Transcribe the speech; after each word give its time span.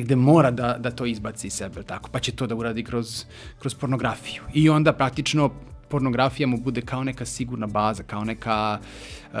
negde 0.00 0.16
mora 0.16 0.50
da, 0.50 0.76
da 0.78 0.90
to 0.90 1.06
izbaci 1.06 1.46
iz 1.46 1.52
sebe, 1.52 1.82
tako, 1.82 2.10
pa 2.12 2.18
će 2.18 2.32
to 2.32 2.46
da 2.46 2.54
uradi 2.54 2.84
kroz, 2.84 3.24
kroz 3.58 3.74
pornografiju. 3.74 4.42
I 4.54 4.68
onda 4.70 4.92
praktično 4.92 5.50
pornografija 5.88 6.46
mu 6.46 6.56
bude 6.56 6.80
kao 6.80 7.04
neka 7.04 7.26
sigurna 7.26 7.66
baza, 7.66 8.02
kao 8.02 8.24
neka 8.24 8.78
uh, 8.78 9.38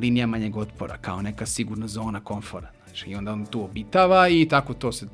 linija 0.00 0.26
manjeg 0.26 0.56
otpora, 0.56 0.96
kao 0.98 1.22
neka 1.22 1.46
sigurna 1.46 1.88
zona 1.88 2.20
komfora. 2.20 2.70
Znači, 2.86 3.10
I 3.10 3.14
onda 3.14 3.32
on 3.32 3.46
tu 3.46 3.62
obitava 3.64 4.28
i 4.28 4.48
tako 4.48 4.74
to 4.74 4.92
se 4.92 5.06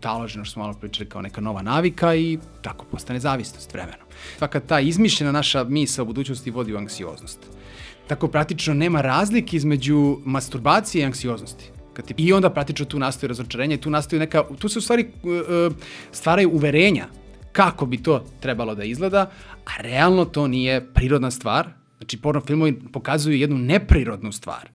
talože, 0.00 0.44
što 0.44 0.52
smo 0.52 0.62
malo 0.62 0.74
pričali, 0.74 1.08
kao 1.08 1.22
neka 1.22 1.40
nova 1.40 1.62
navika 1.62 2.14
i 2.14 2.38
tako 2.62 2.84
postane 2.84 3.20
zavisnost 3.20 3.72
vremenom. 3.72 4.06
Svaka 4.38 4.60
ta 4.60 4.80
izmišljena 4.80 5.32
naša 5.32 5.64
misa 5.64 6.02
u 6.02 6.06
budućnosti 6.06 6.50
vodi 6.50 6.74
u 6.74 6.78
anksioznost. 6.78 7.38
Tako 8.06 8.28
praktično 8.28 8.74
nema 8.74 9.00
razlike 9.00 9.56
između 9.56 10.18
masturbacije 10.24 11.02
i 11.02 11.04
anksioznosti. 11.04 11.73
Kad 11.94 12.06
ti, 12.06 12.14
I 12.16 12.32
onda 12.32 12.50
praktično 12.50 12.86
tu 12.86 12.98
nastoji 12.98 13.28
razočarenje, 13.28 13.76
tu 13.76 13.90
nastoji 13.90 14.20
neka, 14.20 14.44
tu 14.58 14.68
se 14.68 14.78
u 14.78 14.82
stvari 14.82 15.06
uh, 15.22 15.76
stvaraju 16.12 16.50
uverenja 16.50 17.06
kako 17.52 17.86
bi 17.86 18.02
to 18.02 18.24
trebalo 18.40 18.74
da 18.74 18.84
izgleda, 18.84 19.30
a 19.64 19.82
realno 19.82 20.24
to 20.24 20.46
nije 20.48 20.92
prirodna 20.94 21.30
stvar. 21.30 21.68
Znači, 21.98 22.20
porno 22.20 22.40
filmovi 22.40 22.80
pokazuju 22.92 23.36
jednu 23.36 23.58
neprirodnu 23.58 24.32
stvar. 24.32 24.68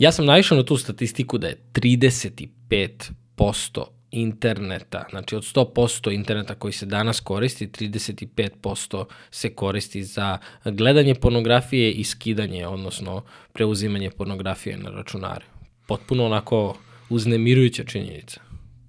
Ja 0.00 0.12
sam 0.12 0.24
naišao 0.24 0.56
na 0.56 0.64
tu 0.64 0.76
statistiku 0.76 1.38
da 1.38 1.46
je 1.46 1.56
35% 1.72 3.84
interneta, 4.10 5.04
znači 5.10 5.36
od 5.36 5.42
100% 5.42 6.14
interneta 6.14 6.54
koji 6.54 6.72
se 6.72 6.86
danas 6.86 7.20
koristi, 7.20 7.66
35% 7.66 9.04
se 9.30 9.54
koristi 9.54 10.04
za 10.04 10.38
gledanje 10.64 11.14
pornografije 11.14 11.92
i 11.92 12.04
skidanje, 12.04 12.66
odnosno 12.66 13.22
preuzimanje 13.52 14.10
pornografije 14.10 14.76
na 14.76 14.90
računare. 14.90 15.44
Potpuno 15.86 16.26
onako 16.26 16.76
uznemirujuća 17.08 17.84
činjenica. 17.84 18.40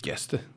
Jeste. 0.06 0.51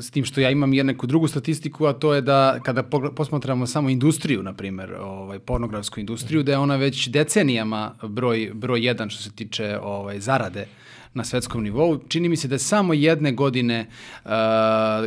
S 0.00 0.10
tim 0.10 0.24
što 0.24 0.40
ja 0.40 0.50
imam 0.50 0.74
i 0.74 0.82
neku 0.82 1.06
drugu 1.06 1.28
statistiku, 1.28 1.86
a 1.86 1.92
to 1.92 2.14
je 2.14 2.20
da 2.20 2.58
kada 2.62 2.82
posmatramo 3.16 3.66
samo 3.66 3.88
industriju, 3.88 4.42
na 4.42 4.52
primer, 4.52 4.94
ovaj, 4.94 5.38
pornografsku 5.38 6.00
industriju, 6.00 6.42
da 6.42 6.52
je 6.52 6.58
ona 6.58 6.76
već 6.76 7.08
decenijama 7.08 7.94
broj, 8.02 8.50
broj 8.54 8.86
jedan 8.86 9.10
što 9.10 9.22
se 9.22 9.30
tiče 9.30 9.78
ovaj, 9.82 10.20
zarade 10.20 10.66
na 11.14 11.24
svetskom 11.24 11.62
nivou. 11.62 11.98
Čini 12.08 12.28
mi 12.28 12.36
se 12.36 12.48
da 12.48 12.54
je 12.54 12.58
samo 12.58 12.94
jedne 12.94 13.32
godine 13.32 13.86
uh, 14.24 14.30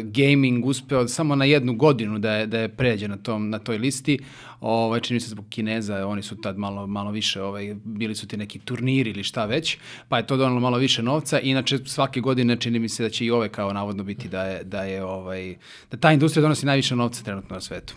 gaming 0.03 0.66
uspeo, 0.66 1.08
samo 1.08 1.36
na 1.36 1.45
jednu 1.45 1.75
godinu 1.75 2.20
da 2.20 2.34
je, 2.34 2.48
da 2.48 2.59
je 2.59 2.70
pređe 2.70 3.08
na, 3.08 3.17
tom, 3.17 3.50
na 3.50 3.59
toj 3.59 3.78
listi. 3.78 4.20
Ovaj, 4.61 5.00
čini 5.00 5.16
mi 5.16 5.20
se 5.20 5.30
zbog 5.30 5.45
Kineza, 5.50 6.08
oni 6.08 6.22
su 6.22 6.42
tad 6.42 6.58
malo, 6.58 6.88
malo 6.88 7.11
više, 7.11 7.42
ovaj, 7.42 7.76
bili 7.83 8.16
su 8.16 8.28
ti 8.28 8.38
neki 8.38 8.59
turniri 8.59 9.09
ili 9.09 9.23
šta 9.23 9.45
već, 9.45 9.78
pa 10.09 10.17
je 10.17 10.28
to 10.28 10.38
donalo 10.38 10.59
malo 10.59 10.78
više 10.78 11.03
novca. 11.03 11.39
Inače, 11.39 11.78
svake 11.86 12.22
godine 12.22 12.58
čini 12.59 12.80
mi 12.80 12.89
se 12.89 13.03
da 13.03 13.09
će 13.09 13.26
i 13.26 13.31
ove 13.31 13.50
kao 13.50 13.73
navodno 13.73 14.03
biti 14.03 14.28
da 14.30 14.44
je, 14.44 14.64
da 14.64 14.83
je 14.83 15.03
ovaj, 15.03 15.56
da 15.92 15.98
ta 15.98 16.11
industrija 16.11 16.42
donosi 16.42 16.66
najviše 16.66 16.95
novca 16.95 17.23
trenutno 17.23 17.53
na 17.53 17.61
svetu. 17.61 17.95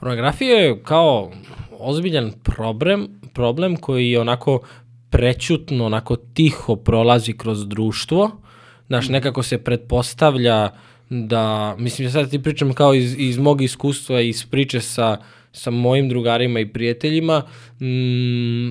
Pornografija 0.00 0.56
je 0.56 0.82
kao 0.82 1.32
ozbiljan 1.78 2.32
problem, 2.42 3.08
problem 3.34 3.76
koji 3.76 4.10
je 4.10 4.20
onako 4.20 4.60
prećutno, 5.16 5.86
onako 5.86 6.16
tiho 6.16 6.76
prolazi 6.76 7.32
kroz 7.32 7.68
društvo. 7.68 8.30
Znaš, 8.86 9.08
nekako 9.08 9.42
se 9.42 9.58
pretpostavlja 9.58 10.70
da, 11.10 11.76
mislim, 11.78 12.06
ja 12.06 12.12
sad 12.12 12.30
ti 12.30 12.42
pričam 12.42 12.72
kao 12.72 12.94
iz, 12.94 13.14
iz 13.18 13.38
mog 13.38 13.62
iskustva, 13.62 14.20
iz 14.20 14.46
priče 14.46 14.80
sa, 14.80 15.16
sa 15.52 15.70
mojim 15.70 16.08
drugarima 16.08 16.60
i 16.60 16.72
prijateljima, 16.72 17.42
mm, 17.80 18.68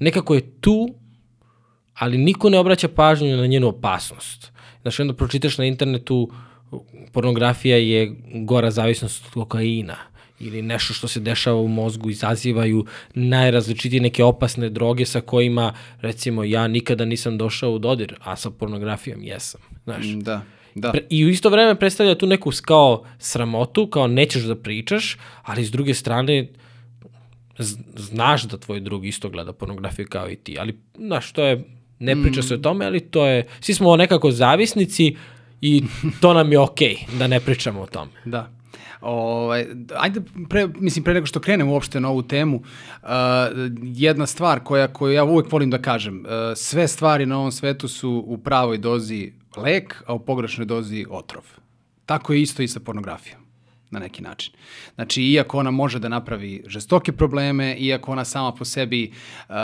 nekako 0.00 0.34
je 0.34 0.60
tu, 0.60 0.94
ali 1.94 2.18
niko 2.18 2.50
ne 2.50 2.58
obraća 2.58 2.88
pažnju 2.88 3.36
na 3.36 3.46
njenu 3.46 3.68
opasnost. 3.68 4.52
Znaš, 4.82 5.00
onda 5.00 5.14
pročitaš 5.14 5.58
na 5.58 5.64
internetu 5.64 6.30
pornografija 7.12 7.76
je 7.76 8.16
gora 8.34 8.70
zavisnost 8.70 9.26
od 9.26 9.32
kokaina 9.32 10.13
ili 10.44 10.62
nešto 10.62 10.94
što 10.94 11.08
se 11.08 11.20
dešava 11.20 11.60
u 11.60 11.68
mozgu 11.68 12.10
izazivaju 12.10 12.86
najrazličitije 13.14 14.02
neke 14.02 14.24
opasne 14.24 14.68
droge 14.68 15.06
sa 15.06 15.20
kojima, 15.20 15.72
recimo, 16.00 16.44
ja 16.44 16.68
nikada 16.68 17.04
nisam 17.04 17.38
došao 17.38 17.72
u 17.72 17.78
dodir, 17.78 18.14
a 18.20 18.36
sa 18.36 18.50
pornografijom 18.50 19.22
jesam. 19.22 19.60
Znaš. 19.84 20.06
Da. 20.06 20.42
Da. 20.74 20.92
Pre, 20.92 21.00
I 21.10 21.24
u 21.24 21.28
isto 21.28 21.50
vreme 21.50 21.74
predstavlja 21.74 22.14
tu 22.14 22.26
neku 22.26 22.50
kao 22.62 23.04
sramotu, 23.18 23.86
kao 23.86 24.06
nećeš 24.06 24.42
da 24.42 24.56
pričaš, 24.56 25.18
ali 25.42 25.64
s 25.64 25.70
druge 25.70 25.94
strane 25.94 26.48
znaš 27.96 28.42
da 28.42 28.58
tvoj 28.58 28.80
drug 28.80 29.06
isto 29.06 29.28
gleda 29.28 29.52
pornografiju 29.52 30.06
kao 30.10 30.30
i 30.30 30.36
ti, 30.36 30.56
ali 30.58 30.78
znaš, 30.98 31.32
to 31.32 31.44
je, 31.44 31.64
ne 31.98 32.22
priča 32.22 32.40
mm. 32.40 32.42
se 32.42 32.54
o 32.54 32.58
tome, 32.58 32.86
ali 32.86 33.00
to 33.00 33.26
je, 33.26 33.46
svi 33.60 33.74
smo 33.74 33.96
nekako 33.96 34.30
zavisnici 34.30 35.16
i 35.60 35.82
to 36.20 36.34
nam 36.34 36.52
je 36.52 36.58
okej 36.58 36.94
okay, 36.94 37.18
da 37.18 37.26
ne 37.26 37.40
pričamo 37.40 37.80
o 37.80 37.86
tome. 37.86 38.10
Da. 38.24 38.50
Ovaj, 39.00 39.66
ajde, 39.96 40.20
pre, 40.48 40.68
mislim, 40.78 41.04
pre 41.04 41.14
nego 41.14 41.26
što 41.26 41.40
krenem 41.40 41.68
uopšte 41.68 42.00
na 42.00 42.10
ovu 42.10 42.22
temu, 42.22 42.56
uh, 42.56 43.08
jedna 43.82 44.26
stvar 44.26 44.60
koja, 44.60 44.92
koju 44.92 45.12
ja 45.12 45.24
uvek 45.24 45.52
volim 45.52 45.70
da 45.70 45.82
kažem, 45.82 46.18
uh, 46.18 46.26
sve 46.56 46.88
stvari 46.88 47.26
na 47.26 47.38
ovom 47.38 47.52
svetu 47.52 47.88
su 47.88 48.24
u 48.26 48.38
pravoj 48.38 48.78
dozi 48.78 49.32
lek, 49.56 50.02
a 50.06 50.14
u 50.14 50.18
pogrešnoj 50.18 50.66
dozi 50.66 51.06
otrov. 51.10 51.44
Tako 52.06 52.32
je 52.32 52.42
isto 52.42 52.62
i 52.62 52.68
sa 52.68 52.80
pornografijom 52.80 53.44
na 53.90 54.00
neki 54.00 54.22
način. 54.22 54.52
Znači, 54.94 55.22
iako 55.22 55.58
ona 55.58 55.70
može 55.70 55.98
da 55.98 56.08
napravi 56.08 56.62
žestoke 56.66 57.12
probleme, 57.12 57.76
iako 57.76 58.12
ona 58.12 58.24
sama 58.24 58.52
po 58.52 58.64
sebi 58.64 59.12
uh, 59.48 59.54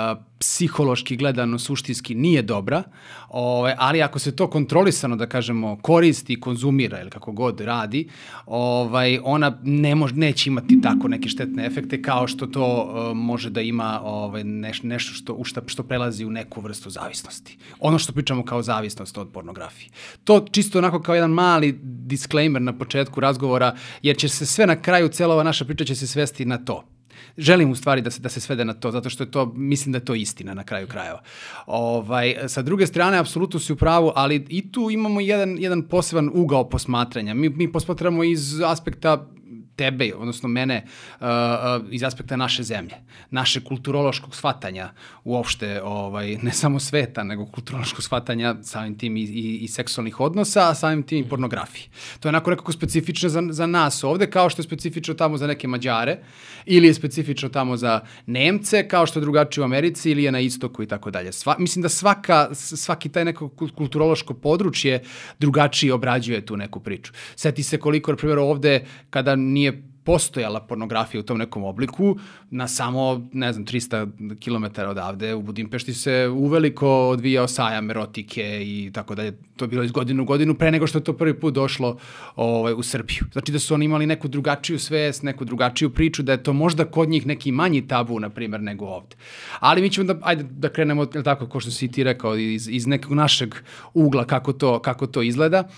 psihološki 0.41 1.17
gledano 1.17 1.59
suštinski 1.59 2.15
nije 2.15 2.43
dobra, 2.43 2.83
ovaj, 3.29 3.75
ali 3.79 4.03
ako 4.03 4.19
se 4.19 4.37
to 4.37 4.51
kontrolisano, 4.51 5.17
da 5.17 5.27
kažemo, 5.27 5.79
koristi, 5.83 6.41
konzumira 6.41 7.01
ili 7.01 7.11
kako 7.11 7.33
god 7.33 7.61
radi, 7.61 8.09
ovaj, 8.47 9.19
ona 9.23 9.59
ne 9.63 9.95
mož, 9.95 10.13
neće 10.13 10.51
imati 10.51 10.81
tako 10.81 11.09
neke 11.09 11.29
štetne 11.29 11.67
efekte 11.67 12.03
kao 12.03 12.29
što 12.29 12.47
to 12.47 12.65
uh, 12.83 13.17
može 13.17 13.51
da 13.51 13.61
ima 13.61 14.01
ovaj, 14.05 14.45
neš, 14.45 14.83
nešto 14.83 15.13
što, 15.13 15.35
ušta, 15.35 15.61
što 15.67 15.83
prelazi 15.83 16.25
u 16.25 16.31
neku 16.31 16.61
vrstu 16.61 16.91
zavisnosti. 16.91 17.59
Ono 17.81 17.99
što 17.99 18.13
pričamo 18.13 18.45
kao 18.45 18.63
zavisnost 18.63 19.19
od 19.19 19.29
pornografije. 19.33 19.91
To 20.25 20.47
čisto 20.51 20.79
onako 20.79 21.03
kao 21.03 21.15
jedan 21.15 21.31
mali 21.31 21.79
disclaimer 21.83 22.63
na 22.63 22.79
početku 22.79 23.21
razgovora, 23.21 23.77
jer 24.03 24.17
će 24.17 24.29
se 24.29 24.47
sve 24.47 24.67
na 24.67 24.83
kraju, 24.83 25.09
cela 25.09 25.35
ova 25.35 25.45
naša 25.45 25.65
priča 25.65 25.85
će 25.85 25.95
se 25.95 26.07
svesti 26.07 26.45
na 26.45 26.59
to 26.59 27.00
želim 27.39 27.71
u 27.71 27.77
stvari 27.77 28.03
da 28.03 28.11
se, 28.11 28.21
da 28.21 28.29
se 28.29 28.41
svede 28.41 28.65
na 28.65 28.75
to, 28.75 28.91
zato 28.91 29.11
što 29.11 29.25
je 29.25 29.31
to, 29.31 29.53
mislim 29.57 29.93
da 29.93 29.97
je 29.97 30.05
to 30.05 30.15
istina 30.15 30.55
na 30.55 30.65
kraju 30.65 30.87
krajeva. 30.87 31.23
Ovaj, 31.67 32.35
sa 32.49 32.63
druge 32.63 32.87
strane, 32.87 33.19
apsolutno 33.19 33.61
si 33.61 33.73
u 33.73 33.77
pravu, 33.77 34.13
ali 34.15 34.47
i 34.49 34.73
tu 34.73 34.91
imamo 34.91 35.21
jedan, 35.21 35.57
jedan 35.59 35.83
poseban 35.83 36.31
ugao 36.35 36.69
posmatranja. 36.69 37.35
Mi, 37.35 37.49
mi 37.49 37.73
posmatramo 37.73 38.25
iz 38.25 38.61
aspekta 38.61 39.27
tebe, 39.81 40.11
odnosno 40.15 40.49
mene, 40.49 40.83
uh, 40.85 41.27
uh, 41.27 41.87
iz 41.91 42.05
aspekta 42.05 42.37
naše 42.37 42.63
zemlje, 42.63 43.01
naše 43.31 43.63
kulturološkog 43.65 44.37
shvatanja 44.37 44.91
uopšte, 45.25 45.81
ovaj, 45.83 46.37
ne 46.43 46.53
samo 46.53 46.81
sveta, 46.81 47.25
nego 47.25 47.47
kulturološkog 47.47 48.03
shvatanja 48.05 48.55
samim 48.63 48.99
tim 48.99 49.17
i, 49.17 49.23
i, 49.23 49.59
i 49.65 49.69
seksualnih 49.69 50.21
odnosa, 50.21 50.69
a 50.69 50.75
samim 50.75 51.03
tim 51.03 51.25
i 51.25 51.29
pornografije. 51.29 51.89
To 52.21 52.29
je 52.29 52.31
onako 52.31 52.51
nekako 52.51 52.73
specifično 52.73 53.29
za, 53.29 53.43
za 53.51 53.67
nas 53.67 54.05
ovde, 54.05 54.31
kao 54.31 54.51
što 54.51 54.61
je 54.61 54.69
specifično 54.69 55.15
tamo 55.15 55.37
za 55.37 55.47
neke 55.47 55.69
Mađare, 55.69 56.19
ili 56.67 56.87
je 56.87 56.95
specifično 56.95 57.49
tamo 57.49 57.77
za 57.77 58.01
Nemce, 58.27 58.89
kao 58.89 59.07
što 59.07 59.19
je 59.19 59.25
drugačije 59.25 59.63
u 59.63 59.65
Americi, 59.65 60.11
ili 60.11 60.25
je 60.25 60.33
na 60.33 60.41
istoku 60.41 60.83
i 60.83 60.87
tako 60.87 61.11
dalje. 61.11 61.33
Sva, 61.33 61.57
mislim 61.59 61.83
da 61.83 61.89
svaka, 61.89 62.49
svaki 62.55 63.09
taj 63.09 63.25
neko 63.25 63.49
kulturološko 63.49 64.35
područje 64.35 65.03
drugačije 65.39 65.95
obrađuje 65.95 66.47
tu 66.47 66.57
neku 66.57 66.81
priču. 66.81 67.13
Seti 67.37 67.63
se 67.63 67.79
koliko, 67.79 68.13
na 68.13 68.17
primjer, 68.17 68.39
ovde, 68.39 68.85
kada 69.11 69.37
nije 69.37 69.70
postojala 70.05 70.61
pornografija 70.61 71.21
u 71.21 71.23
tom 71.25 71.39
nekom 71.39 71.65
obliku, 71.65 72.17
na 72.51 72.69
samo, 72.69 73.29
ne 73.33 73.53
znam, 73.53 73.67
300 73.67 74.11
km 74.45 74.81
odavde 74.91 75.35
u 75.35 75.43
Budimpešti 75.43 75.95
se 75.95 76.29
uveliko 76.29 77.09
odvijao 77.09 77.49
sajam 77.49 77.91
erotike 77.91 78.63
i 78.63 78.91
tako 78.95 79.15
dalje. 79.15 79.33
To 79.57 79.65
je 79.65 79.69
bilo 79.69 79.83
iz 79.83 79.91
godine 79.91 80.23
u 80.23 80.25
godinu 80.25 80.55
pre 80.55 80.71
nego 80.71 80.87
što 80.87 80.99
je 80.99 81.05
to 81.05 81.13
prvi 81.13 81.41
put 81.41 81.55
došlo 81.55 81.99
ovaj, 82.37 82.73
u 82.73 82.83
Srbiju. 82.83 83.25
Znači 83.33 83.53
da 83.53 83.59
su 83.59 83.75
oni 83.75 83.85
imali 83.85 84.07
neku 84.07 84.29
drugačiju 84.29 84.79
svest, 84.79 85.23
neku 85.23 85.45
drugačiju 85.45 85.91
priču, 85.91 86.23
da 86.23 86.33
je 86.33 86.43
to 86.43 86.53
možda 86.53 86.85
kod 86.85 87.09
njih 87.09 87.27
neki 87.27 87.53
manji 87.53 87.89
tabu, 87.89 88.21
na 88.21 88.31
primer, 88.31 88.61
nego 88.61 88.87
ovde. 88.87 89.17
Ali 89.61 89.83
mi 89.83 89.91
ćemo 89.91 90.15
da, 90.15 90.19
ajde, 90.23 90.43
da 90.43 90.69
krenemo, 90.69 91.07
tako, 91.07 91.47
ko 91.47 91.61
što 91.61 91.71
si 91.71 91.89
ti 91.89 92.05
rekao, 92.05 92.37
iz, 92.37 92.69
iz 92.69 92.87
nekog 92.87 93.13
našeg 93.13 93.55
ugla 93.95 94.25
kako 94.25 94.53
to, 94.53 94.79
kako 94.79 95.07
to 95.07 95.23
izgleda. 95.23 95.69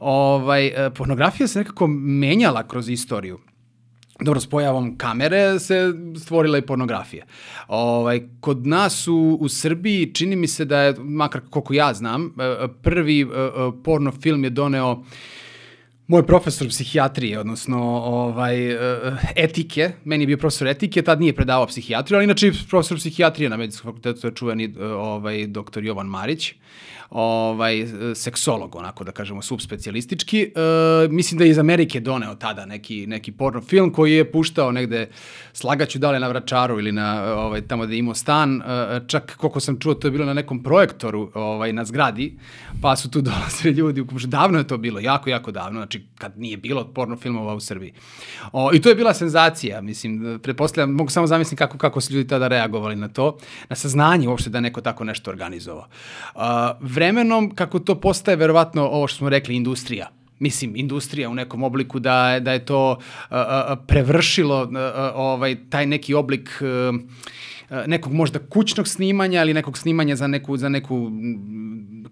Ovaj, 0.00 0.72
pornografija 0.94 1.46
se 1.46 1.58
nekako 1.58 1.86
menjala 1.86 2.68
kroz 2.68 2.88
istoriju 2.88 3.38
dobro, 4.20 4.40
s 4.40 4.46
pojavom 4.46 4.98
kamere 4.98 5.58
se 5.58 5.94
stvorila 6.20 6.58
i 6.58 6.66
pornografija. 6.66 7.24
Ovaj, 7.68 8.20
kod 8.40 8.66
nas 8.66 9.08
u, 9.08 9.38
u 9.40 9.48
Srbiji 9.48 10.14
čini 10.14 10.36
mi 10.36 10.46
se 10.46 10.64
da 10.64 10.80
je, 10.80 10.94
makar 10.98 11.40
koliko 11.50 11.74
ja 11.74 11.94
znam, 11.94 12.26
e, 12.26 12.68
prvi 12.82 13.20
e, 13.20 13.24
e, 13.24 13.28
porno 13.84 14.12
film 14.12 14.44
je 14.44 14.50
doneo 14.50 15.04
moj 16.06 16.26
profesor 16.26 16.68
psihijatrije, 16.68 17.38
odnosno 17.38 17.78
ovaj, 18.04 18.76
etike, 19.36 19.92
meni 20.04 20.22
je 20.22 20.26
bio 20.26 20.36
profesor 20.36 20.68
etike, 20.68 21.02
tad 21.02 21.20
nije 21.20 21.34
predavao 21.34 21.66
psihijatriju, 21.66 22.16
ali 22.16 22.24
inače 22.24 22.52
profesor 22.70 22.98
psihijatrije 22.98 23.50
na 23.50 23.56
medicinskom 23.56 23.92
fakultetu 23.92 24.26
je 24.26 24.34
čuveni 24.34 24.74
ovaj, 24.80 25.46
doktor 25.46 25.84
Jovan 25.84 26.06
Marić. 26.06 26.52
Uh, 26.52 26.58
ovaj, 27.10 27.86
seksolog, 28.14 28.76
onako 28.76 29.04
da 29.04 29.12
kažemo, 29.12 29.42
subspecijalistički. 29.42 30.42
E, 30.42 31.08
mislim 31.10 31.38
da 31.38 31.44
je 31.44 31.50
iz 31.50 31.58
Amerike 31.58 32.00
doneo 32.00 32.34
tada 32.34 32.66
neki, 32.66 33.06
neki 33.06 33.32
porno 33.32 33.60
film 33.60 33.92
koji 33.92 34.12
je 34.12 34.32
puštao 34.32 34.72
negde, 34.72 35.08
slagaću 35.52 35.98
da 35.98 36.10
li 36.10 36.20
na 36.20 36.28
Vračaru 36.28 36.78
ili 36.78 36.92
na, 36.92 37.34
ovaj, 37.34 37.60
tamo 37.60 37.86
da 37.86 37.92
je 37.92 37.98
imao 37.98 38.14
stan, 38.14 38.62
e, 38.62 39.00
čak 39.06 39.36
koliko 39.36 39.60
sam 39.60 39.80
čuo, 39.80 39.94
to 39.94 40.06
je 40.06 40.10
bilo 40.10 40.24
na 40.24 40.34
nekom 40.34 40.62
projektoru 40.62 41.30
ovaj, 41.34 41.72
na 41.72 41.84
zgradi, 41.84 42.38
pa 42.82 42.96
su 42.96 43.10
tu 43.10 43.20
dolazili 43.28 43.74
ljudi, 43.74 44.04
davno 44.26 44.58
je 44.58 44.66
to 44.66 44.78
bilo, 44.78 45.00
jako, 45.00 45.30
jako 45.30 45.50
davno, 45.50 45.80
znači 45.80 46.06
kad 46.18 46.38
nije 46.38 46.56
bilo 46.56 46.84
porno 46.84 47.16
filmova 47.16 47.54
u 47.54 47.60
Srbiji. 47.60 47.92
O, 48.52 48.70
I 48.74 48.80
to 48.80 48.88
je 48.88 48.94
bila 48.94 49.14
senzacija, 49.14 49.80
mislim, 49.80 50.40
pretpostavljam, 50.42 50.90
mogu 50.90 51.10
samo 51.10 51.26
zamisliti 51.26 51.56
kako, 51.56 51.78
kako 51.78 52.00
su 52.00 52.12
ljudi 52.12 52.28
tada 52.28 52.48
reagovali 52.48 52.96
na 52.96 53.08
to, 53.08 53.36
na 53.68 53.76
saznanje 53.76 54.28
uopšte 54.28 54.50
da 54.50 54.60
neko 54.60 54.80
tako 54.80 55.04
nešto 55.04 55.30
organizovao. 55.30 55.86
Uh, 56.34 56.42
vremenom, 56.98 57.50
kako 57.54 57.78
to 57.78 57.94
postaje 57.94 58.36
verovatno 58.36 58.82
ovo 58.82 59.06
što 59.06 59.18
smo 59.18 59.28
rekli, 59.28 59.56
industrija, 59.56 60.10
mislim, 60.38 60.76
industrija 60.76 61.30
u 61.30 61.34
nekom 61.34 61.62
obliku 61.62 61.98
da, 61.98 62.40
da 62.40 62.52
je 62.52 62.64
to 62.64 62.98
uh, 62.98 63.36
prevršilo 63.86 64.62
uh, 64.62 64.70
ovaj, 65.14 65.56
taj 65.70 65.86
neki 65.86 66.14
oblik 66.14 66.50
uh, 66.60 67.00
nekog 67.86 68.12
možda 68.12 68.38
kućnog 68.38 68.88
snimanja 68.88 69.42
ili 69.42 69.54
nekog 69.54 69.78
snimanja 69.78 70.16
za 70.16 70.26
neku, 70.26 70.56
za 70.56 70.68
neku 70.68 71.10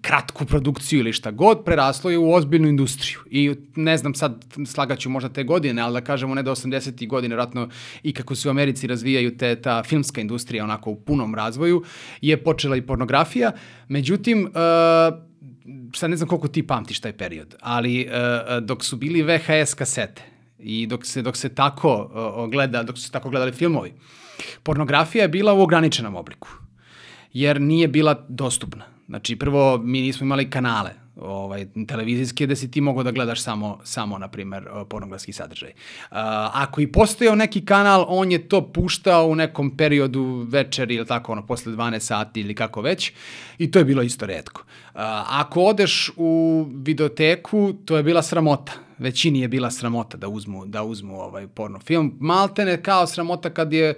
kratku 0.07 0.45
produkciju 0.45 1.01
ili 1.01 1.13
šta 1.13 1.31
god, 1.31 1.65
preraslo 1.65 2.11
je 2.11 2.19
u 2.19 2.33
ozbiljnu 2.33 2.69
industriju. 2.69 3.19
I 3.31 3.55
ne 3.77 3.97
znam 3.97 4.15
sad, 4.15 4.45
slagaću 4.67 5.11
možda 5.11 5.29
te 5.29 5.45
godine, 5.45 5.83
ali 5.83 5.93
da 5.93 6.01
kažemo 6.01 6.35
ne 6.35 6.43
do 6.43 6.51
80. 6.51 7.09
godine, 7.09 7.35
vratno 7.35 7.69
i 8.03 8.13
kako 8.13 8.35
se 8.35 8.49
u 8.49 8.51
Americi 8.51 8.87
razvijaju 8.87 9.37
te, 9.37 9.57
ta 9.57 9.83
filmska 9.83 10.21
industrija 10.21 10.65
onako 10.65 10.91
u 10.91 11.01
punom 11.01 11.35
razvoju, 11.35 11.83
je 12.21 12.37
počela 12.43 12.77
i 12.77 12.83
pornografija. 12.83 13.53
Međutim, 13.89 14.45
uh, 14.45 14.53
sad 15.95 16.11
ne 16.11 16.17
znam 16.17 16.29
koliko 16.29 16.49
ti 16.49 16.67
pamtiš 16.67 17.01
taj 17.01 17.13
period, 17.13 17.55
ali 17.61 18.07
uh, 18.07 18.65
dok 18.65 18.85
su 18.85 18.97
bili 18.97 19.23
VHS 19.23 19.75
kasete 19.75 20.23
i 20.59 20.87
dok 20.87 21.07
se, 21.07 21.23
dok 21.23 21.37
se 21.37 21.49
tako 21.55 22.11
uh, 22.45 22.51
gleda, 22.51 22.83
dok 22.83 22.99
su 22.99 23.13
tako 23.13 23.31
gledali 23.31 23.53
filmovi, 23.53 23.95
pornografija 24.63 25.23
je 25.23 25.29
bila 25.29 25.55
u 25.55 25.63
ograničenom 25.63 26.15
obliku, 26.15 26.49
jer 27.33 27.61
nije 27.61 27.89
bila 27.89 28.27
dostupna 28.29 28.96
Znači, 29.09 29.37
prvo, 29.37 29.79
mi 29.79 30.01
nismo 30.01 30.25
imali 30.25 30.51
kanale 30.51 31.07
ovaj, 31.21 31.67
televizijske 31.89 32.47
gde 32.47 32.57
si 32.57 32.71
ti 32.71 32.81
mogao 32.81 33.03
da 33.03 33.11
gledaš 33.11 33.43
samo, 33.43 33.79
samo 33.85 34.19
na 34.19 34.29
primer, 34.29 34.69
pornografski 34.89 35.33
sadržaj. 35.33 35.71
Uh, 35.71 36.17
ako 36.53 36.81
i 36.81 36.93
postojao 36.93 37.35
neki 37.35 37.65
kanal, 37.65 38.05
on 38.09 38.33
je 38.33 38.49
to 38.49 38.73
puštao 38.73 39.27
u 39.27 39.35
nekom 39.35 39.77
periodu 39.77 40.47
večeri 40.49 40.95
ili 40.95 41.07
tako, 41.07 41.33
ono, 41.33 41.47
posle 41.47 41.73
12 41.73 42.01
sati 42.01 42.41
ili 42.41 42.55
kako 42.55 42.81
već, 42.81 43.13
i 43.59 43.71
to 43.71 43.79
je 43.79 43.85
bilo 43.85 44.03
isto 44.03 44.27
redko. 44.27 44.61
Uh, 44.61 45.01
ako 45.27 45.61
odeš 45.61 46.11
u 46.17 46.65
videoteku, 46.75 47.73
to 47.85 47.97
je 47.97 48.03
bila 48.03 48.23
sramota. 48.23 48.73
Većini 48.99 49.41
je 49.41 49.49
bila 49.49 49.71
sramota 49.71 50.17
da 50.17 50.29
uzmu, 50.29 50.67
da 50.67 50.83
uzmu 50.83 51.21
ovaj 51.21 51.47
porno 51.47 51.79
film. 51.81 52.17
Maltene 52.21 52.83
kao 52.83 53.07
sramota 53.07 53.51
kad 53.51 53.73
je 53.73 53.91
uh, 53.91 53.97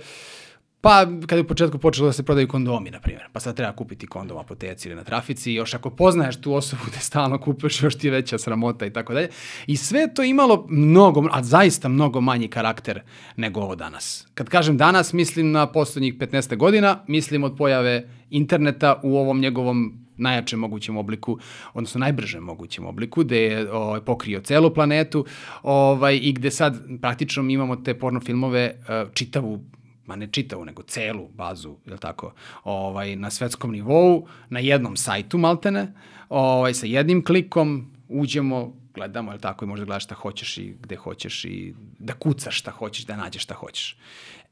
Pa, 0.80 1.06
kada 1.26 1.36
je 1.36 1.42
u 1.42 1.46
početku 1.46 1.78
počelo 1.78 2.08
da 2.08 2.12
se 2.12 2.22
prodaju 2.22 2.48
kondomi, 2.48 2.90
na 2.90 3.00
primjer, 3.00 3.24
pa 3.32 3.40
sad 3.40 3.56
treba 3.56 3.72
kupiti 3.72 4.06
kondom 4.06 4.38
apoteci 4.38 4.88
ili 4.88 4.96
na 4.96 5.04
trafici, 5.04 5.52
još 5.52 5.74
ako 5.74 5.90
poznaješ 5.90 6.40
tu 6.40 6.54
osobu 6.54 6.82
da 6.94 7.00
stalno 7.00 7.38
kupuješ, 7.38 7.82
još 7.82 7.98
ti 7.98 8.06
je 8.06 8.10
veća 8.10 8.38
sramota 8.38 8.86
i 8.86 8.92
tako 8.92 9.14
dalje. 9.14 9.28
I 9.66 9.76
sve 9.76 10.14
to 10.14 10.22
imalo 10.22 10.66
mnogo, 10.68 11.28
a 11.32 11.42
zaista 11.42 11.88
mnogo 11.88 12.20
manji 12.20 12.48
karakter 12.48 13.02
nego 13.36 13.60
ovo 13.60 13.76
danas. 13.76 14.26
Kad 14.34 14.48
kažem 14.48 14.76
danas, 14.76 15.12
mislim 15.12 15.50
na 15.52 15.66
poslednjih 15.72 16.14
15 16.14 16.56
godina, 16.56 16.98
mislim 17.06 17.44
od 17.44 17.56
pojave 17.56 18.08
interneta 18.30 19.00
u 19.02 19.16
ovom 19.16 19.40
njegovom 19.40 19.92
najjačem 20.16 20.58
mogućem 20.58 20.96
obliku, 20.96 21.38
odnosno 21.74 21.98
najbržem 21.98 22.42
mogućem 22.42 22.86
obliku, 22.86 23.24
gde 23.24 23.42
je 23.42 23.72
ovaj, 23.72 24.00
pokrio 24.00 24.40
celu 24.40 24.74
planetu 24.74 25.24
ovaj, 25.62 26.18
i 26.22 26.32
gde 26.32 26.50
sad 26.50 26.78
praktično 27.00 27.42
imamo 27.42 27.76
te 27.76 27.98
porno 27.98 28.20
filmove 28.20 28.74
uh, 28.78 29.12
čitavu 29.12 29.64
ma 30.08 30.16
ne 30.16 30.26
čitavu, 30.32 30.64
nego 30.64 30.82
celu 30.82 31.28
bazu, 31.28 31.76
je 31.86 31.96
tako, 31.96 32.32
ovaj, 32.64 33.16
na 33.16 33.30
svetskom 33.30 33.72
nivou, 33.72 34.26
na 34.50 34.60
jednom 34.60 34.96
sajtu 34.96 35.38
maltene, 35.38 35.92
ovaj, 36.28 36.74
sa 36.74 36.86
jednim 36.86 37.24
klikom 37.24 37.90
uđemo, 38.08 38.72
gledamo, 38.94 39.32
je 39.32 39.38
tako, 39.38 39.64
i 39.64 39.68
možda 39.68 39.86
gledaš 39.86 40.04
šta 40.04 40.14
hoćeš 40.14 40.58
i 40.58 40.74
gde 40.82 40.96
hoćeš 40.96 41.44
i 41.44 41.74
da 41.98 42.12
kucaš 42.12 42.58
šta 42.58 42.70
hoćeš, 42.70 43.04
da 43.04 43.16
nađeš 43.16 43.42
šta 43.42 43.54
hoćeš. 43.54 43.96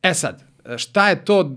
E 0.02 0.14
sad, 0.14 0.44
šta 0.76 1.08
je 1.08 1.24
to, 1.24 1.56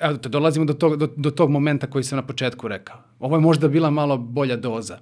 evo 0.00 0.16
te 0.16 0.28
dolazimo 0.28 0.66
do 0.66 0.72
tog, 0.74 0.96
do, 0.96 1.08
do 1.16 1.30
tog 1.30 1.50
momenta 1.50 1.86
koji 1.86 2.04
sam 2.04 2.16
na 2.16 2.26
početku 2.26 2.68
rekao. 2.68 2.96
Ovo 3.18 3.36
je 3.36 3.40
možda 3.40 3.68
bila 3.68 3.90
malo 3.90 4.16
bolja 4.18 4.56
doza 4.56 4.98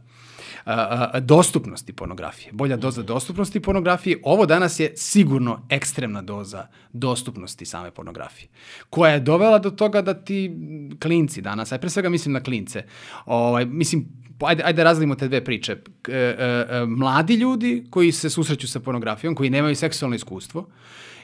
a, 0.66 1.20
dostupnosti 1.20 1.92
pornografije. 1.92 2.52
Bolja 2.52 2.76
doza 2.76 3.02
dostupnosti 3.02 3.60
pornografije. 3.60 4.18
Ovo 4.22 4.46
danas 4.46 4.80
je 4.80 4.92
sigurno 4.96 5.66
ekstremna 5.68 6.22
doza 6.22 6.66
dostupnosti 6.92 7.64
same 7.64 7.90
pornografije, 7.90 8.48
koja 8.90 9.12
je 9.12 9.20
dovela 9.20 9.58
do 9.58 9.70
toga 9.70 10.02
da 10.02 10.14
ti 10.14 10.52
klinci 11.00 11.42
danas, 11.42 11.72
aj 11.72 11.78
pre 11.78 11.90
svega 11.90 12.08
mislim 12.08 12.32
na 12.32 12.42
klince, 12.42 12.84
ovaj, 13.26 13.64
mislim, 13.64 14.08
ajde, 14.40 14.62
ajde 14.62 14.76
da 14.76 14.84
razlimo 14.84 15.14
te 15.14 15.28
dve 15.28 15.44
priče. 15.44 15.72
E, 15.72 16.12
e, 16.12 16.66
e, 16.70 16.86
mladi 16.86 17.34
ljudi 17.34 17.84
koji 17.90 18.12
se 18.12 18.30
susreću 18.30 18.68
sa 18.68 18.80
pornografijom, 18.80 19.34
koji 19.34 19.50
nemaju 19.50 19.76
seksualno 19.76 20.16
iskustvo, 20.16 20.68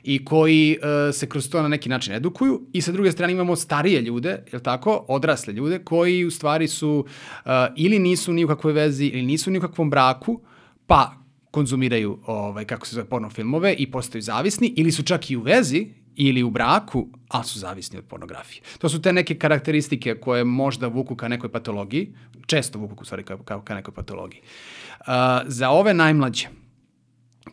i 0.04 0.24
koji 0.24 0.78
uh, 0.78 1.14
se 1.14 1.28
kroz 1.28 1.50
to 1.50 1.62
na 1.62 1.68
neki 1.68 1.88
način 1.88 2.14
edukuju 2.14 2.60
i 2.72 2.80
sa 2.80 2.92
druge 2.92 3.12
strane 3.12 3.32
imamo 3.32 3.56
starije 3.56 4.00
ljude, 4.00 4.44
je 4.52 4.62
tako, 4.62 5.04
odrasle 5.08 5.52
ljude 5.52 5.78
koji 5.78 6.24
u 6.24 6.30
stvari 6.30 6.68
su 6.68 7.06
uh, 7.44 7.50
ili 7.76 7.98
nisu 7.98 8.32
ni 8.32 8.44
u 8.44 8.48
kakvoj 8.48 8.72
vezi 8.72 9.06
ili 9.06 9.22
nisu 9.22 9.50
ni 9.50 9.58
u 9.58 9.60
kakvom 9.60 9.90
braku, 9.90 10.40
pa 10.86 11.12
konzumiraju 11.50 12.18
ovaj 12.26 12.64
kako 12.64 12.86
se 12.86 12.94
zove 12.94 13.08
porno 13.08 13.30
filmove 13.30 13.74
i 13.78 13.90
postaju 13.90 14.22
zavisni 14.22 14.74
ili 14.76 14.92
su 14.92 15.02
čak 15.02 15.30
i 15.30 15.36
u 15.36 15.40
vezi 15.40 15.86
ili 16.16 16.42
u 16.42 16.50
braku, 16.50 17.08
ali 17.28 17.44
su 17.44 17.58
zavisni 17.58 17.98
od 17.98 18.04
pornografije. 18.04 18.62
To 18.78 18.88
su 18.88 19.02
te 19.02 19.12
neke 19.12 19.38
karakteristike 19.38 20.14
koje 20.14 20.44
možda 20.44 20.86
vuku 20.86 21.16
ka 21.16 21.28
nekoj 21.28 21.52
patologiji, 21.52 22.14
često 22.46 22.78
vuku 22.78 22.96
u 23.00 23.04
stvari 23.04 23.24
ka, 23.24 23.38
ka, 23.44 23.64
ka 23.64 23.74
nekoj 23.74 23.94
patologiji. 23.94 24.40
Uh, 24.40 25.06
za 25.46 25.70
ove 25.70 25.94
najmlađe, 25.94 26.48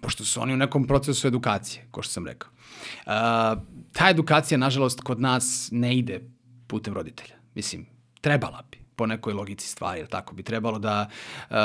pošto 0.01 0.25
su 0.25 0.41
oni 0.41 0.53
u 0.53 0.57
nekom 0.57 0.87
procesu 0.87 1.27
edukacije, 1.27 1.87
ko 1.91 2.01
što 2.01 2.11
sam 2.11 2.27
rekao. 2.27 2.49
Uh, 2.51 3.11
ta 3.93 4.09
edukacija, 4.09 4.57
nažalost, 4.57 5.01
kod 5.01 5.19
nas 5.19 5.69
ne 5.71 5.97
ide 5.97 6.21
putem 6.67 6.93
roditelja. 6.93 7.35
Mislim, 7.55 7.85
trebala 8.21 8.63
bi 8.71 8.78
po 8.99 9.05
nekoj 9.07 9.33
logici 9.33 9.67
stvari, 9.67 9.99
jel 9.99 10.07
tako, 10.07 10.35
bi 10.35 10.43
trebalo 10.43 10.79
da 10.79 11.07
uh, 11.49 11.55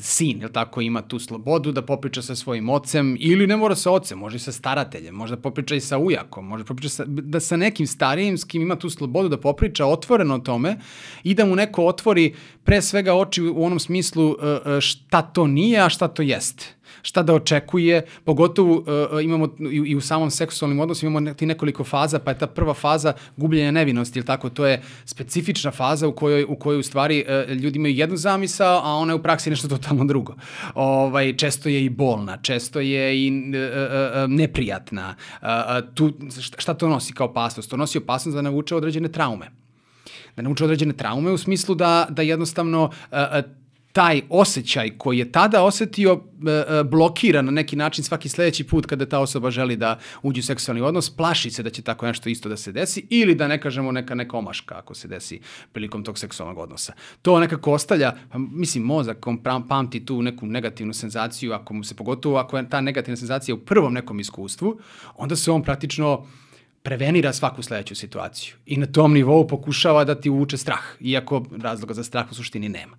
sin, 0.00 0.40
jel 0.40 0.50
tako, 0.52 0.80
ima 0.80 1.02
tu 1.02 1.18
slobodu 1.18 1.72
da 1.72 1.82
popriča 1.82 2.22
sa 2.22 2.36
svojim 2.36 2.68
ocem, 2.68 3.16
ili 3.20 3.46
ne 3.46 3.56
mora 3.56 3.74
sa 3.74 3.90
ocem, 3.90 4.18
može 4.18 4.36
i 4.36 4.44
sa 4.44 4.52
starateljem, 4.52 5.14
može 5.14 5.36
da 5.36 5.40
popriča 5.40 5.74
i 5.74 5.80
sa 5.80 5.98
ujakom, 5.98 6.46
može 6.46 6.64
da 6.64 6.68
popriča 6.68 6.88
sa, 6.88 7.04
da 7.06 7.40
sa 7.40 7.56
nekim 7.56 7.86
starijim 7.86 8.36
s 8.38 8.44
kim 8.44 8.62
ima 8.62 8.76
tu 8.76 8.90
slobodu 8.90 9.28
da 9.32 9.40
popriča 9.40 9.86
otvoreno 9.86 10.34
o 10.34 10.44
tome 10.44 10.76
i 11.24 11.34
da 11.34 11.46
mu 11.48 11.56
neko 11.56 11.86
otvori 11.86 12.34
pre 12.64 12.82
svega 12.82 13.14
oči 13.14 13.42
u 13.42 13.64
onom 13.64 13.80
smislu 13.80 14.28
uh, 14.28 14.36
šta 14.80 15.22
to 15.22 15.46
nije, 15.46 15.80
a 15.80 15.88
šta 15.88 16.08
to 16.08 16.22
jeste 16.22 16.80
šta 17.02 17.22
da 17.22 17.34
očekuje, 17.34 18.02
pogotovo 18.24 18.74
uh, 18.76 19.24
imamo 19.24 19.48
i, 19.72 19.76
i 19.76 19.96
u 19.96 20.00
samom 20.00 20.30
seksualnim 20.30 20.80
odnosima 20.80 21.10
imamo 21.10 21.34
ti 21.34 21.46
nekoliko 21.46 21.84
faza, 21.84 22.18
pa 22.18 22.30
je 22.30 22.38
ta 22.38 22.46
prva 22.46 22.74
faza 22.74 23.12
gubljenja 23.36 23.70
nevinosti, 23.70 24.18
ili 24.18 24.26
tako, 24.26 24.48
to 24.50 24.66
je 24.66 24.82
specifična 25.04 25.70
faza 25.70 26.08
u 26.08 26.12
kojoj, 26.12 26.44
u 26.50 26.56
kojoj 26.56 26.78
u 26.78 26.82
stvari 26.82 27.24
uh, 27.24 27.56
ljudi 27.56 27.78
imaju 27.78 27.94
jednu 27.94 28.16
zamisao, 28.16 28.80
a 28.84 28.94
ona 28.94 29.12
je 29.12 29.14
u 29.14 29.22
praksi 29.22 29.50
nešto 29.50 29.68
totalno 29.68 30.04
drugo. 30.04 30.34
Ovaj, 30.74 31.36
često 31.36 31.68
je 31.68 31.84
i 31.84 31.88
bolna, 31.88 32.36
često 32.42 32.80
je 32.80 33.26
i 33.26 33.30
uh, 33.30 33.34
uh, 33.34 34.30
neprijatna. 34.30 35.14
Tu, 35.94 36.12
šta 36.58 36.74
to 36.74 36.88
nosi 36.88 37.12
kao 37.12 37.26
opasnost? 37.26 37.70
To 37.70 37.76
nosi 37.76 37.98
opasnost 37.98 38.36
da 38.36 38.42
navuče 38.42 38.76
određene 38.76 39.08
traume 39.08 39.50
da 40.36 40.42
nauče 40.42 40.64
određene 40.64 40.92
traume 40.92 41.30
u 41.30 41.38
smislu 41.38 41.74
da, 41.74 42.06
da 42.10 42.22
jednostavno 42.22 42.84
uh, 42.84 43.18
taj 43.92 44.22
osjećaj 44.28 44.90
koji 44.98 45.18
je 45.18 45.32
tada 45.32 45.62
osetio 45.62 46.12
e, 46.12 46.50
e, 46.50 46.84
blokira 46.84 47.42
na 47.42 47.50
neki 47.50 47.76
način 47.76 48.04
svaki 48.04 48.28
sledeći 48.28 48.64
put 48.64 48.86
kada 48.86 49.06
ta 49.06 49.18
osoba 49.18 49.50
želi 49.50 49.76
da 49.76 49.98
uđe 50.22 50.38
u 50.38 50.42
seksualni 50.42 50.80
odnos, 50.80 51.10
plaši 51.10 51.50
se 51.50 51.62
da 51.62 51.70
će 51.70 51.82
tako 51.82 52.06
nešto 52.06 52.28
isto 52.28 52.48
da 52.48 52.56
se 52.56 52.72
desi 52.72 53.06
ili 53.10 53.34
da 53.34 53.48
ne 53.48 53.60
kažemo 53.60 53.92
neka 53.92 54.14
neka 54.14 54.36
omaška 54.36 54.74
ako 54.78 54.94
se 54.94 55.08
desi 55.08 55.40
prilikom 55.72 56.04
tog 56.04 56.18
seksualnog 56.18 56.58
odnosa. 56.58 56.92
To 57.22 57.40
nekako 57.40 57.72
ostavlja, 57.72 58.14
pa, 58.32 58.38
mislim, 58.38 58.84
mozak 58.84 59.26
on 59.26 59.42
pamti 59.68 60.06
tu 60.06 60.22
neku 60.22 60.46
negativnu 60.46 60.92
senzaciju, 60.92 61.52
ako 61.52 61.74
mu 61.74 61.84
se 61.84 61.94
pogotovo 61.94 62.36
ako 62.36 62.56
je 62.56 62.68
ta 62.68 62.80
negativna 62.80 63.16
senzacija 63.16 63.54
u 63.54 63.58
prvom 63.58 63.94
nekom 63.94 64.20
iskustvu, 64.20 64.80
onda 65.16 65.36
se 65.36 65.50
on 65.50 65.62
praktično 65.62 66.26
prevenira 66.82 67.32
svaku 67.32 67.62
sledeću 67.62 67.94
situaciju 67.94 68.54
i 68.66 68.76
na 68.76 68.86
tom 68.86 69.12
nivou 69.12 69.46
pokušava 69.46 70.04
da 70.04 70.14
ti 70.14 70.30
uvuče 70.30 70.56
strah, 70.56 70.82
iako 71.00 71.44
razloga 71.62 71.94
za 71.94 72.04
strah 72.04 72.30
u 72.30 72.34
suštini 72.34 72.68
nema. 72.68 72.96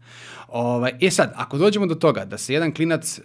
Ovaj, 0.48 0.92
e 1.02 1.12
sad, 1.12 1.34
ako 1.36 1.58
dođemo 1.58 1.86
do 1.86 1.96
toga 1.96 2.26
da 2.26 2.38
se 2.38 2.54
jedan 2.54 2.74
klinac 2.74 3.20
e, 3.20 3.24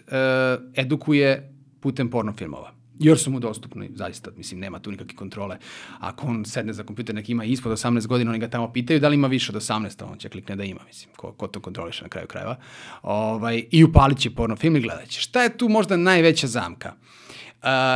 edukuje 0.75 1.53
putem 1.81 2.11
pornofilmova, 2.11 2.73
jer 2.99 3.19
su 3.19 3.31
mu 3.31 3.41
dostupni, 3.41 3.91
zaista, 3.95 4.31
mislim, 4.37 4.61
nema 4.61 4.79
tu 4.79 4.91
nikakve 4.91 5.17
kontrole. 5.17 5.59
Ako 6.01 6.27
on 6.27 6.45
sedne 6.45 6.73
za 6.73 6.83
kompjuter, 6.83 7.15
neki 7.15 7.33
ima 7.33 7.45
ispod 7.45 7.73
18 7.73 8.07
godina, 8.07 8.31
oni 8.31 8.39
ga 8.39 8.49
tamo 8.49 8.73
pitaju 8.73 9.01
da 9.01 9.09
li 9.09 9.15
ima 9.15 9.27
više 9.27 9.53
od 9.53 9.63
18, 9.63 10.05
on 10.13 10.19
će 10.19 10.29
klikne 10.29 10.57
da 10.57 10.65
ima, 10.65 10.81
mislim, 10.87 11.15
ko, 11.17 11.33
ko 11.33 11.47
to 11.47 11.61
kontroliše 11.61 12.03
na 12.03 12.09
kraju 12.09 12.27
krajeva. 12.27 12.57
Ovaj, 13.03 13.65
I 13.71 13.85
upalit 13.85 14.19
će 14.19 14.31
pornofilm 14.31 14.77
i 14.77 14.81
gledat 14.81 15.09
će. 15.09 15.21
Šta 15.21 15.43
je 15.43 15.59
tu 15.59 15.69
možda 15.69 15.97
najveća 15.97 16.47
zamka? 16.47 16.93
Uh, 16.93 17.26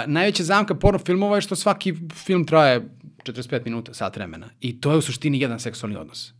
najveća 0.06 0.42
zamka 0.42 0.74
pornofilmova 0.74 1.36
je 1.36 1.42
što 1.42 1.56
svaki 1.56 1.94
film 2.14 2.44
traje 2.44 2.88
45 3.24 3.64
minuta, 3.64 3.94
sat 3.94 4.16
vremena. 4.16 4.48
I 4.60 4.80
to 4.80 4.90
je 4.90 4.98
u 4.98 5.02
suštini 5.02 5.40
jedan 5.40 5.60
seksualni 5.60 5.96
odnos. 5.96 6.32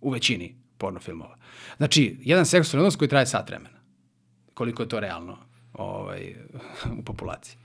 U 0.00 0.10
većini 0.10 0.56
pornofilmova. 0.78 1.36
Znači, 1.76 2.16
jedan 2.20 2.46
seksualni 2.46 2.82
odnos 2.82 2.96
koji 2.96 3.08
traje 3.08 3.26
sat 3.26 3.48
vremena. 3.48 3.78
Koliko 4.54 4.82
je 4.82 4.88
to 4.88 5.00
realno 5.00 5.45
ovaj, 5.78 6.34
u 6.98 7.02
populaciji. 7.02 7.56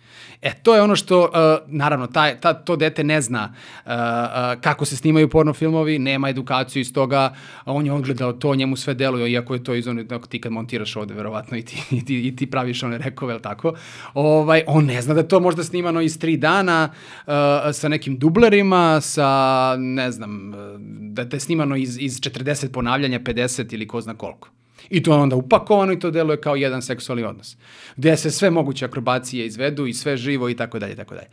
E, 0.42 0.54
to 0.64 0.76
je 0.76 0.82
ono 0.82 0.96
što, 0.96 1.20
uh, 1.22 1.30
naravno, 1.68 2.08
taj, 2.08 2.40
ta, 2.40 2.54
to 2.54 2.76
dete 2.76 3.04
ne 3.04 3.22
zna 3.22 3.54
uh, 3.54 3.92
uh, 3.92 4.62
kako 4.62 4.86
se 4.86 4.98
snimaju 4.98 5.30
pornofilmovi, 5.30 6.00
nema 6.00 6.30
edukaciju 6.30 6.82
iz 6.82 6.94
toga, 6.94 7.34
on 7.66 7.86
je 7.86 7.92
odgledao 7.92 8.34
to, 8.34 8.56
njemu 8.56 8.76
sve 8.76 8.94
deluje, 8.94 9.32
iako 9.32 9.54
je 9.54 9.64
to 9.64 9.74
iz 9.74 9.88
onih, 9.88 10.06
ti 10.30 10.42
kad 10.42 10.52
montiraš 10.52 10.96
ovde, 10.96 11.14
verovatno, 11.14 11.58
i 11.58 11.62
ti, 11.62 11.84
i 11.98 12.06
ti, 12.06 12.28
i 12.28 12.36
ti 12.36 12.52
praviš 12.52 12.84
one 12.84 12.98
rekove, 12.98 13.34
ili 13.34 13.42
tako, 13.42 13.74
ovaj, 14.14 14.64
on 14.68 14.86
ne 14.86 15.02
zna 15.02 15.14
da 15.14 15.28
to 15.28 15.40
možda 15.40 15.64
snimano 15.64 16.02
iz 16.02 16.20
tri 16.20 16.38
dana 16.38 16.90
uh, 16.92 17.34
sa 17.74 17.88
nekim 17.88 18.18
dublerima, 18.18 19.02
sa, 19.02 19.76
ne 19.78 20.12
znam, 20.12 20.52
da 21.00 21.22
je 21.32 21.40
snimano 21.40 21.76
iz, 21.76 21.98
iz 22.00 22.20
40 22.20 22.72
ponavljanja, 22.72 23.20
50 23.20 23.74
ili 23.74 23.88
ko 23.88 24.02
zna 24.02 24.14
koliko. 24.14 24.50
I 24.90 25.04
to 25.04 25.14
je 25.14 25.20
onda 25.20 25.36
upakovano 25.36 25.94
i 25.94 26.00
to 26.00 26.12
deluje 26.12 26.42
kao 26.42 26.56
jedan 26.56 26.82
seksualni 26.82 27.24
odnos. 27.24 27.58
Gde 27.96 28.18
se 28.18 28.32
sve 28.32 28.50
moguće 28.50 28.86
akrobacije 28.86 29.46
izvedu 29.46 29.86
i 29.86 29.94
sve 29.94 30.18
živo 30.18 30.50
i 30.50 30.56
tako 30.56 30.80
dalje, 30.80 30.96
tako 30.96 31.16
dalje. 31.16 31.28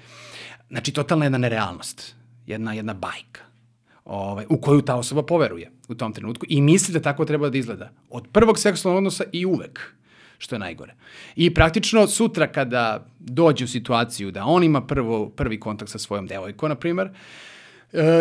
Znači, 0.70 0.92
totalna 0.92 1.24
jedna 1.24 1.38
nerealnost. 1.38 2.14
Jedna, 2.46 2.72
jedna 2.72 2.94
bajka. 2.94 3.40
Ovaj, 4.04 4.46
u 4.48 4.60
koju 4.60 4.82
ta 4.82 4.94
osoba 4.96 5.22
poveruje 5.22 5.70
u 5.88 5.94
tom 5.94 6.12
trenutku 6.12 6.46
i 6.48 6.60
misli 6.60 6.94
da 6.94 7.00
tako 7.00 7.24
treba 7.24 7.50
da 7.50 7.58
izgleda. 7.58 7.90
Od 8.10 8.26
prvog 8.32 8.58
seksualnog 8.58 8.98
odnosa 8.98 9.24
i 9.32 9.46
uvek 9.46 9.80
što 10.38 10.54
je 10.54 10.58
najgore. 10.58 10.94
I 11.36 11.54
praktično 11.54 12.06
sutra 12.06 12.46
kada 12.46 13.06
dođe 13.18 13.64
u 13.64 13.68
situaciju 13.68 14.30
da 14.30 14.44
on 14.44 14.64
ima 14.64 14.86
prvo, 14.86 15.28
prvi 15.28 15.60
kontakt 15.60 15.90
sa 15.90 15.98
svojom 15.98 16.26
devojkom, 16.26 16.68
na 16.68 16.74
primer, 16.74 17.06
uh, 17.06 17.16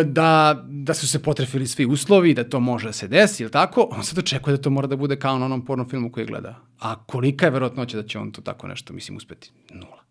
da, 0.06 0.64
da 0.70 0.94
su 0.94 1.08
se 1.08 1.24
potrefili 1.24 1.68
svi 1.68 1.86
uslovi, 1.86 2.34
da 2.34 2.50
to 2.50 2.60
može 2.60 2.88
da 2.88 2.94
se 2.94 3.08
desi, 3.08 3.44
ili 3.44 3.52
tako, 3.52 3.90
on 3.92 4.04
sad 4.04 4.18
očekuje 4.18 4.58
da 4.58 4.62
to 4.62 4.70
mora 4.70 4.88
da 4.88 4.96
bude 4.96 5.16
kao 5.20 5.40
na 5.40 5.46
onom 5.46 5.66
pornom 5.66 5.90
filmu 5.90 6.12
koji 6.12 6.26
gleda. 6.26 6.56
A 6.80 7.04
kolika 7.06 7.46
je 7.46 7.52
verotnoća 7.52 8.02
da 8.02 8.08
će 8.08 8.20
on 8.20 8.32
to 8.32 8.42
tako 8.42 8.68
nešto, 8.68 8.94
mislim, 8.94 9.18
uspeti? 9.18 9.52
Nula. 9.74 10.04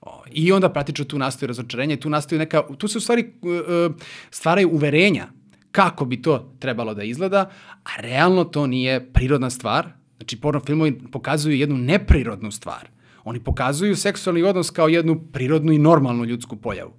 O, 0.00 0.22
I 0.30 0.52
onda 0.52 0.68
praktično 0.68 1.04
tu 1.04 1.18
nastoji 1.18 1.46
razočarenje, 1.46 1.96
tu 1.96 2.10
nastoji 2.10 2.38
neka, 2.38 2.62
tu 2.78 2.88
se 2.88 2.98
u 2.98 3.00
stvari 3.00 3.32
uh, 3.42 3.94
stvaraju 4.30 4.70
uverenja 4.72 5.26
kako 5.70 6.04
bi 6.04 6.22
to 6.22 6.54
trebalo 6.58 6.94
da 6.94 7.02
izgleda, 7.02 7.50
a 7.84 8.00
realno 8.00 8.44
to 8.44 8.66
nije 8.66 9.12
prirodna 9.12 9.50
stvar. 9.50 9.88
Znači, 10.16 10.40
porno 10.40 10.60
filmovi 10.60 11.00
pokazuju 11.12 11.56
jednu 11.56 11.76
neprirodnu 11.76 12.50
stvar. 12.50 12.88
Oni 13.24 13.44
pokazuju 13.44 13.96
seksualni 13.96 14.42
odnos 14.42 14.70
kao 14.70 14.88
jednu 14.88 15.20
prirodnu 15.32 15.72
i 15.72 15.78
normalnu 15.78 16.24
ljudsku 16.24 16.56
pojavu 16.56 16.92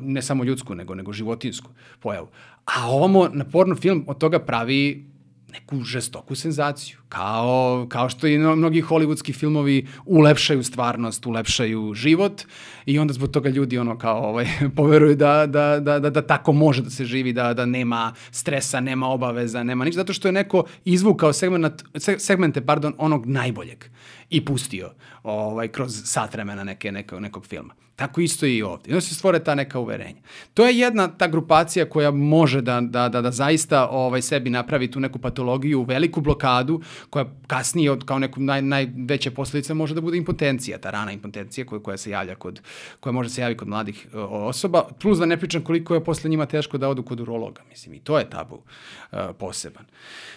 ne 0.00 0.22
samo 0.22 0.44
ljudsku, 0.44 0.74
nego, 0.74 0.94
nego 0.94 1.12
životinsku 1.12 1.70
pojavu. 2.00 2.28
A 2.64 2.90
ovamo 2.90 3.28
na 3.32 3.44
porno 3.44 3.76
film 3.76 4.04
od 4.06 4.18
toga 4.18 4.38
pravi 4.38 5.14
neku 5.54 5.82
žestoku 5.82 6.34
senzaciju. 6.34 6.98
Kao, 7.08 7.86
kao 7.88 8.08
što 8.08 8.26
i 8.26 8.38
mnogi 8.38 8.82
hollywoodski 8.82 9.34
filmovi 9.34 9.86
ulepšaju 10.04 10.62
stvarnost, 10.62 11.26
ulepšaju 11.26 11.94
život 11.94 12.42
i 12.86 12.98
onda 12.98 13.12
zbog 13.12 13.30
toga 13.30 13.48
ljudi 13.48 13.78
ono 13.78 13.98
kao 13.98 14.28
ovaj, 14.28 14.46
poveruju 14.76 15.16
da, 15.16 15.46
da, 15.46 15.80
da, 15.80 15.98
da, 15.98 16.10
da 16.10 16.26
tako 16.26 16.52
može 16.52 16.82
da 16.82 16.90
se 16.90 17.04
živi, 17.04 17.32
da, 17.32 17.54
da 17.54 17.66
nema 17.66 18.12
stresa, 18.30 18.80
nema 18.80 19.08
obaveza, 19.08 19.62
nema 19.62 19.84
ništa, 19.84 20.00
zato 20.00 20.12
što 20.12 20.28
je 20.28 20.32
neko 20.32 20.64
izvukao 20.84 21.32
segment, 21.32 21.82
segmente 22.18 22.66
pardon, 22.66 22.94
onog 22.98 23.26
najboljeg 23.26 23.84
i 24.30 24.44
pustio 24.44 24.90
ovaj, 25.22 25.68
kroz 25.68 26.02
sat 26.04 26.34
vremena 26.34 26.64
neke, 26.64 26.92
neke, 26.92 27.20
nekog 27.20 27.46
filma. 27.46 27.74
Tako 27.96 28.20
isto 28.20 28.46
i 28.46 28.62
ovde. 28.62 28.90
I 28.90 28.92
onda 28.92 29.00
se 29.00 29.14
stvore 29.14 29.38
ta 29.38 29.54
neka 29.54 29.78
uverenja. 29.78 30.20
To 30.54 30.66
je 30.66 30.78
jedna 30.78 31.08
ta 31.08 31.26
grupacija 31.26 31.88
koja 31.88 32.10
može 32.10 32.60
da, 32.60 32.80
da, 32.80 33.08
da, 33.08 33.20
da 33.20 33.30
zaista 33.30 33.88
ovaj, 33.88 34.22
sebi 34.22 34.50
napravi 34.50 34.90
tu 34.90 35.00
neku 35.00 35.18
patologiju, 35.18 35.82
veliku 35.82 36.20
blokadu, 36.20 36.80
koja 37.10 37.24
kasnije 37.46 37.90
od, 37.90 38.04
kao 38.04 38.18
neku 38.18 38.40
naj, 38.40 38.62
najveća 38.62 39.30
posledica 39.30 39.74
može 39.74 39.94
da 39.94 40.00
bude 40.00 40.16
impotencija, 40.16 40.78
ta 40.78 40.90
rana 40.90 41.12
impotencija 41.12 41.66
koja, 41.66 41.82
koja 41.82 41.96
se 41.96 42.10
javlja 42.10 42.34
kod, 42.34 42.60
koja 43.00 43.12
može 43.12 43.30
se 43.30 43.40
javiti 43.40 43.58
kod 43.58 43.68
mladih 43.68 44.06
o, 44.14 44.18
osoba, 44.20 44.88
plus 45.00 45.18
da 45.18 45.26
ne 45.26 45.36
pričam 45.36 45.62
koliko 45.64 45.94
je 45.94 46.04
posle 46.04 46.30
njima 46.30 46.46
teško 46.46 46.78
da 46.78 46.88
odu 46.88 47.02
kod 47.02 47.20
urologa, 47.20 47.62
mislim, 47.68 47.94
i 47.94 48.00
to 48.00 48.18
je 48.18 48.30
tabu 48.30 48.54
uh, 48.54 49.18
poseban. 49.38 49.84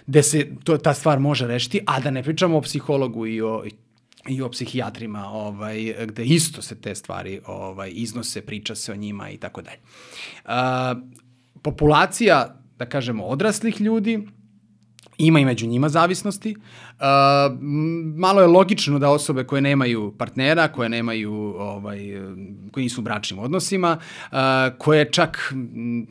Gde 0.07 0.23
se 0.23 0.47
to, 0.63 0.77
ta 0.77 0.93
stvar 0.93 1.19
može 1.19 1.47
rešiti, 1.47 1.81
a 1.85 1.99
da 1.99 2.11
ne 2.11 2.23
pričamo 2.23 2.57
o 2.57 2.61
psihologu 2.61 3.27
i 3.27 3.41
o, 3.41 3.63
i 3.65 3.71
o 4.43 4.49
psihijatrima, 4.49 5.29
ovaj, 5.29 5.95
gde 6.05 6.23
isto 6.25 6.61
se 6.61 6.81
te 6.81 6.95
stvari 6.95 7.39
ovaj, 7.45 7.91
iznose, 7.93 8.41
priča 8.41 8.75
se 8.75 8.91
o 8.91 8.95
njima 8.95 9.29
i 9.29 9.37
tako 9.37 9.61
dalje. 9.61 9.79
Populacija, 11.61 12.61
da 12.77 12.85
kažemo, 12.85 13.25
odraslih 13.25 13.81
ljudi, 13.81 14.27
Ima 15.17 15.39
i 15.39 15.45
među 15.45 15.67
njima 15.67 15.89
zavisnosti. 15.89 16.55
Uh, 16.55 17.03
malo 18.15 18.41
je 18.41 18.47
logično 18.47 18.99
da 18.99 19.09
osobe 19.09 19.43
koje 19.43 19.61
nemaju 19.61 20.13
partnera, 20.17 20.67
koje 20.67 20.89
nemaju, 20.89 21.33
ovaj, 21.57 21.99
koji 22.71 22.83
nisu 22.83 23.01
u 23.01 23.03
bračnim 23.03 23.39
odnosima, 23.39 23.97
uh, 24.31 24.37
koje 24.77 25.11
čak 25.11 25.53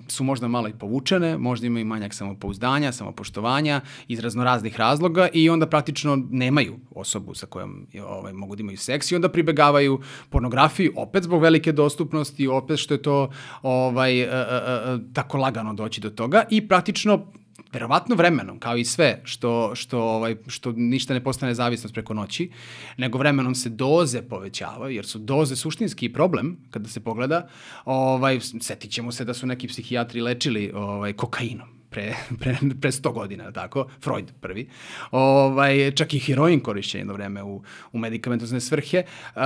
su 0.08 0.24
možda 0.24 0.48
malo 0.48 0.68
i 0.68 0.72
povučene, 0.72 1.38
možda 1.38 1.66
imaju 1.66 1.86
manjak 1.86 2.14
samopouzdanja, 2.14 2.92
samopoštovanja 2.92 3.80
iz 4.08 4.20
raznoraznih 4.20 4.76
razloga 4.76 5.28
i 5.32 5.50
onda 5.50 5.66
praktično 5.66 6.26
nemaju 6.30 6.76
osobu 6.90 7.34
sa 7.34 7.46
kojom 7.46 7.86
ovaj, 8.08 8.32
mogu 8.32 8.56
da 8.56 8.60
imaju 8.60 8.78
seks 8.78 9.12
i 9.12 9.16
onda 9.16 9.28
pribegavaju 9.28 10.00
pornografiji, 10.30 10.90
opet 10.96 11.24
zbog 11.24 11.42
velike 11.42 11.72
dostupnosti, 11.72 12.46
opet 12.48 12.78
što 12.78 12.94
je 12.94 13.02
to 13.02 13.30
ovaj, 13.62 14.28
tako 15.12 15.38
lagano 15.38 15.74
doći 15.74 16.00
do 16.00 16.10
toga 16.10 16.44
i 16.50 16.68
praktično 16.68 17.26
verovatno 17.72 18.14
vremenom, 18.14 18.58
kao 18.58 18.76
i 18.76 18.84
sve, 18.84 19.20
što, 19.24 19.74
što, 19.74 20.00
ovaj, 20.00 20.36
što 20.46 20.72
ništa 20.72 21.14
ne 21.14 21.24
postane 21.24 21.54
zavisnost 21.54 21.94
preko 21.94 22.14
noći, 22.14 22.50
nego 22.96 23.18
vremenom 23.18 23.54
se 23.54 23.68
doze 23.68 24.22
povećavaju, 24.22 24.94
jer 24.94 25.06
su 25.06 25.18
doze 25.18 25.56
suštinski 25.56 26.12
problem, 26.12 26.56
kada 26.70 26.88
se 26.88 27.00
pogleda, 27.00 27.48
ovaj, 27.84 28.40
setit 28.60 28.90
ćemo 28.90 29.12
se 29.12 29.24
da 29.24 29.34
su 29.34 29.46
neki 29.46 29.68
psihijatri 29.68 30.20
lečili 30.20 30.72
ovaj, 30.74 31.12
kokainom 31.12 31.76
pre, 31.90 32.14
pre, 32.40 32.56
pre 32.80 32.90
100 32.90 33.12
godina, 33.12 33.52
tako? 33.52 33.86
Freud 34.00 34.32
prvi. 34.40 34.68
Ovaj, 35.10 35.90
čak 35.90 36.14
i 36.14 36.18
heroin 36.18 36.60
korišćen 36.60 37.00
jedno 37.00 37.12
vreme 37.12 37.42
u, 37.42 37.62
u 37.92 37.98
medikamentozne 37.98 38.60
svrhe. 38.60 39.02
Uh, 39.36 39.42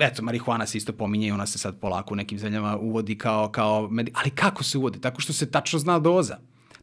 eto, 0.00 0.22
marihuana 0.22 0.66
se 0.66 0.78
isto 0.78 0.92
pominje 0.92 1.28
i 1.28 1.30
ona 1.32 1.46
se 1.46 1.58
sad 1.58 1.80
polako 1.80 2.14
u 2.14 2.16
nekim 2.16 2.38
zemljama 2.38 2.76
uvodi 2.76 3.18
kao, 3.18 3.48
kao 3.48 3.88
medi... 3.90 4.12
Ali 4.14 4.30
kako 4.30 4.64
se 4.64 4.78
uvodi? 4.78 5.00
Tako 5.00 5.20
što 5.20 5.32
se 5.32 5.50
tačno 5.50 5.78
zna 5.78 5.98
doza 5.98 6.38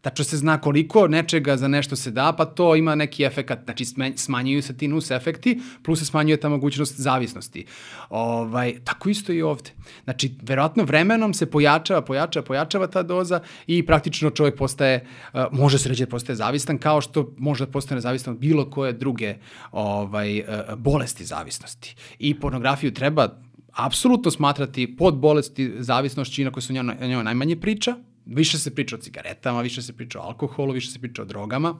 tačno 0.06 0.26
se 0.26 0.38
zna 0.38 0.58
koliko 0.62 1.08
nečega 1.08 1.58
za 1.58 1.68
nešto 1.68 1.96
se 1.96 2.12
da, 2.12 2.34
pa 2.38 2.46
to 2.46 2.76
ima 2.76 2.96
neki 2.96 3.24
efekat, 3.24 3.64
znači 3.64 3.86
smanjuju 4.16 4.62
se 4.62 4.78
ti 4.78 4.88
nus 4.88 5.12
efekti, 5.12 5.60
plus 5.84 6.00
se 6.00 6.06
smanjuje 6.06 6.38
ta 6.38 6.50
mogućnost 6.50 7.00
zavisnosti. 7.00 7.66
Ovaj, 8.10 8.76
tako 8.84 9.10
isto 9.10 9.34
i 9.34 9.42
ovde. 9.42 9.72
Znači, 10.04 10.36
verovatno 10.42 10.84
vremenom 10.84 11.34
se 11.34 11.50
pojačava, 11.52 12.02
pojačava, 12.02 12.46
pojačava 12.46 12.88
ta 12.88 13.04
doza 13.04 13.40
i 13.68 13.86
praktično 13.86 14.30
čovjek 14.30 14.58
postaje, 14.58 15.08
uh, 15.34 15.42
može 15.52 15.80
se 15.80 15.90
reći 15.90 16.06
da 16.06 16.10
postaje 16.10 16.36
zavistan, 16.36 16.78
kao 16.78 17.02
što 17.02 17.34
može 17.38 17.66
da 17.66 17.72
postane 17.72 18.02
zavistan 18.02 18.34
od 18.34 18.40
bilo 18.40 18.70
koje 18.70 18.94
druge 18.94 19.36
ovaj, 19.72 20.40
uh, 20.40 20.46
bolesti 20.78 21.26
zavisnosti. 21.26 21.96
I 22.20 22.40
pornografiju 22.40 22.94
treba 22.94 23.42
apsolutno 23.72 24.32
smatrati 24.32 24.96
pod 24.98 25.18
bolesti 25.18 25.74
zavisnošću, 25.80 26.42
inako 26.42 26.62
se 26.62 26.74
o 26.74 26.76
njoj, 26.76 27.08
njoj 27.08 27.24
najmanje 27.24 27.56
priča, 27.56 27.96
Više 28.26 28.58
se 28.58 28.76
priča 28.76 28.96
o 28.96 29.00
cigaretama, 29.00 29.62
više 29.62 29.82
se 29.82 29.94
priča 29.94 30.20
o 30.20 30.24
alkoholu, 30.24 30.74
više 30.74 30.92
se 30.92 31.00
priča 31.00 31.22
o 31.22 31.26
drogama. 31.26 31.80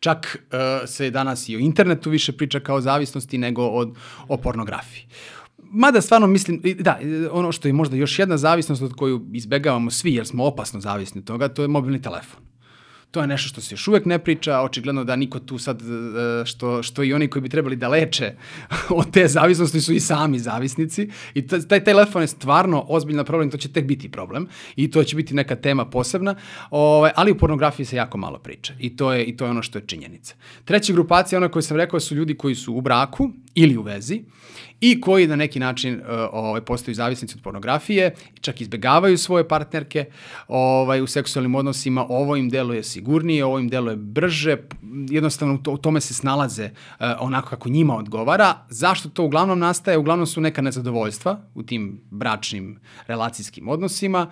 Čak 0.00 0.36
uh, 0.36 0.88
se 0.88 1.10
danas 1.10 1.48
i 1.48 1.56
o 1.56 1.58
internetu 1.58 2.10
više 2.10 2.32
priča 2.32 2.60
kao 2.60 2.80
zavisnosti 2.80 3.38
nego 3.38 3.66
od, 3.66 3.96
o 4.28 4.36
pornografiji. 4.36 5.06
Mada 5.70 6.00
stvarno 6.00 6.26
mislim, 6.26 6.62
da, 6.78 7.00
ono 7.30 7.52
što 7.52 7.68
je 7.68 7.72
možda 7.72 7.96
još 7.96 8.18
jedna 8.18 8.36
zavisnost 8.36 8.82
od 8.82 8.92
koju 8.92 9.26
izbegavamo 9.32 9.90
svi 9.90 10.14
jer 10.14 10.26
smo 10.26 10.44
opasno 10.44 10.80
zavisni 10.80 11.18
od 11.18 11.26
toga, 11.26 11.48
to 11.48 11.62
je 11.62 11.68
mobilni 11.68 12.02
telefon. 12.02 12.47
To 13.10 13.20
je 13.20 13.26
nešto 13.26 13.48
što 13.48 13.60
se 13.60 13.74
još 13.74 13.88
uvek 13.88 14.04
ne 14.04 14.18
priča, 14.18 14.60
očigledno 14.60 15.04
da 15.04 15.16
niko 15.16 15.38
tu 15.38 15.58
sad, 15.58 15.82
e, 15.82 16.44
što, 16.44 16.82
što 16.82 17.02
i 17.02 17.12
oni 17.12 17.28
koji 17.28 17.42
bi 17.42 17.48
trebali 17.48 17.76
da 17.76 17.88
leče 17.88 18.32
od 19.00 19.10
te 19.10 19.28
zavisnosti 19.28 19.80
su 19.80 19.92
i 19.92 20.00
sami 20.00 20.38
zavisnici 20.38 21.08
i 21.34 21.46
taj 21.46 21.84
telefon 21.84 22.22
je 22.22 22.28
stvarno 22.28 22.84
ozbiljna 22.88 23.24
problem, 23.24 23.50
to 23.50 23.56
će 23.56 23.72
tek 23.72 23.84
biti 23.84 24.10
problem 24.10 24.48
i 24.76 24.90
to 24.90 25.04
će 25.04 25.16
biti 25.16 25.34
neka 25.34 25.56
tema 25.56 25.84
posebna, 25.84 26.34
ovaj, 26.70 27.10
ali 27.16 27.32
u 27.32 27.38
pornografiji 27.38 27.86
se 27.86 27.96
jako 27.96 28.18
malo 28.18 28.38
priča 28.38 28.74
i 28.78 28.96
to 28.96 29.12
je, 29.12 29.24
i 29.24 29.36
to 29.36 29.44
je 29.44 29.50
ono 29.50 29.62
što 29.62 29.78
je 29.78 29.86
činjenica. 29.86 30.34
Treća 30.64 30.92
grupacija, 30.92 31.38
ona 31.38 31.48
koju 31.48 31.62
sam 31.62 31.76
rekao, 31.76 32.00
su 32.00 32.14
ljudi 32.14 32.34
koji 32.34 32.54
su 32.54 32.74
u 32.74 32.80
braku 32.80 33.30
ili 33.58 33.76
u 33.76 33.82
vezi 33.82 34.22
i 34.80 35.00
koji 35.00 35.26
na 35.26 35.36
neki 35.36 35.58
način 35.58 35.94
uh, 35.94 36.06
ovaj, 36.32 36.60
postaju 36.60 36.94
zavisnici 36.94 37.34
od 37.36 37.42
pornografije, 37.42 38.14
čak 38.40 38.60
izbegavaju 38.60 39.18
svoje 39.18 39.48
partnerke 39.48 40.04
ovaj, 40.48 41.02
u 41.02 41.06
seksualnim 41.06 41.54
odnosima, 41.54 42.06
ovo 42.08 42.36
im 42.36 42.48
deluje 42.48 42.82
sigurnije, 42.82 43.44
ovo 43.44 43.58
im 43.58 43.68
deluje 43.68 43.96
brže, 43.96 44.56
jednostavno 45.10 45.58
u 45.68 45.76
tome 45.76 46.00
se 46.00 46.14
snalaze 46.14 46.64
uh, 46.64 47.06
onako 47.20 47.48
kako 47.48 47.68
njima 47.68 47.96
odgovara. 47.96 48.54
Zašto 48.68 49.08
to 49.08 49.24
uglavnom 49.24 49.58
nastaje? 49.58 49.98
Uglavnom 49.98 50.26
su 50.26 50.40
neka 50.40 50.62
nezadovoljstva 50.62 51.40
u 51.54 51.62
tim 51.62 52.00
bračnim 52.10 52.80
relacijskim 53.06 53.68
odnosima. 53.68 54.30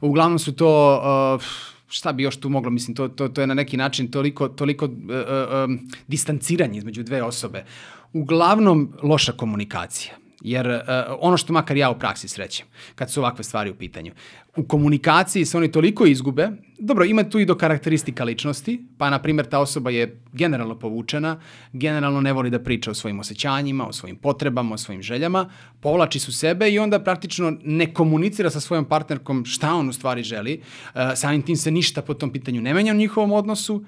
Uglavnom 0.00 0.38
su 0.38 0.52
to... 0.52 1.00
Uh, 1.34 1.42
šta 1.90 2.12
bi 2.12 2.22
još 2.22 2.36
tu 2.36 2.48
moglo, 2.48 2.70
mislim, 2.70 2.94
to, 2.94 3.08
to, 3.08 3.28
to 3.28 3.40
je 3.40 3.46
na 3.46 3.54
neki 3.54 3.76
način 3.76 4.10
toliko, 4.10 4.48
toliko 4.48 4.84
uh, 4.84 4.92
uh, 4.92 5.80
distanciranje 6.06 6.78
između 6.78 7.02
dve 7.02 7.22
osobe 7.22 7.64
uglavnom 8.12 8.92
loša 9.02 9.32
komunikacija. 9.32 10.14
Jer 10.40 10.66
uh, 10.68 10.80
ono 11.20 11.36
što 11.36 11.52
makar 11.52 11.76
ja 11.76 11.90
u 11.90 11.98
praksi 11.98 12.28
srećem, 12.28 12.66
kad 12.94 13.10
su 13.10 13.20
ovakve 13.20 13.44
stvari 13.44 13.70
u 13.70 13.74
pitanju, 13.74 14.12
u 14.56 14.62
komunikaciji 14.62 15.44
se 15.44 15.56
oni 15.56 15.72
toliko 15.72 16.06
izgube, 16.06 16.48
dobro, 16.78 17.04
ima 17.04 17.24
tu 17.24 17.38
i 17.38 17.44
do 17.44 17.54
karakteristika 17.54 18.24
ličnosti, 18.24 18.84
pa 18.98 19.10
na 19.10 19.18
primjer 19.18 19.46
ta 19.46 19.58
osoba 19.58 19.90
je 19.90 20.20
generalno 20.32 20.78
povučena, 20.78 21.40
generalno 21.72 22.20
ne 22.20 22.32
voli 22.32 22.50
da 22.50 22.62
priča 22.62 22.90
o 22.90 22.94
svojim 22.94 23.20
osjećanjima, 23.20 23.88
o 23.88 23.92
svojim 23.92 24.16
potrebama, 24.16 24.74
o 24.74 24.78
svojim 24.78 25.02
željama, 25.02 25.50
povlači 25.80 26.18
su 26.18 26.32
sebe 26.32 26.70
i 26.70 26.78
onda 26.78 26.98
praktično 26.98 27.56
ne 27.64 27.94
komunicira 27.94 28.50
sa 28.50 28.60
svojom 28.60 28.84
partnerkom 28.84 29.44
šta 29.44 29.74
on 29.74 29.88
u 29.88 29.92
stvari 29.92 30.22
želi, 30.22 30.60
uh, 30.94 31.00
samim 31.14 31.42
tim 31.42 31.56
se 31.56 31.70
ništa 31.70 32.02
po 32.02 32.14
tom 32.14 32.32
pitanju 32.32 32.60
ne 32.60 32.74
menja 32.74 32.92
u 32.92 32.96
njihovom 32.96 33.32
odnosu, 33.32 33.84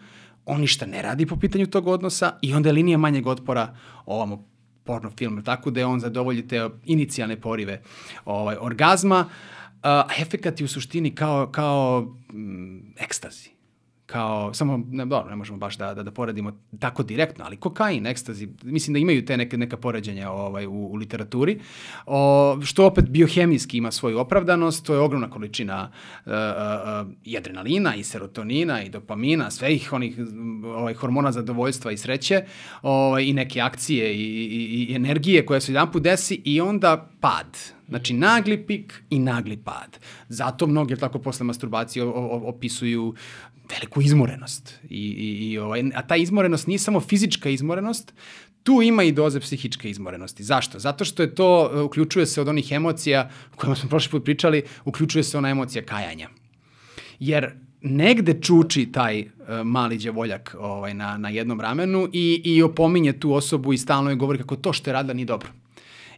on 0.46 0.60
ništa 0.60 0.86
ne 0.86 1.02
radi 1.02 1.26
po 1.26 1.36
pitanju 1.36 1.66
tog 1.66 1.86
odnosa 1.88 2.38
i 2.42 2.54
onda 2.54 2.68
je 2.68 2.72
linija 2.72 2.98
manjeg 2.98 3.26
otpora 3.26 3.76
ovamo 4.06 4.44
porno 4.84 5.10
film, 5.10 5.42
tako 5.44 5.70
da 5.70 5.80
je 5.80 5.86
on 5.86 6.00
zadovolji 6.00 6.48
te 6.48 6.68
inicijalne 6.84 7.40
porive 7.40 7.82
ovaj, 8.24 8.56
orgazma, 8.60 9.28
a 9.82 10.08
efekat 10.20 10.60
je 10.60 10.64
u 10.64 10.68
suštini 10.68 11.14
kao, 11.14 11.46
kao 11.46 12.00
mm, 12.32 12.94
ekstazi 12.98 13.50
kao, 14.10 14.54
samo, 14.54 14.80
ne, 14.90 15.06
dobro, 15.06 15.30
ne 15.30 15.36
možemo 15.36 15.58
baš 15.58 15.78
da, 15.78 15.94
da, 15.94 16.02
da 16.02 16.10
poredimo 16.10 16.52
tako 16.78 17.02
direktno, 17.02 17.44
ali 17.44 17.56
kokain, 17.56 18.06
ekstazi, 18.06 18.48
mislim 18.62 18.92
da 18.92 18.98
imaju 18.98 19.24
te 19.24 19.36
neke, 19.36 19.58
neka 19.58 19.76
poređenja 19.76 20.30
ovaj, 20.30 20.66
u, 20.66 20.70
u 20.70 20.94
literaturi, 20.94 21.60
o, 22.06 22.58
što 22.64 22.86
opet 22.86 23.08
biohemijski 23.08 23.76
ima 23.78 23.90
svoju 23.90 24.18
opravdanost, 24.18 24.86
to 24.86 24.94
je 24.94 25.00
ogromna 25.00 25.30
količina 25.30 25.90
uh, 26.26 26.32
uh, 26.32 27.12
i 27.24 27.36
adrenalina, 27.36 27.94
i 27.94 28.04
serotonina, 28.04 28.82
i 28.82 28.88
dopamina, 28.88 29.50
sve 29.50 29.74
ih 29.74 29.92
onih 29.92 30.18
ovaj, 30.64 30.94
hormona 30.94 31.32
zadovoljstva 31.32 31.92
i 31.92 31.96
sreće, 31.96 32.44
ovaj, 32.82 33.24
i 33.24 33.32
neke 33.32 33.60
akcije 33.60 34.14
i, 34.14 34.18
i, 34.18 34.86
i 34.88 34.94
energije 34.94 35.46
koja 35.46 35.60
se 35.60 35.72
jedan 35.72 35.92
put 35.92 36.02
desi 36.02 36.42
i 36.44 36.60
onda 36.60 37.10
pad. 37.20 37.58
Znači, 37.90 38.14
nagli 38.14 38.66
pik 38.66 39.02
i 39.10 39.18
nagli 39.18 39.56
pad. 39.56 39.98
Zato 40.28 40.66
mnogi, 40.66 40.96
tako, 40.96 41.18
posle 41.18 41.46
masturbacije 41.46 42.04
opisuju 42.04 43.14
veliku 43.74 44.02
izmorenost. 44.02 44.78
I, 44.88 44.96
i, 44.96 45.50
i, 45.50 45.58
ovaj, 45.58 45.84
a 45.94 46.06
ta 46.06 46.16
izmorenost 46.16 46.66
nije 46.66 46.78
samo 46.78 47.00
fizička 47.00 47.48
izmorenost, 47.48 48.12
tu 48.62 48.82
ima 48.82 49.02
i 49.02 49.12
doze 49.12 49.40
psihičke 49.40 49.90
izmorenosti. 49.90 50.44
Zašto? 50.44 50.78
Zato 50.78 51.04
što 51.04 51.22
je 51.22 51.34
to, 51.34 51.70
e, 51.74 51.80
uključuje 51.80 52.26
se 52.26 52.40
od 52.40 52.48
onih 52.48 52.72
emocija 52.72 53.30
o 53.54 53.56
kojima 53.56 53.76
smo 53.76 53.88
prošli 53.88 54.10
put 54.10 54.24
pričali, 54.24 54.62
uključuje 54.84 55.24
se 55.24 55.38
ona 55.38 55.48
emocija 55.48 55.84
kajanja. 55.84 56.28
Jer 57.20 57.52
negde 57.82 58.40
čuči 58.40 58.92
taj 58.92 59.20
uh, 59.20 59.28
mali 59.64 59.98
đavoljak 59.98 60.56
ovaj, 60.58 60.94
na, 60.94 61.16
na 61.16 61.28
jednom 61.28 61.60
ramenu 61.60 62.08
i, 62.12 62.42
i 62.44 62.62
opominje 62.62 63.12
tu 63.12 63.32
osobu 63.32 63.72
i 63.72 63.78
stalno 63.78 64.10
je 64.10 64.16
govori 64.16 64.38
kako 64.38 64.56
to 64.56 64.72
što 64.72 64.90
je 64.90 64.94
radila 64.94 65.14
nije 65.14 65.26
dobro 65.26 65.48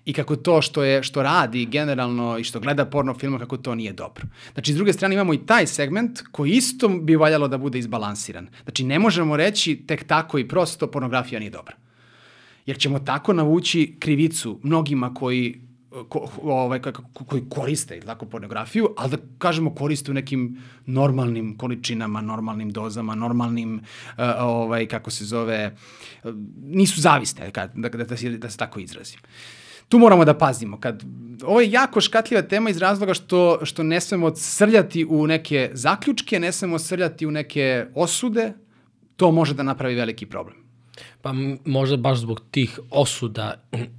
i 0.05 0.13
kako 0.13 0.37
to 0.37 0.63
što 0.63 0.85
je 0.85 1.03
što 1.03 1.23
radi 1.23 1.67
generalno 1.67 2.38
i 2.38 2.45
što 2.45 2.61
gleda 2.61 2.87
porno 2.87 3.15
filmove 3.15 3.45
kako 3.45 3.57
to 3.57 3.75
nije 3.75 3.93
dobro. 3.93 4.25
Znači 4.53 4.73
s 4.73 4.77
druge 4.77 4.93
strane 4.93 5.15
imamo 5.15 5.35
i 5.35 5.47
taj 5.47 5.67
segment 5.67 6.23
koji 6.31 6.51
isto 6.51 6.88
bi 6.88 7.17
valjalo 7.17 7.49
da 7.49 7.59
bude 7.59 7.79
izbalansiran. 7.79 8.49
Znači 8.62 8.85
ne 8.85 8.99
možemo 8.99 9.37
reći 9.37 9.77
tek 9.87 10.05
tako 10.05 10.38
i 10.38 10.49
prosto 10.49 10.87
pornografija 10.87 11.38
nije 11.38 11.51
dobra. 11.51 11.77
Jer 12.67 12.79
ćemo 12.79 12.99
tako 12.99 13.33
navući 13.33 13.97
krivicu 13.99 14.61
mnogima 14.62 15.15
koji 15.15 15.61
ko, 16.09 16.31
ovaj, 16.43 16.81
koji 17.12 17.43
koriste 17.51 18.01
tako, 18.01 18.27
pornografiju, 18.27 18.88
ali 18.97 19.11
da 19.11 19.17
kažemo 19.38 19.75
koriste 19.75 20.11
u 20.11 20.15
nekim 20.15 20.62
normalnim 20.87 21.57
količinama, 21.59 22.21
normalnim 22.21 22.71
dozama, 22.71 23.15
normalnim, 23.15 23.75
uh, 23.75 24.25
ovaj, 24.38 24.87
kako 24.87 25.11
se 25.11 25.25
zove, 25.25 25.77
uh, 26.25 26.35
nisu 26.62 27.01
zaviste, 27.01 27.51
da, 27.55 27.67
da, 27.75 27.88
da, 27.88 28.05
da, 28.05 28.17
se, 28.17 28.31
da 28.31 28.51
se 28.51 28.57
tako 28.57 28.81
izrazim. 28.81 29.21
Uh, 29.25 29.62
tu 29.92 29.98
moramo 29.98 30.24
da 30.24 30.35
pazimo. 30.38 30.81
Kad, 30.81 31.02
ovo 31.44 31.61
je 31.61 31.70
jako 31.70 32.00
škatljiva 32.00 32.42
tema 32.42 32.70
iz 32.70 32.78
razloga 32.78 33.14
što, 33.14 33.59
što 33.62 33.83
ne 33.83 34.00
smemo 34.00 34.37
srljati 34.37 35.05
u 35.05 35.26
neke 35.26 35.70
zaključke, 35.72 36.40
ne 36.40 36.52
smemo 36.52 36.78
srljati 36.78 37.26
u 37.26 37.31
neke 37.31 37.87
osude, 37.94 38.52
to 39.16 39.31
može 39.31 39.55
da 39.55 39.62
napravi 39.62 39.94
veliki 39.94 40.26
problem. 40.26 40.57
Pa 41.22 41.33
možda 41.64 41.96
baš 41.96 42.18
zbog 42.18 42.40
tih 42.50 42.78
osuda 42.90 43.55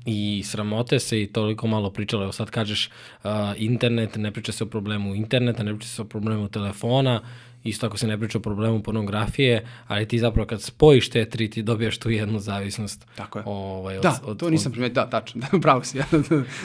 i 0.06 0.44
sramote 0.46 1.00
se 1.00 1.22
i 1.22 1.28
toliko 1.28 1.68
malo 1.68 1.90
pričalo. 1.90 2.24
Evo 2.24 2.32
sad 2.32 2.50
kažeš 2.50 2.90
uh, 3.24 3.30
internet, 3.58 4.16
ne 4.16 4.32
priča 4.32 4.52
se 4.52 4.64
o 4.64 4.68
problemu 4.68 5.16
interneta, 5.16 5.64
ne 5.64 5.76
priča 5.76 5.90
se 5.90 6.02
o 6.02 6.06
problemu 6.06 6.50
telefona, 6.50 7.22
isto 7.64 7.86
ako 7.88 7.98
se 7.98 8.08
ne 8.08 8.18
priča 8.18 8.38
o 8.38 8.42
problemu 8.42 8.84
pornografije, 8.84 9.66
ali 9.88 10.08
ti 10.08 10.20
zapravo 10.20 10.48
kad 10.48 10.62
spojiš 10.62 11.10
te 11.10 11.26
tri, 11.30 11.50
ti 11.50 11.64
dobijaš 11.64 11.98
tu 11.98 12.10
jednu 12.10 12.40
zavisnost. 12.40 13.08
Tako 13.16 13.40
je. 13.40 13.44
Ovaj, 13.48 13.98
od, 13.98 14.04
da, 14.04 14.20
od, 14.24 14.40
to 14.40 14.50
nisam 14.50 14.72
primetio, 14.72 14.94
da, 14.94 15.10
tačno, 15.10 15.42
da, 15.42 15.60
pravo 15.62 15.84
si. 15.84 15.98
Ja, 15.98 16.06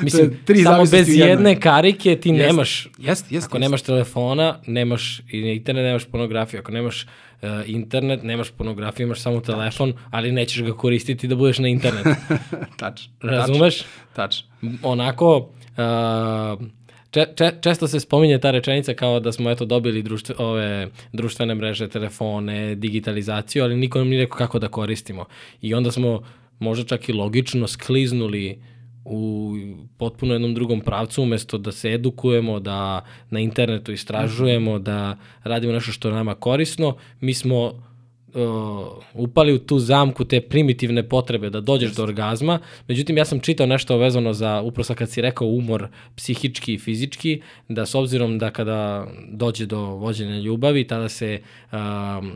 Mislim, 0.02 0.38
tri 0.44 0.62
samo 0.62 0.84
bez 0.84 1.08
jedne 1.08 1.60
karike 1.60 2.16
ti 2.16 2.28
jest, 2.28 2.46
nemaš, 2.46 2.88
jest, 2.98 3.32
jest, 3.32 3.46
ako 3.46 3.56
jest. 3.56 3.60
nemaš 3.62 3.82
telefona, 3.82 4.58
nemaš 4.66 5.22
internet, 5.32 5.84
nemaš 5.84 6.04
pornografiju, 6.04 6.60
ako 6.60 6.72
nemaš 6.72 7.06
uh, 7.42 7.48
internet, 7.66 8.22
nemaš 8.22 8.50
pornografiju, 8.50 9.06
imaš 9.06 9.20
samo 9.20 9.40
telefon, 9.40 9.92
ali 10.10 10.32
nećeš 10.32 10.62
ga 10.62 10.72
koristiti 10.72 11.28
da 11.28 11.36
budeš 11.36 11.58
na 11.58 11.68
internetu. 11.68 12.10
tačno. 12.80 13.12
Razumeš? 13.22 13.82
Tačno. 14.12 14.48
Onako, 14.82 15.36
uh, 15.36 16.66
če, 17.10 17.26
če, 17.36 17.52
često 17.60 17.88
se 17.88 18.00
spominje 18.00 18.38
ta 18.38 18.50
rečenica 18.50 18.94
kao 18.94 19.20
da 19.20 19.32
smo 19.32 19.50
eto 19.50 19.64
dobili 19.64 20.02
društve, 20.02 20.34
ove 20.38 20.88
društvene 21.12 21.54
mreže, 21.54 21.88
telefone, 21.88 22.74
digitalizaciju, 22.74 23.64
ali 23.64 23.76
niko 23.76 23.98
nam 23.98 24.08
nije 24.08 24.26
rekao 24.26 24.38
kako 24.38 24.58
da 24.58 24.68
koristimo. 24.68 25.24
I 25.60 25.74
onda 25.74 25.92
smo 25.92 26.22
možda 26.58 26.84
čak 26.84 27.08
i 27.08 27.12
logično 27.12 27.66
skliznuli 27.66 28.58
u 29.04 29.54
potpuno 29.98 30.34
jednom 30.34 30.54
drugom 30.54 30.80
pravcu 30.80 31.22
umesto 31.22 31.58
da 31.58 31.72
se 31.72 31.92
edukujemo, 31.92 32.60
da 32.60 33.04
na 33.30 33.40
internetu 33.40 33.92
istražujemo, 33.92 34.78
da 34.78 35.16
radimo 35.44 35.72
nešto 35.72 35.92
što 35.92 36.08
je 36.08 36.14
nama 36.14 36.34
korisno, 36.34 36.96
mi 37.20 37.34
smo 37.34 37.87
uh, 38.34 38.86
upali 39.14 39.52
u 39.52 39.58
tu 39.58 39.78
zamku 39.78 40.24
te 40.24 40.40
primitivne 40.40 41.08
potrebe 41.08 41.50
da 41.50 41.60
dođeš 41.60 41.94
do 41.94 42.02
orgazma. 42.02 42.58
Međutim, 42.88 43.16
ja 43.16 43.24
sam 43.24 43.40
čitao 43.40 43.66
nešto 43.66 43.96
vezano 43.96 44.32
za, 44.32 44.60
upravo 44.60 44.94
kad 44.94 45.10
si 45.10 45.20
rekao 45.20 45.48
umor 45.48 45.88
psihički 46.16 46.74
i 46.74 46.78
fizički, 46.78 47.42
da 47.68 47.86
s 47.86 47.94
obzirom 47.94 48.38
da 48.38 48.50
kada 48.50 49.06
dođe 49.30 49.66
do 49.66 49.80
vođenja 49.80 50.38
ljubavi, 50.38 50.86
tada 50.86 51.08
se 51.08 51.40
um, 51.72 52.32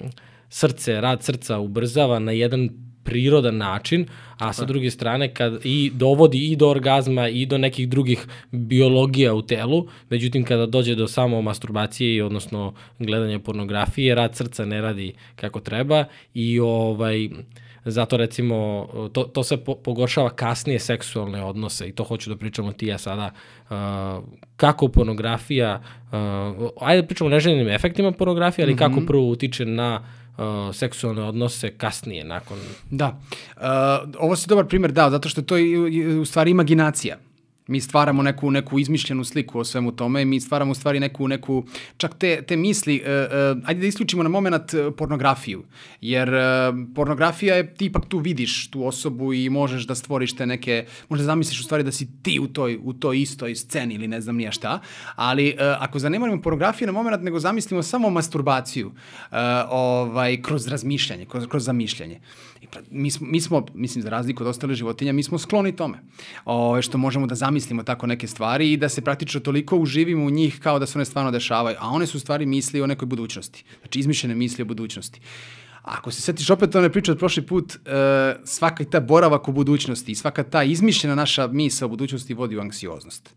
srce, 0.48 1.00
rad 1.00 1.22
srca 1.22 1.58
ubrzava 1.58 2.18
na 2.18 2.32
jedan 2.32 2.68
prirodan 3.04 3.56
način, 3.56 4.06
a 4.38 4.52
sa 4.52 4.64
druge 4.64 4.90
strane 4.90 5.34
kad 5.34 5.60
i 5.64 5.90
dovodi 5.94 6.38
i 6.52 6.56
do 6.56 6.68
orgazma 6.68 7.28
i 7.28 7.46
do 7.46 7.58
nekih 7.58 7.88
drugih 7.88 8.26
biologija 8.50 9.34
u 9.34 9.42
telu, 9.42 9.86
međutim 10.10 10.44
kada 10.44 10.66
dođe 10.66 10.94
do 10.94 11.08
samo 11.08 11.42
masturbacije 11.42 12.14
i 12.14 12.22
odnosno 12.22 12.74
gledanja 12.98 13.38
pornografije, 13.38 14.14
rad 14.14 14.36
srca 14.36 14.64
ne 14.64 14.80
radi 14.80 15.14
kako 15.36 15.60
treba 15.60 16.04
i 16.34 16.60
ovaj 16.60 17.28
zato 17.84 18.16
recimo 18.16 18.88
to, 19.12 19.22
to 19.22 19.42
se 19.42 19.56
po, 19.56 19.74
pogoršava 19.74 20.30
kasnije 20.30 20.78
seksualne 20.78 21.44
odnose 21.44 21.88
i 21.88 21.92
to 21.92 22.04
hoću 22.04 22.30
da 22.30 22.36
pričamo 22.36 22.72
ti 22.72 22.86
ja 22.86 22.98
sada 22.98 23.30
uh, 23.70 23.76
kako 24.56 24.88
pornografija 24.88 25.82
uh, 25.82 26.68
ajde 26.80 27.02
da 27.02 27.06
pričamo 27.06 27.28
o 27.28 27.30
neželjenim 27.30 27.68
efektima 27.68 28.12
pornografije 28.12 28.64
ali 28.64 28.74
mm 28.74 28.76
-hmm. 28.76 28.94
kako 28.94 29.06
prvo 29.06 29.28
utiče 29.28 29.64
na 29.64 30.00
uh, 30.00 30.21
seksualne 30.72 31.22
odnose 31.22 31.70
kasnije, 31.70 32.24
nakon... 32.24 32.58
Da. 32.90 33.20
Uh, 33.56 33.62
ovo 34.18 34.36
si 34.36 34.48
dobar 34.48 34.66
primer 34.66 34.92
dao, 34.92 35.10
zato 35.10 35.28
što 35.28 35.42
to 35.42 35.56
je 35.56 36.18
u 36.20 36.24
stvari 36.24 36.50
imaginacija. 36.50 37.16
Mi 37.72 37.80
stvaramo 37.80 38.22
neku, 38.22 38.50
neku 38.50 38.78
izmišljenu 38.78 39.24
sliku 39.24 39.58
o 39.58 39.64
svemu 39.64 39.92
tome, 39.92 40.24
mi 40.24 40.40
stvaramo 40.40 40.72
u 40.72 40.74
stvari 40.74 41.00
neku, 41.00 41.28
neku 41.28 41.64
čak 41.96 42.18
te, 42.18 42.42
te 42.42 42.56
misli, 42.56 43.00
uh, 43.00 43.06
uh, 43.56 43.68
ajde 43.68 43.80
da 43.80 43.86
isključimo 43.86 44.22
na 44.22 44.28
moment 44.28 44.74
uh, 44.74 44.94
pornografiju, 44.96 45.64
jer 46.00 46.28
uh, 46.28 46.76
pornografija 46.94 47.56
je, 47.56 47.74
ti 47.74 47.84
ipak 47.84 48.06
tu 48.08 48.18
vidiš 48.18 48.70
tu 48.70 48.86
osobu 48.86 49.32
i 49.32 49.48
možeš 49.50 49.86
da 49.86 49.94
stvoriš 49.94 50.36
te 50.36 50.46
neke, 50.46 50.84
možda 51.08 51.24
zamisliš 51.24 51.60
u 51.60 51.64
stvari 51.64 51.82
da 51.82 51.92
si 51.92 52.08
ti 52.22 52.38
u 52.40 52.46
toj, 52.48 52.78
u 52.82 52.92
toj 52.92 53.20
istoj 53.20 53.54
sceni 53.54 53.94
ili 53.94 54.08
ne 54.08 54.20
znam 54.20 54.36
nije 54.36 54.52
šta, 54.52 54.80
ali 55.16 55.48
uh, 55.48 55.60
ako 55.78 55.98
zanemarimo 55.98 56.42
pornografiju 56.42 56.86
na 56.86 56.92
moment, 56.92 57.22
nego 57.22 57.40
zamislimo 57.40 57.82
samo 57.82 58.10
masturbaciju 58.10 58.86
uh, 58.86 59.36
ovaj, 59.70 60.42
kroz 60.42 60.68
razmišljanje, 60.68 61.24
kroz, 61.24 61.46
kroz 61.46 61.64
zamišljanje. 61.64 62.20
I 62.60 62.66
pa, 62.66 62.78
mi, 62.90 63.10
smo, 63.10 63.26
mi 63.26 63.40
smo, 63.40 63.66
mislim, 63.74 64.02
za 64.02 64.10
razliku 64.10 64.42
od 64.42 64.48
ostale 64.48 64.74
životinja, 64.74 65.12
mi 65.12 65.22
smo 65.22 65.38
skloni 65.38 65.76
tome, 65.76 65.98
ovaj, 66.44 66.82
što 66.82 66.98
možemo 66.98 67.26
da 67.26 67.34
zamislimo 67.34 67.61
zamislimo 67.62 67.82
tako 67.82 68.06
neke 68.06 68.26
stvari 68.26 68.72
i 68.72 68.76
da 68.76 68.88
se 68.88 69.00
praktično 69.00 69.40
toliko 69.40 69.76
uživimo 69.76 70.26
u 70.26 70.30
njih 70.30 70.58
kao 70.60 70.78
da 70.78 70.86
se 70.86 70.98
one 70.98 71.04
stvarno 71.04 71.30
dešavaju, 71.30 71.76
a 71.80 71.88
one 71.88 72.06
su 72.06 72.20
stvari 72.20 72.46
misli 72.46 72.82
o 72.82 72.86
nekoj 72.86 73.06
budućnosti. 73.06 73.64
Znači 73.80 73.98
izmišljene 73.98 74.34
misli 74.34 74.62
o 74.62 74.64
budućnosti. 74.64 75.20
Ako 75.82 76.10
se 76.10 76.22
setiš 76.22 76.50
opet 76.50 76.74
one 76.74 76.90
priče 76.92 77.12
od 77.12 77.18
prošli 77.18 77.46
put, 77.46 77.74
uh, 77.74 77.82
svaka 78.44 78.84
ta 78.84 79.00
boravak 79.00 79.48
u 79.48 79.52
budućnosti 79.52 80.12
i 80.12 80.14
svaka 80.14 80.42
ta 80.42 80.62
izmišljena 80.62 81.14
naša 81.14 81.46
misa 81.46 81.86
o 81.86 81.88
budućnosti 81.88 82.34
vodi 82.34 82.56
u 82.56 82.60
anksioznost. 82.60 83.34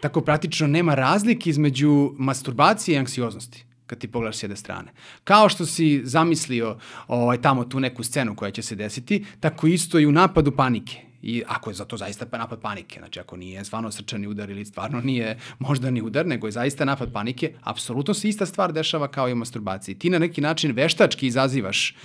Tako 0.00 0.20
praktično 0.20 0.66
nema 0.66 0.94
razlike 0.94 1.50
između 1.50 2.12
masturbacije 2.18 2.94
i 2.94 2.98
anksioznosti 2.98 3.64
kad 3.86 3.98
ti 3.98 4.08
pogledaš 4.08 4.36
s 4.36 4.42
jedne 4.42 4.56
strane. 4.56 4.92
Kao 5.24 5.48
što 5.48 5.66
si 5.66 6.00
zamislio 6.04 6.76
ovaj, 7.08 7.40
tamo 7.42 7.64
tu 7.64 7.80
neku 7.80 8.02
scenu 8.02 8.36
koja 8.36 8.50
će 8.50 8.62
se 8.62 8.74
desiti, 8.74 9.24
tako 9.40 9.66
isto 9.66 9.98
i 9.98 10.06
u 10.06 10.12
napadu 10.12 10.52
panike 10.56 11.11
i 11.22 11.42
ako 11.46 11.70
je 11.70 11.74
za 11.74 11.84
to 11.84 11.96
zaista 11.96 12.26
pa 12.26 12.38
napad 12.38 12.60
panike, 12.60 12.98
znači 12.98 13.20
ako 13.20 13.36
nije 13.36 13.64
stvarno 13.64 13.90
srčani 13.90 14.26
udar 14.26 14.50
ili 14.50 14.64
stvarno 14.64 15.00
nije 15.00 15.38
moždani 15.58 16.02
udar, 16.02 16.26
nego 16.26 16.46
je 16.46 16.52
zaista 16.52 16.84
napad 16.84 17.12
panike, 17.12 17.54
apsolutno 17.62 18.14
se 18.14 18.28
ista 18.28 18.46
stvar 18.46 18.72
dešava 18.72 19.08
kao 19.08 19.28
i 19.28 19.32
u 19.32 19.36
masturbaciji. 19.36 19.98
Ti 19.98 20.10
na 20.10 20.18
neki 20.18 20.40
način 20.40 20.72
veštački 20.72 21.26
izazivaš 21.26 21.96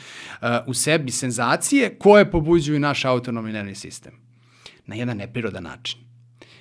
uh, 0.42 0.48
u 0.68 0.74
sebi 0.74 1.12
senzacije 1.12 1.98
koje 2.00 2.32
pobuđuju 2.32 2.80
naš 2.80 3.06
autonomni 3.06 3.54
nervni 3.54 3.76
sistem 3.76 4.14
na 4.86 4.96
jedan 4.96 5.18
neprirodan 5.18 5.64
način 5.64 6.07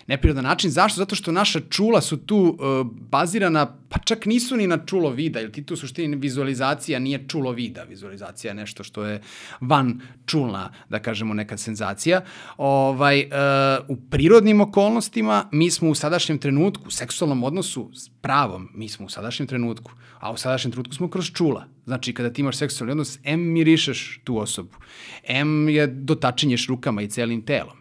neprirodan 0.06 0.44
način. 0.44 0.70
Zašto? 0.70 0.98
Zato 0.98 1.14
što 1.14 1.32
naša 1.32 1.60
čula 1.70 2.00
su 2.00 2.16
tu 2.16 2.36
uh, 2.36 2.86
bazirana, 3.10 3.76
pa 3.88 3.98
čak 3.98 4.26
nisu 4.26 4.56
ni 4.56 4.66
na 4.66 4.78
čulo 4.86 5.10
vida, 5.10 5.40
jer 5.40 5.50
ti 5.50 5.66
tu 5.66 5.76
suštini 5.76 6.16
vizualizacija 6.16 6.98
nije 6.98 7.24
čulo 7.28 7.52
vida. 7.52 7.82
Vizualizacija 7.82 8.50
je 8.50 8.54
nešto 8.54 8.84
što 8.84 9.04
je 9.04 9.20
van 9.60 10.00
čulna, 10.26 10.72
da 10.88 10.98
kažemo, 10.98 11.34
neka 11.34 11.56
senzacija. 11.56 12.20
Ovaj, 12.56 13.20
uh, 13.20 13.28
u 13.88 13.96
prirodnim 14.10 14.60
okolnostima 14.60 15.48
mi 15.52 15.70
smo 15.70 15.90
u 15.90 15.94
sadašnjem 15.94 16.38
trenutku, 16.38 16.84
u 16.86 16.90
seksualnom 16.90 17.44
odnosu 17.44 17.90
s 17.94 18.08
pravom, 18.20 18.68
mi 18.74 18.88
smo 18.88 19.06
u 19.06 19.08
sadašnjem 19.08 19.48
trenutku, 19.48 19.92
a 20.20 20.32
u 20.32 20.36
sadašnjem 20.36 20.72
trenutku 20.72 20.94
smo 20.94 21.10
kroz 21.10 21.30
čula. 21.32 21.64
Znači, 21.84 22.14
kada 22.14 22.32
ti 22.32 22.40
imaš 22.40 22.56
seksualni 22.56 22.90
odnos, 22.90 23.18
M 23.24 23.40
mirišeš 23.40 24.20
tu 24.24 24.38
osobu, 24.38 24.76
M 25.24 25.68
je 25.68 25.86
dotačenješ 25.86 26.66
rukama 26.66 27.02
i 27.02 27.08
celim 27.08 27.42
telom, 27.42 27.76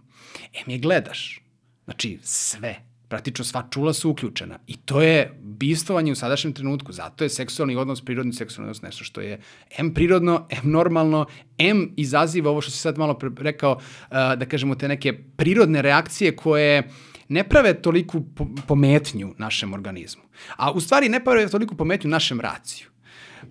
M 0.53 0.71
je 0.71 0.77
gledaš, 0.77 1.44
Znači, 1.85 2.19
sve. 2.21 2.75
Praktično 3.07 3.45
sva 3.45 3.67
čula 3.71 3.93
su 3.93 4.09
uključena. 4.09 4.59
I 4.67 4.77
to 4.77 5.01
je 5.01 5.39
bivstovanje 5.41 6.11
u 6.11 6.15
sadašnjem 6.15 6.53
trenutku. 6.53 6.91
Zato 6.91 7.23
je 7.23 7.29
seksualni 7.29 7.75
odnos, 7.75 8.01
prirodni 8.05 8.33
seksualni 8.33 8.69
odnos 8.69 8.81
nešto 8.81 9.03
što 9.03 9.21
je 9.21 9.39
M 9.77 9.93
prirodno, 9.93 10.47
M 10.49 10.71
normalno, 10.71 11.25
M 11.57 11.93
izaziva 11.97 12.51
ovo 12.51 12.61
što 12.61 12.71
si 12.71 12.77
sad 12.77 12.97
malo 12.97 13.19
rekao, 13.37 13.79
da 14.09 14.45
kažemo 14.51 14.75
te 14.75 14.87
neke 14.87 15.13
prirodne 15.13 15.81
reakcije 15.81 16.35
koje 16.35 16.89
ne 17.29 17.43
prave 17.43 17.73
toliku 17.73 18.25
pometnju 18.67 19.33
našem 19.37 19.73
organizmu. 19.73 20.23
A 20.57 20.71
u 20.71 20.79
stvari 20.79 21.09
ne 21.09 21.23
prave 21.23 21.49
toliku 21.49 21.75
pometnju 21.75 22.09
našem 22.09 22.39
raciju. 22.39 22.87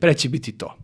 Pre 0.01 0.14
će 0.14 0.29
biti 0.29 0.53
to. 0.53 0.77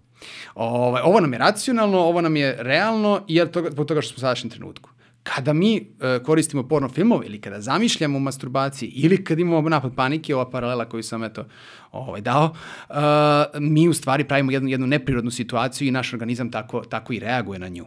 Ovo, 0.54 0.86
ovaj, 0.86 1.02
ovo 1.02 1.20
nam 1.20 1.32
je 1.32 1.38
racionalno, 1.38 1.98
ovo 1.98 2.20
nam 2.20 2.36
je 2.36 2.56
realno, 2.60 3.24
jer 3.28 3.50
toga, 3.50 3.70
zbog 3.70 3.86
toga 3.86 4.00
što 4.00 4.08
smo 4.08 4.16
u 4.16 4.20
sadašnjem 4.20 4.50
trenutku 4.50 4.90
kada 5.22 5.52
mi 5.52 5.80
uh, 5.80 6.24
koristimo 6.24 6.68
porno 6.68 6.88
filmove 6.88 7.26
ili 7.26 7.40
kada 7.40 7.60
zamišljamo 7.60 8.16
o 8.16 8.20
masturbaciji 8.20 8.88
ili 8.88 9.24
kad 9.24 9.38
imamo 9.38 9.68
napad 9.68 9.94
panike, 9.94 10.34
ova 10.34 10.50
paralela 10.50 10.84
koju 10.84 11.02
sam 11.02 11.24
eto 11.24 11.44
ovaj, 11.92 12.20
dao, 12.20 12.54
uh, 12.88 12.96
mi 13.60 13.88
u 13.88 13.94
stvari 13.94 14.24
pravimo 14.24 14.52
jednu, 14.52 14.68
jednu 14.68 14.86
neprirodnu 14.86 15.30
situaciju 15.30 15.88
i 15.88 15.90
naš 15.90 16.12
organizam 16.12 16.50
tako, 16.50 16.84
tako 16.84 17.12
i 17.12 17.18
reaguje 17.18 17.58
na 17.58 17.68
nju. 17.68 17.84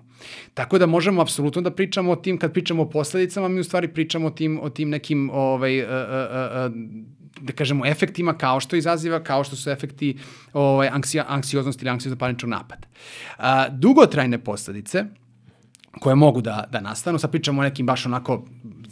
Tako 0.54 0.78
da 0.78 0.86
možemo 0.86 1.22
apsolutno 1.22 1.62
da 1.62 1.72
pričamo 1.72 2.12
o 2.12 2.16
tim, 2.16 2.38
kad 2.38 2.54
pričamo 2.54 2.84
o 2.84 2.90
posledicama, 2.90 3.48
mi 3.48 3.60
u 3.60 3.64
stvari 3.64 3.88
pričamo 3.88 4.28
o 4.28 4.32
tim, 4.32 4.60
o 4.62 4.70
tim 4.70 4.90
nekim 4.90 5.30
ovaj, 5.34 5.82
uh, 5.82 5.90
uh, 5.90 6.72
uh, 6.72 7.14
da 7.42 7.54
kažemo, 7.54 7.86
efektima 7.86 8.34
kao 8.38 8.60
što 8.60 8.76
izaziva, 8.76 9.24
kao 9.24 9.44
što 9.44 9.56
su 9.56 9.70
efekti 9.70 10.18
ovaj, 10.54 10.88
anksija, 10.88 11.26
anksioznosti 11.28 11.84
ili 11.84 11.90
anksiozno 11.90 12.18
paničnog 12.18 12.50
napada. 12.50 12.88
Dugotrajne 13.70 14.38
posledice, 14.38 15.06
koje 16.00 16.16
mogu 16.16 16.42
da, 16.42 16.64
da 16.72 16.82
nastanu. 16.82 17.20
Sad 17.20 17.32
pričamo 17.32 17.62
o 17.62 17.64
nekim 17.64 17.86
baš 17.86 18.06
onako, 18.06 18.46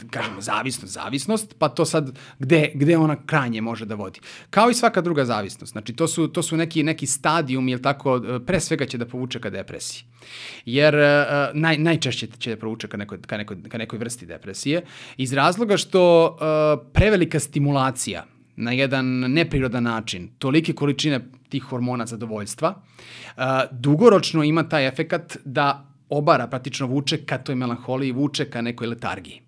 kažemo, 0.09 0.41
zavisnost, 0.41 0.93
zavisnost, 0.93 1.55
pa 1.59 1.69
to 1.69 1.85
sad 1.85 2.17
gde, 2.39 2.71
gde 2.75 2.97
ona 2.97 3.15
krajnje 3.25 3.61
može 3.61 3.85
da 3.85 3.95
vodi. 3.95 4.19
Kao 4.49 4.69
i 4.69 4.73
svaka 4.73 5.01
druga 5.01 5.25
zavisnost. 5.25 5.71
Znači, 5.71 5.93
to 5.93 6.07
su, 6.07 6.27
to 6.27 6.43
su 6.43 6.57
neki, 6.57 6.83
neki 6.83 7.07
stadijum, 7.07 7.67
jel 7.67 7.79
tako, 7.79 8.21
pre 8.45 8.59
svega 8.59 8.85
će 8.85 8.97
da 8.97 9.05
povuče 9.05 9.39
ka 9.39 9.49
depresiji. 9.49 10.03
Jer 10.65 10.95
uh, 10.95 11.01
naj, 11.53 11.77
najčešće 11.77 12.27
će 12.27 12.55
da 12.55 12.61
povuče 12.61 12.87
ka 12.87 12.97
nekoj, 12.97 13.21
ka, 13.21 13.37
nekoj, 13.37 13.57
ka 13.69 13.77
nekoj 13.77 13.99
vrsti 13.99 14.25
depresije, 14.25 14.83
iz 15.17 15.33
razloga 15.33 15.77
što 15.77 16.25
uh, 16.25 16.87
prevelika 16.93 17.39
stimulacija 17.39 18.25
na 18.55 18.71
jedan 18.71 19.05
neprirodan 19.19 19.83
način, 19.83 20.29
tolike 20.39 20.73
količine 20.73 21.19
tih 21.49 21.63
hormona 21.63 22.05
zadovoljstva, 22.05 22.81
dugoročno 23.71 24.43
ima 24.43 24.69
taj 24.69 24.87
efekat 24.87 25.37
da 25.45 25.90
obara, 26.11 26.47
praktično 26.47 26.87
vuče 26.87 27.23
ka 27.25 27.37
toj 27.37 27.55
melanholiji, 27.55 28.11
vuče 28.11 28.49
ka 28.49 28.61
nekoj 28.61 28.87
letargiji 28.87 29.41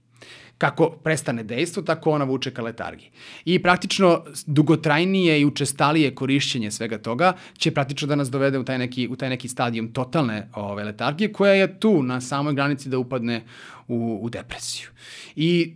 kako 0.64 0.90
prestane 1.04 1.44
dejstvo, 1.44 1.84
tako 1.84 2.12
ona 2.12 2.26
vuče 2.26 2.52
ka 2.54 2.64
letargiji. 2.64 3.10
I 3.46 3.60
praktično 3.62 4.24
dugotrajnije 4.46 5.42
i 5.42 5.46
učestalije 5.46 6.16
korišćenje 6.16 6.72
svega 6.72 6.98
toga 6.98 7.34
će 7.58 7.72
praktično 7.72 8.08
da 8.08 8.16
nas 8.16 8.30
dovede 8.32 8.60
u 8.60 8.64
taj 8.64 8.78
neki, 8.78 9.08
u 9.08 9.16
taj 9.16 9.30
neki 9.30 9.48
stadijum 9.48 9.92
totalne 9.94 10.50
ove, 10.56 10.84
letargije 10.84 11.34
koja 11.34 11.54
je 11.54 11.80
tu 11.80 12.04
na 12.04 12.22
samoj 12.22 12.54
granici 12.54 12.90
da 12.90 12.98
upadne 12.98 13.44
u, 13.88 14.20
u 14.22 14.30
depresiju. 14.30 14.88
I 15.36 15.76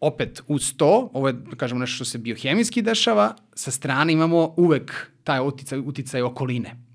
opet 0.00 0.42
uz 0.46 0.74
to, 0.76 1.10
ovo 1.12 1.28
je, 1.28 1.32
da 1.32 1.56
kažemo, 1.56 1.80
nešto 1.80 1.94
što 1.94 2.04
se 2.04 2.18
biohemijski 2.18 2.82
dešava, 2.82 3.34
sa 3.54 3.70
strane 3.70 4.12
imamo 4.12 4.54
uvek 4.56 5.10
taj 5.24 5.40
uticaj, 5.40 5.78
uticaj 5.78 6.22
okoline 6.22 6.89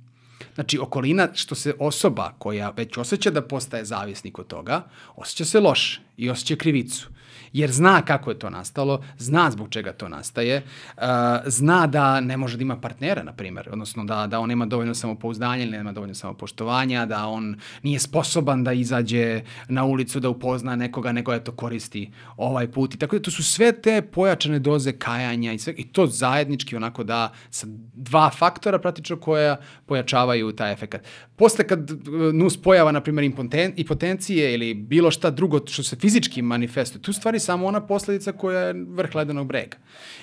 Znači, 0.56 0.80
okolina 0.80 1.28
što 1.34 1.56
se 1.56 1.74
osoba 1.80 2.34
koja 2.38 2.70
već 2.70 2.98
osjeća 2.98 3.32
da 3.32 3.42
postaje 3.42 3.86
zavisnik 3.86 4.40
od 4.40 4.48
toga, 4.48 4.88
osjeća 5.16 5.46
se 5.46 5.60
loše 5.60 6.02
i 6.18 6.30
osjeća 6.30 6.56
krivicu 6.56 7.10
jer 7.56 7.72
zna 7.72 8.02
kako 8.02 8.32
je 8.32 8.40
to 8.40 8.50
nastalo, 8.50 9.02
zna 9.18 9.52
zbog 9.52 9.70
čega 9.70 9.94
to 9.94 10.10
nastaje, 10.10 10.64
uh, 10.98 11.04
zna 11.46 11.88
da 11.88 12.20
ne 12.20 12.38
može 12.38 12.58
da 12.58 12.62
ima 12.62 12.78
partnera, 12.78 13.24
na 13.24 13.34
primjer, 13.34 13.70
odnosno 13.72 14.04
da, 14.04 14.28
da 14.28 14.40
on 14.40 14.50
nema 14.50 14.66
dovoljno 14.66 14.96
samopouzdanja 14.96 15.64
ili 15.64 15.72
nema 15.72 15.92
dovoljno 15.92 16.16
samopoštovanja, 16.16 17.06
da 17.06 17.28
on 17.28 17.56
nije 17.84 18.00
sposoban 18.00 18.64
da 18.64 18.74
izađe 18.74 19.42
na 19.70 19.86
ulicu 19.86 20.20
da 20.20 20.30
upozna 20.30 20.76
nekoga, 20.76 21.12
nego 21.12 21.34
eto 21.34 21.52
koristi 21.52 22.12
ovaj 22.38 22.72
put. 22.72 22.94
I 22.94 22.98
tako 22.98 23.16
da 23.16 23.22
to 23.22 23.32
su 23.32 23.44
sve 23.44 23.72
te 23.82 24.02
pojačane 24.02 24.60
doze 24.60 24.92
kajanja 24.92 25.54
i 25.54 25.60
sve, 25.60 25.74
i 25.78 25.88
to 25.88 26.08
zajednički 26.08 26.76
onako 26.76 27.04
da 27.04 27.32
sa 27.50 27.68
dva 27.94 28.30
faktora 28.30 28.80
praktično 28.80 29.18
koja 29.18 29.58
pojačavaju 29.86 30.52
taj 30.52 30.74
efekt. 30.74 30.96
Posle 31.36 31.68
kad 31.68 31.92
uh, 31.92 31.98
nus 32.34 32.62
pojava, 32.62 32.92
na 32.92 33.02
primjer, 33.02 33.32
impotencije 33.76 34.54
ili 34.54 34.74
bilo 34.74 35.12
šta 35.12 35.32
drugo 35.32 35.60
što 35.68 35.84
se 35.84 35.96
fizički 35.96 36.42
manifestuje, 36.42 37.02
tu 37.02 37.14
stvari 37.14 37.45
samo 37.46 37.66
ona 37.66 37.82
posledica 37.82 38.32
koja 38.32 38.60
je 38.60 38.74
vrh 38.88 39.16
ledenog 39.16 39.48
brega. 39.48 39.78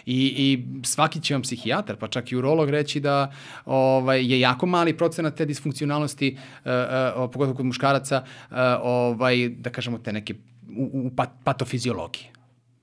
I, 0.07 0.35
i 0.37 0.65
svaki 0.87 1.21
će 1.21 1.35
vam 1.35 1.43
psihijatar, 1.43 1.97
pa 1.97 2.09
čak 2.09 2.33
i 2.33 2.37
urolog 2.37 2.71
reći 2.71 3.01
da 3.01 3.33
ovaj, 3.65 4.27
je 4.27 4.41
jako 4.41 4.67
mali 4.67 4.97
procenat 4.97 5.35
te 5.37 5.47
disfunkcionalnosti, 5.47 6.37
uh, 6.37 6.71
uh, 6.71 7.31
pogotovo 7.33 7.57
kod 7.57 7.67
muškaraca, 7.67 8.23
uh, 8.25 8.57
ovaj, 8.83 9.49
da 9.49 9.71
kažemo 9.71 9.99
te 9.99 10.13
neke 10.13 10.35
u, 10.77 11.07
u 11.07 11.11
pat, 11.17 11.31
patofiziologije. 11.45 12.33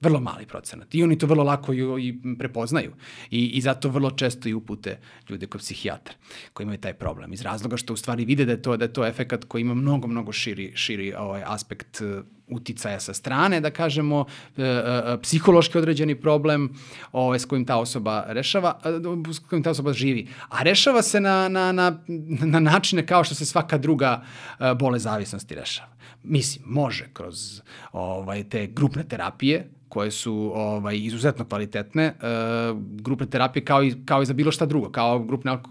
Vrlo 0.01 0.19
mali 0.19 0.45
procenat. 0.45 0.95
I 0.95 1.03
oni 1.03 1.17
to 1.17 1.27
vrlo 1.27 1.43
lako 1.43 1.73
i, 1.73 2.07
i 2.07 2.37
prepoznaju. 2.37 2.93
I, 3.31 3.47
I 3.47 3.61
zato 3.61 3.89
vrlo 3.89 4.11
često 4.11 4.49
i 4.49 4.53
upute 4.53 4.99
ljude 5.29 5.47
kod 5.47 5.61
psihijatra 5.61 6.13
koji 6.53 6.65
imaju 6.65 6.79
taj 6.79 6.93
problem. 6.93 7.33
Iz 7.33 7.41
razloga 7.41 7.77
što 7.77 7.93
u 7.93 7.97
stvari 7.97 8.25
vide 8.25 8.45
da 8.45 8.51
je 8.51 8.61
to, 8.61 8.77
da 8.77 8.85
je 8.85 8.93
to 8.93 9.05
efekat 9.05 9.43
koji 9.43 9.61
ima 9.61 9.73
mnogo, 9.73 10.07
mnogo 10.07 10.31
širi, 10.31 10.71
širi 10.75 11.13
ovaj, 11.13 11.43
aspekt 11.45 12.01
uticaja 12.49 12.99
sa 12.99 13.13
strane, 13.13 13.61
da 13.61 13.71
kažemo, 13.71 14.25
e, 14.57 14.63
e, 14.63 15.17
psihološki 15.21 15.77
određeni 15.77 16.15
problem 16.15 16.69
ovaj, 17.11 17.39
s 17.39 17.45
kojim 17.45 17.65
ta 17.65 17.77
osoba 17.77 18.23
rešava, 18.27 18.79
e, 19.29 19.33
s 19.33 19.39
kojim 19.39 19.63
ta 19.63 19.71
osoba 19.71 19.93
živi. 19.93 20.27
A 20.49 20.63
rešava 20.63 21.01
se 21.01 21.21
na, 21.21 21.47
na, 21.49 21.71
na, 21.71 21.99
na 22.45 22.59
načine 22.59 23.05
kao 23.05 23.23
što 23.23 23.35
se 23.35 23.45
svaka 23.45 23.77
druga 23.77 24.23
e, 24.59 24.73
bole 24.73 24.99
zavisnosti 24.99 25.55
rešava. 25.55 25.89
Mislim, 26.23 26.63
može 26.67 27.09
kroz 27.13 27.61
ovaj, 27.91 28.43
te 28.43 28.67
grupne 28.67 29.03
terapije, 29.03 29.69
koje 29.89 30.11
su 30.11 30.51
ovaj, 30.55 30.97
izuzetno 30.97 31.45
kvalitetne, 31.45 32.03
e, 32.03 32.13
grupne 32.79 33.25
terapije 33.25 33.65
kao 33.65 33.83
i, 33.83 33.93
kao 34.05 34.21
i 34.21 34.25
za 34.25 34.33
bilo 34.33 34.51
šta 34.51 34.65
drugo, 34.65 34.89
kao 34.89 35.19
grupna 35.19 35.61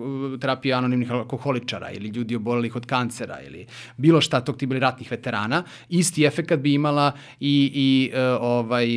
terapija 0.40 0.78
anonimnih 0.78 1.12
alkoholičara 1.12 1.90
ili 1.90 2.08
ljudi 2.08 2.36
obolelih 2.36 2.76
od 2.76 2.86
kancera 2.86 3.40
ili 3.46 3.66
bilo 3.96 4.20
šta 4.20 4.40
tog 4.40 4.56
tipa 4.56 4.74
ratnih 4.74 5.10
veterana, 5.10 5.62
isti 5.88 6.24
efekat 6.24 6.60
bi 6.60 6.67
imala 6.74 7.12
i, 7.40 7.72
i 7.74 8.10
e, 8.14 8.22
ovaj, 8.30 8.88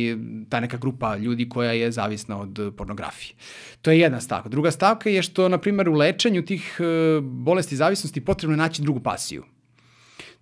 ta 0.48 0.60
neka 0.60 0.76
grupa 0.76 1.16
ljudi 1.16 1.48
koja 1.48 1.72
je 1.72 1.92
zavisna 1.92 2.40
od 2.40 2.74
pornografije. 2.76 3.34
To 3.82 3.90
je 3.90 4.00
jedna 4.00 4.20
stavka. 4.20 4.48
Druga 4.48 4.70
stavka 4.70 5.10
je 5.10 5.22
što, 5.22 5.48
na 5.48 5.58
primjer, 5.58 5.88
u 5.88 5.94
lečenju 5.94 6.44
tih 6.44 6.80
e, 6.80 7.20
bolesti 7.20 7.76
zavisnosti 7.76 8.24
potrebno 8.24 8.52
je 8.54 8.58
naći 8.58 8.82
drugu 8.82 9.00
pasiju 9.00 9.44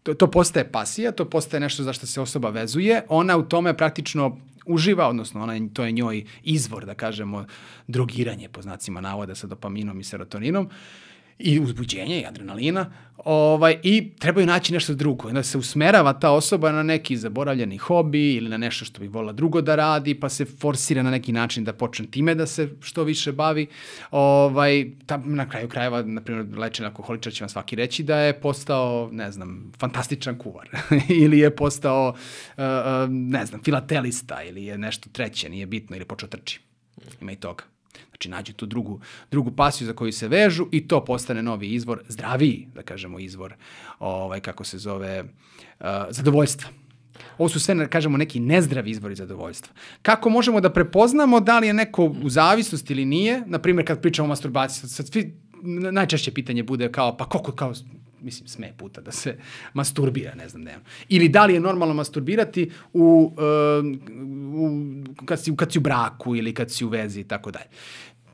to, 0.03 0.14
to 0.14 0.31
postaje 0.31 0.73
pasija, 0.73 1.12
to 1.12 1.25
postaje 1.25 1.61
nešto 1.61 1.83
za 1.83 1.93
što 1.93 2.07
se 2.07 2.21
osoba 2.21 2.51
vezuje, 2.51 3.03
ona 3.09 3.37
u 3.37 3.43
tome 3.43 3.77
praktično 3.77 4.38
uživa, 4.66 5.09
odnosno 5.09 5.43
ona, 5.43 5.69
to 5.73 5.85
je 5.85 5.93
njoj 5.93 6.25
izvor, 6.43 6.87
da 6.87 6.95
kažemo, 6.95 7.45
drogiranje 7.87 8.49
po 8.49 8.62
znacima 8.62 9.01
navoda 9.01 9.35
sa 9.35 9.47
dopaminom 9.47 10.01
i 10.01 10.05
serotoninom 10.05 10.71
i 11.40 11.61
uzbuđenje 11.61 12.20
i 12.20 12.26
adrenalina 12.26 12.90
ovaj, 13.24 13.79
i 13.83 14.11
trebaju 14.18 14.46
naći 14.46 14.72
nešto 14.72 14.94
drugo. 14.94 15.29
Onda 15.29 15.42
se 15.42 15.59
usmerava 15.59 16.12
ta 16.12 16.31
osoba 16.31 16.72
na 16.72 16.83
neki 16.83 17.16
zaboravljeni 17.16 17.79
hobi 17.79 18.35
ili 18.35 18.48
na 18.48 18.57
nešto 18.57 18.85
što 18.85 19.00
bi 19.00 19.09
volila 19.09 19.33
drugo 19.33 19.61
da 19.61 19.76
radi, 19.76 20.14
pa 20.20 20.29
se 20.29 20.44
forsira 20.44 21.03
na 21.03 21.11
neki 21.11 21.33
način 21.33 21.64
da 21.64 21.72
počne 21.72 22.07
time 22.07 22.35
da 22.35 22.46
se 22.46 22.68
što 22.81 23.05
više 23.05 23.33
bavi. 23.33 23.66
Ovaj, 24.11 24.90
ta, 25.07 25.16
na 25.16 25.48
kraju 25.48 25.68
krajeva, 25.68 26.03
na 26.03 26.20
primjer, 26.20 26.59
lečen 26.59 26.87
alkoholičar 26.87 27.33
će 27.33 27.44
vam 27.44 27.48
svaki 27.48 27.76
reći 27.76 28.03
da 28.03 28.18
je 28.18 28.40
postao, 28.40 29.09
ne 29.12 29.33
znam, 29.33 29.72
fantastičan 29.79 30.38
kuvar 30.38 30.68
ili 31.24 31.38
je 31.38 31.57
postao, 31.57 32.09
uh, 32.09 32.14
uh, 32.57 33.11
ne 33.11 33.46
znam, 33.46 33.62
filatelista 33.62 34.42
ili 34.42 34.64
je 34.64 34.79
nešto 34.79 35.09
treće, 35.12 35.48
nije 35.48 35.66
bitno, 35.66 35.96
ili 35.96 36.05
počeo 36.05 36.29
trči. 36.29 36.61
Ima 37.20 37.33
i 37.33 37.37
toga. 37.37 37.64
Znači 38.09 38.29
nađu 38.29 38.53
tu 38.53 38.66
drugu, 38.66 39.00
drugu 39.31 39.50
pasiju 39.50 39.87
za 39.87 39.92
koju 39.92 40.12
se 40.12 40.29
vežu 40.29 40.66
i 40.72 40.88
to 40.88 41.05
postane 41.05 41.42
novi 41.42 41.68
izvor, 41.68 42.03
zdraviji, 42.09 42.68
da 42.74 42.83
kažemo, 42.83 43.18
izvor, 43.18 43.55
ovaj, 43.98 44.40
kako 44.40 44.64
se 44.64 44.79
zove, 44.79 45.22
uh, 45.22 45.87
zadovoljstva. 46.11 46.68
Ovo 47.38 47.48
su 47.48 47.61
sve, 47.61 47.74
da 47.74 47.88
kažemo, 47.88 48.16
neki 48.16 48.40
nezdravi 48.40 48.90
izvori 48.90 49.14
zadovoljstva. 49.14 49.74
Kako 50.03 50.31
možemo 50.31 50.61
da 50.61 50.72
prepoznamo 50.72 51.40
da 51.40 51.59
li 51.59 51.66
je 51.66 51.72
neko 51.72 52.05
u 52.05 52.31
zavisnosti 52.31 52.92
ili 52.92 53.05
nije? 53.05 53.42
Naprimjer, 53.46 53.87
kad 53.87 54.03
pričamo 54.03 54.26
o 54.26 54.29
masturbaciji, 54.29 54.88
sad 54.88 55.09
svi, 55.09 55.35
najčešće 55.92 56.35
pitanje 56.35 56.62
bude 56.62 56.92
kao, 56.92 57.16
pa 57.16 57.24
koliko 57.24 57.53
kao 57.53 57.74
mislim, 58.22 58.48
sme 58.48 58.72
puta 58.76 59.00
da 59.00 59.12
se 59.12 59.38
masturbira, 59.74 60.35
ne 60.35 60.48
znam, 60.48 60.62
dnevno. 60.62 60.85
Ili 61.09 61.28
da 61.28 61.46
li 61.46 61.54
je 61.54 61.61
normalno 61.61 61.94
masturbirati 61.94 62.70
u, 62.92 63.33
u, 64.54 64.70
kad, 65.24 65.44
si, 65.44 65.56
kad 65.56 65.72
si 65.72 65.78
u 65.78 65.83
braku 65.83 66.37
ili 66.37 66.54
kad 66.54 66.70
si 66.70 66.85
u 66.85 66.88
vezi 66.88 67.20
i 67.20 67.24
tako 67.24 67.50
dalje. 67.50 67.68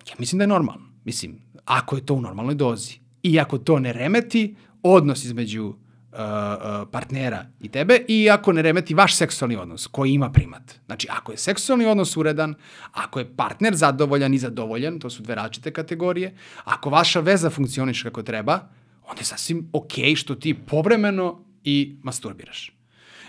Ja 0.08 0.14
mislim 0.18 0.38
da 0.38 0.42
je 0.42 0.48
normalno. 0.48 0.86
Mislim, 1.04 1.38
ako 1.64 1.96
je 1.96 2.06
to 2.06 2.14
u 2.14 2.20
normalnoj 2.20 2.54
dozi. 2.54 2.94
I 3.22 3.40
ako 3.40 3.58
to 3.58 3.78
ne 3.78 3.92
remeti 3.92 4.56
odnos 4.82 5.24
između 5.24 5.64
uh, 5.66 5.74
uh, 6.18 6.88
partnera 6.90 7.46
i 7.60 7.68
tebe 7.68 8.04
i 8.08 8.30
ako 8.30 8.52
ne 8.52 8.62
remeti 8.62 8.94
vaš 8.94 9.16
seksualni 9.16 9.56
odnos 9.56 9.86
koji 9.86 10.12
ima 10.12 10.32
primat. 10.32 10.74
Znači, 10.86 11.08
ako 11.10 11.32
je 11.32 11.38
seksualni 11.38 11.86
odnos 11.86 12.16
uredan, 12.16 12.54
ako 12.92 13.18
je 13.18 13.36
partner 13.36 13.74
zadovoljan 13.74 14.34
i 14.34 14.38
zadovoljan, 14.38 14.98
to 14.98 15.10
su 15.10 15.22
dve 15.22 15.34
različite 15.34 15.72
kategorije, 15.72 16.36
ako 16.64 16.90
vaša 16.90 17.20
veza 17.20 17.50
funkcioniše 17.50 18.02
kako 18.02 18.22
treba, 18.22 18.60
onda 19.06 19.20
je 19.20 19.24
sasvim 19.24 19.68
okej 19.72 20.04
okay 20.04 20.16
što 20.16 20.34
ti 20.34 20.54
povremeno 20.54 21.44
i 21.64 21.96
masturbiraš. 22.02 22.72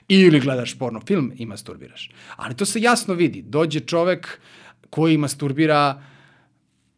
Ili 0.08 0.40
gledaš 0.40 0.78
porno 0.80 1.02
film 1.08 1.34
i 1.36 1.46
masturbiraš. 1.46 2.12
Ali 2.36 2.56
to 2.56 2.66
se 2.66 2.82
jasno 2.82 3.14
vidi. 3.14 3.42
Dođe 3.42 3.80
čovek 3.80 4.40
koji 4.90 5.18
masturbira 5.18 6.04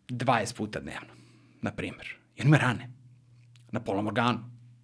20 0.10 0.56
puta 0.56 0.80
dnevno, 0.80 1.13
na 1.62 1.72
primjer. 1.72 2.08
I 2.36 2.42
on 2.42 2.48
ima 2.48 2.58
rane 2.58 2.89
na 3.72 3.80
polom 3.80 4.08
organu. 4.08 4.39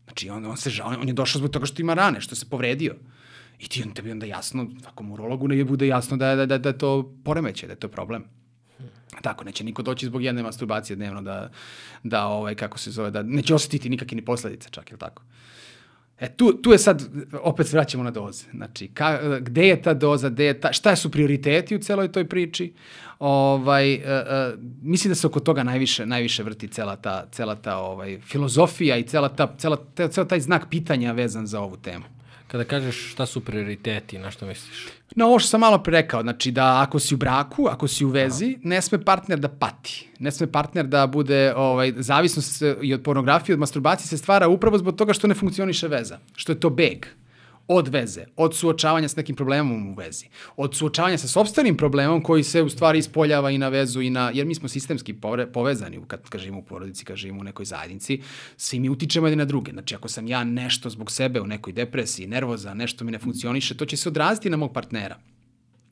Znači, 0.05 0.29
on, 0.29 0.45
on, 0.45 0.57
se, 0.57 0.83
on, 0.83 0.95
on 1.01 1.07
je 1.07 1.13
došao 1.13 1.39
zbog 1.39 1.51
toga 1.51 1.65
što 1.65 1.81
ima 1.81 1.93
rane, 1.93 2.21
što 2.21 2.35
se 2.35 2.49
povredio. 2.49 2.95
I 3.59 3.67
ti 3.67 3.83
on 3.85 3.93
tebi 3.93 4.11
onda 4.11 4.25
jasno, 4.25 4.67
svakom 4.81 5.11
urologu 5.11 5.47
ne 5.47 5.63
bude 5.63 5.87
jasno 5.87 6.17
da, 6.17 6.35
da, 6.35 6.45
da, 6.45 6.57
da 6.57 6.73
to 6.73 7.15
poremeće, 7.23 7.67
da 7.67 7.73
je 7.73 7.79
to 7.79 7.87
problem. 7.87 8.23
Tako, 9.21 9.43
neće 9.43 9.63
niko 9.63 9.81
doći 9.81 10.05
zbog 10.05 10.23
jedne 10.23 10.43
masturbacije 10.43 10.95
dnevno 10.95 11.21
da, 11.21 11.49
da 12.03 12.25
ovaj, 12.25 12.55
kako 12.55 12.77
se 12.77 12.91
zove, 12.91 13.11
da 13.11 13.23
neće 13.23 13.55
osetiti 13.55 13.89
nikakve 13.89 14.15
ni 14.15 14.25
posledice 14.25 14.69
čak, 14.69 14.91
je 14.91 14.97
tako? 14.97 15.23
E, 16.19 16.35
tu, 16.35 16.53
tu 16.53 16.71
je 16.71 16.77
sad, 16.77 17.03
opet 17.41 17.67
se 17.67 17.77
vraćamo 17.77 18.03
na 18.03 18.11
doze. 18.11 18.45
Znači, 18.53 18.87
ka, 18.87 19.19
gde 19.39 19.67
je 19.67 19.81
ta 19.81 19.93
doza, 19.93 20.29
gde 20.29 20.45
je 20.45 20.59
ta, 20.59 20.73
šta 20.73 20.95
su 20.95 21.11
prioriteti 21.11 21.75
u 21.75 21.79
celoj 21.79 22.11
toj 22.11 22.29
priči? 22.29 22.73
Ovaj, 23.19 23.93
uh, 23.93 24.01
uh, 24.01 24.59
mislim 24.81 25.11
da 25.11 25.15
se 25.15 25.27
oko 25.27 25.39
toga 25.39 25.63
najviše, 25.63 26.05
najviše 26.05 26.43
vrti 26.43 26.67
cela 26.67 26.95
ta, 26.95 27.25
cela 27.31 27.55
ta 27.55 27.77
ovaj, 27.77 28.19
filozofija 28.19 28.97
i 28.97 29.03
cela, 29.03 29.29
ta, 29.29 29.55
cela, 29.57 29.77
cela 30.09 30.27
taj 30.27 30.39
znak 30.39 30.69
pitanja 30.69 31.11
vezan 31.11 31.47
za 31.47 31.61
ovu 31.61 31.77
temu. 31.77 32.05
Kada 32.55 32.63
kažeš 32.63 33.11
šta 33.11 33.25
su 33.25 33.39
prioriteti, 33.39 34.17
na 34.17 34.31
što 34.31 34.45
misliš? 34.45 34.87
Na 35.15 35.25
ovo 35.25 35.39
što 35.39 35.49
sam 35.49 35.59
malo 35.59 35.83
pre 35.83 35.91
rekao, 35.91 36.21
znači 36.21 36.51
da 36.51 36.81
ako 36.81 36.99
si 36.99 37.15
u 37.15 37.17
braku, 37.17 37.67
ako 37.67 37.87
si 37.87 38.05
u 38.05 38.09
vezi, 38.09 38.57
ne 38.63 38.81
sme 38.81 39.03
partner 39.03 39.39
da 39.39 39.49
pati. 39.49 40.07
Ne 40.19 40.31
sme 40.31 40.47
partner 40.51 40.87
da 40.87 41.07
bude, 41.07 41.53
ovaj, 41.55 41.93
zavisnost 41.97 42.61
i 42.81 42.93
od 42.93 43.03
pornografije, 43.03 43.53
od 43.53 43.59
masturbacije 43.59 44.07
se 44.07 44.17
stvara 44.17 44.47
upravo 44.47 44.77
zbog 44.77 44.95
toga 44.95 45.13
što 45.13 45.27
ne 45.27 45.35
funkcioniše 45.35 45.87
veza, 45.87 46.19
što 46.35 46.51
je 46.51 46.59
to 46.59 46.69
beg 46.69 47.05
od 47.67 47.87
veze, 47.87 48.25
od 48.35 48.55
suočavanja 48.55 49.07
s 49.07 49.15
nekim 49.15 49.35
problemom 49.35 49.89
u 49.89 49.93
vezi, 49.93 50.27
od 50.57 50.75
suočavanja 50.75 51.17
sa 51.17 51.27
sobstvenim 51.27 51.77
problemom 51.77 52.21
koji 52.21 52.43
se 52.43 52.61
u 52.63 52.69
stvari 52.69 52.99
ispoljava 52.99 53.51
i 53.51 53.57
na 53.57 53.69
vezu 53.69 54.01
i 54.01 54.09
na, 54.09 54.31
jer 54.33 54.45
mi 54.45 54.55
smo 54.55 54.67
sistemski 54.67 55.15
povezani, 55.53 56.01
kad, 56.07 56.21
živimo 56.37 56.59
u 56.59 56.65
porodici, 56.65 57.05
kad 57.05 57.15
živimo 57.17 57.41
u 57.41 57.43
nekoj 57.43 57.65
zajednici, 57.65 58.21
svi 58.57 58.79
mi 58.79 58.89
utičemo 58.89 59.27
jedni 59.27 59.37
na 59.37 59.45
druge. 59.45 59.71
Znači, 59.71 59.95
ako 59.95 60.07
sam 60.07 60.27
ja 60.27 60.43
nešto 60.43 60.89
zbog 60.89 61.11
sebe 61.11 61.41
u 61.41 61.47
nekoj 61.47 61.73
depresiji, 61.73 62.27
nervoza, 62.27 62.73
nešto 62.73 63.05
mi 63.05 63.11
ne 63.11 63.19
funkcioniše, 63.19 63.77
to 63.77 63.85
će 63.85 63.97
se 63.97 64.09
odraziti 64.09 64.49
na 64.49 64.57
mog 64.57 64.73
partnera. 64.73 65.17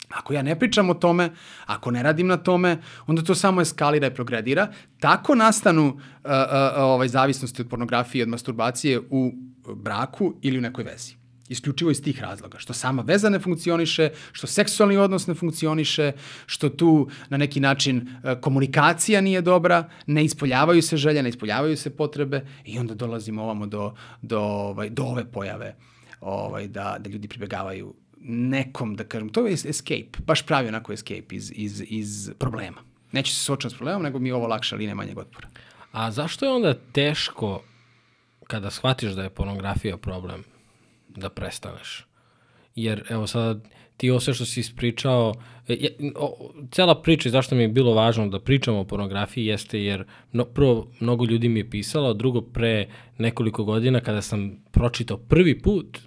Ako 0.08 0.32
ja 0.32 0.42
ne 0.42 0.58
pričam 0.58 0.90
o 0.90 0.94
tome, 0.94 1.30
ako 1.66 1.90
ne 1.90 2.02
radim 2.02 2.26
na 2.26 2.36
tome, 2.36 2.78
onda 3.06 3.22
to 3.22 3.34
samo 3.34 3.60
eskalira 3.60 4.06
i 4.06 4.14
progredira. 4.14 4.72
Tako 5.00 5.34
nastanu 5.34 5.86
uh, 5.86 5.94
uh, 5.94 6.32
ovaj, 6.76 7.08
zavisnosti 7.08 7.62
od 7.62 7.68
pornografije 7.68 8.20
i 8.20 8.22
od 8.22 8.28
masturbacije 8.28 9.00
u 9.10 9.32
braku 9.74 10.34
ili 10.42 10.58
u 10.58 10.60
nekoj 10.60 10.84
vezi. 10.84 11.23
Isključivo 11.48 11.90
iz 11.90 12.02
tih 12.02 12.20
razloga. 12.20 12.58
Što 12.58 12.72
sama 12.72 13.02
veza 13.02 13.28
ne 13.28 13.38
funkcioniše, 13.38 14.10
što 14.32 14.46
seksualni 14.46 14.96
odnos 14.96 15.26
ne 15.26 15.34
funkcioniše, 15.34 16.12
što 16.46 16.68
tu 16.68 17.08
na 17.28 17.36
neki 17.36 17.60
način 17.60 18.08
e, 18.24 18.40
komunikacija 18.40 19.20
nije 19.20 19.40
dobra, 19.40 19.90
ne 20.06 20.24
ispoljavaju 20.24 20.82
se 20.82 20.96
želje, 20.96 21.22
ne 21.22 21.28
ispoljavaju 21.28 21.76
se 21.76 21.96
potrebe 21.96 22.46
i 22.64 22.78
onda 22.78 22.94
dolazimo 22.94 23.42
ovamo 23.42 23.66
do, 23.66 23.94
do, 24.22 24.40
ovaj, 24.40 24.90
do 24.90 25.04
ove 25.04 25.24
pojave 25.24 25.76
ovaj, 26.20 26.68
da, 26.68 26.96
da 27.00 27.10
ljudi 27.10 27.28
pribegavaju 27.28 27.94
nekom, 28.26 28.96
da 28.96 29.04
kažem, 29.04 29.28
to 29.28 29.46
je 29.46 29.52
escape, 29.52 30.18
baš 30.26 30.42
pravi 30.46 30.68
onako 30.68 30.92
escape 30.92 31.36
iz, 31.36 31.52
iz, 31.54 31.82
iz 31.86 32.30
problema. 32.38 32.80
Neće 33.12 33.34
se 33.34 33.40
sočati 33.40 33.74
s 33.74 33.76
problemom, 33.76 34.02
nego 34.02 34.18
mi 34.18 34.28
je 34.28 34.34
ovo 34.34 34.46
lakša 34.46 34.76
linija 34.76 34.94
manjeg 34.94 35.18
otpora. 35.18 35.48
A 35.92 36.10
zašto 36.10 36.46
je 36.46 36.52
onda 36.52 36.74
teško 36.92 37.62
kada 38.46 38.70
shvatiš 38.70 39.12
da 39.12 39.22
je 39.22 39.30
pornografija 39.30 39.96
problem? 39.96 40.44
Da 41.16 41.28
prestaneš. 41.28 42.06
Jer, 42.74 43.04
evo 43.10 43.26
sada, 43.26 43.60
ti 43.96 44.10
ovo 44.10 44.20
sve 44.20 44.34
što 44.34 44.44
si 44.44 44.60
ispričao, 44.60 45.34
je, 45.68 45.96
o, 46.16 46.52
cela 46.70 47.02
priča 47.02 47.28
i 47.28 47.32
zašto 47.32 47.54
mi 47.54 47.62
je 47.62 47.68
bilo 47.68 47.94
važno 47.94 48.28
da 48.28 48.40
pričamo 48.40 48.80
o 48.80 48.84
pornografiji 48.84 49.46
jeste 49.46 49.82
jer 49.82 50.04
no, 50.32 50.44
prvo 50.44 50.90
mnogo 51.00 51.24
ljudi 51.24 51.48
mi 51.48 51.60
je 51.60 51.70
pisalo, 51.70 52.14
drugo 52.14 52.40
pre 52.40 52.88
nekoliko 53.18 53.64
godina 53.64 54.00
kada 54.00 54.22
sam 54.22 54.64
pročitao 54.70 55.16
prvi 55.16 55.58
put 55.58 55.98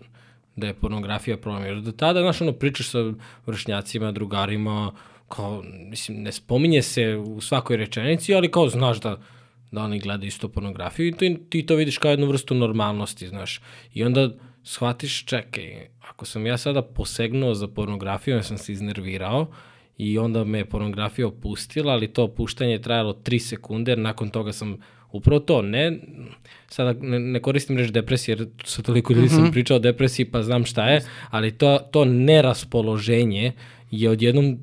da 0.56 0.68
je 0.68 0.74
pornografija 0.74 1.38
problem. 1.38 1.66
Jer 1.66 1.82
do 1.82 1.92
tada, 1.92 2.22
znaš, 2.22 2.42
ono, 2.42 2.52
pričaš 2.52 2.90
sa 2.90 3.14
vršnjacima, 3.46 4.12
drugarima, 4.12 4.92
kao, 5.30 5.64
mislim, 5.90 6.18
ne 6.18 6.32
spominje 6.32 6.82
se 6.82 7.16
u 7.16 7.42
svakoj 7.42 7.78
rečenici, 7.78 8.36
ali 8.36 8.52
kao 8.52 8.70
znaš 8.70 9.00
da, 9.02 9.18
da 9.72 9.84
oni 9.84 10.00
gledaju 10.00 10.28
isto 10.28 10.50
pornografiju 10.50 11.08
i 11.08 11.38
ti 11.50 11.66
to 11.66 11.76
vidiš 11.76 11.98
kao 11.98 12.12
jednu 12.12 12.28
vrstu 12.28 12.56
normalnosti, 12.56 13.28
znaš. 13.28 13.62
I 13.94 14.04
onda 14.04 14.30
shvatiš, 14.68 15.26
čekaj, 15.26 15.88
ako 16.10 16.26
sam 16.26 16.46
ja 16.46 16.58
sada 16.58 16.82
posegnuo 16.82 17.54
za 17.54 17.68
pornografijom, 17.68 18.40
ja 18.40 18.44
sam 18.44 18.58
se 18.58 18.72
iznervirao 18.72 19.48
i 19.98 20.18
onda 20.18 20.44
me 20.44 20.66
pornografija 20.66 21.28
opustila, 21.28 21.94
ali 21.94 22.08
to 22.14 22.24
opuštanje 22.24 22.72
je 22.72 22.82
trajalo 22.82 23.14
3 23.14 23.40
sekunde, 23.40 23.92
jer 23.92 24.00
nakon 24.00 24.30
toga 24.30 24.54
sam 24.54 24.78
upravo 25.12 25.40
to, 25.40 25.62
ne, 25.62 26.00
sada 26.68 26.94
ne, 27.02 27.20
ne 27.20 27.42
koristim 27.42 27.78
reč 27.78 27.92
depresije, 27.92 28.36
jer 28.36 28.48
sa 28.64 28.82
toliko 28.82 29.14
ljudi 29.14 29.30
sam 29.30 29.52
pričao 29.52 29.78
o 29.78 29.80
depresiji 29.80 30.26
pa 30.32 30.44
znam 30.44 30.66
šta 30.66 30.90
je, 30.90 31.02
ali 31.30 31.58
to, 31.58 31.80
to 31.92 32.06
neraspoloženje 32.06 33.52
je 33.92 34.10
odjednom 34.10 34.58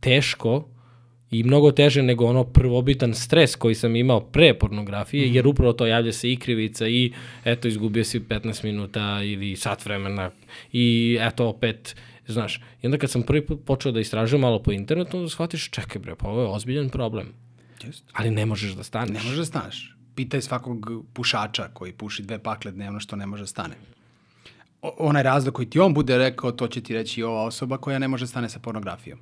teško 0.00 0.68
i 1.30 1.42
mnogo 1.42 1.72
teže 1.72 2.02
nego 2.02 2.24
ono 2.24 2.44
prvobitan 2.44 3.14
stres 3.14 3.56
koji 3.56 3.74
sam 3.74 3.96
imao 3.96 4.20
pre 4.20 4.54
pornografije, 4.58 5.34
jer 5.34 5.46
upravo 5.46 5.72
to 5.72 5.86
javlja 5.86 6.12
se 6.12 6.32
i 6.32 6.36
krivica 6.36 6.88
i 6.88 7.12
eto 7.44 7.68
izgubio 7.68 8.04
si 8.04 8.20
15 8.20 8.64
minuta 8.64 9.20
ili 9.22 9.56
sat 9.56 9.84
vremena 9.84 10.30
i 10.72 11.18
eto 11.20 11.46
opet 11.46 11.96
Znaš, 12.26 12.60
i 12.82 12.86
onda 12.86 12.98
kad 12.98 13.10
sam 13.10 13.22
prvi 13.22 13.46
put 13.46 13.64
počeo 13.64 13.92
da 13.92 14.00
istražujem 14.00 14.40
malo 14.40 14.62
po 14.62 14.72
internetu, 14.72 15.16
onda 15.16 15.30
shvatiš, 15.30 15.70
čekaj 15.70 16.00
bre, 16.00 16.14
pa 16.16 16.28
ovo 16.28 16.40
je 16.40 16.48
ozbiljan 16.48 16.88
problem. 16.88 17.32
Just. 17.84 18.04
Ali 18.12 18.30
ne 18.30 18.46
možeš 18.46 18.72
da 18.72 18.82
staneš. 18.82 19.22
Ne 19.22 19.22
možeš 19.22 19.38
da 19.38 19.44
staneš. 19.44 19.96
Pitaj 20.14 20.42
svakog 20.42 20.90
pušača 21.12 21.68
koji 21.72 21.92
puši 21.92 22.22
dve 22.22 22.38
pakle 22.38 22.72
dnevno 22.72 23.00
što 23.00 23.16
ne 23.16 23.26
može 23.26 23.42
da 23.42 23.46
stane. 23.46 23.74
Onaj 24.98 25.22
razlog 25.22 25.54
koji 25.54 25.70
ti 25.70 25.80
on 25.80 25.94
bude 25.94 26.18
rekao, 26.18 26.52
to 26.52 26.68
će 26.68 26.80
ti 26.80 26.94
reći 26.94 27.22
ova 27.22 27.42
osoba 27.42 27.78
koja 27.78 27.98
ne 27.98 28.08
može 28.08 28.24
da 28.24 28.26
stane 28.26 28.48
sa 28.48 28.58
pornografijom. 28.58 29.18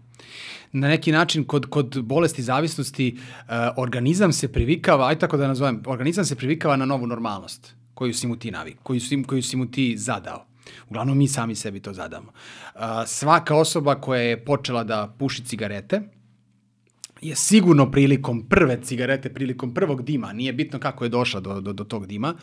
Na 0.73 0.89
neki 0.89 1.13
način, 1.13 1.45
kod, 1.45 1.67
kod 1.67 2.03
bolesti 2.03 2.43
zavisnosti, 2.43 3.17
uh, 3.17 3.53
organizam 3.77 4.33
se 4.33 4.53
privikava, 4.53 5.09
aj 5.09 5.19
tako 5.19 5.37
da 5.37 5.47
nazovem, 5.47 5.83
organizam 5.87 6.25
se 6.25 6.37
privikava 6.37 6.77
na 6.77 6.85
novu 6.85 7.07
normalnost 7.07 7.75
koju 7.95 8.15
si 8.15 8.27
mu 8.27 8.37
ti 8.37 8.51
navik, 8.51 8.77
koju 8.83 9.01
si, 9.01 9.23
koju 9.23 9.43
si 9.43 9.57
mu 9.57 9.71
ti 9.71 9.97
zadao. 9.99 10.47
Uglavnom 10.89 11.19
mi 11.19 11.29
sami 11.29 11.55
sebi 11.55 11.81
to 11.81 11.93
zadamo. 11.93 12.33
Uh, 12.75 12.81
svaka 13.07 13.57
osoba 13.57 13.95
koja 13.95 14.21
je 14.21 14.45
počela 14.45 14.85
da 14.85 15.15
puši 15.19 15.45
cigarete, 15.45 16.01
je 17.23 17.37
sigurno 17.37 17.91
prilikom 17.91 18.43
prve 18.43 18.79
cigarete, 18.83 19.29
prilikom 19.29 19.75
prvog 19.75 20.03
dima, 20.03 20.33
nije 20.33 20.53
bitno 20.53 20.79
kako 20.79 21.05
je 21.05 21.09
došla 21.09 21.41
do, 21.41 21.61
do, 21.61 21.73
do 21.73 21.85
tog 21.85 22.07
dima, 22.07 22.35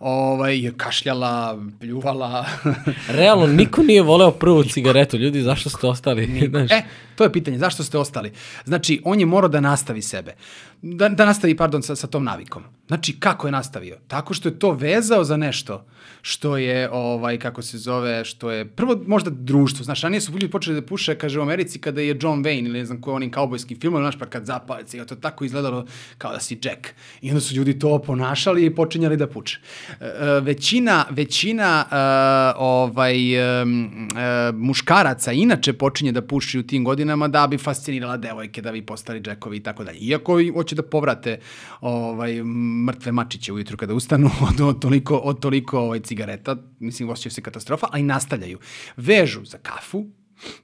ovaj, 0.00 0.58
je 0.64 0.72
kašljala, 0.76 1.62
pljuvala. 1.80 2.46
Realno, 3.08 3.46
niko 3.46 3.82
nije 3.82 4.02
voleo 4.02 4.30
prvu 4.30 4.64
cigaretu. 4.64 5.16
Ljudi, 5.16 5.42
zašto 5.42 5.70
ste 5.70 5.86
ostali? 5.86 6.48
Znaš, 6.50 6.70
e, 6.70 6.82
to 7.14 7.24
je 7.24 7.32
pitanje, 7.32 7.58
zašto 7.58 7.84
ste 7.84 7.98
ostali? 7.98 8.32
Znači, 8.64 9.02
on 9.04 9.20
je 9.20 9.26
morao 9.26 9.48
da 9.48 9.60
nastavi 9.60 10.02
sebe. 10.02 10.34
Da, 10.82 11.08
da 11.08 11.26
nastavi, 11.26 11.56
pardon, 11.56 11.82
sa, 11.82 11.96
sa 11.96 12.06
tom 12.06 12.24
navikom. 12.24 12.62
Znači, 12.86 13.20
kako 13.20 13.46
je 13.46 13.52
nastavio? 13.52 13.98
Tako 14.08 14.34
što 14.34 14.48
je 14.48 14.58
to 14.58 14.72
vezao 14.72 15.24
za 15.24 15.36
nešto 15.36 15.84
što 16.22 16.56
je, 16.56 16.90
ovaj, 16.92 17.38
kako 17.38 17.62
se 17.62 17.78
zove, 17.78 18.24
što 18.24 18.50
je, 18.50 18.64
prvo 18.64 19.02
možda 19.06 19.30
društvo, 19.30 19.84
znaš, 19.84 20.00
ranije 20.02 20.20
su 20.20 20.32
ljudi 20.32 20.48
počeli 20.50 20.80
da 20.80 20.86
puše, 20.86 21.14
kaže 21.14 21.40
u 21.40 21.42
Americi, 21.42 21.78
kada 21.78 22.00
je 22.00 22.18
John 22.20 22.44
Wayne 22.44 22.66
ili 22.66 22.78
ne 22.78 22.84
znam 22.84 23.00
ko 23.00 23.12
onim 23.12 23.30
kaubojskim 23.30 23.80
filmom, 23.80 24.02
znaš, 24.02 24.18
pa 24.18 24.26
kad 24.26 24.44
zapale 24.44 24.84
cigaret, 24.84 25.08
to 25.08 25.16
tako 25.16 25.44
izgledalo 25.44 25.86
kao 26.18 26.32
da 26.32 26.40
si 26.40 26.58
Jack. 26.62 26.88
I 27.20 27.28
onda 27.30 27.40
su 27.40 27.54
ljudi 27.54 27.78
to 27.78 27.98
ponašali 27.98 28.64
i 28.64 28.74
počinjali 28.74 29.16
da 29.16 29.26
puče. 29.26 29.58
E, 30.00 30.04
e, 30.04 30.40
većina, 30.40 31.04
većina 31.10 31.84
e, 31.90 31.96
ovaj, 32.58 33.34
e, 33.34 33.64
muškaraca 34.54 35.32
inače 35.32 35.72
počinje 35.72 36.12
da 36.12 36.22
puši 36.22 36.58
u 36.58 36.62
tim 36.62 36.84
godinama 36.84 37.03
da 37.28 37.46
bi 37.46 37.58
fascinirala 37.58 38.16
devojke, 38.16 38.62
da 38.62 38.72
bi 38.72 38.86
postali 38.86 39.22
Jackovi 39.26 39.56
i 39.56 39.62
tako 39.62 39.84
dalje. 39.84 39.98
Iako 39.98 40.38
hoće 40.54 40.74
da 40.74 40.82
povrate 40.82 41.38
ovaj, 41.80 42.42
mrtve 42.86 43.12
mačiće 43.12 43.52
ujutru 43.52 43.76
kada 43.76 43.94
ustanu 43.94 44.30
od, 44.48 44.60
od 44.60 44.80
toliko, 44.80 45.16
od 45.16 45.40
toliko 45.40 45.78
ovaj, 45.78 46.00
cigareta, 46.00 46.56
mislim, 46.80 47.10
osjećaju 47.10 47.32
se 47.32 47.42
katastrofa, 47.42 47.86
ali 47.90 48.02
nastavljaju. 48.02 48.58
Vežu 48.96 49.44
za 49.44 49.58
kafu, 49.58 50.04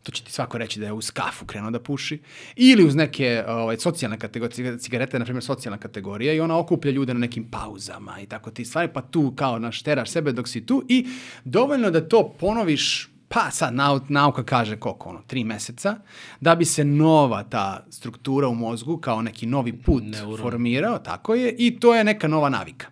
to 0.02 0.12
će 0.12 0.24
ti 0.24 0.32
svako 0.32 0.58
reći 0.58 0.80
da 0.80 0.86
je 0.86 0.92
uz 0.92 1.10
kafu 1.10 1.46
krenuo 1.46 1.70
da 1.70 1.80
puši, 1.80 2.18
ili 2.56 2.84
uz 2.84 2.94
neke 2.94 3.44
ovaj, 3.48 3.76
socijalne 3.76 4.18
kategorije, 4.18 4.78
cigarete, 4.78 5.18
na 5.18 5.24
primjer 5.24 5.44
socijalna 5.44 5.78
kategorija, 5.78 6.32
i 6.32 6.40
ona 6.40 6.58
okuplja 6.58 6.92
ljude 6.92 7.14
na 7.14 7.20
nekim 7.20 7.50
pauzama 7.50 8.20
i 8.20 8.26
tako 8.26 8.50
ti 8.50 8.64
stvari, 8.64 8.88
pa 8.92 9.02
tu 9.02 9.32
kao 9.36 9.58
našteraš 9.58 10.10
sebe 10.10 10.32
dok 10.32 10.48
si 10.48 10.66
tu 10.66 10.84
i 10.88 11.06
dovoljno 11.44 11.90
da 11.90 12.08
to 12.08 12.34
ponoviš 12.40 13.09
pa 13.32 13.50
sad 13.50 13.74
nau, 13.74 14.00
nauka 14.08 14.42
kaže 14.44 14.76
koliko 14.76 15.08
ono, 15.08 15.22
tri 15.26 15.44
meseca, 15.44 15.96
da 16.40 16.54
bi 16.54 16.64
se 16.64 16.84
nova 16.84 17.42
ta 17.42 17.86
struktura 17.90 18.48
u 18.48 18.54
mozgu 18.54 18.96
kao 18.96 19.22
neki 19.22 19.46
novi 19.46 19.72
put 19.72 20.02
Neuron. 20.06 20.38
formirao, 20.38 20.98
tako 20.98 21.34
je, 21.34 21.54
i 21.58 21.80
to 21.80 21.94
je 21.94 22.04
neka 22.04 22.28
nova 22.28 22.48
navika. 22.48 22.86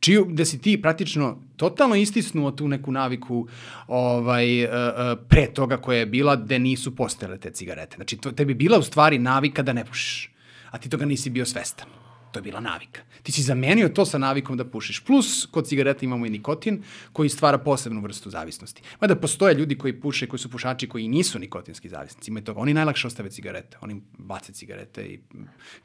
Čiju, 0.00 0.26
da 0.30 0.44
si 0.44 0.60
ti 0.60 0.82
praktično 0.82 1.38
totalno 1.56 1.94
istisnuo 1.94 2.50
tu 2.50 2.68
neku 2.68 2.92
naviku 2.92 3.48
ovaj, 3.86 4.64
uh, 4.64 4.70
uh, 4.70 5.18
pre 5.28 5.46
toga 5.54 5.76
koja 5.76 5.98
je 5.98 6.06
bila 6.06 6.36
gde 6.36 6.58
nisu 6.58 6.96
postojale 6.96 7.38
te 7.38 7.50
cigarete. 7.50 7.96
Znači, 7.96 8.16
to, 8.16 8.32
tebi 8.32 8.54
bila 8.54 8.78
u 8.78 8.82
stvari 8.82 9.18
navika 9.18 9.62
da 9.62 9.72
ne 9.72 9.84
pušiš, 9.84 10.30
a 10.70 10.78
ti 10.78 10.88
toga 10.88 11.06
nisi 11.06 11.30
bio 11.30 11.46
svestan. 11.46 11.97
To 12.32 12.38
je 12.38 12.42
bila 12.42 12.60
navika. 12.60 13.00
Ti 13.22 13.32
si 13.32 13.42
zamenio 13.42 13.88
to 13.88 14.04
sa 14.04 14.18
navikom 14.18 14.56
da 14.56 14.64
pušiš. 14.64 15.00
Plus, 15.04 15.46
kod 15.50 15.66
cigareta 15.66 16.04
imamo 16.04 16.26
i 16.26 16.30
nikotin 16.30 16.82
koji 17.12 17.28
stvara 17.28 17.58
posebnu 17.58 18.00
vrstu 18.00 18.30
zavisnosti. 18.30 18.82
Mada 19.00 19.16
postoje 19.16 19.54
ljudi 19.54 19.78
koji 19.78 20.00
puše, 20.00 20.26
koji 20.26 20.40
su 20.40 20.50
pušači 20.50 20.88
koji 20.88 21.08
nisu 21.08 21.38
nikotinski 21.38 21.88
zavisnici. 21.88 22.30
Ima 22.30 22.40
toga. 22.40 22.60
Oni 22.60 22.74
najlakše 22.74 23.06
ostave 23.06 23.30
cigarete. 23.30 23.78
Oni 23.80 24.02
bace 24.18 24.52
cigarete 24.52 25.02
i 25.06 25.20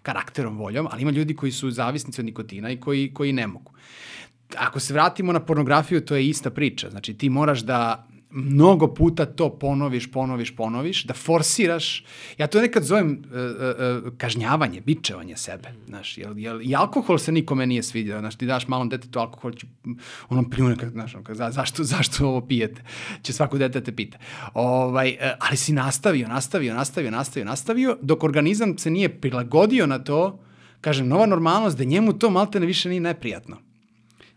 karakterom, 0.01 0.58
voljom, 0.58 0.88
ali 0.91 1.01
ima 1.01 1.12
ljudi 1.12 1.36
koji 1.36 1.51
su 1.51 1.71
zavisnici 1.71 2.21
od 2.21 2.25
nikotina 2.25 2.71
i 2.71 2.79
koji, 2.79 3.13
koji 3.13 3.34
ne 3.34 3.47
mogu. 3.47 3.71
Ako 4.58 4.79
se 4.79 4.93
vratimo 4.93 5.34
na 5.34 5.39
pornografiju, 5.39 6.06
to 6.06 6.15
je 6.15 6.27
ista 6.27 6.49
priča. 6.49 6.89
Znači, 6.89 7.13
ti 7.13 7.29
moraš 7.29 7.62
da 7.62 8.08
mnogo 8.33 8.93
puta 8.93 9.25
to 9.25 9.49
ponoviš, 9.59 10.11
ponoviš, 10.11 10.55
ponoviš, 10.55 11.03
da 11.03 11.13
forsiraš. 11.13 12.05
Ja 12.37 12.47
to 12.47 12.61
nekad 12.61 12.83
zovem 12.83 13.11
uh, 13.25 14.03
uh, 14.03 14.13
kažnjavanje, 14.17 14.81
bičevanje 14.81 15.37
sebe. 15.37 15.69
Znaš, 15.87 16.17
jel, 16.17 16.39
jel, 16.39 16.61
I 16.61 16.75
alkohol 16.75 17.17
se 17.17 17.31
nikome 17.31 17.67
nije 17.67 17.83
svidio. 17.83 18.19
Znaš, 18.19 18.35
ti 18.35 18.45
daš 18.45 18.67
malom 18.67 18.89
detetu 18.89 19.19
alkohol, 19.19 19.51
će 19.51 19.67
onom 20.29 20.49
pljune, 20.49 20.75
kak, 20.77 20.89
znaš, 20.89 21.13
kak, 21.23 21.35
za, 21.35 21.51
zašto, 21.51 21.83
zašto 21.83 22.27
ovo 22.27 22.41
pijete? 22.41 22.81
Će 23.21 23.33
svako 23.33 23.57
dete 23.57 23.81
te 23.81 23.95
pita. 23.95 24.17
Ovaj, 24.53 25.09
uh, 25.09 25.17
ali 25.39 25.57
si 25.57 25.73
nastavio, 25.73 26.27
nastavio, 26.27 26.73
nastavio, 26.73 27.11
nastavio, 27.11 27.45
nastavio, 27.45 27.97
dok 28.01 28.23
organizam 28.23 28.77
se 28.77 28.91
nije 28.91 29.21
prilagodio 29.21 29.87
na 29.87 29.99
to, 29.99 30.39
kažem, 30.81 31.07
nova 31.07 31.25
normalnost, 31.25 31.77
da 31.77 31.83
njemu 31.83 32.13
to 32.13 32.29
maltene 32.29 32.65
više 32.65 32.89
nije 32.89 33.01
neprijatno. 33.01 33.57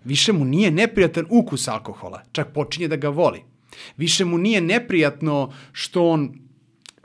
Više 0.04 0.32
mu 0.32 0.44
nije 0.44 0.70
neprijatan 0.70 1.26
ukus 1.30 1.68
alkohola, 1.68 2.22
čak 2.32 2.52
počinje 2.52 2.88
da 2.88 2.96
ga 2.96 3.09
voli. 3.09 3.56
Više 3.96 4.24
mu 4.24 4.38
nije 4.38 4.61
neprijatno 4.61 5.52
što 5.72 6.09
on 6.09 6.46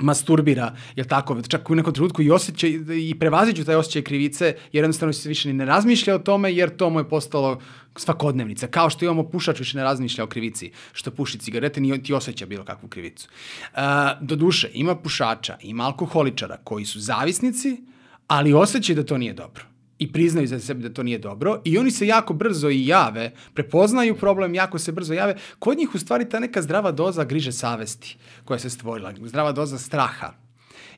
masturbira, 0.02 0.76
jel 0.96 1.06
tako, 1.08 1.42
čak 1.42 1.70
u 1.70 1.76
nekom 1.76 1.94
trenutku 1.94 2.22
i 2.22 2.32
osjeća 2.32 2.68
i 3.08 3.16
prevaziđu 3.20 3.66
taj 3.66 3.76
osjećaj 3.76 4.02
krivice, 4.02 4.46
jer 4.72 4.84
jednostavno 4.84 5.14
se 5.14 5.30
više 5.30 5.48
ni 5.48 5.54
ne 5.54 5.66
razmišlja 5.66 6.16
o 6.16 6.20
tome, 6.20 6.54
jer 6.54 6.70
to 6.70 6.90
mu 6.90 7.00
je 7.00 7.10
postalo 7.10 7.60
svakodnevnica. 7.96 8.68
Kao 8.68 8.90
što 8.90 9.06
imamo 9.06 9.24
pušač 9.24 9.60
više 9.60 9.78
ne 9.78 9.84
razmišlja 9.84 10.24
o 10.24 10.28
krivici, 10.28 10.72
što 10.94 11.12
puši 11.12 11.40
cigarete, 11.40 11.82
ni 11.82 12.04
ti 12.04 12.14
osjeća 12.14 12.46
bilo 12.46 12.66
kakvu 12.66 12.90
krivicu. 12.90 13.28
Uh, 13.74 13.80
do 14.22 14.36
duše, 14.36 14.70
ima 14.74 14.96
pušača, 14.96 15.58
ima 15.62 15.84
alkoholičara 15.84 16.58
koji 16.64 16.86
su 16.86 17.00
zavisnici, 17.00 17.82
ali 18.28 18.54
osjećaju 18.54 18.96
da 18.96 19.06
to 19.06 19.18
nije 19.18 19.34
dobro 19.34 19.71
i 20.02 20.12
priznaju 20.12 20.48
za 20.48 20.60
sebe 20.60 20.90
da 20.90 20.94
to 20.94 21.04
nije 21.04 21.18
dobro 21.18 21.62
i 21.66 21.78
oni 21.78 21.92
se 21.92 22.08
jako 22.08 22.34
brzo 22.34 22.70
i 22.70 22.88
jave, 22.88 23.32
prepoznaju 23.54 24.16
problem, 24.16 24.56
jako 24.56 24.80
se 24.80 24.92
brzo 24.92 25.14
jave. 25.14 25.36
Kod 25.60 25.78
njih 25.78 25.96
u 25.96 26.00
stvari 26.00 26.30
ta 26.30 26.40
neka 26.40 26.62
zdrava 26.62 26.92
doza 26.92 27.24
griže 27.24 27.52
savesti 27.52 28.18
koja 28.46 28.60
se 28.60 28.70
stvorila, 28.70 29.14
zdrava 29.26 29.52
doza 29.52 29.78
straha 29.78 30.34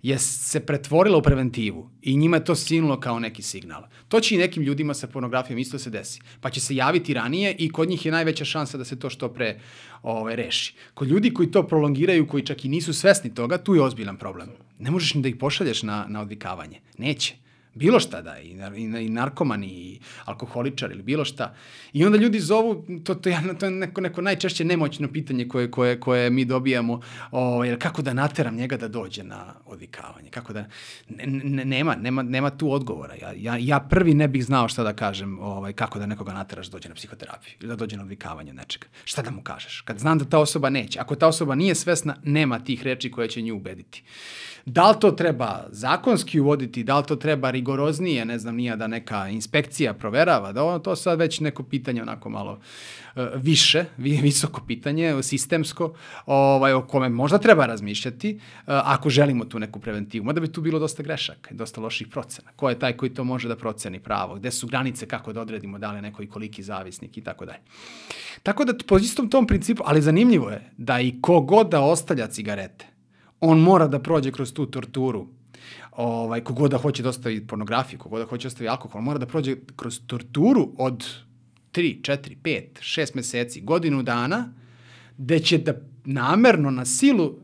je 0.03 0.19
se 0.19 0.59
pretvorila 0.59 1.17
u 1.17 1.21
preventivu 1.21 1.89
i 2.01 2.17
njima 2.17 2.37
je 2.37 2.45
to 2.45 2.55
sinulo 2.55 2.99
kao 2.99 3.19
neki 3.19 3.41
signal. 3.41 3.83
To 4.07 4.19
će 4.19 4.35
i 4.35 4.37
nekim 4.37 4.63
ljudima 4.63 4.93
sa 4.93 5.07
pornografijom 5.07 5.59
isto 5.59 5.79
se 5.79 5.89
desi. 5.89 6.21
Pa 6.41 6.49
će 6.49 6.59
se 6.59 6.75
javiti 6.75 7.13
ranije 7.13 7.55
i 7.59 7.69
kod 7.69 7.89
njih 7.89 8.05
je 8.05 8.11
najveća 8.11 8.45
šansa 8.45 8.77
da 8.77 8.85
se 8.85 8.99
to 8.99 9.09
što 9.09 9.29
pre 9.29 9.59
ovaj, 10.01 10.35
reši. 10.35 10.75
Kod 10.93 11.07
ljudi 11.07 11.33
koji 11.33 11.51
to 11.51 11.67
prolongiraju, 11.67 12.27
koji 12.27 12.45
čak 12.45 12.65
i 12.65 12.69
nisu 12.69 12.93
svesni 12.93 13.35
toga, 13.35 13.57
tu 13.57 13.75
je 13.75 13.81
ozbiljan 13.81 14.17
problem. 14.17 14.49
Ne 14.79 14.91
možeš 14.91 15.13
ni 15.13 15.21
da 15.21 15.29
ih 15.29 15.35
pošalješ 15.35 15.83
na, 15.83 16.05
na 16.09 16.21
odvikavanje. 16.21 16.79
Neće. 16.97 17.42
Bilo 17.75 17.99
šta 17.99 18.21
da, 18.21 18.39
i, 18.39 18.47
i, 18.77 19.05
i 19.05 19.09
narkomani, 19.09 19.67
i 19.67 19.99
alkoholičar 20.25 20.91
ili 20.91 21.03
bilo 21.03 21.25
šta. 21.25 21.55
I 21.93 22.05
onda 22.05 22.17
ljudi 22.17 22.39
zovu, 22.39 22.85
to, 23.03 23.15
to, 23.15 23.29
je, 23.29 23.39
to 23.59 23.65
je 23.65 23.71
neko, 23.71 24.01
neko 24.01 24.21
najčešće 24.21 24.65
nemoćno 24.65 25.07
pitanje 25.07 25.47
koje, 25.47 25.71
koje, 25.71 25.99
koje 25.99 26.29
mi 26.29 26.45
dobijamo, 26.45 27.01
o, 27.31 27.63
jer 27.63 27.81
kako 27.81 28.01
da 28.01 28.13
nateram 28.13 28.55
njega 28.55 28.77
da 28.77 28.87
dođe 28.87 29.23
na 29.23 29.53
odvikavanje, 29.65 30.29
kako 30.29 30.53
da, 30.53 30.65
ne, 31.09 31.65
nema, 31.65 31.95
nema, 31.95 32.23
nema 32.23 32.49
tu 32.49 32.71
odgovora. 32.71 33.15
Ja, 33.21 33.33
ja, 33.35 33.57
ja 33.59 33.79
prvi 33.79 34.13
ne 34.13 34.27
bih 34.27 34.45
znao 34.45 34.67
šta 34.67 34.83
da 34.83 34.93
kažem, 34.93 35.39
ovaj, 35.39 35.73
kako 35.73 35.99
da 35.99 36.05
nekoga 36.05 36.33
nateraš 36.33 36.67
da 36.67 36.71
dođe 36.71 36.89
na 36.89 36.95
psihoterapiju 36.95 37.53
ili 37.59 37.67
da 37.67 37.75
dođe 37.75 37.97
na 37.97 38.03
odvikavanje 38.03 38.53
nečega. 38.53 38.87
Šta 39.05 39.21
da 39.21 39.31
mu 39.31 39.41
kažeš? 39.41 39.81
Kad 39.81 39.99
znam 39.99 40.17
da 40.17 40.25
ta 40.25 40.39
osoba 40.39 40.69
neće, 40.69 40.99
ako 40.99 41.15
ta 41.15 41.27
osoba 41.27 41.55
nije 41.55 41.75
svesna, 41.75 42.15
nema 42.23 42.59
tih 42.59 42.83
reči 42.83 43.11
koje 43.11 43.27
će 43.27 43.41
nju 43.41 43.55
ubediti. 43.55 44.03
Da 44.65 44.91
li 44.91 44.95
to 44.99 45.11
treba 45.11 45.67
zakonski 45.71 46.39
uvoditi, 46.39 46.83
da 46.83 46.97
li 46.97 47.05
to 47.05 47.15
treba 47.15 47.51
rigoroznije, 47.51 48.25
ne 48.25 48.39
znam 48.39 48.55
nija 48.55 48.75
da 48.75 48.87
neka 48.87 49.27
inspekcija 49.29 49.93
proverava, 49.93 50.51
da 50.51 50.63
ono, 50.63 50.79
to 50.79 50.95
sad 50.95 51.19
već 51.19 51.39
neko 51.39 51.63
pitanje 51.63 52.01
onako 52.01 52.29
malo 52.29 52.51
uh, 53.15 53.23
više, 53.35 53.85
vi- 53.97 54.19
visoko 54.21 54.61
pitanje, 54.67 55.23
sistemsko, 55.23 55.93
ovaj, 56.25 56.73
o 56.73 56.87
kome 56.87 57.09
možda 57.09 57.37
treba 57.37 57.65
razmišljati 57.65 58.33
uh, 58.35 58.41
ako 58.65 59.09
želimo 59.09 59.45
tu 59.45 59.59
neku 59.59 59.79
preventivu. 59.79 60.25
Mada 60.25 60.41
bi 60.41 60.51
tu 60.51 60.61
bilo 60.61 60.79
dosta 60.79 61.03
grešaka 61.03 61.53
dosta 61.53 61.81
loših 61.81 62.07
procena. 62.07 62.49
Ko 62.55 62.69
je 62.69 62.79
taj 62.79 62.93
koji 62.93 63.13
to 63.13 63.23
može 63.23 63.47
da 63.47 63.55
proceni 63.55 63.99
pravo? 63.99 64.35
Gde 64.35 64.51
su 64.51 64.67
granice, 64.67 65.05
kako 65.05 65.33
da 65.33 65.41
odredimo 65.41 65.79
da 65.79 65.91
li 65.91 66.01
neko 66.01 66.23
i 66.23 66.27
koliki 66.27 66.63
zavisnik 66.63 67.17
i 67.17 67.21
tako 67.21 67.45
dalje. 67.45 67.59
Tako 68.43 68.65
da 68.65 68.73
po 68.87 68.97
istom 68.97 69.29
tom 69.29 69.47
principu, 69.47 69.83
ali 69.85 70.01
zanimljivo 70.01 70.49
je 70.49 70.71
da 70.77 70.99
i 71.01 71.13
kogod 71.21 71.69
da 71.69 71.81
ostavlja 71.81 72.27
cigarete, 72.27 72.92
on 73.43 73.59
mora 73.59 73.87
da 73.87 73.99
prođe 73.99 74.31
kroz 74.31 74.53
tu 74.53 74.65
torturu 74.65 75.27
ovaj, 75.91 76.41
kogod 76.41 76.71
da 76.71 76.77
hoće 76.77 77.03
da 77.03 77.09
ostavi 77.09 77.47
pornografiju, 77.47 77.99
kogod 77.99 78.19
da 78.19 78.25
hoće 78.25 78.47
da 78.47 78.47
ostavi 78.47 78.69
alkohol, 78.69 79.01
mora 79.01 79.19
da 79.19 79.25
prođe 79.25 79.55
kroz 79.75 79.99
torturu 80.07 80.69
od 80.77 81.05
3, 81.73 82.01
4, 82.01 82.35
5, 82.43 82.63
6 82.79 83.15
meseci, 83.15 83.61
godinu 83.61 84.03
dana, 84.03 84.53
gde 85.17 85.39
će 85.39 85.57
da 85.57 85.73
namerno 86.05 86.71
na 86.71 86.85
silu 86.85 87.25
uh, 87.25 87.35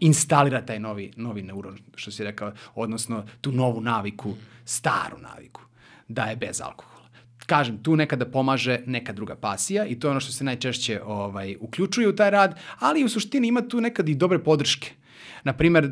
instalira 0.00 0.66
taj 0.66 0.78
novi, 0.78 1.12
novi 1.16 1.42
neuron, 1.42 1.78
što 1.94 2.10
si 2.10 2.24
rekao, 2.24 2.52
odnosno 2.74 3.24
tu 3.40 3.52
novu 3.52 3.80
naviku, 3.80 4.34
staru 4.64 5.18
naviku, 5.18 5.62
da 6.08 6.24
je 6.24 6.36
bez 6.36 6.60
alkohola. 6.60 7.08
Kažem, 7.46 7.82
tu 7.82 7.96
nekada 7.96 8.26
pomaže 8.26 8.80
neka 8.86 9.12
druga 9.12 9.36
pasija 9.36 9.86
i 9.86 9.98
to 10.00 10.06
je 10.06 10.10
ono 10.10 10.20
što 10.20 10.32
se 10.32 10.44
najčešće 10.44 11.00
ovaj, 11.04 11.56
uključuje 11.60 12.08
u 12.08 12.16
taj 12.16 12.30
rad, 12.30 12.58
ali 12.78 13.04
u 13.04 13.08
suštini 13.08 13.48
ima 13.48 13.68
tu 13.68 13.80
nekad 13.80 14.08
i 14.08 14.14
dobre 14.14 14.38
podrške. 14.38 15.03
Na 15.44 15.52
primer, 15.52 15.90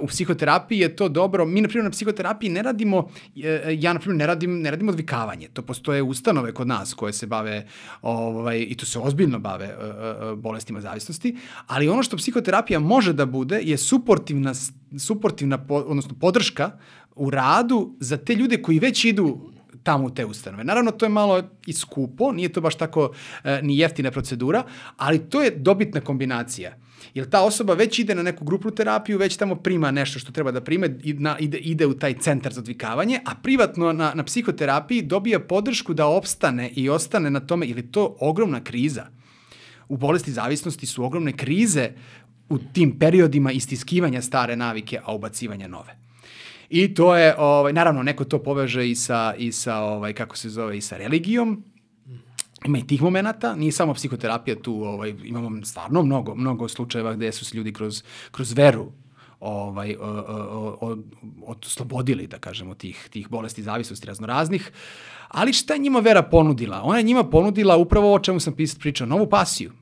u 0.00 0.06
psihoterapiji 0.06 0.78
je 0.78 0.96
to 0.96 1.08
dobro. 1.08 1.44
Mi, 1.46 1.60
na 1.60 1.68
primjer, 1.68 1.84
na 1.84 1.90
psihoterapiji 1.90 2.50
ne 2.50 2.62
radimo, 2.62 3.08
ja, 3.78 3.92
na 3.92 4.00
primjer, 4.00 4.18
ne 4.18 4.26
radim, 4.26 4.60
ne 4.62 4.70
radim 4.70 4.88
odvikavanje. 4.88 5.48
To 5.52 5.62
postoje 5.62 6.02
ustanove 6.02 6.54
kod 6.54 6.66
nas 6.68 6.94
koje 6.94 7.12
se 7.12 7.26
bave, 7.26 7.66
ovaj, 8.02 8.66
i 8.68 8.74
to 8.74 8.86
se 8.86 8.98
ozbiljno 8.98 9.38
bave 9.38 9.76
bolestima 10.36 10.80
zavisnosti, 10.80 11.36
ali 11.66 11.88
ono 11.88 12.02
što 12.02 12.16
psihoterapija 12.16 12.80
može 12.80 13.12
da 13.12 13.26
bude 13.26 13.60
je 13.62 13.76
suportivna, 13.76 14.54
suportivna 14.98 15.58
odnosno 15.68 16.14
podrška 16.20 16.70
u 17.14 17.30
radu 17.30 17.96
za 18.00 18.16
te 18.16 18.34
ljude 18.34 18.62
koji 18.62 18.78
već 18.78 19.04
idu 19.04 19.50
tamo 19.82 20.06
u 20.06 20.10
te 20.10 20.24
ustanove. 20.24 20.64
Naravno, 20.64 20.90
to 20.90 21.04
je 21.04 21.08
malo 21.08 21.42
i 21.66 21.72
skupo, 21.72 22.32
nije 22.32 22.48
to 22.52 22.60
baš 22.60 22.74
tako 22.74 23.12
e, 23.44 23.60
ni 23.62 23.78
jeftina 23.78 24.10
procedura, 24.10 24.62
ali 24.96 25.18
to 25.18 25.42
je 25.42 25.50
dobitna 25.50 26.00
kombinacija. 26.00 26.76
Jer 27.14 27.28
ta 27.30 27.42
osoba 27.42 27.74
već 27.74 27.98
ide 27.98 28.14
na 28.14 28.22
neku 28.22 28.44
grupnu 28.44 28.70
terapiju, 28.70 29.18
već 29.18 29.36
tamo 29.36 29.54
prima 29.54 29.90
nešto 29.90 30.18
što 30.18 30.32
treba 30.32 30.50
da 30.50 30.60
prime, 30.60 30.98
ide, 31.38 31.58
ide 31.58 31.86
u 31.86 31.94
taj 31.94 32.14
centar 32.18 32.52
za 32.52 32.60
odvikavanje, 32.60 33.20
a 33.24 33.34
privatno 33.42 33.92
na, 33.92 34.12
na 34.14 34.24
psihoterapiji 34.24 35.02
dobija 35.02 35.40
podršku 35.40 35.94
da 35.94 36.06
opstane 36.06 36.70
i 36.76 36.88
ostane 36.88 37.30
na 37.30 37.40
tome, 37.40 37.66
ili 37.66 37.92
to 37.92 38.16
ogromna 38.20 38.64
kriza. 38.64 39.06
U 39.88 39.96
bolesti 39.96 40.32
zavisnosti 40.32 40.86
su 40.86 41.04
ogromne 41.04 41.32
krize 41.32 41.90
u 42.48 42.58
tim 42.58 42.98
periodima 42.98 43.52
istiskivanja 43.52 44.22
stare 44.22 44.56
navike, 44.56 44.98
a 45.04 45.14
ubacivanja 45.14 45.68
nove. 45.68 45.98
I 46.70 46.94
to 46.94 47.16
je, 47.16 47.34
ovaj, 47.38 47.72
naravno, 47.72 48.02
neko 48.02 48.24
to 48.24 48.42
poveže 48.42 48.90
i 48.90 48.94
sa, 48.94 49.34
i 49.38 49.52
sa 49.52 49.78
ovaj, 49.78 50.12
kako 50.12 50.36
se 50.36 50.48
zove, 50.48 50.78
i 50.78 50.80
sa 50.80 50.96
religijom, 50.96 51.64
ima 52.66 52.78
i 52.78 52.86
tih 52.86 53.02
momenta, 53.02 53.54
nije 53.54 53.72
samo 53.72 53.94
psihoterapija 53.94 54.56
tu, 54.62 54.84
ovaj, 54.84 55.14
imamo 55.24 55.64
stvarno 55.64 56.02
mnogo, 56.02 56.34
mnogo 56.34 56.68
slučajeva 56.68 57.14
gde 57.14 57.32
su 57.32 57.44
se 57.44 57.56
ljudi 57.56 57.72
kroz, 57.72 58.02
kroz 58.30 58.52
veru 58.52 58.92
ovaj, 59.40 59.96
od, 61.46 61.64
oslobodili, 61.66 62.26
da 62.26 62.38
kažemo, 62.38 62.74
tih, 62.74 63.08
tih 63.10 63.28
bolesti 63.28 63.62
zavisnosti 63.62 64.06
raznoraznih. 64.06 64.72
Ali 65.28 65.52
šta 65.52 65.74
je 65.74 65.80
njima 65.80 66.00
vera 66.00 66.22
ponudila? 66.22 66.82
Ona 66.82 66.98
je 66.98 67.04
njima 67.04 67.24
ponudila 67.24 67.76
upravo 67.76 68.14
o 68.14 68.18
čemu 68.18 68.40
sam 68.40 68.54
pričao, 68.80 69.06
novu 69.06 69.28
pasiju. 69.28 69.72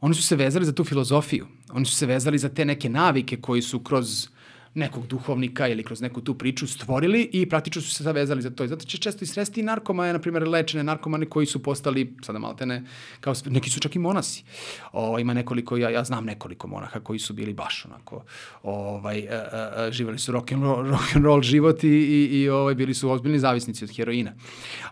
Oni 0.00 0.14
su 0.14 0.22
se 0.22 0.36
vezali 0.36 0.64
za 0.64 0.72
tu 0.72 0.84
filozofiju. 0.84 1.46
Oni 1.72 1.84
su 1.84 1.96
se 1.96 2.06
vezali 2.06 2.38
za 2.38 2.48
te 2.48 2.64
neke 2.64 2.88
navike 2.88 3.40
koji 3.40 3.62
su 3.62 3.80
kroz 3.80 4.28
nekog 4.74 5.06
duhovnika 5.06 5.68
ili 5.68 5.82
kroz 5.82 6.00
neku 6.00 6.20
tu 6.20 6.34
priču 6.34 6.66
stvorili 6.66 7.30
i 7.32 7.48
praktično 7.48 7.82
su 7.82 7.94
se 7.94 8.04
zavezali 8.04 8.42
za 8.42 8.50
to. 8.50 8.64
I 8.64 8.68
zato 8.68 8.84
će 8.84 8.98
često 8.98 9.24
i 9.24 9.26
sresti 9.26 9.62
narkomane, 9.62 10.12
na 10.12 10.18
primjer 10.18 10.48
lečene 10.48 10.84
narkomane 10.84 11.26
koji 11.26 11.46
su 11.46 11.62
postali, 11.62 12.14
sada 12.22 12.38
maltene, 12.38 12.84
kao, 13.20 13.34
neki 13.46 13.70
su 13.70 13.80
čak 13.80 13.96
i 13.96 13.98
monasi. 13.98 14.44
O, 14.92 15.18
ima 15.18 15.34
nekoliko, 15.34 15.76
ja, 15.76 15.90
ja 15.90 16.04
znam 16.04 16.24
nekoliko 16.24 16.68
monaha 16.68 17.00
koji 17.00 17.18
su 17.18 17.32
bili 17.32 17.54
baš 17.54 17.84
onako, 17.86 18.24
ovaj, 18.62 19.28
a, 19.28 19.34
a, 19.34 19.72
a, 19.76 19.90
živeli 19.90 20.18
su 20.18 20.32
rock 20.32 20.52
and 20.52 20.62
roll, 20.62 20.86
rock 20.92 21.16
and 21.16 21.24
roll 21.24 21.42
život 21.42 21.84
i, 21.84 21.88
i, 21.88 22.40
i 22.40 22.48
ovaj, 22.48 22.74
bili 22.74 22.94
su 22.94 23.10
ozbiljni 23.10 23.38
zavisnici 23.38 23.84
od 23.84 23.96
heroina. 23.96 24.32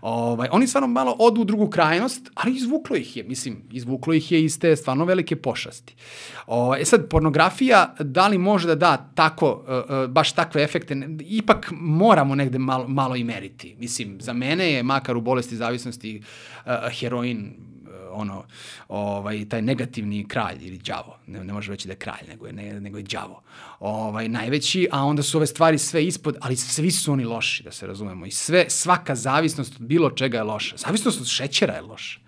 Ovaj, 0.00 0.48
oni 0.52 0.66
stvarno 0.66 0.88
malo 0.88 1.16
odu 1.18 1.40
u 1.40 1.44
drugu 1.44 1.70
krajnost, 1.70 2.30
ali 2.34 2.56
izvuklo 2.56 2.96
ih 2.96 3.16
je, 3.16 3.24
mislim, 3.24 3.62
izvuklo 3.70 4.14
ih 4.14 4.32
je 4.32 4.44
iz 4.44 4.58
te 4.58 4.76
stvarno 4.76 5.04
velike 5.04 5.36
pošasti. 5.36 5.94
O, 6.46 6.76
e 6.76 6.84
sad, 6.84 7.08
pornografija, 7.08 7.94
da 8.00 8.28
li 8.28 8.38
može 8.38 8.68
da 8.68 8.74
da 8.74 8.96
tako 9.14 9.64
baš 10.08 10.32
takve 10.32 10.62
efekte, 10.62 10.96
ipak 11.20 11.72
moramo 11.72 12.34
negde 12.34 12.58
malo, 12.58 12.88
malo 12.88 13.16
i 13.16 13.24
meriti. 13.24 13.76
Mislim, 13.78 14.20
za 14.20 14.32
mene 14.32 14.72
je, 14.72 14.82
makar 14.82 15.16
u 15.16 15.20
bolesti 15.20 15.56
zavisnosti, 15.56 16.22
uh, 16.66 16.72
heroin 17.00 17.52
ono, 18.12 18.44
ovaj, 18.88 19.48
taj 19.48 19.62
negativni 19.62 20.28
kralj 20.28 20.56
ili 20.60 20.78
đavo, 20.78 21.18
ne, 21.26 21.44
ne 21.44 21.52
može 21.52 21.72
reći 21.72 21.88
da 21.88 21.92
je 21.92 21.96
kralj, 21.96 22.28
nego 22.28 22.46
je, 22.46 22.52
ne, 22.52 22.80
nego 22.80 22.98
je 22.98 23.02
đavo, 23.02 23.42
ovaj, 23.80 24.28
najveći, 24.28 24.88
a 24.92 25.04
onda 25.04 25.22
su 25.22 25.38
ove 25.38 25.46
stvari 25.46 25.78
sve 25.78 26.04
ispod, 26.04 26.36
ali 26.40 26.56
svi 26.56 26.90
su 26.90 27.12
oni 27.12 27.24
loši, 27.24 27.62
da 27.62 27.72
se 27.72 27.86
razumemo, 27.86 28.26
i 28.26 28.30
sve, 28.30 28.64
svaka 28.68 29.14
zavisnost 29.14 29.76
od 29.80 29.86
bilo 29.86 30.10
čega 30.10 30.38
je 30.38 30.44
loša. 30.44 30.76
Zavisnost 30.76 31.20
od 31.20 31.26
šećera 31.26 31.74
je 31.74 31.82
loša. 31.82 32.20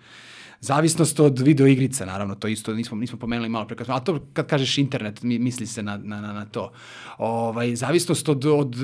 Zavisnost 0.63 1.19
od 1.19 1.39
video 1.39 1.67
igrica, 1.67 2.05
naravno, 2.05 2.35
to 2.35 2.47
isto 2.47 2.73
nismo, 2.73 2.97
nismo 2.97 3.19
pomenuli 3.19 3.49
malo 3.49 3.65
pre, 3.67 3.85
a 3.87 3.99
to 3.99 4.19
kad 4.33 4.47
kažeš 4.47 4.77
internet, 4.77 5.23
misli 5.23 5.67
se 5.67 5.83
na, 5.83 5.97
na, 5.97 6.21
na, 6.21 6.33
na 6.33 6.45
to. 6.45 6.71
Ovaj, 7.17 7.75
zavisnost 7.75 8.29
od, 8.29 8.45
od 8.45 8.75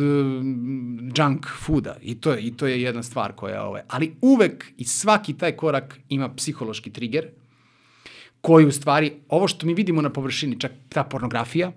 junk 1.18 1.46
fooda, 1.66 1.96
i 2.02 2.16
to, 2.16 2.32
je, 2.32 2.42
i 2.42 2.52
to 2.58 2.68
je 2.68 2.82
jedna 2.82 3.04
stvar 3.04 3.34
koja, 3.34 3.64
ovaj, 3.64 3.82
ali 3.88 4.16
uvek 4.22 4.66
i 4.78 4.84
svaki 4.84 5.34
taj 5.34 5.52
korak 5.52 6.00
ima 6.10 6.30
psihološki 6.30 6.90
trigger, 6.90 7.28
koji 8.42 8.66
u 8.66 8.72
stvari, 8.72 9.14
ovo 9.30 9.48
što 9.48 9.68
mi 9.68 9.74
vidimo 9.74 10.02
na 10.02 10.10
površini, 10.10 10.60
čak 10.60 10.72
ta 10.90 11.04
pornografija, 11.04 11.68
uh, 11.68 11.76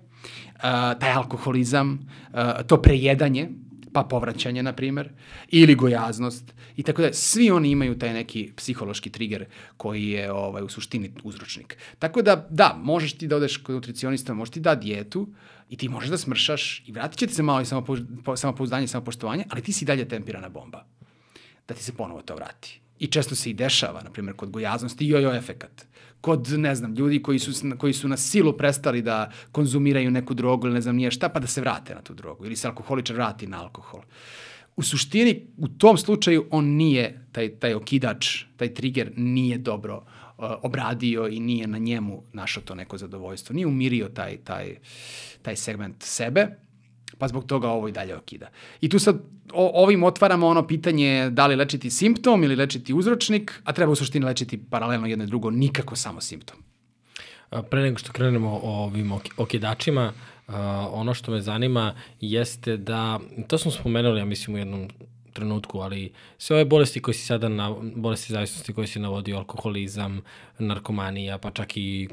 taj 0.99 1.11
alkoholizam, 1.11 2.07
uh, 2.33 2.39
to 2.67 2.81
prejedanje, 2.81 3.49
pa 3.93 4.03
povraćanje, 4.03 4.63
na 4.63 4.73
primer, 4.73 5.09
ili 5.49 5.75
gojaznost 5.75 6.53
i 6.77 6.83
tako 6.83 7.01
da 7.01 7.13
svi 7.13 7.51
oni 7.51 7.71
imaju 7.71 7.99
taj 7.99 8.13
neki 8.13 8.51
psihološki 8.55 9.09
trigger 9.09 9.45
koji 9.77 10.09
je 10.09 10.31
ovaj, 10.31 10.63
u 10.63 10.69
suštini 10.69 11.11
uzročnik. 11.23 11.77
Tako 11.99 12.21
da, 12.21 12.47
da, 12.49 12.79
možeš 12.83 13.13
ti 13.13 13.27
da 13.27 13.35
odeš 13.35 13.57
kod 13.57 13.75
nutricionista, 13.75 14.33
možeš 14.33 14.51
ti 14.51 14.59
da 14.59 14.75
dijetu 14.75 15.27
i 15.69 15.77
ti 15.77 15.89
možeš 15.89 16.09
da 16.09 16.17
smršaš 16.17 16.83
i 16.87 16.91
vratit 16.91 17.19
će 17.19 17.27
ti 17.27 17.33
se 17.33 17.43
malo 17.43 17.61
i 17.61 17.65
samopouzdanje 18.35 18.83
i 18.83 18.87
samopoštovanje, 18.87 19.45
ali 19.49 19.61
ti 19.61 19.73
si 19.73 19.85
dalje 19.85 20.07
tempirana 20.07 20.49
bomba. 20.49 20.85
Da 21.67 21.73
ti 21.73 21.83
se 21.83 21.93
ponovo 21.93 22.21
to 22.21 22.35
vrati. 22.35 22.81
I 23.01 23.07
često 23.07 23.35
se 23.35 23.49
i 23.49 23.53
dešava, 23.53 24.01
na 24.03 24.11
primjer, 24.11 24.35
kod 24.35 24.49
gojaznosti, 24.49 25.07
jojo 25.07 25.33
efekat. 25.33 25.85
Kod, 26.21 26.49
ne 26.49 26.75
znam, 26.75 26.93
ljudi 26.95 27.21
koji 27.21 27.39
su, 27.39 27.51
koji 27.77 27.93
su 27.93 28.07
na 28.07 28.17
silu 28.17 28.57
prestali 28.57 29.01
da 29.01 29.31
konzumiraju 29.51 30.11
neku 30.11 30.33
drogu 30.33 30.67
ili 30.67 30.73
ne 30.73 30.81
znam 30.81 30.95
nije 30.95 31.11
šta, 31.11 31.29
pa 31.29 31.39
da 31.39 31.47
se 31.47 31.61
vrate 31.61 31.95
na 31.95 32.01
tu 32.01 32.13
drogu. 32.13 32.45
Ili 32.45 32.55
se 32.55 32.67
alkoholičar 32.67 33.15
vrati 33.15 33.47
na 33.47 33.63
alkohol. 33.63 34.01
U 34.75 34.83
suštini, 34.83 35.47
u 35.57 35.67
tom 35.67 35.97
slučaju, 35.97 36.45
on 36.51 36.65
nije, 36.65 37.25
taj, 37.31 37.49
taj 37.49 37.73
okidač, 37.73 38.43
taj 38.57 38.73
trigger 38.73 39.11
nije 39.17 39.57
dobro 39.57 39.97
uh, 39.97 40.45
obradio 40.61 41.27
i 41.27 41.39
nije 41.39 41.67
na 41.67 41.77
njemu 41.77 42.23
našao 42.33 42.63
to 42.63 42.75
neko 42.75 42.97
zadovoljstvo. 42.97 43.53
Nije 43.53 43.67
umirio 43.67 44.09
taj, 44.09 44.37
taj, 44.37 44.75
taj 45.41 45.55
segment 45.55 46.03
sebe, 46.03 46.47
pa 47.17 47.27
zbog 47.27 47.45
toga 47.45 47.69
ovo 47.69 47.87
i 47.87 47.91
dalje 47.91 48.15
okida. 48.15 48.49
I 48.81 48.89
tu 48.89 48.99
sad 48.99 49.15
o, 49.53 49.83
ovim 49.83 50.03
otvaramo 50.03 50.47
ono 50.47 50.67
pitanje 50.67 51.29
da 51.29 51.47
li 51.47 51.55
lečiti 51.55 51.89
simptom 51.89 52.43
ili 52.43 52.55
lečiti 52.55 52.93
uzročnik, 52.93 53.61
a 53.63 53.73
treba 53.73 53.91
u 53.91 53.95
suštini 53.95 54.25
lečiti 54.25 54.57
paralelno 54.69 55.07
jedno 55.07 55.23
i 55.23 55.27
drugo, 55.27 55.49
nikako 55.49 55.95
samo 55.95 56.21
simptom. 56.21 56.57
Pre 57.69 57.81
nego 57.81 57.97
što 57.97 58.11
krenemo 58.11 58.59
o 58.63 58.83
ovim 58.83 59.11
okidačima, 59.37 60.13
ono 60.91 61.13
što 61.13 61.31
me 61.31 61.41
zanima 61.41 61.95
jeste 62.21 62.77
da, 62.77 63.19
to 63.47 63.57
smo 63.57 63.71
spomenuli, 63.71 64.19
ja 64.19 64.25
mislim, 64.25 64.55
u 64.55 64.59
jednom 64.59 64.89
trenutku, 65.33 65.79
ali 65.79 66.11
sve 66.37 66.55
ove 66.55 66.65
bolesti 66.65 67.01
koje 67.01 67.15
si 67.15 67.25
sada, 67.25 67.49
na, 67.49 67.75
bolesti 67.95 68.33
zavisnosti 68.33 68.73
koje 68.73 68.87
si 68.87 68.99
navodio, 68.99 69.37
alkoholizam, 69.37 70.21
narkomanija, 70.59 71.37
pa 71.37 71.51
čak 71.51 71.77
i 71.77 72.09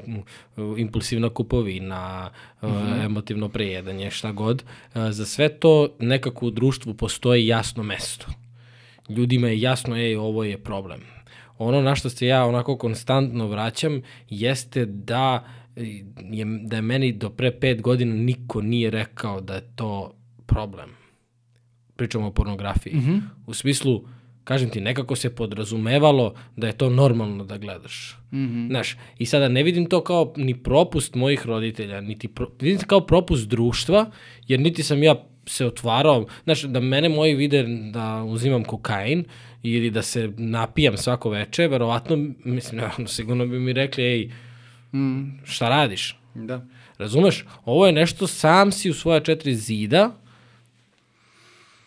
impulsivna 0.77 1.29
kupovina, 1.29 2.31
mm 2.61 2.67
-hmm. 2.67 3.05
emotivno 3.05 3.49
prejedanje, 3.49 4.11
šta 4.11 4.31
god, 4.31 4.63
za 4.95 5.25
sve 5.25 5.49
to 5.49 5.89
nekako 5.99 6.45
u 6.45 6.51
društvu 6.51 6.93
postoji 6.93 7.47
jasno 7.47 7.83
mesto. 7.83 8.25
Ljudima 9.09 9.47
je 9.47 9.61
jasno, 9.61 9.95
ej, 9.97 10.15
ovo 10.15 10.43
je 10.43 10.57
problem. 10.57 11.01
Ono 11.57 11.81
na 11.81 11.95
što 11.95 12.09
se 12.09 12.27
ja 12.27 12.45
onako 12.45 12.77
konstantno 12.77 13.47
vraćam 13.47 14.01
jeste 14.29 14.85
da 14.85 15.47
je, 15.75 16.45
da 16.45 16.75
je 16.75 16.81
meni 16.81 17.11
do 17.11 17.29
pre 17.29 17.51
pet 17.59 17.81
godina 17.81 18.15
niko 18.15 18.61
nije 18.61 18.89
rekao 18.89 19.41
da 19.41 19.55
je 19.55 19.71
to 19.75 20.13
problem 20.45 20.98
pričamo 21.99 22.27
o 22.27 22.31
pornografiji. 22.31 22.95
Mm 22.95 22.99
-hmm. 22.99 23.21
U 23.47 23.53
smislu, 23.53 24.03
kažem 24.43 24.69
ti, 24.69 24.81
nekako 24.81 25.15
se 25.15 25.35
podrazumevalo 25.35 26.33
da 26.55 26.67
je 26.67 26.77
to 26.77 26.89
normalno 26.89 27.43
da 27.45 27.57
gledaš. 27.57 28.17
Mm 28.31 28.37
-hmm. 28.37 28.67
Znaš, 28.67 28.97
i 29.17 29.25
sada 29.25 29.49
ne 29.49 29.63
vidim 29.63 29.85
to 29.85 30.03
kao 30.03 30.33
ni 30.37 30.55
propust 30.63 31.15
mojih 31.15 31.45
roditelja, 31.45 32.01
niti 32.01 32.27
pro, 32.27 32.47
vidim 32.61 32.79
kao 32.87 33.05
propust 33.05 33.49
društva, 33.49 34.11
jer 34.47 34.59
niti 34.59 34.83
sam 34.83 35.03
ja 35.03 35.15
se 35.45 35.65
otvarao, 35.65 36.25
znaš, 36.43 36.61
da 36.61 36.79
mene 36.79 37.09
moji 37.09 37.35
vide 37.35 37.63
da 37.93 38.23
uzimam 38.23 38.63
kokain 38.63 39.25
ili 39.63 39.91
da 39.91 40.01
se 40.01 40.31
napijam 40.37 40.97
svako 40.97 41.29
veče, 41.29 41.67
verovatno, 41.67 42.17
mislim, 42.43 42.81
ne, 42.81 43.07
sigurno 43.07 43.45
bi 43.45 43.59
mi 43.59 43.73
rekli, 43.73 44.03
ej, 44.03 44.31
mm. 44.93 45.41
šta 45.43 45.69
radiš? 45.69 46.19
Da. 46.35 46.65
Razumeš? 46.97 47.45
Ovo 47.65 47.85
je 47.85 47.91
nešto, 47.91 48.27
sam 48.27 48.71
si 48.71 48.89
u 48.89 48.93
svoja 48.93 49.19
četiri 49.19 49.55
zida, 49.55 50.11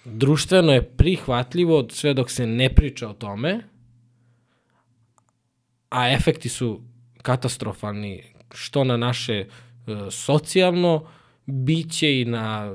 društveno 0.04 0.72
je 0.72 0.82
prihvatljivo 0.82 1.86
sve 1.90 2.14
dok 2.14 2.30
se 2.30 2.46
ne 2.46 2.74
priča 2.74 3.08
o 3.08 3.12
tome, 3.12 3.60
a 5.90 6.12
efekti 6.12 6.48
su 6.48 6.80
katastrofalni 7.22 8.22
što 8.54 8.84
na 8.84 8.96
naše 8.96 9.46
uh, 9.46 9.94
socijalno 10.10 11.06
biće 11.46 12.20
i 12.20 12.24
na 12.24 12.74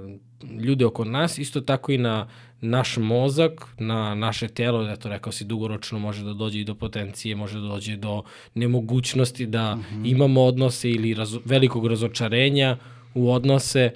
ljude 0.61 0.86
oko 0.86 1.05
nas, 1.05 1.38
isto 1.38 1.61
tako 1.61 1.91
i 1.91 1.97
na 1.97 2.28
naš 2.61 2.97
mozak, 2.97 3.67
na 3.78 4.15
naše 4.15 4.47
telo, 4.47 4.95
to 4.95 5.09
rekao 5.09 5.32
si, 5.32 5.45
dugoročno 5.45 5.99
može 5.99 6.23
da 6.23 6.34
dođe 6.34 6.59
i 6.59 6.63
do 6.63 6.75
potencije, 6.75 7.36
može 7.36 7.59
da 7.59 7.67
dođe 7.67 7.95
do 7.95 8.23
nemogućnosti 8.53 9.45
da 9.45 9.75
mm 9.75 9.86
-hmm. 9.91 10.11
imamo 10.11 10.43
odnose 10.43 10.89
ili 10.89 11.13
razo, 11.13 11.41
velikog 11.45 11.88
razočarenja 11.88 12.78
u 13.13 13.32
odnose, 13.32 13.91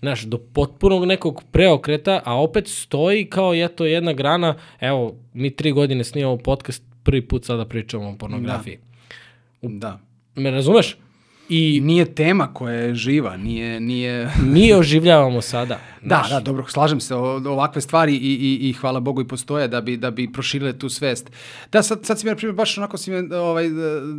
znaš, 0.00 0.22
do 0.22 0.38
potpunog 0.38 1.04
nekog 1.04 1.42
preokreta, 1.50 2.20
a 2.24 2.42
opet 2.42 2.68
stoji 2.68 3.30
kao 3.30 3.54
je 3.54 3.68
to 3.68 3.84
jedna 3.84 4.12
grana, 4.12 4.54
evo, 4.80 5.14
mi 5.34 5.56
tri 5.56 5.72
godine 5.72 6.04
snimamo 6.04 6.36
podcast, 6.36 6.82
prvi 7.02 7.28
put 7.28 7.44
sada 7.44 7.64
pričamo 7.64 8.08
o 8.08 8.16
pornografiji. 8.16 8.78
Da. 9.62 9.68
da. 9.68 10.00
Me 10.34 10.50
razumeš? 10.50 10.96
I 11.48 11.80
nije 11.84 12.14
tema 12.14 12.54
koja 12.54 12.74
je 12.74 12.94
živa, 12.94 13.36
nije... 13.36 13.80
nije... 13.80 14.30
mi 14.54 14.72
oživljavamo 14.72 15.40
sada. 15.40 15.78
Da, 16.02 16.16
naš. 16.16 16.30
da, 16.30 16.40
dobro, 16.40 16.64
slažem 16.68 17.00
se, 17.00 17.14
ovakve 17.14 17.80
stvari 17.80 18.14
i, 18.14 18.18
i, 18.18 18.68
i 18.68 18.72
hvala 18.72 19.00
Bogu 19.00 19.20
i 19.20 19.28
postoje 19.28 19.68
da 19.68 19.80
bi, 19.80 19.96
da 19.96 20.10
bi 20.10 20.32
proširile 20.32 20.78
tu 20.78 20.88
svest. 20.88 21.30
Da, 21.72 21.82
sad, 21.82 22.04
sad 22.04 22.20
si 22.20 22.26
mi, 22.26 22.30
na 22.30 22.36
primjer, 22.36 22.54
baš 22.54 22.78
onako 22.78 22.96
si 22.96 23.10
me 23.10 23.36
ovaj, 23.36 23.66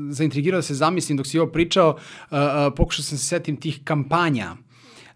zaintrigirao 0.09 0.57
da 0.57 0.61
se 0.61 0.75
zamislim 0.75 1.17
dok 1.17 1.27
si 1.27 1.39
ovo 1.39 1.51
pričao, 1.51 1.89
uh, 1.89 2.37
uh, 2.37 2.73
pokušao 2.75 3.03
sam 3.03 3.17
se 3.17 3.23
setim 3.23 3.55
tih 3.55 3.79
kampanja 3.83 4.55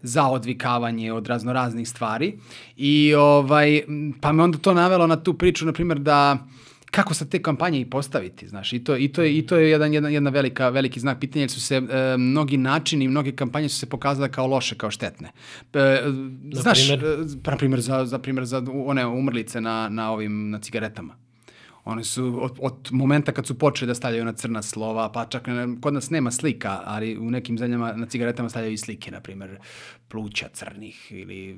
za 0.02 0.26
odvikavanje 0.28 1.12
od 1.12 1.26
raznoraznih 1.26 1.88
stvari 1.88 2.38
i 2.76 3.14
ovaj, 3.14 3.82
pa 4.20 4.32
me 4.32 4.42
onda 4.42 4.58
to 4.58 4.74
navelo 4.74 5.06
na 5.06 5.16
tu 5.16 5.34
priču, 5.34 5.66
na 5.66 5.72
primjer, 5.72 5.98
da 5.98 6.46
kako 6.92 7.14
sad 7.14 7.28
te 7.28 7.42
kampanje 7.42 7.80
i 7.80 7.90
postaviti, 7.90 8.48
znaš, 8.48 8.72
i 8.72 8.84
to, 8.84 8.96
i 8.96 9.08
to, 9.08 9.22
je, 9.22 9.38
i 9.38 9.46
to 9.46 9.56
je 9.56 9.70
jedan, 9.70 9.92
jedan, 9.92 10.12
jedna 10.12 10.30
velika, 10.30 10.68
veliki 10.68 11.00
znak 11.00 11.20
pitanja, 11.20 11.42
jer 11.42 11.50
su 11.50 11.60
se 11.60 11.76
e, 11.76 12.16
mnogi 12.16 12.56
načini, 12.56 13.08
mnoge 13.08 13.32
kampanje 13.32 13.68
su 13.68 13.78
se 13.78 13.86
pokazale 13.86 14.32
kao 14.32 14.46
loše, 14.46 14.74
kao 14.74 14.90
štetne. 14.90 15.32
E, 15.74 16.02
znaš, 16.52 16.88
na 16.88 16.96
primjer, 16.96 17.20
e, 17.20 17.50
na 17.50 17.56
primjer 17.56 17.80
za, 17.80 18.06
za 18.06 18.18
primjer 18.18 18.44
za 18.44 18.62
one 18.86 19.06
umrlice 19.06 19.60
na, 19.60 19.88
na 19.88 20.10
ovim, 20.12 20.50
na 20.50 20.58
cigaretama. 20.58 21.16
One 21.84 22.04
su 22.04 22.38
od, 22.42 22.58
od 22.60 22.88
momenta 22.90 23.32
kad 23.32 23.46
su 23.46 23.58
počeli 23.58 23.86
da 23.86 23.94
stavljaju 23.94 24.24
na 24.24 24.32
crna 24.32 24.62
slova, 24.62 25.12
pa 25.12 25.24
čak 25.24 25.48
kod 25.80 25.94
nas 25.94 26.10
nema 26.10 26.30
slika, 26.30 26.80
ali 26.84 27.18
u 27.18 27.30
nekim 27.30 27.58
zemljama 27.58 27.92
na 27.92 28.06
cigaretama 28.06 28.48
stavljaju 28.48 28.72
i 28.72 28.78
slike, 28.78 29.10
na 29.10 29.20
primjer 29.20 29.58
pluća 30.08 30.48
crnih 30.52 31.12
ili 31.12 31.56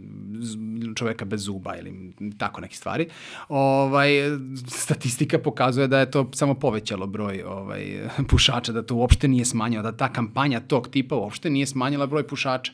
čoveka 0.96 1.24
bez 1.24 1.44
zuba 1.44 1.76
ili 1.76 2.12
tako 2.38 2.60
neke 2.60 2.76
stvari. 2.76 3.08
Ovaj, 3.48 4.10
statistika 4.68 5.38
pokazuje 5.38 5.88
da 5.88 5.98
je 5.98 6.10
to 6.10 6.30
samo 6.34 6.54
povećalo 6.54 7.06
broj 7.06 7.42
ovaj, 7.42 8.08
pušača, 8.30 8.72
da 8.72 8.82
to 8.82 8.94
uopšte 8.94 9.28
nije 9.28 9.44
smanjilo, 9.44 9.82
da 9.82 9.96
ta 9.96 10.12
kampanja 10.12 10.60
tog 10.60 10.88
tipa 10.88 11.16
uopšte 11.16 11.50
nije 11.50 11.66
smanjila 11.66 12.06
broj 12.06 12.26
pušača. 12.26 12.72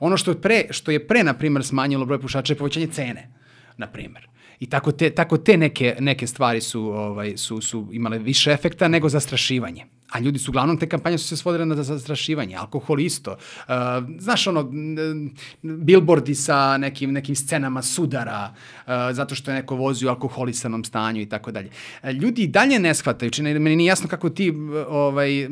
Ono 0.00 0.16
što 0.16 0.30
je 0.30 0.40
pre, 0.40 0.64
što 0.70 0.90
je 0.90 1.06
pre 1.06 1.24
na 1.24 1.34
primjer, 1.34 1.64
smanjilo 1.64 2.06
broj 2.06 2.20
pušača 2.20 2.52
je 2.52 2.58
povećanje 2.58 2.86
cene, 2.86 3.30
na 3.76 3.86
primjer. 3.86 4.31
I 4.62 4.66
tako 4.66 4.92
te, 4.92 5.10
tako 5.10 5.36
te 5.38 5.56
neke, 5.56 5.96
neke 6.00 6.26
stvari 6.26 6.60
su, 6.60 6.82
ovaj, 6.82 7.36
su, 7.36 7.60
su 7.60 7.88
imale 7.92 8.18
više 8.18 8.52
efekta 8.52 8.88
nego 8.88 9.08
zastrašivanje. 9.08 9.86
A 10.12 10.20
ljudi 10.20 10.38
su, 10.38 10.50
uglavnom, 10.50 10.76
te 10.76 10.88
kampanje 10.88 11.18
su 11.18 11.28
se 11.28 11.36
svodile 11.36 11.66
na 11.66 11.82
zastrašivanje, 11.82 12.56
alkohol 12.56 13.00
isto. 13.00 13.32
Uh, 13.32 13.74
znaš, 14.18 14.46
ono, 14.46 14.70
billboardi 15.62 16.34
sa 16.34 16.76
nekim, 16.78 17.12
nekim 17.12 17.36
scenama 17.36 17.82
sudara, 17.82 18.52
uh, 18.52 18.92
zato 19.12 19.34
što 19.34 19.50
je 19.50 19.54
neko 19.54 19.76
vozi 19.76 20.06
u 20.06 20.08
alkoholisanom 20.08 20.84
stanju 20.84 21.20
i 21.20 21.26
tako 21.26 21.50
dalje. 21.50 21.70
Ljudi 22.20 22.46
dalje 22.46 22.78
ne 22.78 22.94
shvataju, 22.94 23.30
čini, 23.30 23.58
meni 23.58 23.76
nije 23.76 23.88
jasno 23.88 24.08
kako 24.08 24.30
ti 24.30 24.52
ovaj, 24.88 25.48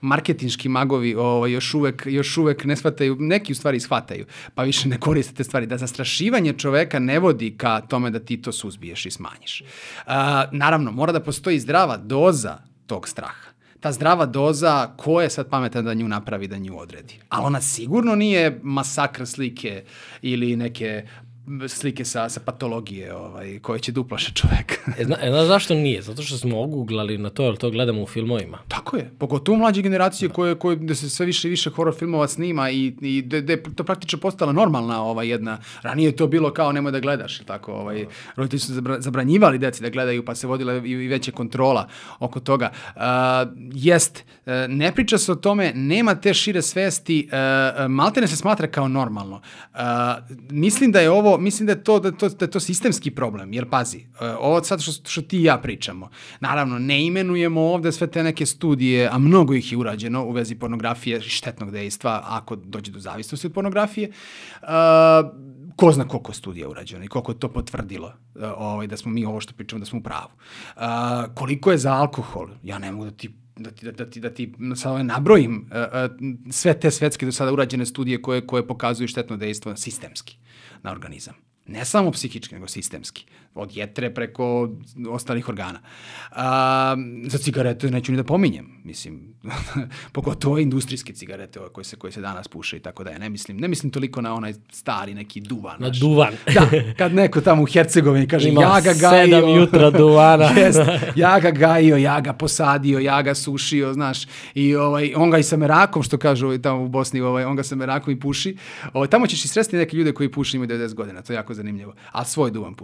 marketinški 0.00 0.68
magovi 0.68 1.14
ovaj, 1.14 1.52
još, 1.52 1.74
uvek, 1.74 2.02
još 2.06 2.36
uvek 2.36 2.64
ne 2.64 2.76
shvataju, 2.76 3.16
neki 3.20 3.52
u 3.52 3.56
stvari 3.56 3.80
shvataju, 3.80 4.26
pa 4.54 4.62
više 4.62 4.88
ne 4.88 5.00
koriste 5.00 5.34
te 5.34 5.44
stvari. 5.44 5.66
Da 5.66 5.78
zastrašivanje 5.78 6.52
čoveka 6.52 6.98
ne 6.98 7.18
vodi 7.18 7.54
ka 7.56 7.80
tome 7.80 8.10
da 8.10 8.20
ti 8.20 8.42
to 8.42 8.52
suzbiješ 8.52 9.06
i 9.06 9.10
smanjiš. 9.10 9.60
Uh, 9.60 10.12
naravno, 10.52 10.92
mora 10.92 11.12
da 11.12 11.20
postoji 11.20 11.60
zdrava 11.60 11.96
doza 11.96 12.58
tog 12.86 13.08
straha 13.08 13.51
ta 13.82 13.92
zdrava 13.92 14.26
doza, 14.26 14.94
ko 14.96 15.20
je 15.20 15.30
sad 15.30 15.48
pametan 15.50 15.84
da 15.84 15.94
nju 15.94 16.08
napravi, 16.08 16.48
da 16.48 16.58
nju 16.58 16.78
odredi. 16.78 17.14
Ali 17.28 17.46
ona 17.46 17.60
sigurno 17.60 18.14
nije 18.14 18.60
masakr 18.62 19.26
slike 19.26 19.84
ili 20.22 20.56
neke 20.56 21.06
slike 21.68 22.04
sa, 22.04 22.28
sa 22.28 22.40
patologije 22.40 23.14
ovaj, 23.14 23.58
koje 23.58 23.80
će 23.80 23.92
da 23.92 24.00
uplaše 24.00 24.32
čoveka. 24.32 24.74
e, 24.98 25.04
zna, 25.04 25.16
e, 25.22 25.30
zna 25.30 25.46
zašto 25.46 25.74
nije? 25.74 26.02
Zato 26.02 26.22
što 26.22 26.36
smo 26.36 26.60
oguglali 26.60 27.18
na 27.18 27.30
to, 27.30 27.44
jer 27.44 27.56
to 27.56 27.70
gledamo 27.70 28.02
u 28.02 28.06
filmovima. 28.06 28.58
Tako 28.68 28.96
je. 28.96 29.10
Pogotovo 29.18 29.58
mlađe 29.58 29.82
generacije 29.82 30.28
da. 30.28 30.34
koje, 30.34 30.54
koje, 30.54 30.76
gde 30.76 30.94
se 30.94 31.10
sve 31.10 31.26
više 31.26 31.48
i 31.48 31.50
više 31.50 31.70
horror 31.70 31.94
filmova 31.94 32.28
snima 32.28 32.70
i, 32.70 32.94
i 33.00 33.22
gde, 33.22 33.40
gde 33.40 33.62
to 33.76 33.84
praktično 33.84 34.18
postala 34.18 34.52
normalna 34.52 35.02
ova 35.04 35.22
jedna. 35.22 35.58
Ranije 35.82 36.08
je 36.08 36.16
to 36.16 36.26
bilo 36.26 36.52
kao 36.52 36.72
nemoj 36.72 36.92
da 36.92 37.00
gledaš. 37.00 37.38
Tako, 37.38 37.72
ovaj, 37.72 38.04
da. 38.04 38.10
roditelji 38.36 38.60
su 38.60 38.72
zabranjivali 38.98 39.58
deci 39.58 39.82
da 39.82 39.88
gledaju 39.88 40.24
pa 40.24 40.34
se 40.34 40.46
vodila 40.46 40.74
i, 40.74 40.90
i 40.90 41.08
veće 41.08 41.32
kontrola 41.32 41.88
oko 42.18 42.40
toga. 42.40 42.70
Uh, 42.96 43.02
jest, 43.72 44.24
uh, 44.46 44.52
ne 44.68 44.92
priča 44.92 45.18
se 45.18 45.32
o 45.32 45.34
tome, 45.34 45.72
nema 45.74 46.14
te 46.14 46.34
šire 46.34 46.62
svesti, 46.62 47.28
uh, 47.28 47.90
maltene 47.90 48.26
se 48.26 48.36
smatra 48.36 48.66
kao 48.66 48.88
normalno. 48.88 49.40
Uh, 49.74 49.80
mislim 50.50 50.92
da 50.92 51.00
je 51.00 51.10
ovo 51.10 51.31
mislim 51.38 51.66
da 51.66 51.72
je 51.72 51.84
to, 51.84 52.00
da 52.00 52.12
to, 52.12 52.28
da 52.28 52.46
to 52.46 52.60
sistemski 52.60 53.10
problem, 53.10 53.52
jer 53.52 53.70
pazi, 53.70 53.98
e, 53.98 54.34
ovo 54.38 54.64
sad 54.64 54.80
što, 54.80 54.92
što 55.08 55.22
ti 55.22 55.38
i 55.38 55.44
ja 55.44 55.58
pričamo, 55.58 56.10
naravno 56.40 56.78
ne 56.78 57.06
imenujemo 57.06 57.60
ovde 57.60 57.92
sve 57.92 58.06
te 58.06 58.22
neke 58.22 58.46
studije, 58.46 59.08
a 59.12 59.18
mnogo 59.18 59.54
ih 59.54 59.72
je 59.72 59.78
urađeno 59.78 60.24
u 60.24 60.32
vezi 60.32 60.54
pornografije 60.54 61.18
i 61.18 61.28
štetnog 61.28 61.70
dejstva, 61.70 62.22
ako 62.26 62.56
dođe 62.56 62.92
do 62.92 63.00
zavisnosti 63.00 63.46
od 63.46 63.52
pornografije, 63.52 64.10
uh, 64.62 64.68
ko 65.76 65.92
zna 65.92 66.08
koliko 66.08 66.32
studija 66.32 66.68
urađeno 66.68 67.04
i 67.04 67.08
koliko 67.08 67.32
je 67.32 67.38
to 67.38 67.48
potvrdilo 67.48 68.06
uh, 68.34 68.42
ovaj, 68.56 68.86
da 68.86 68.96
smo 68.96 69.12
mi 69.12 69.24
ovo 69.24 69.40
što 69.40 69.54
pričamo 69.54 69.80
da 69.80 69.86
smo 69.86 69.98
u 69.98 70.02
pravu. 70.02 70.30
Uh, 70.76 70.82
koliko 71.34 71.70
je 71.70 71.78
za 71.78 71.92
alkohol? 71.92 72.48
Ja 72.62 72.78
ne 72.78 72.92
mogu 72.92 73.04
da 73.04 73.10
ti 73.10 73.30
da 73.56 73.70
ti, 73.70 73.86
da, 73.86 73.92
da 73.92 74.10
ti, 74.10 74.20
da 74.20 74.30
ti 74.30 74.54
sad 74.76 74.90
ovaj 74.90 75.04
nabrojim 75.04 75.68
uh, 75.70 75.76
uh, 75.76 76.52
sve 76.52 76.80
te 76.80 76.90
svetske 76.90 77.26
do 77.26 77.32
sada 77.32 77.52
urađene 77.52 77.86
studije 77.86 78.22
koje, 78.22 78.46
koje 78.46 78.66
pokazuju 78.66 79.08
štetno 79.08 79.36
dejstvo 79.36 79.76
sistemski 79.76 80.36
na 80.82 80.90
organizam. 80.90 81.34
Ne 81.66 81.84
samo 81.84 82.10
psihički, 82.10 82.54
nego 82.54 82.68
sistemski. 82.68 83.24
Od 83.54 83.76
jetre 83.76 84.14
preko 84.14 84.68
ostalih 85.10 85.48
organa. 85.48 85.80
A, 86.30 86.96
za 87.26 87.38
cigarete 87.38 87.90
neću 87.90 88.12
ni 88.12 88.16
da 88.16 88.24
pominjem. 88.24 88.80
Mislim, 88.84 89.34
pogotovo 90.12 90.58
industrijske 90.58 91.12
cigarete 91.12 91.60
koje 91.72 91.84
se, 91.84 91.96
koje 91.96 92.12
se 92.12 92.20
danas 92.20 92.48
puše 92.48 92.76
i 92.76 92.80
tako 92.80 93.04
da 93.04 93.10
je. 93.10 93.18
Ne 93.18 93.28
mislim, 93.28 93.56
ne 93.56 93.68
mislim 93.68 93.92
toliko 93.92 94.20
na 94.20 94.34
onaj 94.34 94.54
stari 94.72 95.14
neki 95.14 95.40
duvan. 95.40 95.76
Na 95.80 95.86
naš. 95.88 96.00
duvan. 96.00 96.32
da, 96.54 96.70
kad 96.96 97.14
neko 97.14 97.40
tamo 97.40 97.62
u 97.62 97.66
Hercegovini 97.66 98.28
kaže 98.28 98.48
Ima 98.48 98.62
ja 98.62 98.80
ga 98.80 98.92
gajio. 99.00 99.24
sedam 99.24 99.50
jutra 99.50 99.90
duvana. 99.90 100.44
jest, 100.64 100.80
ja 101.16 101.40
ga 101.40 101.50
gajio, 101.50 101.96
ja 101.96 102.20
ga 102.20 102.32
posadio, 102.32 102.98
ja 102.98 103.22
ga 103.22 103.34
sušio, 103.34 103.92
znaš. 103.92 104.26
I 104.54 104.76
ovaj, 104.76 105.12
on 105.16 105.30
ga 105.30 105.38
i 105.38 105.42
sa 105.42 105.56
merakom, 105.56 106.02
što 106.02 106.18
kažu 106.18 106.46
ovaj, 106.46 106.62
tamo 106.62 106.82
u 106.82 106.88
Bosni, 106.88 107.20
ovaj, 107.20 107.44
on 107.44 107.56
ga 107.56 107.62
sa 107.62 107.76
merakom 107.76 108.12
i 108.12 108.20
puši. 108.20 108.56
Ovaj, 108.92 109.08
tamo 109.08 109.26
ćeš 109.26 109.44
i 109.44 109.48
sresti 109.48 109.76
neke 109.76 109.96
ljude 109.96 110.12
koji 110.12 110.32
puši 110.32 110.56
imaju 110.56 110.70
90 110.70 110.94
godina, 110.94 111.22
to 111.22 111.32
je 111.32 111.36
jako 111.36 111.54
zanimljivo. 111.54 111.94
A 112.12 112.24
svoj 112.24 112.50
duvan. 112.50 112.74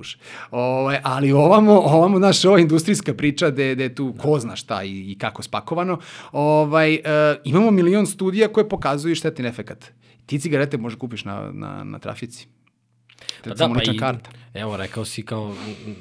Ovaj, 0.51 0.58
ali 1.03 1.33
ovamo, 1.33 1.73
ovamo, 1.73 2.19
znaš, 2.19 2.45
ova 2.45 2.61
industrijska 2.61 3.15
priča 3.15 3.51
gde, 3.51 3.75
gde 3.75 3.95
tu 3.95 4.15
ko 4.19 4.39
zna 4.39 4.57
šta 4.57 4.83
i, 4.83 5.13
i 5.13 5.19
kako 5.19 5.43
spakovano, 5.43 5.99
ovaj, 6.33 6.95
uh, 6.95 7.01
imamo 7.45 7.71
milion 7.71 8.07
studija 8.07 8.49
koje 8.49 8.69
pokazuju 8.69 9.15
štetin 9.15 9.47
efekat. 9.47 9.93
Ti 10.27 10.39
cigarete 10.39 10.77
možeš 10.77 10.99
kupiš 10.99 11.25
na, 11.25 11.51
na, 11.53 11.85
na 11.85 11.99
trafici. 11.99 12.49
Recimo 13.45 13.75
lična 13.75 13.93
i- 13.93 13.97
karta. 13.97 14.31
Evo, 14.55 14.77
rekao 14.77 15.05
si 15.05 15.23
kao 15.23 15.55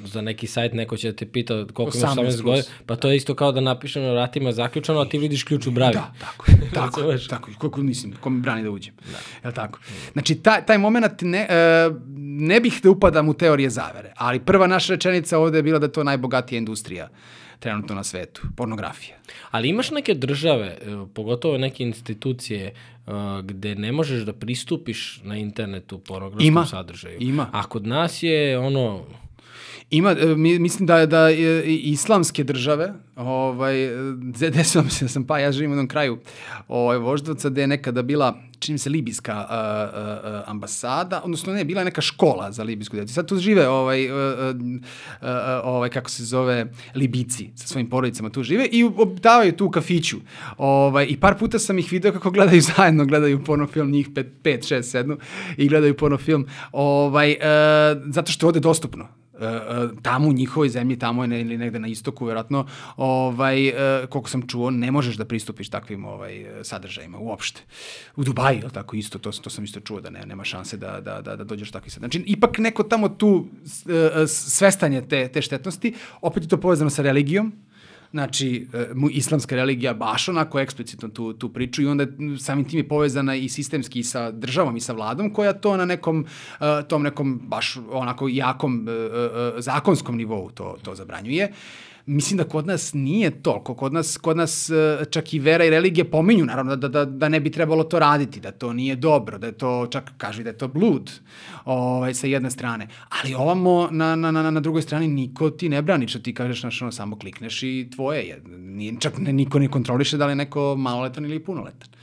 za 0.04 0.20
neki 0.20 0.46
sajt 0.46 0.72
neko 0.72 0.96
će 0.96 1.10
da 1.10 1.16
te 1.16 1.26
pita 1.26 1.54
koliko 1.66 1.98
imaš 1.98 2.10
18 2.10 2.18
18 2.18 2.24
plus. 2.24 2.42
godina, 2.42 2.64
pa 2.86 2.96
to 2.96 3.10
je 3.10 3.16
isto 3.16 3.34
kao 3.34 3.52
da 3.52 3.60
napišem 3.60 4.02
na 4.02 4.10
vratima 4.10 4.52
zaključano, 4.52 5.00
a 5.00 5.04
ti 5.04 5.18
vidiš 5.18 5.42
ključ 5.42 5.66
u 5.66 5.70
bravi. 5.70 5.92
Da, 5.94 6.12
tako, 6.20 6.50
je, 6.50 6.56
tako, 6.74 7.00
tako, 7.28 7.50
je. 7.50 7.56
koliko 7.56 7.82
mislim, 7.82 8.12
ko 8.12 8.30
mi 8.30 8.40
brani 8.40 8.62
da 8.62 8.70
uđem. 8.70 8.94
Da. 9.02 9.18
Jel 9.44 9.52
tako? 9.52 9.78
Znači, 10.12 10.34
taj, 10.34 10.66
taj 10.66 10.78
moment 10.78 11.12
ne, 11.22 11.38
e, 11.40 11.90
ne 12.16 12.60
bih 12.60 12.80
da 12.82 12.90
upadam 12.90 13.28
u 13.28 13.34
teorije 13.34 13.70
zavere, 13.70 14.12
ali 14.16 14.40
prva 14.40 14.66
naša 14.66 14.92
rečenica 14.92 15.38
ovde 15.38 15.58
je 15.58 15.62
bila 15.62 15.78
da 15.78 15.86
je 15.86 15.92
to 15.92 16.04
najbogatija 16.04 16.58
industrija 16.58 17.08
trenutno 17.58 17.94
na 17.94 18.04
svetu, 18.04 18.42
pornografija. 18.56 19.16
Ali 19.50 19.68
imaš 19.68 19.90
neke 19.90 20.14
države, 20.14 20.66
e, 20.66 20.96
pogotovo 21.14 21.58
neke 21.58 21.82
institucije, 21.82 22.66
e, 22.66 22.72
gde 23.42 23.74
ne 23.74 23.92
možeš 23.92 24.22
da 24.22 24.32
pristupiš 24.32 25.20
na 25.24 25.36
internetu 25.36 25.98
pornografskom 25.98 26.46
Ima. 26.46 26.66
sadržaju. 26.66 27.16
Ima. 27.20 27.46
A 27.52 27.62
kod 27.62 27.86
nas 27.86 28.22
je 28.22 28.58
ono, 28.58 29.04
Ima, 29.90 30.10
e, 30.10 30.34
mi, 30.36 30.58
mislim 30.58 30.86
da, 30.86 31.06
da 31.06 31.30
islamske 31.66 32.44
države, 32.44 32.92
ovaj, 33.16 33.84
e, 33.84 33.90
de- 34.18 34.50
desilo 34.56 34.84
mi 34.84 34.90
se 34.90 35.04
da 35.04 35.08
sam 35.08 35.24
pa, 35.24 35.38
ja 35.38 35.52
živim 35.52 35.70
u 35.70 35.74
jednom 35.74 35.88
kraju 35.88 36.18
ovaj, 36.68 36.98
Voždovca 36.98 37.48
gde 37.48 37.60
je 37.60 37.66
nekada 37.66 38.02
bila, 38.02 38.40
čini 38.58 38.78
se, 38.78 38.90
libijska 38.90 39.32
a, 39.34 39.46
a, 39.48 40.42
ambasada, 40.46 41.20
odnosno 41.24 41.52
ne, 41.52 41.64
bila 41.64 41.80
je 41.80 41.84
neka 41.84 42.00
škola 42.00 42.52
za 42.52 42.62
libijsku 42.62 42.96
djecu. 42.96 43.14
Sad 43.14 43.28
tu 43.28 43.36
žive, 43.36 43.68
ovaj, 43.68 44.10
a, 44.10 44.14
a, 44.14 44.52
a, 45.20 45.60
ovaj, 45.64 45.88
kako 45.88 46.10
se 46.10 46.24
zove, 46.24 46.72
Libici 46.94 47.50
sa 47.54 47.66
svojim 47.66 47.90
porodicama 47.90 48.30
tu 48.30 48.42
žive 48.42 48.66
i 48.72 48.84
obitavaju 48.84 49.52
tu 49.52 49.66
u 49.66 49.70
kafiću. 49.70 50.16
Ovaj, 50.56 51.06
I 51.08 51.16
par 51.16 51.38
puta 51.38 51.58
sam 51.58 51.78
ih 51.78 51.92
video 51.92 52.12
kako 52.12 52.30
gledaju 52.30 52.60
zajedno, 52.76 53.04
gledaju 53.04 53.44
porno 53.44 53.66
film, 53.66 53.90
njih 53.90 54.08
pet, 54.14 54.26
pet 54.42 54.66
šest, 54.68 54.90
sednu 54.90 55.18
i 55.56 55.68
gledaju 55.68 55.96
porno 55.96 56.18
film. 56.18 56.46
Ovaj, 56.72 57.30
e, 57.30 57.38
zato 58.06 58.32
što 58.32 58.46
je 58.46 58.48
ovde 58.48 58.60
dostupno. 58.60 59.08
E, 59.40 59.44
e, 59.44 59.88
tamo 60.02 60.28
u 60.28 60.32
njihovoj 60.32 60.68
zemlji, 60.68 60.98
tamo 60.98 61.24
je 61.24 61.40
ili 61.40 61.58
negde 61.58 61.78
na 61.78 61.88
istoku, 61.88 62.26
verovatno, 62.26 62.66
ovaj, 62.96 63.68
e, 63.68 64.06
koliko 64.06 64.30
sam 64.30 64.46
čuo, 64.46 64.70
ne 64.70 64.90
možeš 64.90 65.16
da 65.16 65.24
pristupiš 65.24 65.68
takvim 65.68 66.04
ovaj, 66.04 66.46
sadržajima 66.62 67.18
uopšte. 67.18 67.60
U 68.16 68.24
Dubaji, 68.24 68.56
je 68.64 68.70
tako 68.72 68.96
isto, 68.96 69.18
to, 69.18 69.32
to 69.32 69.50
sam 69.50 69.64
isto 69.64 69.80
čuo 69.80 70.00
da 70.00 70.10
ne, 70.10 70.26
nema 70.26 70.44
šanse 70.44 70.76
da, 70.76 71.00
da, 71.00 71.20
da, 71.20 71.36
da 71.36 71.44
dođeš 71.44 71.68
do 71.68 71.72
takvih 71.72 71.92
sadržaja. 71.92 72.10
Znači, 72.10 72.32
ipak 72.32 72.58
neko 72.58 72.82
tamo 72.82 73.08
tu 73.08 73.46
svestanje 74.26 75.02
te, 75.02 75.28
te 75.28 75.42
štetnosti, 75.42 75.94
opet 76.20 76.42
je 76.42 76.48
to 76.48 76.56
povezano 76.56 76.90
sa 76.90 77.02
religijom, 77.02 77.52
Znači, 78.10 78.68
e, 78.72 78.86
islamska 79.10 79.56
religija 79.56 79.94
baš 79.94 80.28
onako 80.28 80.58
eksplicitno 80.58 81.08
tu, 81.08 81.32
tu 81.32 81.52
priču 81.52 81.82
i 81.82 81.86
onda 81.86 82.06
samim 82.38 82.64
tim 82.64 82.78
je 82.78 82.88
povezana 82.88 83.34
i 83.34 83.48
sistemski 83.48 84.02
sa 84.02 84.30
državom 84.30 84.76
i 84.76 84.80
sa 84.80 84.92
vladom 84.92 85.32
koja 85.32 85.52
to 85.52 85.76
na 85.76 85.84
nekom, 85.84 86.26
e, 86.60 86.82
tom 86.88 87.02
nekom 87.02 87.40
baš 87.44 87.76
onako 87.90 88.28
jakom 88.28 88.88
e, 88.88 89.60
zakonskom 89.60 90.16
nivou 90.16 90.50
to, 90.50 90.76
to 90.82 90.94
zabranjuje. 90.94 91.52
Mislim 92.10 92.38
da 92.38 92.44
kod 92.44 92.66
nas 92.66 92.94
nije 92.94 93.42
toliko. 93.42 93.74
Kod 93.74 93.92
nas, 93.92 94.16
kod 94.16 94.36
nas 94.36 94.70
e, 94.70 95.04
čak 95.10 95.34
i 95.34 95.38
vera 95.38 95.64
i 95.64 95.70
religija 95.70 96.04
pominju, 96.04 96.44
naravno, 96.44 96.76
da, 96.76 96.88
da, 96.88 97.04
da 97.04 97.28
ne 97.28 97.40
bi 97.40 97.50
trebalo 97.50 97.84
to 97.84 97.98
raditi, 97.98 98.40
da 98.40 98.50
to 98.50 98.72
nije 98.72 98.96
dobro, 98.96 99.38
da 99.38 99.46
je 99.46 99.52
to, 99.52 99.86
čak 99.90 100.12
kažu 100.16 100.42
da 100.42 100.50
je 100.50 100.58
to 100.58 100.68
blud 100.68 101.10
ovaj, 101.64 102.14
sa 102.14 102.26
jedne 102.26 102.50
strane. 102.50 102.88
Ali 103.08 103.34
ovamo 103.34 103.88
na, 103.90 104.16
na, 104.16 104.30
na, 104.30 104.50
na 104.50 104.60
drugoj 104.60 104.82
strani 104.82 105.08
niko 105.08 105.50
ti 105.50 105.68
ne 105.68 105.82
brani, 105.82 106.08
što 106.08 106.18
ti 106.18 106.34
kažeš, 106.34 106.60
znaš, 106.60 106.82
ono, 106.82 106.92
samo 106.92 107.18
klikneš 107.18 107.62
i 107.62 107.88
tvoje 107.96 108.22
je. 108.22 108.42
Nije, 108.58 108.94
čak 109.00 109.18
ne, 109.18 109.32
niko 109.32 109.58
ne 109.58 109.68
kontroliše 109.68 110.16
da 110.16 110.26
li 110.26 110.32
je 110.32 110.36
neko 110.36 110.76
maloletan 110.76 111.24
ili 111.24 111.44
punoletan. 111.44 111.97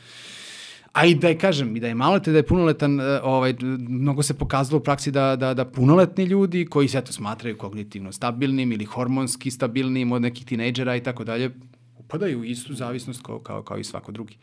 A 0.95 1.05
i 1.05 1.15
da 1.15 1.27
je, 1.27 1.37
kažem, 1.37 1.75
i 1.75 1.79
da 1.79 1.87
je 1.87 1.95
maloletan, 1.95 2.33
da 2.33 2.39
je 2.39 2.47
punoletan, 2.47 2.99
e, 2.99 3.19
ovaj, 3.23 3.55
mnogo 3.89 4.23
se 4.23 4.33
pokazalo 4.33 4.77
u 4.77 4.83
praksi 4.83 5.11
da, 5.11 5.35
da, 5.35 5.53
da 5.53 5.65
punoletni 5.65 6.23
ljudi 6.23 6.65
koji 6.65 6.87
se 6.87 6.97
eto 6.97 7.13
smatraju 7.13 7.57
kognitivno 7.57 8.11
stabilnim 8.11 8.71
ili 8.71 8.85
hormonski 8.85 9.51
stabilnim 9.51 10.11
od 10.11 10.21
nekih 10.21 10.45
tinejdžera 10.45 10.95
i 10.95 11.03
tako 11.03 11.23
dalje, 11.23 11.51
upadaju 11.97 12.39
u 12.39 12.43
istu 12.43 12.73
zavisnost 12.73 13.21
kao, 13.23 13.39
kao, 13.39 13.63
kao 13.63 13.77
i 13.77 13.83
svako 13.83 14.11
drugi. 14.11 14.37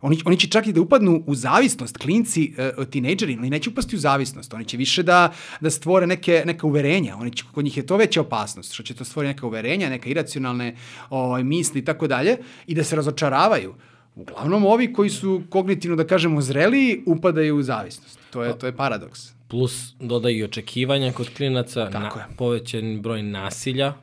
Oni, 0.00 0.18
oni 0.24 0.36
će 0.36 0.48
čak 0.48 0.66
i 0.66 0.72
da 0.72 0.80
upadnu 0.80 1.22
u 1.26 1.34
zavisnost, 1.34 1.96
klinci, 1.98 2.54
uh, 2.78 2.84
tinejdžeri, 2.86 3.36
ali 3.38 3.50
neće 3.50 3.70
upasti 3.70 3.96
u 3.96 3.98
zavisnost. 3.98 4.54
Oni 4.54 4.64
će 4.64 4.76
više 4.76 5.02
da, 5.02 5.32
da 5.60 5.70
stvore 5.70 6.06
neke, 6.06 6.42
neka 6.46 6.66
uverenja. 6.66 7.16
Oni 7.16 7.30
će, 7.30 7.44
kod 7.52 7.64
njih 7.64 7.76
je 7.76 7.86
to 7.86 7.96
veća 7.96 8.20
opasnost, 8.20 8.72
što 8.72 8.82
će 8.82 8.94
to 8.94 9.04
stvori 9.04 9.28
neka 9.28 9.46
uverenja, 9.46 9.88
neka 9.88 10.08
iracionalne 10.08 10.76
ovaj, 11.10 11.44
misli 11.44 11.80
i 11.80 11.84
tako 11.84 12.06
dalje 12.06 12.36
i 12.66 12.74
da 12.74 12.84
se 12.84 12.96
razočaravaju. 12.96 13.74
Uglavnom, 14.18 14.66
ovi 14.66 14.92
koji 14.92 15.10
su 15.10 15.42
kognitivno, 15.50 15.96
da 15.96 16.06
kažemo, 16.06 16.40
zreliji, 16.40 17.02
upadaju 17.06 17.56
u 17.56 17.62
zavisnost. 17.62 18.18
To 18.30 18.42
je, 18.42 18.58
to 18.58 18.66
je 18.66 18.76
paradoks. 18.76 19.20
plus 19.48 19.94
dodaju 20.00 20.38
i 20.38 20.44
očekivanja 20.44 21.12
kod 21.12 21.28
klinaca, 21.30 21.90
Tako 21.90 22.16
na, 22.16 22.22
je. 22.22 22.36
povećan 22.36 23.00
broj 23.02 23.22
nasilja, 23.22 23.94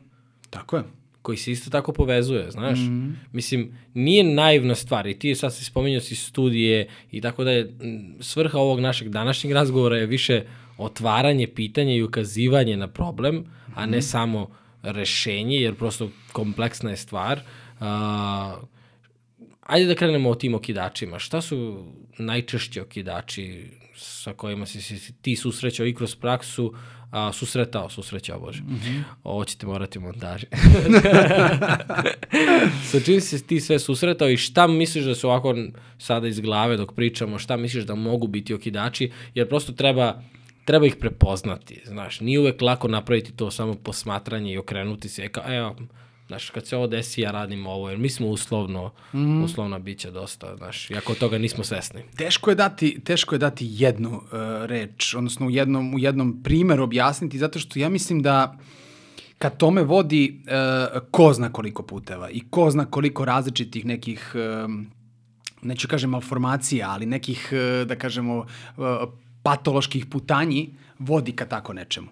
Tako 0.49 0.77
je. 0.77 0.83
koji 1.21 1.37
se 1.37 1.51
isto 1.51 1.69
tako 1.69 1.93
povezuje, 1.93 2.51
znaš. 2.51 2.79
Mhm. 2.79 2.87
Mm 2.87 3.01
-hmm. 3.01 3.13
Mislim, 3.31 3.61
nije 3.93 4.23
naivna 4.25 4.75
stvar 4.75 5.07
i 5.07 5.19
ti 5.19 5.35
sad 5.35 5.53
si 5.53 5.65
spominjao 5.65 6.01
si 6.01 6.15
studije 6.15 6.87
i 7.11 7.21
tako 7.21 7.43
da 7.43 7.51
je 7.51 7.73
svrha 8.19 8.57
ovog 8.57 8.79
našeg 8.79 9.09
današnjeg 9.09 9.53
razgovora 9.53 9.97
je 9.97 10.05
više 10.05 10.43
otvaranje 10.77 11.47
pitanja 11.47 11.93
i 11.93 12.03
ukazivanje 12.03 12.77
na 12.77 12.87
problem, 12.87 13.35
mm 13.35 13.39
-hmm. 13.39 13.71
a 13.75 13.81
Mhm. 13.81 13.91
ne 13.91 14.01
samo 14.01 14.49
rešenje, 14.83 15.57
jer 15.57 15.75
prosto 15.75 16.09
kompleksna 16.31 16.89
je 16.89 16.97
stvar. 16.97 17.39
A, 17.79 18.55
ajde 19.65 19.87
da 19.87 19.95
krenemo 19.95 20.29
o 20.29 20.35
tim 20.35 20.53
okidačima. 20.53 21.19
Šta 21.19 21.41
su 21.41 21.85
najčešći 22.17 22.79
okidači 22.79 23.71
sa 23.95 24.33
kojima 24.33 24.65
si 24.65 24.81
se 24.81 25.13
ti 25.21 25.35
susrećao 25.35 25.85
i 25.85 25.95
kroz 25.95 26.15
praksu, 26.15 26.73
a, 27.11 27.33
susretao, 27.33 27.89
susrećao, 27.89 28.39
Bože. 28.39 28.61
Mm 28.61 28.75
-hmm. 28.75 29.03
Ovo 29.23 29.45
ćete 29.45 29.67
morati 29.67 29.99
montaži. 29.99 30.45
sa 32.91 32.99
čim 33.05 33.21
si 33.21 33.47
ti 33.47 33.61
sve 33.61 33.79
susretao 33.79 34.29
i 34.29 34.37
šta 34.37 34.67
misliš 34.67 35.05
da 35.05 35.15
su 35.15 35.29
ovako 35.29 35.55
sada 35.97 36.27
iz 36.27 36.39
glave 36.39 36.77
dok 36.77 36.93
pričamo, 36.93 37.39
šta 37.39 37.57
misliš 37.57 37.83
da 37.83 37.95
mogu 37.95 38.27
biti 38.27 38.53
okidači, 38.53 39.11
jer 39.33 39.49
prosto 39.49 39.71
treba 39.71 40.21
treba 40.65 40.85
ih 40.85 40.95
prepoznati, 40.95 41.81
znaš, 41.85 42.19
nije 42.19 42.39
uvek 42.39 42.61
lako 42.61 42.87
napraviti 42.87 43.31
to 43.31 43.51
samo 43.51 43.75
posmatranje 43.75 44.53
i 44.53 44.57
okrenuti 44.57 45.09
se, 45.09 45.23
e 45.23 45.29
kao, 45.29 45.43
evo, 45.47 45.75
znaš, 46.27 46.49
kad 46.49 46.67
se 46.67 46.77
ovo 46.77 46.87
desi, 46.87 47.21
ja 47.21 47.31
radim 47.31 47.67
ovo, 47.67 47.89
jer 47.89 47.97
mi 47.99 48.09
smo 48.09 48.27
uslovno, 48.27 48.91
mm. 49.13 49.43
uslovna 49.43 49.79
bića 49.79 50.11
dosta, 50.11 50.55
znaš, 50.57 50.91
iako 50.91 51.13
toga 51.13 51.37
nismo 51.37 51.63
svesni. 51.63 52.01
Teško 52.17 52.49
je 52.49 52.55
dati, 52.55 52.99
teško 53.03 53.35
je 53.35 53.39
dati 53.39 53.67
jednu 53.69 54.09
uh, 54.09 54.21
reč, 54.65 55.13
odnosno 55.15 55.47
u 55.47 55.49
jednom, 55.49 55.93
u 55.93 55.99
jednom 55.99 56.43
primeru 56.43 56.83
objasniti, 56.83 57.37
zato 57.37 57.59
što 57.59 57.79
ja 57.79 57.89
mislim 57.89 58.21
da 58.21 58.57
kad 59.37 59.57
tome 59.57 59.83
vodi 59.83 60.41
uh, 60.43 61.01
ko 61.11 61.33
zna 61.33 61.51
koliko 61.51 61.83
puteva 61.83 62.29
i 62.29 62.41
ko 62.49 62.71
zna 62.71 62.85
koliko 62.85 63.25
različitih 63.25 63.85
nekih, 63.85 64.35
um, 64.65 64.87
neću 65.61 65.87
kažem 65.87 66.09
malformacija, 66.09 66.89
ali 66.89 67.05
nekih, 67.05 67.49
uh, 67.51 67.87
da 67.87 67.95
kažemo, 67.95 68.37
uh, 68.37 68.85
patoloških 69.43 70.05
putanji 70.05 70.73
vodi 70.99 71.31
ka 71.31 71.45
tako 71.45 71.73
nečemu. 71.73 72.07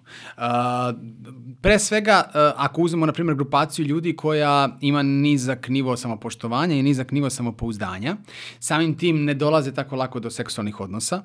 Pre 1.60 1.78
svega, 1.78 2.30
ako 2.56 2.82
uzmemo, 2.82 3.06
na 3.06 3.12
primjer, 3.12 3.36
grupaciju 3.36 3.86
ljudi 3.86 4.16
koja 4.16 4.76
ima 4.80 5.02
nizak 5.02 5.68
nivo 5.68 5.96
samopoštovanja 5.96 6.74
i 6.74 6.82
nizak 6.82 7.12
nivo 7.12 7.30
samopouzdanja, 7.30 8.16
samim 8.58 8.98
tim 8.98 9.24
ne 9.24 9.34
dolaze 9.34 9.72
tako 9.72 9.96
lako 9.96 10.20
do 10.20 10.30
seksualnih 10.30 10.80
odnosa, 10.80 11.22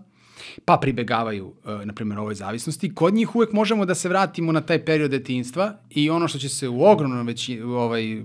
pa 0.65 0.77
pribegavaju, 0.77 1.47
uh, 1.47 1.85
na 1.85 1.93
primjer, 1.93 2.19
ovoj 2.19 2.35
zavisnosti. 2.35 2.95
Kod 2.95 3.13
njih 3.13 3.35
uvek 3.35 3.51
možemo 3.51 3.85
da 3.85 3.95
se 3.95 4.09
vratimo 4.09 4.51
na 4.51 4.61
taj 4.61 4.85
period 4.85 5.11
detinjstva 5.11 5.73
i 5.89 6.09
ono 6.09 6.27
što 6.27 6.39
će 6.39 6.49
se 6.49 6.69
u 6.69 6.83
ogromnom 6.83 7.27
veći, 7.27 7.61
ovaj, 7.61 8.23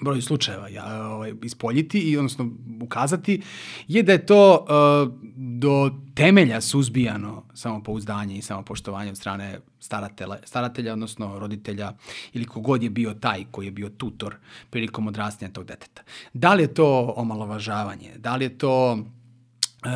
broj 0.00 0.22
slučajeva 0.22 0.68
ja, 0.68 1.08
ovaj, 1.08 1.32
ispoljiti 1.42 1.98
i 1.98 2.16
odnosno 2.16 2.50
ukazati 2.82 3.42
je 3.88 4.02
da 4.02 4.12
je 4.12 4.26
to 4.26 4.66
uh, 4.68 5.12
do 5.36 5.90
temelja 6.14 6.60
suzbijano 6.60 7.42
samopouzdanje 7.54 8.36
i 8.36 8.42
samopoštovanje 8.42 9.10
od 9.10 9.16
strane 9.16 9.58
staratelja, 9.80 10.36
staratelja, 10.44 10.92
odnosno 10.92 11.38
roditelja 11.38 11.92
ili 12.32 12.44
kogod 12.44 12.82
je 12.82 12.90
bio 12.90 13.14
taj 13.14 13.44
koji 13.50 13.66
je 13.66 13.70
bio 13.70 13.88
tutor 13.88 14.36
prilikom 14.70 15.08
odrastanja 15.08 15.52
tog 15.52 15.64
deteta. 15.64 16.02
Da 16.32 16.54
li 16.54 16.62
je 16.62 16.74
to 16.74 17.14
omalovažavanje? 17.16 18.12
Da 18.18 18.36
li 18.36 18.44
je 18.44 18.58
to 18.58 18.98
E, 19.84 19.88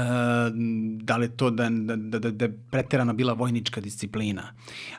da 1.02 1.16
li 1.16 1.28
to 1.28 1.50
da, 1.50 1.68
da, 1.70 1.96
da, 1.96 2.30
da 2.30 2.44
je 2.44 2.58
preterano 2.70 3.12
bila 3.12 3.32
vojnička 3.32 3.80
disciplina. 3.80 4.42
E, 4.42 4.98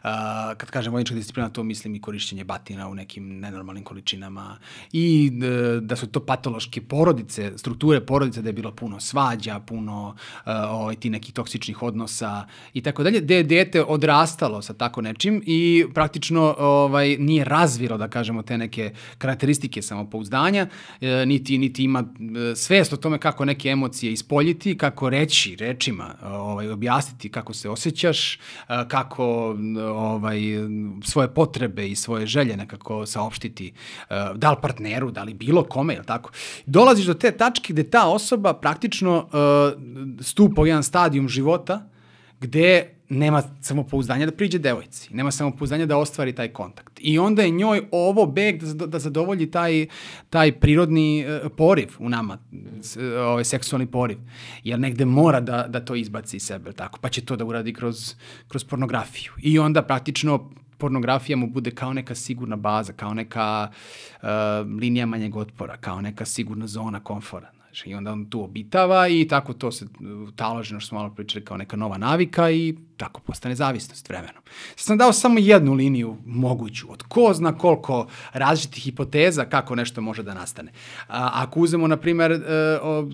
kad 0.58 0.70
kažem 0.70 0.94
vojnička 0.94 1.16
disciplina, 1.16 1.50
to 1.50 1.64
mislim 1.64 1.96
i 1.96 2.02
korišćenje 2.02 2.44
batina 2.44 2.88
u 2.88 2.96
nekim 2.96 3.40
nenormalnim 3.40 3.84
količinama 3.84 4.58
i 4.94 5.32
e, 5.44 5.80
da 5.82 5.96
su 5.96 6.08
to 6.08 6.26
patološke 6.26 6.82
porodice, 6.82 7.52
strukture 7.58 8.02
porodice, 8.02 8.42
da 8.42 8.50
je 8.50 8.54
bilo 8.54 8.72
puno 8.72 9.00
svađa, 9.00 9.60
puno 9.60 10.16
e, 10.46 10.52
ovaj, 10.52 10.96
ti 10.96 11.10
nekih 11.10 11.34
toksičnih 11.34 11.84
odnosa 11.84 12.46
i 12.74 12.82
tako 12.82 13.04
dalje, 13.04 13.22
gde 13.22 13.36
je 13.36 13.44
dete 13.44 13.84
odrastalo 13.84 14.62
sa 14.62 14.74
tako 14.74 15.02
nečim 15.02 15.44
i 15.46 15.86
praktično 15.94 16.56
ovaj, 16.58 17.18
nije 17.20 17.46
razvilo, 17.46 17.98
da 17.98 18.08
kažemo, 18.08 18.42
te 18.42 18.58
neke 18.58 18.94
karakteristike 19.18 19.82
samopouzdanja, 19.82 20.68
e, 21.02 21.26
niti, 21.26 21.58
niti 21.58 21.84
ima 21.84 22.00
e, 22.00 22.56
svest 22.56 22.94
o 22.94 22.98
tome 22.98 23.18
kako 23.18 23.46
neke 23.46 23.70
emocije 23.70 24.14
ispoljiti, 24.14 24.79
kako 24.80 25.10
reći 25.10 25.56
rečima, 25.56 26.16
ovaj, 26.24 26.70
objasniti 26.70 27.32
kako 27.32 27.54
se 27.54 27.70
osjećaš, 27.70 28.40
kako 28.88 29.56
ovaj, 29.94 30.40
svoje 31.04 31.34
potrebe 31.34 31.88
i 31.90 31.96
svoje 31.96 32.26
želje 32.26 32.58
nekako 32.58 33.06
saopštiti 33.06 33.74
da 34.36 34.52
li 34.52 34.58
partneru, 34.62 35.12
da 35.12 35.24
li 35.24 35.34
bilo 35.34 35.64
kome, 35.64 35.94
je 35.94 36.04
tako? 36.04 36.32
Dolaziš 36.66 37.06
do 37.06 37.14
te 37.14 37.32
tačke 37.32 37.74
gde 37.74 37.84
ta 37.90 38.08
osoba 38.08 38.54
praktično 38.54 39.28
stupa 40.22 40.62
u 40.62 40.68
jedan 40.68 40.84
stadijum 40.84 41.30
života 41.30 41.90
gde 42.40 42.99
nema 43.10 43.43
samopouzdanja 43.62 44.26
da 44.26 44.32
priđe 44.32 44.60
devojci, 44.60 45.14
nema 45.14 45.32
samopouzdanja 45.32 45.86
da 45.86 45.97
ostvari 45.97 46.36
taj 46.36 46.47
kontakt. 46.47 46.99
I 47.01 47.20
onda 47.20 47.41
je 47.41 47.49
njoj 47.49 47.82
ovo 47.91 48.26
beg 48.26 48.64
da, 48.64 48.86
da 48.86 48.99
zadovolji 48.99 49.51
taj, 49.51 49.88
taj 50.30 50.51
prirodni 50.51 51.26
uh, 51.26 51.51
poriv 51.57 51.95
u 51.99 52.10
nama, 52.10 52.38
ovaj 53.20 53.43
seksualni 53.43 53.86
poriv. 53.86 54.18
Jer 54.64 54.80
negde 54.80 55.05
mora 55.05 55.39
da, 55.39 55.66
da 55.68 55.86
to 55.86 55.95
izbaci 55.95 56.38
iz 56.38 56.43
sebe, 56.43 56.72
tako? 56.72 56.99
pa 57.01 57.10
će 57.10 57.26
to 57.26 57.36
da 57.36 57.45
uradi 57.45 57.74
kroz, 57.74 58.16
kroz 58.47 58.64
pornografiju. 58.64 59.32
I 59.41 59.60
onda 59.60 59.82
praktično 59.82 60.49
pornografija 60.78 61.38
mu 61.38 61.47
bude 61.47 61.72
kao 61.72 61.93
neka 61.93 62.16
sigurna 62.16 62.55
baza, 62.55 62.93
kao 62.93 63.14
neka 63.14 63.70
uh, 63.70 64.28
linija 64.80 65.05
manjeg 65.05 65.36
otpora, 65.36 65.78
kao 65.78 66.01
neka 66.01 66.26
sigurna 66.26 66.68
zona 66.68 66.99
komfora. 66.99 67.59
Znači, 67.70 67.90
I 67.90 67.96
onda 67.96 68.12
on 68.12 68.26
tu 68.30 68.44
obitava 68.44 69.08
i 69.08 69.28
tako 69.28 69.54
to 69.54 69.72
se 69.72 69.86
talože, 70.36 70.80
što 70.80 70.88
smo 70.88 70.98
malo 71.00 71.14
pričali, 71.16 71.46
kao 71.46 71.58
neka 71.58 71.78
nova 71.78 71.98
navika 71.98 72.52
i 72.52 72.76
tako 72.98 73.22
postane 73.22 73.56
zavisnost 73.56 74.10
vremenom. 74.10 74.44
Sad 74.76 74.86
sam 74.86 74.98
dao 74.98 75.14
samo 75.14 75.40
jednu 75.40 75.74
liniju 75.74 76.18
moguću, 76.26 76.92
od 76.92 77.04
ko 77.04 77.34
zna 77.34 77.58
koliko 77.58 78.08
različitih 78.34 78.84
hipoteza 78.84 79.46
kako 79.46 79.76
nešto 79.76 80.02
može 80.02 80.24
da 80.24 80.34
nastane. 80.34 80.72
A, 81.08 81.30
ako 81.34 81.60
uzemo, 81.60 81.88
na 81.88 81.98
primer, 81.98 82.32
uh, 82.32 82.40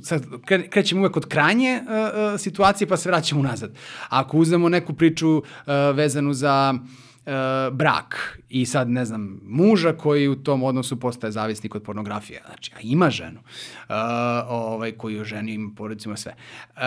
sad 0.03 0.26
krećemo 0.70 1.01
uvek 1.01 1.18
od 1.18 1.26
krajnje 1.26 1.82
uh, 1.82 2.39
situacije 2.39 2.88
pa 2.88 2.97
se 2.97 3.10
vraćamo 3.10 3.41
nazad. 3.41 3.76
Ako 4.10 4.38
uzemo 4.38 4.70
neku 4.70 4.93
priču 4.93 5.43
vezanu 5.93 6.34
za 6.34 6.74
brak 7.71 8.39
i 8.49 8.65
sad, 8.65 8.89
ne 8.89 9.05
znam, 9.05 9.39
muža 9.43 9.93
koji 9.93 10.28
u 10.28 10.36
tom 10.36 10.63
odnosu 10.63 10.99
postaje 10.99 11.32
zavisnik 11.32 11.76
od 11.76 11.84
pornografije, 11.84 12.41
znači, 12.45 12.71
a 12.76 12.80
ima 12.82 13.09
ženu, 13.09 13.39
uh, 13.39 13.95
ovaj, 14.49 14.91
koji 14.91 15.15
je 15.15 15.26
ženi 15.26 15.53
ima 15.53 15.71
porodicima 15.78 16.17
sve. 16.17 16.36
Uh, 16.76 16.82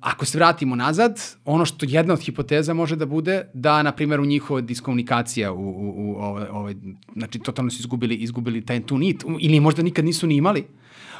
ako 0.00 0.24
se 0.24 0.38
vratimo 0.38 0.76
nazad, 0.76 1.20
ono 1.44 1.64
što 1.64 1.86
jedna 1.88 2.14
od 2.14 2.20
hipoteza 2.20 2.74
može 2.74 2.96
da 2.96 3.06
bude 3.06 3.44
da, 3.54 3.82
na 3.82 3.92
primjer, 3.92 4.20
u 4.20 4.26
njihova 4.26 4.60
diskomunikacija, 4.60 5.52
u, 5.52 5.68
u, 5.68 5.94
u 5.96 6.16
ovaj, 6.20 6.46
ovaj, 6.50 6.74
znači, 7.16 7.38
totalno 7.38 7.70
su 7.70 7.80
izgubili, 7.80 8.14
izgubili 8.14 8.66
taj 8.66 8.86
tu 8.86 8.98
nit, 8.98 9.24
ili 9.40 9.60
možda 9.60 9.82
nikad 9.82 10.04
nisu 10.04 10.26
ni 10.26 10.36
imali, 10.36 10.64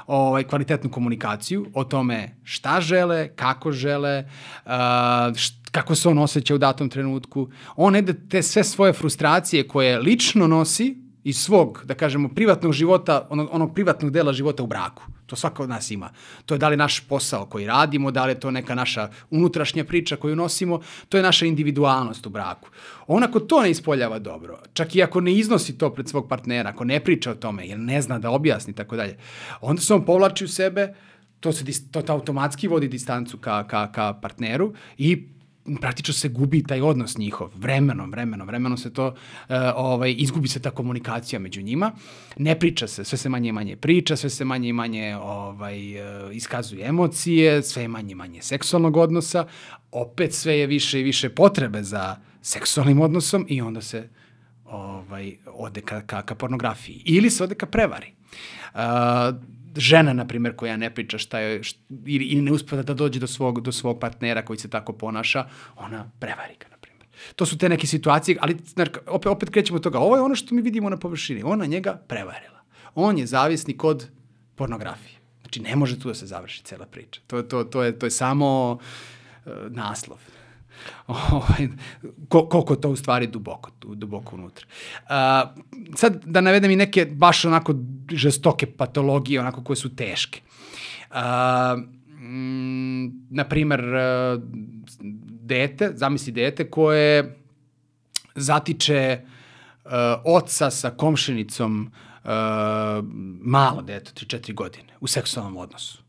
ovaj, 0.06 0.44
kvalitetnu 0.44 0.90
komunikaciju 0.90 1.66
o 1.74 1.84
tome 1.84 2.36
šta 2.44 2.80
žele, 2.80 3.28
kako 3.28 3.72
žele, 3.72 4.24
uh, 4.64 4.72
šta 5.36 5.57
kako 5.70 5.94
se 5.94 6.08
on 6.08 6.18
osjeća 6.18 6.54
u 6.54 6.58
datom 6.58 6.88
trenutku. 6.88 7.48
On 7.76 7.92
ne 7.92 8.02
da 8.02 8.12
te 8.28 8.42
sve 8.42 8.64
svoje 8.64 8.92
frustracije 8.92 9.68
koje 9.68 9.98
lično 9.98 10.46
nosi 10.46 10.96
iz 11.24 11.38
svog, 11.38 11.82
da 11.84 11.94
kažemo, 11.94 12.28
privatnog 12.28 12.72
života, 12.72 13.26
onog, 13.30 13.48
onog 13.52 13.74
privatnog 13.74 14.10
dela 14.10 14.32
života 14.32 14.62
u 14.62 14.66
braku. 14.66 15.02
To 15.26 15.36
svako 15.36 15.62
od 15.62 15.68
nas 15.68 15.90
ima. 15.90 16.10
To 16.46 16.54
je 16.54 16.58
da 16.58 16.68
li 16.68 16.76
naš 16.76 17.00
posao 17.00 17.46
koji 17.46 17.66
radimo, 17.66 18.10
da 18.10 18.24
li 18.24 18.32
je 18.32 18.40
to 18.40 18.50
neka 18.50 18.74
naša 18.74 19.10
unutrašnja 19.30 19.84
priča 19.84 20.16
koju 20.16 20.36
nosimo, 20.36 20.80
to 21.08 21.16
je 21.16 21.22
naša 21.22 21.46
individualnost 21.46 22.26
u 22.26 22.30
braku. 22.30 22.68
On 23.06 23.24
ako 23.24 23.40
to 23.40 23.62
ne 23.62 23.70
ispoljava 23.70 24.18
dobro, 24.18 24.58
čak 24.72 24.96
i 24.96 25.02
ako 25.02 25.20
ne 25.20 25.34
iznosi 25.34 25.78
to 25.78 25.90
pred 25.94 26.08
svog 26.08 26.28
partnera, 26.28 26.70
ako 26.70 26.84
ne 26.84 27.00
priča 27.00 27.30
o 27.30 27.34
tome, 27.34 27.66
jer 27.66 27.78
ne 27.78 28.02
zna 28.02 28.18
da 28.18 28.30
objasni 28.30 28.72
tako 28.72 28.96
dalje, 28.96 29.18
onda 29.60 29.82
se 29.82 29.94
on 29.94 30.04
povlači 30.04 30.44
u 30.44 30.48
sebe, 30.48 30.94
to 31.40 31.52
se 31.52 31.64
to, 31.92 32.02
to 32.02 32.12
automatski 32.12 32.68
vodi 32.68 32.88
distancu 32.88 33.38
ka, 33.38 33.66
ka, 33.66 33.92
ka 33.92 34.12
partneru 34.22 34.72
i 34.98 35.37
praktično 35.80 36.14
se 36.14 36.28
gubi 36.28 36.62
taj 36.62 36.80
odnos 36.80 37.18
njihov, 37.18 37.50
vremenom, 37.54 38.10
vremenom, 38.10 38.46
vremenom 38.46 38.78
se 38.78 38.92
to, 38.92 39.06
uh, 39.06 39.14
ovaj, 39.74 40.14
izgubi 40.18 40.48
se 40.48 40.60
ta 40.60 40.70
komunikacija 40.70 41.38
među 41.38 41.62
njima, 41.62 41.92
ne 42.36 42.58
priča 42.58 42.86
se, 42.86 43.04
sve 43.04 43.18
se 43.18 43.28
manje 43.28 43.48
i 43.48 43.52
manje 43.52 43.76
priča, 43.76 44.16
sve 44.16 44.30
se 44.30 44.44
manje 44.44 44.68
i 44.68 44.72
manje 44.72 45.16
ovaj, 45.16 45.78
uh, 46.26 46.36
iskazuje 46.36 46.86
emocije, 46.86 47.62
sve 47.62 47.82
je 47.82 47.88
manje 47.88 48.12
i 48.12 48.14
manje 48.14 48.42
seksualnog 48.42 48.96
odnosa, 48.96 49.46
opet 49.92 50.34
sve 50.34 50.58
je 50.58 50.66
više 50.66 51.00
i 51.00 51.02
više 51.02 51.28
potrebe 51.28 51.82
za 51.82 52.16
seksualnim 52.42 53.00
odnosom 53.00 53.46
i 53.48 53.60
onda 53.60 53.80
se 53.80 54.08
ovaj, 54.64 55.36
ode 55.54 55.80
ka, 55.80 56.00
ka, 56.00 56.22
ka 56.22 56.34
pornografiji. 56.34 57.02
Ili 57.04 57.30
se 57.30 57.44
ode 57.44 57.54
ka 57.54 57.66
prevari. 57.66 58.12
Uh, 58.74 58.80
žena, 59.78 60.12
na 60.12 60.26
primjer, 60.26 60.56
koja 60.56 60.76
ne 60.76 60.90
priča 60.94 61.18
šta 61.18 61.38
je, 61.38 61.62
šta, 61.62 61.80
ili, 62.06 62.24
ili 62.24 62.42
ne 62.42 62.52
uspeva 62.52 62.82
da 62.82 62.94
dođe 62.94 63.20
do 63.20 63.26
svog, 63.26 63.60
do 63.60 63.72
svog 63.72 64.00
partnera 64.00 64.44
koji 64.44 64.58
se 64.58 64.70
tako 64.70 64.92
ponaša, 64.92 65.46
ona 65.76 66.10
prevari 66.18 66.54
ga, 66.60 66.68
na 66.70 66.76
primjer. 66.76 67.06
To 67.36 67.46
su 67.46 67.58
te 67.58 67.68
neke 67.68 67.86
situacije, 67.86 68.38
ali 68.40 68.56
opet, 69.06 69.26
opet 69.26 69.50
krećemo 69.50 69.76
od 69.76 69.82
toga. 69.82 69.98
Ovo 69.98 70.16
je 70.16 70.22
ono 70.22 70.34
što 70.34 70.54
mi 70.54 70.62
vidimo 70.62 70.90
na 70.90 70.96
površini. 70.96 71.42
Ona 71.42 71.66
njega 71.66 72.02
prevarila. 72.08 72.60
On 72.94 73.18
je 73.18 73.26
zavisnik 73.26 73.84
od 73.84 74.08
pornografije. 74.54 75.18
Znači, 75.40 75.60
ne 75.60 75.76
može 75.76 75.98
tu 76.00 76.08
da 76.08 76.14
se 76.14 76.26
završi 76.26 76.64
cela 76.64 76.86
priča. 76.86 77.20
To, 77.26 77.42
to, 77.42 77.64
to, 77.64 77.82
je, 77.82 77.98
to 77.98 78.06
je 78.06 78.10
samo 78.10 78.72
uh, 78.72 79.52
naslov. 79.68 80.18
Ovaj, 81.06 81.68
koliko 82.28 82.76
to 82.76 82.90
u 82.90 82.96
stvari 82.96 83.26
duboko, 83.26 83.70
duboko 83.94 84.36
unutra. 84.36 84.66
Uh, 85.02 85.64
sad 85.96 86.24
da 86.24 86.40
navedem 86.40 86.70
i 86.70 86.76
neke 86.76 87.06
baš 87.06 87.44
onako 87.44 87.74
žestoke 88.10 88.66
patologije, 88.66 89.40
onako 89.40 89.64
koje 89.64 89.76
su 89.76 89.96
teške. 89.96 90.40
Uh, 91.10 91.16
mm, 92.20 93.06
naprimer, 93.30 93.80
uh, 93.80 94.42
dete, 95.40 95.92
zamisli 95.94 96.32
dete 96.32 96.70
koje 96.70 97.38
zatiče 98.34 99.20
uh, 99.84 99.90
oca 100.24 100.70
sa 100.70 100.90
komšenicom 100.90 101.90
uh, 102.24 102.30
malo 103.40 103.82
dete, 103.82 104.12
3-4 104.26 104.54
godine, 104.54 104.92
u 105.00 105.06
seksualnom 105.06 105.56
odnosu. 105.56 106.02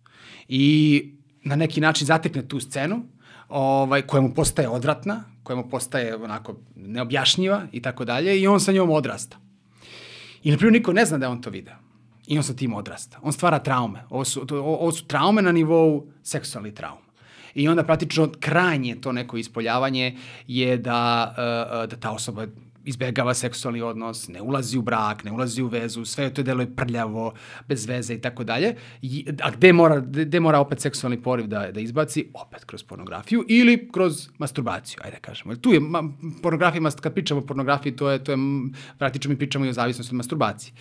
I 0.47 1.03
na 1.43 1.55
neki 1.55 1.81
način 1.81 2.07
zatekne 2.07 2.47
tu 2.47 2.59
scenu, 2.59 3.03
ovaj, 3.49 4.01
koja 4.01 4.21
mu 4.21 4.33
postaje 4.33 4.69
odvratna, 4.69 5.23
koja 5.43 5.55
mu 5.55 5.69
postaje 5.69 6.15
onako 6.15 6.55
neobjašnjiva 6.75 7.61
i 7.71 7.81
tako 7.81 8.05
dalje 8.05 8.41
i 8.41 8.47
on 8.47 8.59
sa 8.59 8.71
njom 8.71 8.89
odrasta. 8.89 9.37
I 10.43 10.51
na 10.51 10.57
primjer 10.57 10.73
niko 10.73 10.93
ne 10.93 11.05
zna 11.05 11.17
da 11.17 11.25
je 11.25 11.29
on 11.29 11.41
to 11.41 11.49
video. 11.49 11.75
I 12.27 12.37
on 12.37 12.43
sa 12.43 12.53
tim 12.53 12.73
odrasta. 12.73 13.19
On 13.21 13.33
stvara 13.33 13.59
traume. 13.59 14.03
Ovo 14.09 14.25
su, 14.25 14.45
to, 14.45 14.63
ovo 14.63 14.91
su 14.91 15.05
traume 15.05 15.41
na 15.41 15.51
nivou 15.51 16.07
seksualnih 16.23 16.73
trauma. 16.73 17.09
I 17.55 17.67
onda 17.67 17.83
praktično 17.83 18.31
krajnje 18.39 19.01
to 19.01 19.11
neko 19.11 19.37
ispoljavanje 19.37 20.17
je 20.47 20.77
da, 20.77 21.33
uh, 21.37 21.89
da 21.89 21.95
ta 21.95 22.11
osoba 22.11 22.45
izbegava 22.85 23.33
seksualni 23.33 23.81
odnos, 23.81 24.27
ne 24.27 24.41
ulazi 24.41 24.77
u 24.77 24.81
brak, 24.81 25.23
ne 25.23 25.31
ulazi 25.31 25.61
u 25.61 25.67
vezu, 25.67 26.05
sve 26.05 26.29
to 26.33 26.43
deluje 26.43 26.75
prljavo, 26.75 27.33
bez 27.67 27.85
veze 27.85 28.13
i 28.13 28.21
tako 28.21 28.43
dalje. 28.43 28.75
A 29.43 29.51
gde 29.51 29.73
mora, 29.73 29.99
gde 29.99 30.39
mora 30.39 30.59
opet 30.59 30.81
seksualni 30.81 31.21
poriv 31.21 31.47
da, 31.47 31.71
da 31.71 31.79
izbaci? 31.79 32.27
Opet 32.33 32.65
kroz 32.65 32.83
pornografiju 32.83 33.45
ili 33.47 33.89
kroz 33.91 34.27
masturbaciju, 34.37 34.99
ajde 35.03 35.17
da 35.17 35.21
kažemo. 35.21 35.55
Tu 35.55 35.73
je 35.73 35.79
ma, 35.79 36.03
pornografija, 36.43 36.91
kad 37.01 37.13
pričamo 37.13 37.41
o 37.41 37.45
pornografiji, 37.45 37.95
to 37.95 38.09
je, 38.09 38.23
to 38.23 38.31
je, 38.31 38.37
praktično 38.97 39.29
mi 39.29 39.37
pričamo 39.37 39.65
i 39.65 39.69
o 39.69 39.73
zavisnosti 39.73 40.13
od 40.13 40.17
masturbacije. 40.17 40.73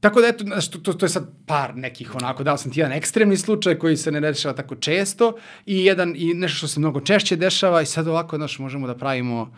Tako 0.00 0.20
da, 0.20 0.28
eto, 0.28 0.44
to, 0.70 0.78
to, 0.78 0.92
to 0.92 1.06
je 1.06 1.10
sad 1.10 1.28
par 1.46 1.76
nekih 1.76 2.14
onako, 2.14 2.44
dao 2.44 2.56
sam 2.56 2.72
ti 2.72 2.80
jedan 2.80 2.92
ekstremni 2.92 3.36
slučaj 3.36 3.78
koji 3.78 3.96
se 3.96 4.12
ne 4.12 4.20
dešava 4.20 4.54
tako 4.54 4.74
često 4.74 5.32
i 5.66 5.84
jedan, 5.84 6.12
i 6.16 6.34
nešto 6.34 6.56
što 6.58 6.68
se 6.68 6.80
mnogo 6.80 7.00
češće 7.00 7.36
dešava 7.36 7.82
i 7.82 7.86
sad 7.86 8.08
ovako, 8.08 8.36
znaš, 8.36 8.58
možemo 8.58 8.86
da 8.86 8.96
pravimo 8.96 9.42
uh, 9.42 9.48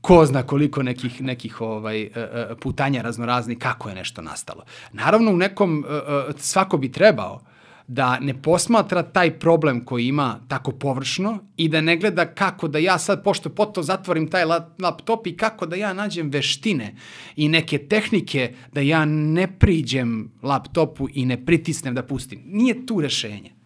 ko 0.00 0.26
zna 0.26 0.42
koliko 0.42 0.82
nekih, 0.82 1.22
nekih 1.22 1.60
ovaj, 1.60 2.02
e, 2.02 2.10
e, 2.14 2.46
putanja 2.60 3.02
raznorazni 3.02 3.58
kako 3.58 3.88
je 3.88 3.94
nešto 3.94 4.22
nastalo. 4.22 4.64
Naravno, 4.92 5.30
u 5.30 5.36
nekom, 5.36 5.84
e, 5.88 6.32
svako 6.36 6.78
bi 6.78 6.92
trebao 6.92 7.40
da 7.92 8.20
ne 8.20 8.42
posmatra 8.42 9.02
taj 9.02 9.38
problem 9.38 9.84
koji 9.84 10.06
ima 10.06 10.40
tako 10.48 10.72
površno 10.72 11.38
i 11.56 11.68
da 11.68 11.80
ne 11.80 11.96
gleda 11.96 12.26
kako 12.26 12.68
da 12.68 12.78
ja 12.78 12.98
sad, 12.98 13.24
pošto 13.24 13.50
poto 13.50 13.82
zatvorim 13.82 14.30
taj 14.30 14.44
laptop 14.78 15.26
i 15.26 15.36
kako 15.36 15.66
da 15.66 15.76
ja 15.76 15.92
nađem 15.92 16.30
veštine 16.30 16.94
i 17.36 17.48
neke 17.48 17.78
tehnike 17.78 18.54
da 18.72 18.80
ja 18.80 19.04
ne 19.04 19.58
priđem 19.58 20.30
laptopu 20.42 21.08
i 21.14 21.26
ne 21.26 21.46
pritisnem 21.46 21.94
da 21.94 22.02
pustim. 22.02 22.42
Nije 22.46 22.86
tu 22.86 23.00
rešenje. 23.00 23.59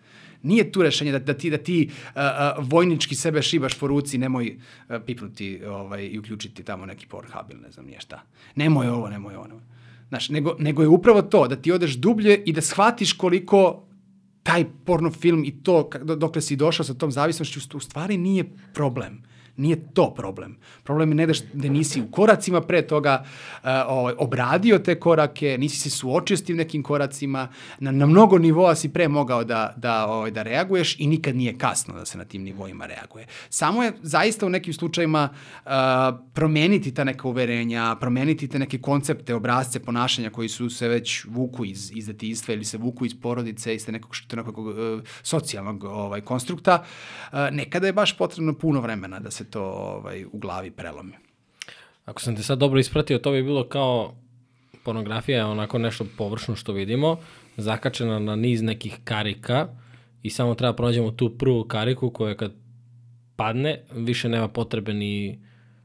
Nije 0.44 0.72
tu 0.72 0.82
rešenje 0.82 1.12
da, 1.12 1.18
da 1.18 1.34
ti, 1.34 1.50
da 1.50 1.58
ti 1.58 1.90
uh, 1.90 2.20
vojnički 2.58 3.14
sebe 3.14 3.42
šibaš 3.42 3.78
po 3.78 3.86
ruci, 3.86 4.18
nemoj 4.18 4.56
uh, 4.56 4.96
pipnuti 5.06 5.60
ovaj, 5.66 6.04
i 6.06 6.18
uključiti 6.18 6.64
tamo 6.64 6.86
neki 6.86 7.06
Pornhub 7.06 7.50
ili 7.50 7.60
ne 7.60 7.70
znam 7.70 7.86
nije 7.86 8.00
šta. 8.00 8.22
Nemoj 8.54 8.88
ovo, 8.88 9.08
nemoj 9.08 9.36
ono. 9.36 9.60
Znaš, 10.08 10.28
nego, 10.28 10.56
nego 10.58 10.82
je 10.82 10.88
upravo 10.88 11.22
to, 11.22 11.48
da 11.48 11.56
ti 11.56 11.72
odeš 11.72 11.96
dublje 11.96 12.42
i 12.46 12.52
da 12.52 12.60
shvatiš 12.60 13.12
koliko 13.12 13.86
taj 14.42 14.64
porno 14.84 15.10
film 15.10 15.44
i 15.44 15.62
to 15.62 15.90
dokle 16.16 16.42
si 16.42 16.56
došao 16.56 16.84
sa 16.84 16.94
tom 16.94 17.12
zavisnošću 17.12 17.76
u 17.76 17.80
stvari 17.80 18.16
nije 18.16 18.44
problem. 18.74 19.22
Nije 19.56 19.76
to 19.94 20.14
problem. 20.14 20.56
Problem 20.82 21.10
je 21.10 21.14
negde 21.14 21.34
da 21.52 21.68
nisi 21.68 22.00
u 22.00 22.10
koracima 22.10 22.60
pre 22.60 22.86
toga 22.86 23.24
uh, 23.62 23.68
obradio 24.18 24.78
te 24.78 25.00
korake, 25.00 25.56
nisi 25.58 25.78
se 25.78 25.90
suočio 25.90 26.36
s 26.36 26.44
tim 26.44 26.56
nekim 26.56 26.82
koracima, 26.82 27.48
na, 27.78 27.90
na 27.90 28.06
mnogo 28.06 28.38
nivoa 28.38 28.74
si 28.74 28.88
pre 28.88 29.08
mogao 29.08 29.44
da, 29.44 29.74
da, 29.76 30.06
ovaj, 30.06 30.30
da 30.30 30.42
reaguješ 30.42 31.00
i 31.00 31.06
nikad 31.06 31.36
nije 31.36 31.58
kasno 31.58 31.94
da 31.94 32.04
se 32.04 32.18
na 32.18 32.24
tim 32.24 32.42
nivoima 32.42 32.86
reaguje. 32.86 33.26
Samo 33.48 33.82
je 33.82 33.92
zaista 34.02 34.46
u 34.46 34.48
nekim 34.48 34.74
slučajima 34.74 35.28
uh, 35.64 35.70
promeniti 36.32 36.94
ta 36.94 37.04
neka 37.04 37.28
uverenja, 37.28 37.96
promeniti 38.00 38.48
te 38.48 38.58
neke 38.58 38.78
koncepte, 38.78 39.34
obrazce 39.34 39.80
ponašanja 39.80 40.30
koji 40.30 40.48
su 40.48 40.70
se 40.70 40.88
već 40.88 41.24
vuku 41.24 41.64
iz, 41.64 41.92
iz 41.94 42.06
detinjstva 42.06 42.54
ili 42.54 42.64
se 42.64 42.78
vuku 42.78 43.06
iz 43.06 43.14
porodice, 43.20 43.74
iz 43.74 43.86
te 43.86 43.92
nekog, 43.92 44.12
nekog 44.32 44.66
uh, 44.66 44.74
socijalnog 45.22 45.84
ovaj, 45.84 46.20
konstrukta, 46.20 46.82
uh, 47.32 47.38
nekada 47.50 47.86
je 47.86 47.92
baš 47.92 48.16
potrebno 48.16 48.52
puno 48.52 48.80
vremena 48.80 49.20
da 49.20 49.30
se 49.30 49.43
to 49.44 49.62
ovaj, 49.62 50.24
u 50.24 50.38
glavi 50.38 50.70
prelomi. 50.70 51.12
Ako 52.04 52.20
sam 52.20 52.36
te 52.36 52.42
sad 52.42 52.58
dobro 52.58 52.80
ispratio, 52.80 53.18
to 53.18 53.32
bi 53.32 53.42
bilo 53.42 53.68
kao 53.68 54.14
pornografija 54.84 55.38
je 55.38 55.44
onako 55.44 55.78
nešto 55.78 56.06
površno 56.18 56.56
što 56.56 56.72
vidimo, 56.72 57.16
zakačena 57.56 58.18
na 58.18 58.36
niz 58.36 58.62
nekih 58.62 58.98
karika 59.04 59.68
i 60.22 60.30
samo 60.30 60.54
treba 60.54 60.72
pronađemo 60.72 61.10
tu 61.10 61.38
prvu 61.38 61.64
kariku 61.64 62.10
koja 62.10 62.36
kad 62.36 62.52
padne, 63.36 63.80
više 63.92 64.28
nema 64.28 64.48
potrebe 64.48 64.94
ni 64.94 65.38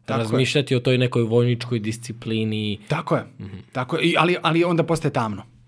Tako 0.05 0.20
razmišljati 0.20 0.74
je. 0.74 0.78
o 0.78 0.82
toj 0.82 0.97
nekoj 0.97 1.24
vojničkoj 1.24 1.80
disciplini. 1.80 2.80
Tako 2.88 3.16
je. 3.16 3.24
Mm 3.24 3.43
-hmm. 3.43 3.62
Tako 3.72 3.97
je. 3.97 4.03
I, 4.03 4.16
ali, 4.18 4.38
ali 4.41 4.64
onda 4.64 4.84
postaje 4.84 5.14
tamno 5.14 5.59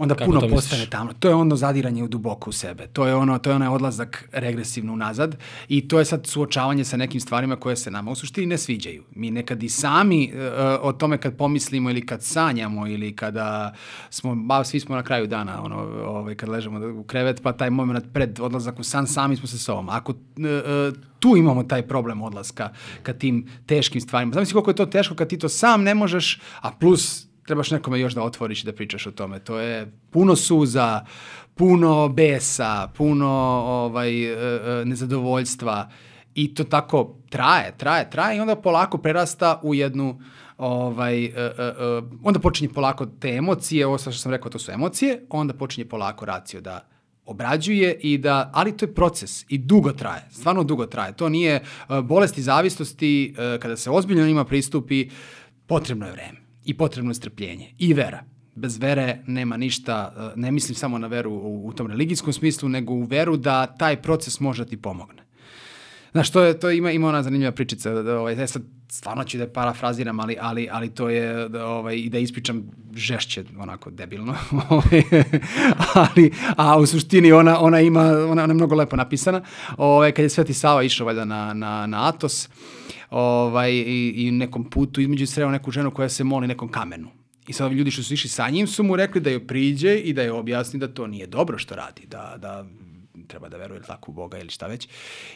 onda 0.00 0.14
Kako 0.14 0.30
puno 0.30 0.48
postane 0.48 0.86
tamo. 0.86 1.12
To 1.12 1.28
je 1.28 1.34
ono 1.34 1.56
zadiranje 1.56 2.04
u 2.04 2.08
duboko 2.08 2.50
u 2.50 2.52
sebe. 2.52 2.86
To 2.86 3.06
je 3.06 3.14
ono, 3.14 3.38
to 3.38 3.50
je 3.50 3.56
onaj 3.56 3.68
odlazak 3.68 4.28
regresivno 4.32 4.92
unazad 4.92 5.36
i 5.68 5.88
to 5.88 5.98
je 5.98 6.04
sad 6.04 6.26
suočavanje 6.26 6.84
sa 6.84 6.96
nekim 6.96 7.20
stvarima 7.20 7.56
koje 7.56 7.76
se 7.76 7.90
nama 7.90 8.10
u 8.10 8.14
suštini 8.14 8.46
ne 8.46 8.58
sviđaju. 8.58 9.04
Mi 9.14 9.30
nekad 9.30 9.62
i 9.62 9.68
sami 9.68 10.32
uh, 10.34 10.40
o 10.82 10.92
tome 10.92 11.18
kad 11.18 11.36
pomislimo 11.36 11.90
ili 11.90 12.06
kad 12.06 12.22
sanjamo 12.22 12.86
ili 12.86 13.16
kada 13.16 13.74
smo, 14.10 14.34
ba, 14.34 14.64
svi 14.64 14.80
smo 14.80 14.96
na 14.96 15.02
kraju 15.02 15.26
dana, 15.26 15.62
ono, 15.62 15.76
ovaj, 16.06 16.34
kad 16.34 16.48
ležemo 16.48 17.00
u 17.00 17.04
krevet, 17.04 17.42
pa 17.42 17.52
taj 17.52 17.70
moment 17.70 18.04
pred 18.12 18.40
odlazak 18.40 18.78
u 18.78 18.82
san, 18.82 19.06
sami 19.06 19.36
smo 19.36 19.46
se 19.46 19.58
sobom. 19.58 19.88
Ako 19.88 20.12
uh, 20.12 20.18
tu 21.18 21.36
imamo 21.36 21.62
taj 21.62 21.82
problem 21.82 22.22
odlaska 22.22 22.72
ka 23.02 23.12
tim 23.12 23.48
teškim 23.66 24.00
stvarima. 24.00 24.32
Znam 24.32 24.46
si 24.46 24.52
koliko 24.52 24.70
je 24.70 24.76
to 24.76 24.86
teško 24.86 25.14
kad 25.14 25.28
ti 25.28 25.38
to 25.38 25.48
sam 25.48 25.82
ne 25.82 25.94
možeš, 25.94 26.40
a 26.60 26.70
plus 26.72 27.29
trebaš 27.50 27.70
nekome 27.70 28.00
još 28.00 28.14
da 28.14 28.22
otvoriš 28.22 28.62
i 28.62 28.66
da 28.66 28.72
pričaš 28.72 29.06
o 29.06 29.10
tome. 29.10 29.38
To 29.38 29.58
je 29.58 29.92
puno 30.10 30.36
suza, 30.36 31.04
puno 31.54 32.08
besa, 32.08 32.88
puno 32.96 33.28
ovaj, 33.66 34.24
e, 34.24 34.34
e, 34.34 34.84
nezadovoljstva 34.84 35.90
i 36.34 36.54
to 36.54 36.64
tako 36.64 37.16
traje, 37.30 37.74
traje, 37.76 38.10
traje 38.10 38.36
i 38.36 38.40
onda 38.40 38.56
polako 38.56 38.98
prerasta 38.98 39.60
u 39.62 39.74
jednu 39.74 40.20
ovaj, 40.58 41.24
uh, 41.24 41.32
uh, 41.34 42.04
uh, 42.04 42.20
onda 42.22 42.38
počinje 42.40 42.68
polako 42.68 43.06
te 43.06 43.28
emocije, 43.28 43.86
ovo 43.86 43.98
što 43.98 44.12
sam 44.12 44.32
rekao, 44.32 44.50
to 44.50 44.58
su 44.58 44.72
emocije, 44.72 45.26
onda 45.30 45.54
počinje 45.54 45.88
polako 45.88 46.24
racio 46.24 46.60
da 46.60 46.86
obrađuje 47.24 47.98
i 48.00 48.18
da, 48.18 48.50
ali 48.54 48.76
to 48.76 48.84
je 48.84 48.94
proces 48.94 49.44
i 49.48 49.58
dugo 49.58 49.92
traje, 49.92 50.28
stvarno 50.30 50.64
dugo 50.64 50.86
traje. 50.86 51.16
To 51.16 51.28
nije 51.28 51.62
uh, 51.62 52.00
bolesti 52.00 52.42
zavisnosti, 52.42 53.34
kada 53.60 53.76
se 53.76 53.90
ozbiljno 53.90 54.26
ima 54.26 54.44
pristupi, 54.44 55.10
potrebno 55.66 56.06
je 56.06 56.12
vreme 56.12 56.39
i 56.64 56.74
potrebno 56.74 57.10
je 57.10 57.14
strpljenje 57.14 57.74
i 57.78 57.94
vera. 57.94 58.24
Bez 58.54 58.78
vere 58.78 59.22
nema 59.26 59.56
ništa, 59.56 60.14
e, 60.16 60.40
ne 60.40 60.50
mislim 60.52 60.74
samo 60.74 60.98
na 60.98 61.06
veru 61.06 61.30
u, 61.30 61.66
u 61.66 61.72
tom 61.72 61.86
religijskom 61.86 62.32
smislu, 62.32 62.68
nego 62.68 62.92
u 62.94 63.02
veru 63.02 63.36
da 63.36 63.66
taj 63.66 64.02
proces 64.02 64.40
može 64.40 64.64
da 64.64 64.70
ti 64.70 64.76
pomogne. 64.76 65.22
Znaš, 66.12 66.30
to, 66.30 66.42
je, 66.42 66.58
to 66.58 66.70
ima, 66.70 66.90
ima 66.90 67.08
ona 67.08 67.22
zanimljiva 67.22 67.52
pričica, 67.52 68.02
da, 68.02 68.18
ovaj, 68.18 68.46
sad 68.46 68.62
stvarno 68.90 69.24
ću 69.24 69.36
da 69.38 69.44
je 69.44 69.52
parafraziram, 69.52 70.20
ali, 70.20 70.36
ali, 70.40 70.68
ali 70.72 70.90
to 70.90 71.08
je 71.08 71.48
da, 71.48 71.66
ovaj, 71.66 71.96
i 71.96 72.08
da 72.08 72.18
ispričam 72.18 72.62
žešće, 72.94 73.44
onako 73.58 73.90
debilno, 73.90 74.34
ovaj, 74.68 75.02
ali, 75.94 76.32
a 76.56 76.78
u 76.78 76.86
suštini 76.86 77.32
ona, 77.32 77.60
ona 77.60 77.80
ima, 77.80 78.00
ona, 78.00 78.42
ona 78.42 78.42
je 78.42 78.54
mnogo 78.54 78.74
lepo 78.74 78.96
napisana, 78.96 79.42
ovaj, 79.76 80.12
kad 80.12 80.22
je 80.22 80.28
Sveti 80.28 80.54
Sava 80.54 80.82
išao 80.82 81.06
valjda 81.06 81.24
na, 81.24 81.54
na, 81.54 81.86
na 81.86 82.08
Atos, 82.08 82.48
ovaj, 83.10 83.72
i, 83.72 84.14
i 84.16 84.30
nekom 84.30 84.70
putu 84.70 85.00
između 85.00 85.26
sreo 85.26 85.50
neku 85.50 85.70
ženu 85.70 85.90
koja 85.90 86.08
se 86.08 86.24
moli 86.24 86.46
nekom 86.46 86.68
kamenu. 86.68 87.08
I 87.46 87.52
sad 87.52 87.72
ljudi 87.72 87.90
što 87.90 88.02
su 88.02 88.14
išli 88.14 88.30
sa 88.30 88.48
njim 88.50 88.66
su 88.66 88.82
mu 88.82 88.96
rekli 88.96 89.20
da 89.20 89.30
joj 89.30 89.46
priđe 89.46 89.96
i 89.96 90.12
da 90.12 90.22
je 90.22 90.32
objasni 90.32 90.80
da 90.80 90.88
to 90.88 91.06
nije 91.06 91.26
dobro 91.26 91.58
što 91.58 91.74
radi, 91.74 92.06
da, 92.06 92.34
da 92.38 92.64
treba 93.26 93.48
da 93.48 93.56
veruje 93.56 93.82
tako 93.82 94.10
u 94.10 94.14
Boga 94.14 94.38
ili 94.38 94.50
šta 94.50 94.66
već. 94.66 94.88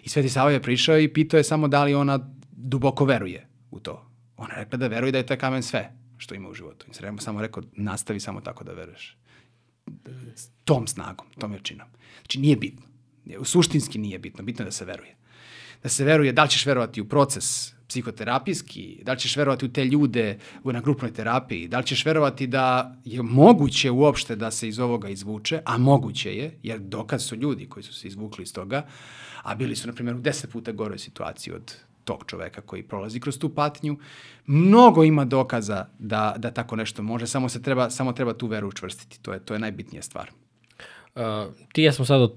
I 0.04 0.08
Sveti 0.08 0.28
Sava 0.28 0.50
je 0.50 0.62
prišao 0.62 0.98
i 0.98 1.12
pitao 1.12 1.38
je 1.38 1.44
samo 1.44 1.68
da 1.68 1.84
li 1.84 1.94
ona 1.94 2.18
duboko 2.64 3.04
veruje 3.04 3.46
u 3.70 3.80
to. 3.80 4.10
Ona 4.36 4.54
je 4.54 4.64
rekla 4.64 4.78
da 4.78 4.86
veruje 4.86 5.12
da 5.12 5.18
je 5.18 5.26
taj 5.26 5.38
kamen 5.38 5.62
sve 5.62 5.92
što 6.16 6.34
ima 6.34 6.48
u 6.48 6.54
životu. 6.54 6.86
I 6.90 6.94
sam 6.94 7.18
samo 7.18 7.40
rekao, 7.40 7.62
nastavi 7.72 8.20
samo 8.20 8.40
tako 8.40 8.64
da 8.64 8.72
veruješ. 8.72 9.16
Tom 10.64 10.86
snagom, 10.86 11.26
tom 11.38 11.52
jačinom. 11.52 11.88
Znači 12.20 12.40
nije 12.40 12.56
bitno. 12.56 12.86
Suštinski 13.44 13.98
nije 13.98 14.18
bitno, 14.18 14.44
bitno 14.44 14.62
je 14.62 14.64
da 14.66 14.72
se 14.72 14.84
veruje 14.84 15.16
da 15.84 15.88
se 15.88 16.04
veruje, 16.04 16.32
da 16.32 16.42
li 16.42 16.50
ćeš 16.50 16.66
verovati 16.66 17.00
u 17.00 17.08
proces 17.08 17.74
psihoterapijski, 17.88 19.02
da 19.02 19.12
li 19.12 19.18
ćeš 19.18 19.36
verovati 19.36 19.64
u 19.64 19.72
te 19.72 19.84
ljude 19.84 20.38
na 20.64 20.80
grupnoj 20.80 21.12
terapiji, 21.12 21.68
da 21.68 21.78
li 21.78 21.86
ćeš 21.86 22.04
verovati 22.04 22.46
da 22.46 22.96
je 23.04 23.22
moguće 23.22 23.90
uopšte 23.90 24.36
da 24.36 24.50
se 24.50 24.68
iz 24.68 24.78
ovoga 24.78 25.08
izvuče, 25.08 25.60
a 25.64 25.78
moguće 25.78 26.36
je, 26.36 26.58
jer 26.62 26.78
dokaz 26.80 27.24
su 27.24 27.36
ljudi 27.36 27.68
koji 27.68 27.82
su 27.82 27.94
se 27.94 28.08
izvukli 28.08 28.42
iz 28.42 28.52
toga, 28.52 28.86
a 29.42 29.54
bili 29.54 29.76
su, 29.76 29.86
na 29.86 29.92
primjer, 29.92 30.16
u 30.16 30.20
deset 30.20 30.50
puta 30.50 30.72
goroj 30.72 30.98
situaciji 30.98 31.54
od 31.54 31.76
tog 32.04 32.24
čoveka 32.26 32.60
koji 32.60 32.82
prolazi 32.82 33.20
kroz 33.20 33.38
tu 33.38 33.48
patnju. 33.48 33.96
Mnogo 34.46 35.04
ima 35.04 35.24
dokaza 35.24 35.86
da, 35.98 36.34
da 36.38 36.50
tako 36.50 36.76
nešto 36.76 37.02
može, 37.02 37.26
samo, 37.26 37.48
se 37.48 37.62
treba, 37.62 37.90
samo 37.90 38.12
treba 38.12 38.34
tu 38.34 38.46
veru 38.46 38.68
učvrstiti. 38.68 39.20
To 39.22 39.32
je, 39.32 39.40
to 39.40 39.54
je 39.54 39.60
najbitnija 39.60 40.02
stvar. 40.02 40.30
Uh, 41.14 41.22
ti 41.72 41.82
ja 41.82 41.92
smo 41.92 42.04
sad 42.04 42.30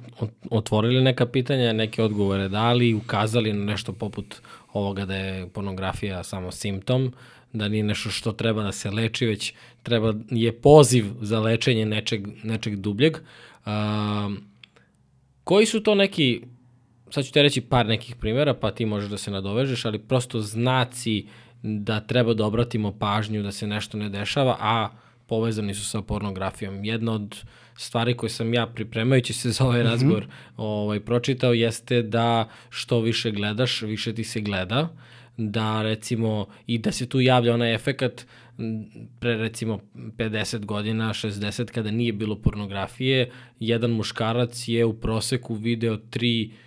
otvorili 0.50 1.04
neka 1.04 1.26
pitanja, 1.26 1.74
neke 1.74 2.04
odgovore 2.04 2.50
dali, 2.50 2.94
ukazali 2.94 3.54
na 3.54 3.66
nešto 3.66 3.94
poput 3.94 4.36
ovoga 4.74 5.06
da 5.06 5.16
je 5.16 5.48
pornografija 5.48 6.24
samo 6.24 6.52
simptom, 6.52 7.14
da 7.54 7.68
nije 7.68 7.84
nešto 7.84 8.10
što 8.10 8.32
treba 8.32 8.64
da 8.64 8.72
se 8.72 8.92
leči, 8.92 9.26
već 9.26 9.54
treba, 9.84 10.14
je 10.30 10.62
poziv 10.62 11.06
za 11.22 11.40
lečenje 11.40 11.86
nečeg, 11.86 12.28
nečeg 12.44 12.76
dubljeg. 12.76 13.18
Uh, 13.66 13.72
koji 15.44 15.66
su 15.66 15.80
to 15.80 15.96
neki, 15.96 16.42
sad 17.10 17.26
ću 17.26 17.32
te 17.32 17.42
reći 17.42 17.62
par 17.62 17.86
nekih 17.86 18.16
primjera, 18.16 18.54
pa 18.54 18.72
ti 18.72 18.86
možeš 18.86 19.10
da 19.10 19.18
se 19.18 19.32
nadovežeš, 19.32 19.86
ali 19.86 20.00
prosto 20.00 20.40
znaci 20.40 21.26
da 21.64 22.00
treba 22.00 22.34
da 22.34 22.46
obratimo 22.46 22.98
pažnju 23.00 23.44
da 23.44 23.52
se 23.52 23.68
nešto 23.68 23.98
ne 23.98 24.10
dešava, 24.10 24.58
a 24.60 24.90
povezani 25.28 25.74
su 25.74 25.86
sa 25.86 26.02
pornografijom. 26.02 26.86
Jedna 26.86 27.12
od 27.12 27.44
stvari 27.78 28.18
koje 28.18 28.30
sam 28.30 28.54
ja 28.54 28.68
pripremajući 28.68 29.34
se 29.34 29.52
za 29.52 29.64
ovaj 29.64 29.80
mhm. 29.80 29.90
razgovor 29.90 30.24
mm 30.24 30.28
-hmm. 30.28 30.54
ovaj, 30.58 31.00
pročitao 31.00 31.54
jeste 31.54 32.02
da 32.02 32.50
što 32.70 33.00
više 33.00 33.32
gledaš, 33.32 33.82
više 33.82 34.14
ti 34.14 34.24
se 34.24 34.42
gleda, 34.42 34.90
da 35.38 35.82
recimo 35.82 36.46
i 36.68 36.78
da 36.78 36.92
se 36.92 37.10
tu 37.10 37.22
javlja 37.22 37.54
onaj 37.54 37.76
efekat 37.76 38.26
pre 39.20 39.38
recimo 39.38 39.80
50 39.96 40.66
godina, 40.66 41.10
60 41.10 41.66
kada 41.66 41.92
nije 41.92 42.14
bilo 42.14 42.36
pornografije, 42.36 43.32
jedan 43.60 43.92
muškarac 43.92 44.68
je 44.68 44.86
u 44.86 44.94
proseku 44.94 45.54
video 45.56 45.98
tri 45.98 46.52
uh, 46.54 46.67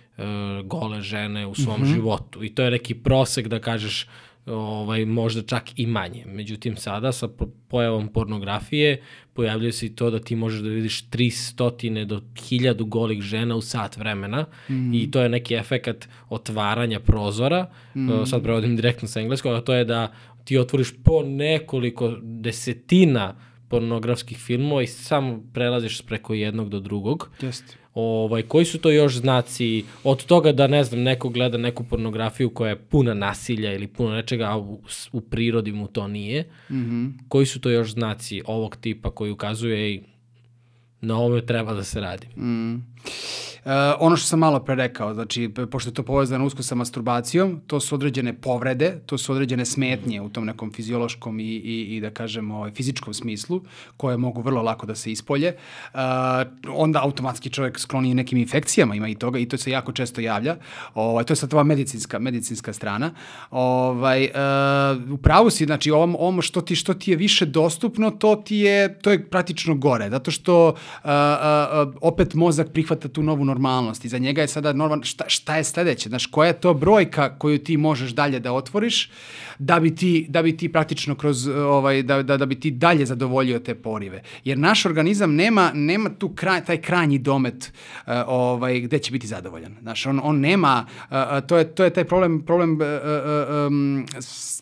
gole 0.63 1.01
žene 1.01 1.47
u 1.47 1.55
svom 1.55 1.81
mm 1.81 1.83
-hmm. 1.83 1.93
životu 1.93 2.43
i 2.43 2.55
to 2.55 2.63
je 2.63 2.71
neki 2.71 2.93
prosek 2.95 3.47
da 3.47 3.59
kažeš 3.59 4.07
ovaj, 4.45 5.05
možda 5.05 5.41
čak 5.41 5.79
i 5.79 5.85
manje. 5.85 6.25
Međutim, 6.25 6.77
sada 6.77 7.11
sa 7.11 7.27
pojavom 7.67 8.07
pornografije 8.07 9.01
pojavljuje 9.33 9.71
se 9.71 9.85
i 9.85 9.95
to 9.95 10.09
da 10.09 10.19
ti 10.19 10.35
možeš 10.35 10.61
da 10.61 10.69
vidiš 10.69 11.09
300 11.09 12.05
do 12.05 12.21
1000 12.33 12.89
golih 12.89 13.21
žena 13.21 13.55
u 13.55 13.61
sat 13.61 13.97
vremena 13.97 14.45
mm. 14.69 14.93
i 14.93 15.11
to 15.11 15.21
je 15.21 15.29
neki 15.29 15.55
efekat 15.55 16.07
otvaranja 16.29 16.99
prozora. 16.99 17.69
Mm. 17.95 18.25
Sad 18.25 18.43
prevodim 18.43 18.75
direktno 18.75 19.07
sa 19.07 19.19
engleskog, 19.19 19.53
a 19.53 19.61
to 19.61 19.73
je 19.73 19.85
da 19.85 20.13
ti 20.43 20.57
otvoriš 20.57 20.93
po 21.03 21.23
nekoliko 21.23 22.17
desetina 22.21 23.35
pornografskih 23.67 24.37
filmova 24.37 24.83
i 24.83 24.87
samo 24.87 25.43
prelaziš 25.53 26.01
preko 26.01 26.33
jednog 26.33 26.69
do 26.69 26.79
drugog. 26.79 27.29
Jeste. 27.41 27.80
Ovaj, 27.93 28.41
koji 28.41 28.65
su 28.65 28.79
to 28.79 28.91
još 28.91 29.15
znaci 29.15 29.83
od 30.03 30.25
toga 30.25 30.51
da, 30.51 30.67
ne 30.67 30.83
znam, 30.83 31.01
neko 31.01 31.29
gleda 31.29 31.57
neku 31.57 31.83
pornografiju 31.83 32.49
koja 32.49 32.69
je 32.69 32.79
puna 32.79 33.13
nasilja 33.13 33.73
ili 33.73 33.87
puno 33.87 34.15
nečega, 34.15 34.45
a 34.45 34.57
u, 34.57 34.81
u 35.11 35.21
prirodi 35.21 35.71
mu 35.71 35.87
to 35.87 36.07
nije. 36.07 36.49
Mm 36.69 36.75
-hmm. 36.75 37.11
Koji 37.27 37.45
su 37.45 37.59
to 37.59 37.69
još 37.69 37.91
znaci 37.91 38.41
ovog 38.45 38.75
tipa 38.75 39.11
koji 39.11 39.31
ukazuje 39.31 39.93
i 39.93 40.01
na 41.01 41.17
ovome 41.17 41.45
treba 41.45 41.73
da 41.73 41.83
se 41.83 41.99
radi? 41.99 42.27
Mm. 42.27 42.75
Ono 43.99 44.15
što 44.15 44.27
sam 44.27 44.39
malo 44.39 44.59
pre 44.59 44.75
rekao, 44.75 45.13
znači, 45.13 45.49
pošto 45.71 45.89
je 45.89 45.93
to 45.93 46.03
povezano 46.03 46.45
usko 46.45 46.63
sa 46.63 46.75
masturbacijom, 46.75 47.61
to 47.67 47.79
su 47.79 47.95
određene 47.95 48.33
povrede, 48.33 48.99
to 49.05 49.17
su 49.17 49.31
određene 49.31 49.65
smetnje 49.65 50.21
u 50.21 50.29
tom 50.29 50.45
nekom 50.45 50.73
fiziološkom 50.73 51.39
i, 51.39 51.43
i, 51.43 51.95
i 51.95 52.01
da 52.01 52.09
kažemo, 52.09 52.55
ovaj, 52.55 52.71
fizičkom 52.71 53.13
smislu, 53.13 53.61
koje 53.97 54.17
mogu 54.17 54.41
vrlo 54.41 54.61
lako 54.61 54.85
da 54.85 54.95
se 54.95 55.11
ispolje. 55.11 55.55
Uh, 55.93 55.99
onda 56.69 56.99
automatski 57.03 57.49
čovjek 57.49 57.79
skloni 57.79 58.13
nekim 58.13 58.37
infekcijama, 58.37 58.95
ima 58.95 59.07
i 59.07 59.15
toga, 59.15 59.39
i 59.39 59.45
to 59.45 59.57
se 59.57 59.71
jako 59.71 59.91
često 59.91 60.21
javlja. 60.21 60.55
Ovaj, 60.93 61.23
to 61.23 61.31
je 61.31 61.37
sad 61.37 61.53
ova 61.53 61.63
medicinska, 61.63 62.19
medicinska 62.19 62.73
strana. 62.73 63.11
Ovaj, 63.51 64.23
uh, 64.23 65.11
u 65.11 65.17
pravu 65.17 65.49
si, 65.49 65.65
znači, 65.65 65.91
ovom, 65.91 66.15
ovom 66.19 66.41
što, 66.41 66.61
ti, 66.61 66.75
što 66.75 66.93
ti 66.93 67.11
je 67.11 67.17
više 67.17 67.45
dostupno, 67.45 68.11
to 68.11 68.35
ti 68.35 68.57
je, 68.57 68.99
to 68.99 69.11
je 69.11 69.29
praktično 69.29 69.75
gore, 69.75 70.09
zato 70.09 70.31
što 70.31 70.67
uh, 70.67 70.75
uh, 71.03 71.93
opet 72.01 72.33
mozak 72.33 72.71
prihvata 72.73 73.07
tu 73.07 73.23
novu 73.23 73.50
normalnost 73.51 74.05
i 74.05 74.09
za 74.09 74.17
njega 74.17 74.41
je 74.41 74.47
sada 74.47 74.73
normalno, 74.73 75.03
šta, 75.03 75.27
šta 75.27 75.57
je 75.57 75.63
sledeće, 75.63 76.09
znaš, 76.09 76.25
koja 76.25 76.47
je 76.47 76.59
to 76.59 76.73
brojka 76.73 77.29
koju 77.37 77.59
ti 77.59 77.77
možeš 77.77 78.11
dalje 78.11 78.39
da 78.39 78.53
otvoriš, 78.53 79.09
da 79.61 79.79
bi 79.79 79.95
ti, 79.95 80.25
da 80.29 80.41
bi 80.41 80.57
ti 80.57 80.69
praktično 80.69 81.15
kroz, 81.15 81.47
ovaj, 81.47 82.03
da, 82.03 82.23
da, 82.23 82.37
da 82.37 82.45
bi 82.45 82.59
ti 82.59 82.71
dalje 82.71 83.05
zadovoljio 83.05 83.59
te 83.59 83.75
porive. 83.75 84.21
Jer 84.43 84.57
naš 84.57 84.85
organizam 84.85 85.35
nema, 85.35 85.71
nema 85.73 86.09
tu 86.09 86.29
kraj, 86.29 86.65
taj 86.65 86.81
krajnji 86.81 87.17
domet 87.19 87.73
uh, 88.07 88.13
ovaj, 88.27 88.79
gde 88.79 88.99
će 88.99 89.11
biti 89.11 89.27
zadovoljan. 89.27 89.75
Znaš, 89.81 90.05
on, 90.05 90.19
on 90.23 90.39
nema, 90.39 90.85
uh, 91.01 91.15
to, 91.47 91.57
je, 91.57 91.75
to 91.75 91.83
je 91.83 91.93
taj 91.93 92.03
problem, 92.03 92.41
problem 92.45 92.71
uh, 92.71 92.87
um, 93.67 94.05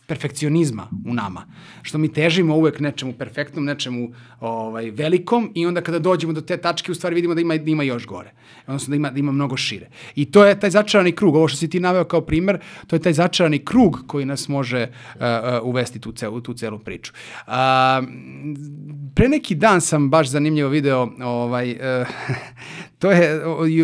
perfekcionizma 0.07 0.87
u 1.05 1.13
nama. 1.13 1.45
Što 1.81 1.97
mi 1.97 2.13
težimo 2.13 2.55
uvek 2.55 2.79
nečemu 2.79 3.13
perfektnom, 3.13 3.65
nečemu 3.65 4.11
ovaj, 4.39 4.91
velikom 4.91 5.51
i 5.55 5.65
onda 5.65 5.81
kada 5.81 5.99
dođemo 5.99 6.33
do 6.33 6.41
te 6.41 6.57
tačke 6.57 6.91
u 6.91 6.95
stvari 6.95 7.15
vidimo 7.15 7.35
da 7.35 7.41
ima, 7.41 7.57
da 7.57 7.71
ima 7.71 7.83
još 7.83 8.05
gore. 8.05 8.31
Odnosno 8.67 8.91
da 8.91 8.95
ima, 8.95 9.09
da 9.09 9.19
ima 9.19 9.31
mnogo 9.31 9.57
šire. 9.57 9.87
I 10.15 10.25
to 10.31 10.45
je 10.45 10.59
taj 10.59 10.69
začarani 10.69 11.11
krug. 11.11 11.35
Ovo 11.35 11.47
što 11.47 11.57
si 11.57 11.69
ti 11.69 11.79
naveo 11.79 12.03
kao 12.03 12.21
primer, 12.21 12.59
to 12.87 12.95
je 12.95 12.99
taj 12.99 13.13
začarani 13.13 13.59
krug 13.59 14.03
koji 14.07 14.25
nas 14.25 14.47
može 14.47 14.88
uvesti 15.63 15.99
tu 15.99 16.11
celu, 16.11 16.41
tu 16.41 16.53
celu 16.53 16.79
priču. 16.79 17.13
Uh, 17.47 17.53
pre 19.15 19.29
neki 19.29 19.55
dan 19.55 19.81
sam 19.81 20.09
baš 20.09 20.27
zanimljivo 20.27 20.69
video, 20.69 21.09
ovaj, 21.23 21.71
uh, 21.71 22.07
to 22.99 23.11
je, 23.11 23.41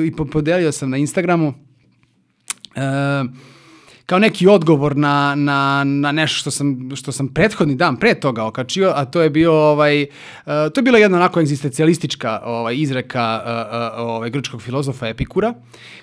i 0.08 0.12
podelio 0.32 0.72
sam 0.72 0.90
na 0.90 0.98
Instagramu, 0.98 1.48
uh, 1.48 3.32
kao 4.06 4.20
neki 4.20 4.48
odgovor 4.48 4.98
na, 4.98 5.36
na, 5.36 5.84
na 5.84 6.12
nešto 6.12 6.40
što 6.40 6.52
sam, 6.52 6.90
što 6.96 7.12
sam 7.12 7.28
prethodni 7.28 7.76
dan 7.76 7.98
pre 7.98 8.16
toga 8.16 8.44
okačio, 8.44 8.92
a 8.96 9.06
to 9.06 9.22
je 9.22 9.30
bio 9.30 9.54
ovaj, 9.54 10.04
uh, 10.04 10.10
to 10.46 10.80
je 10.80 10.84
bila 10.84 10.98
jedna 10.98 11.18
onako 11.18 11.40
egzistencialistička 11.40 12.42
ovaj, 12.46 12.76
izreka 12.78 13.42
uh, 13.46 13.52
uh, 14.02 14.10
ovaj, 14.10 14.30
grčkog 14.30 14.62
filozofa 14.62 15.08
Epikura, 15.08 15.54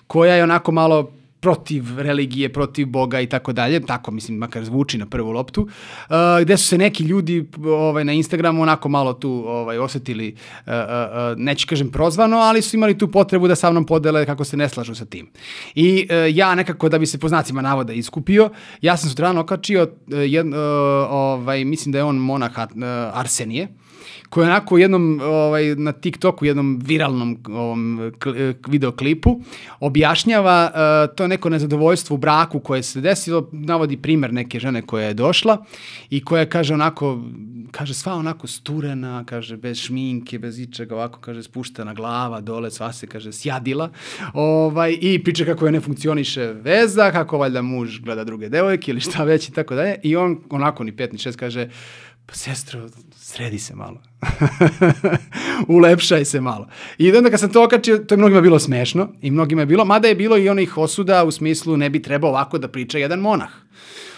koja 0.07 0.35
je 0.35 0.43
onako 0.43 0.73
malo 0.73 1.13
protiv 1.43 1.99
religije, 1.99 2.53
protiv 2.53 2.87
Boga 2.87 3.21
i 3.21 3.27
tako 3.27 3.53
dalje, 3.53 3.81
tako 3.81 4.11
mislim, 4.11 4.39
makar 4.39 4.65
zvuči 4.65 4.99
na 4.99 5.07
prvu 5.07 5.33
loptu, 5.33 5.63
uh, 5.63 6.17
gde 6.43 6.57
su 6.57 6.67
se 6.67 6.79
neki 6.79 7.05
ljudi 7.05 7.49
ovaj, 7.65 8.05
na 8.05 8.13
Instagramu 8.13 8.63
onako 8.63 8.89
malo 8.89 9.13
tu 9.13 9.31
ovaj, 9.47 9.79
osetili, 9.79 10.35
uh, 10.67 10.73
uh, 10.73 11.39
neću 11.39 11.67
kažem 11.69 11.91
prozvano, 11.91 12.37
ali 12.37 12.63
su 12.63 12.77
imali 12.77 12.99
tu 12.99 13.11
potrebu 13.11 13.49
da 13.49 13.55
sa 13.55 13.71
mnom 13.71 13.87
podele 13.87 14.27
kako 14.27 14.45
se 14.45 14.57
ne 14.57 14.69
slažu 14.69 14.95
sa 14.95 15.05
tim. 15.05 15.31
I 15.75 16.07
uh, 16.11 16.37
ja 16.37 16.55
nekako 16.55 16.89
da 16.89 16.99
bi 16.99 17.07
se 17.07 17.19
po 17.19 17.29
znacima 17.29 17.63
navoda 17.63 17.93
iskupio, 17.93 18.51
ja 18.81 18.97
sam 18.97 19.11
sutradan 19.11 19.39
okačio, 19.39 19.83
uh, 19.83 20.19
jed, 20.27 20.47
uh, 20.47 20.55
ovaj, 21.11 21.65
mislim 21.65 21.93
da 21.93 21.99
je 21.99 22.05
on 22.05 22.17
monah 22.17 22.53
uh, 22.59 22.83
Arsenije, 23.19 23.69
koji 24.29 24.47
onako 24.47 24.75
u 24.75 24.79
jednom, 24.79 25.21
ovaj, 25.23 25.75
na 25.77 25.93
TikToku, 25.93 26.45
jednom 26.45 26.81
viralnom 26.85 27.39
ovom, 27.49 28.13
videoklipu, 28.69 29.41
objašnjava 29.81 30.71
uh, 30.75 31.17
to 31.17 31.27
neko 31.27 31.49
nezadovoljstvo 31.49 32.15
u 32.15 32.19
braku 32.19 32.61
koje 32.61 32.83
se 32.83 33.01
desilo, 33.01 33.49
navodi 33.53 33.97
primer 33.97 34.33
neke 34.33 34.61
žene 34.61 34.83
koja 34.83 35.07
je 35.07 35.15
došla 35.15 35.65
i 36.11 36.25
koja 36.25 36.47
kaže 36.47 36.75
onako, 36.75 37.23
kaže 37.71 37.95
sva 37.95 38.15
onako 38.15 38.47
sturena, 38.47 39.25
kaže 39.27 39.57
bez 39.57 39.79
šminke, 39.79 40.39
bez 40.39 40.59
ičega, 40.59 40.95
ovako 40.95 41.21
kaže 41.21 41.43
spuštena 41.43 41.95
glava 41.95 42.41
dole, 42.41 42.71
sva 42.71 42.93
se 42.93 43.07
kaže 43.07 43.33
sjadila 43.33 43.91
ovaj, 44.35 44.99
i 45.01 45.25
priča 45.25 45.45
kako 45.45 45.67
je 45.67 45.73
ne 45.73 45.81
funkcioniše 45.81 46.47
veza, 46.47 47.11
kako 47.11 47.39
valjda 47.39 47.63
muž 47.63 48.01
gleda 48.01 48.25
druge 48.25 48.49
devojke 48.49 48.91
ili 48.91 49.01
šta 49.01 49.25
već 49.25 49.49
i 49.49 49.53
tako 49.53 49.75
dalje 49.75 49.97
i 50.03 50.17
on 50.17 50.39
onako 50.51 50.85
ni 50.85 50.97
pet 50.97 51.13
ni 51.13 51.19
šest 51.19 51.39
kaže 51.39 51.69
pa 52.27 52.35
sestro, 52.35 52.89
sredi 53.17 53.59
se 53.59 53.75
malo. 53.75 54.03
Ulepšaj 55.77 56.25
se 56.25 56.41
malo. 56.41 56.69
I 56.99 57.13
onda 57.13 57.31
kad 57.31 57.41
sam 57.41 57.53
to 57.53 57.65
okačio, 57.65 57.99
to 57.99 58.15
je 58.15 58.19
mnogima 58.19 58.41
bilo 58.41 58.59
smešno 58.59 59.09
i 59.23 59.31
mnogima 59.31 59.63
je 59.63 59.67
bilo, 59.67 59.85
mada 59.85 60.09
je 60.09 60.15
bilo 60.15 60.39
i 60.39 60.49
onih 60.49 60.79
osuda 60.79 61.25
u 61.25 61.31
smislu 61.31 61.77
ne 61.77 61.91
bi 61.91 62.03
trebao 62.03 62.31
ovako 62.31 62.59
da 62.59 62.69
priča 62.69 62.99
jedan 62.99 63.21
monah 63.21 63.51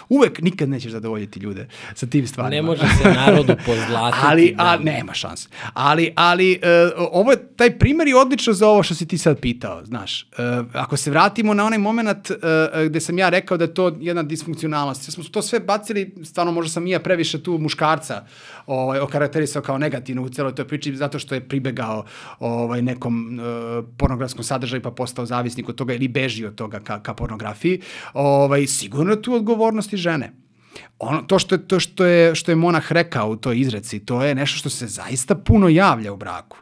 uvek 0.09 0.41
nikad 0.41 0.69
nećeš 0.69 0.91
zadovoljiti 0.91 1.39
ljude 1.39 1.67
sa 1.93 2.05
tim 2.05 2.27
stvarima. 2.27 2.55
Ne 2.55 2.61
može 2.61 2.81
se 2.81 3.13
narodu 3.13 3.53
pozlatiti. 3.65 4.25
ali, 4.25 4.53
da. 4.57 4.63
a, 4.63 4.77
nema 4.77 5.13
šanse. 5.13 5.49
Ali, 5.73 6.13
ali 6.15 6.59
uh, 6.95 7.07
ovo, 7.11 7.35
taj 7.55 7.77
primer 7.77 8.07
je 8.07 8.17
odlično 8.17 8.53
za 8.53 8.67
ovo 8.67 8.83
što 8.83 8.95
si 8.95 9.07
ti 9.07 9.17
sad 9.17 9.39
pitao, 9.39 9.85
znaš. 9.85 10.23
Uh, 10.23 10.65
ako 10.73 10.97
se 10.97 11.11
vratimo 11.11 11.53
na 11.53 11.65
onaj 11.65 11.79
moment 11.79 12.29
uh, 12.29 12.37
gde 12.85 12.99
sam 12.99 13.17
ja 13.17 13.29
rekao 13.29 13.57
da 13.57 13.63
je 13.63 13.73
to 13.73 13.97
jedna 13.99 14.23
disfunkcionalnost, 14.23 15.11
smo 15.11 15.23
to 15.23 15.41
sve 15.41 15.59
bacili, 15.59 16.15
stvarno 16.23 16.51
možda 16.51 16.69
sam 16.69 16.87
i 16.87 16.89
ja 16.89 16.99
previše 16.99 17.43
tu 17.43 17.57
muškarca 17.57 18.25
ovaj, 18.67 18.99
okarakterisao 18.99 19.61
kao 19.61 19.77
negativno 19.77 20.21
u 20.21 20.29
celoj 20.29 20.55
toj 20.55 20.67
priči 20.67 20.95
zato 20.95 21.19
što 21.19 21.35
je 21.35 21.47
pribegao 21.47 22.05
ovaj, 22.39 22.81
nekom 22.81 23.39
uh, 23.39 23.85
pornografskom 23.97 24.43
sadržaju 24.43 24.81
pa 24.81 24.91
postao 24.91 25.25
zavisnik 25.25 25.69
od 25.69 25.75
toga 25.75 25.93
ili 25.93 26.07
beži 26.07 26.45
od 26.45 26.55
toga 26.55 26.79
ka, 26.79 26.99
ka 26.99 27.13
pornografiji. 27.13 27.81
Ovaj, 28.13 28.67
sigurno 28.67 29.15
tu 29.15 29.33
odgovornost 29.33 29.93
i 29.95 29.97
žene. 29.97 30.31
Ono, 30.99 31.21
to 31.21 31.39
što 31.39 31.55
je, 31.55 31.67
to 31.67 31.79
što 31.79 32.05
je, 32.05 32.35
što 32.35 32.51
je 32.51 32.55
monah 32.55 32.91
rekao 32.91 33.29
u 33.29 33.35
toj 33.35 33.59
izreci, 33.59 33.99
to 33.99 34.23
je 34.23 34.35
nešto 34.35 34.57
što 34.57 34.69
se 34.69 34.87
zaista 34.87 35.35
puno 35.35 35.69
javlja 35.69 36.13
u 36.13 36.17
braku. 36.17 36.57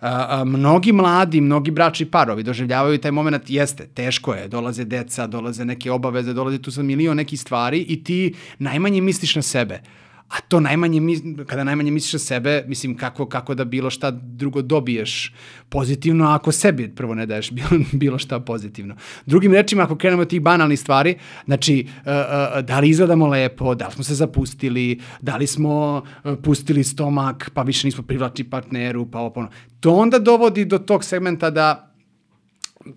A, 0.00 0.26
a, 0.28 0.44
mnogi 0.44 0.92
mladi, 0.92 1.40
mnogi 1.40 1.70
bračni 1.70 2.06
parovi 2.06 2.42
doživljavaju 2.42 2.98
taj 2.98 3.10
moment, 3.10 3.50
jeste, 3.50 3.86
teško 3.86 4.34
je, 4.34 4.48
dolaze 4.48 4.84
deca, 4.84 5.26
dolaze 5.26 5.64
neke 5.64 5.90
obaveze, 5.90 6.32
dolaze 6.32 6.58
tu 6.62 6.70
sa 6.70 6.82
milion 6.82 7.16
nekih 7.16 7.40
stvari 7.40 7.80
i 7.88 8.04
ti 8.04 8.34
najmanje 8.58 9.00
misliš 9.00 9.36
na 9.36 9.42
sebe 9.42 9.80
a 10.28 10.40
to 10.48 10.60
najmanje, 10.60 11.00
kada 11.46 11.64
najmanje 11.64 11.90
misliš 11.90 12.14
o 12.14 12.18
sebe, 12.18 12.64
mislim, 12.66 12.96
kako, 12.96 13.26
kako 13.26 13.54
da 13.54 13.64
bilo 13.64 13.90
šta 13.90 14.10
drugo 14.10 14.62
dobiješ 14.62 15.34
pozitivno, 15.68 16.28
ako 16.28 16.52
sebi 16.52 16.94
prvo 16.94 17.14
ne 17.14 17.26
daješ 17.26 17.50
bilo, 17.56 17.68
bilo 17.92 18.18
šta 18.18 18.40
pozitivno. 18.40 18.96
Drugim 19.26 19.52
rečima, 19.52 19.82
ako 19.82 19.96
krenemo 19.96 20.22
od 20.22 20.28
tih 20.28 20.40
banalnih 20.40 20.80
stvari, 20.80 21.16
znači, 21.44 21.86
uh, 21.86 22.02
uh, 22.04 22.64
da 22.64 22.80
li 22.80 22.88
izgledamo 22.88 23.26
lepo, 23.26 23.74
da 23.74 23.86
li 23.86 23.92
smo 23.92 24.04
se 24.04 24.14
zapustili, 24.14 25.00
da 25.20 25.36
li 25.36 25.46
smo 25.46 26.02
uh, 26.24 26.34
pustili 26.42 26.84
stomak, 26.84 27.50
pa 27.54 27.62
više 27.62 27.86
nismo 27.86 28.04
privlačni 28.04 28.44
partneru, 28.44 29.10
pa 29.10 29.20
opono. 29.20 29.48
To 29.80 29.94
onda 29.94 30.18
dovodi 30.18 30.64
do 30.64 30.78
tog 30.78 31.04
segmenta 31.04 31.50
da 31.50 31.87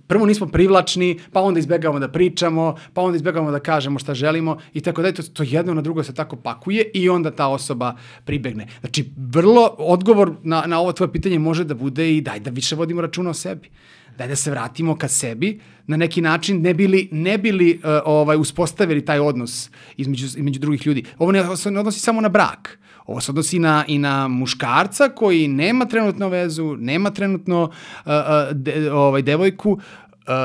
prvo 0.07 0.25
nismo 0.25 0.47
privlačni, 0.47 1.19
pa 1.31 1.41
onda 1.41 1.59
izbegavamo 1.59 1.99
da 1.99 2.07
pričamo, 2.07 2.75
pa 2.93 3.01
onda 3.01 3.15
izbegavamo 3.15 3.51
da 3.51 3.59
kažemo 3.59 3.99
šta 3.99 4.13
želimo 4.13 4.57
i 4.73 4.81
tako 4.81 5.01
da 5.01 5.11
to, 5.11 5.23
to 5.23 5.43
jedno 5.43 5.73
na 5.73 5.81
drugo 5.81 6.03
se 6.03 6.13
tako 6.13 6.35
pakuje 6.35 6.91
i 6.93 7.09
onda 7.09 7.31
ta 7.31 7.47
osoba 7.47 7.95
pribegne. 8.25 8.67
Znači, 8.79 9.11
vrlo 9.17 9.75
odgovor 9.77 10.33
na, 10.43 10.63
na 10.67 10.79
ovo 10.79 10.91
tvoje 10.91 11.11
pitanje 11.11 11.39
može 11.39 11.63
da 11.63 11.73
bude 11.73 12.15
i 12.15 12.21
daj 12.21 12.39
da 12.39 12.49
više 12.49 12.75
vodimo 12.75 13.01
računa 13.01 13.29
o 13.29 13.33
sebi. 13.33 13.69
Daj 14.17 14.27
da 14.27 14.35
se 14.35 14.51
vratimo 14.51 14.95
ka 14.95 15.07
sebi 15.07 15.59
na 15.87 15.97
neki 15.97 16.21
način, 16.21 16.61
ne 16.61 16.73
bili, 16.73 17.09
ne 17.11 17.37
bili 17.37 17.79
uh, 17.83 17.89
ovaj, 18.05 18.37
uspostavili 18.37 19.05
taj 19.05 19.19
odnos 19.19 19.69
između, 19.97 20.25
između 20.25 20.59
drugih 20.59 20.87
ljudi. 20.87 21.03
Ovo 21.17 21.31
ne, 21.31 21.43
ne 21.71 21.79
odnosi 21.79 21.99
samo 21.99 22.21
na 22.21 22.29
brak. 22.29 22.79
Ovo 23.05 23.21
se 23.21 23.31
odnosi 23.31 23.59
na, 23.59 23.85
i 23.87 23.97
na 23.97 24.27
muškarca 24.27 25.09
koji 25.09 25.47
nema 25.47 25.85
trenutno 25.85 26.29
vezu, 26.29 26.75
nema 26.79 27.11
trenutno 27.11 27.63
uh, 27.63 27.69
uh, 28.05 28.55
de, 28.55 28.91
ovaj, 28.91 29.21
devojku, 29.21 29.71
uh, 29.71 29.79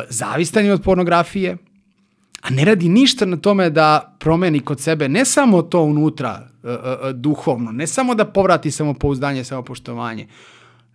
zavistan 0.09 0.65
je 0.65 0.73
od 0.73 0.83
pornografije, 0.83 1.57
a 2.43 2.51
ne 2.51 2.65
radi 2.65 2.89
ništa 2.89 3.27
na 3.27 3.37
tome 3.37 3.71
da 3.71 4.17
promeni 4.19 4.61
kod 4.61 4.81
sebe 4.81 5.09
ne 5.09 5.25
samo 5.25 5.63
to 5.63 5.83
unutra 5.83 6.49
uh, 6.63 6.71
uh, 6.71 7.11
duhovno, 7.11 7.73
ne 7.73 7.87
samo 7.87 8.15
da 8.15 8.25
povrati 8.25 8.71
samopouzdanje, 8.71 9.45
samopoštovanje, 9.45 10.27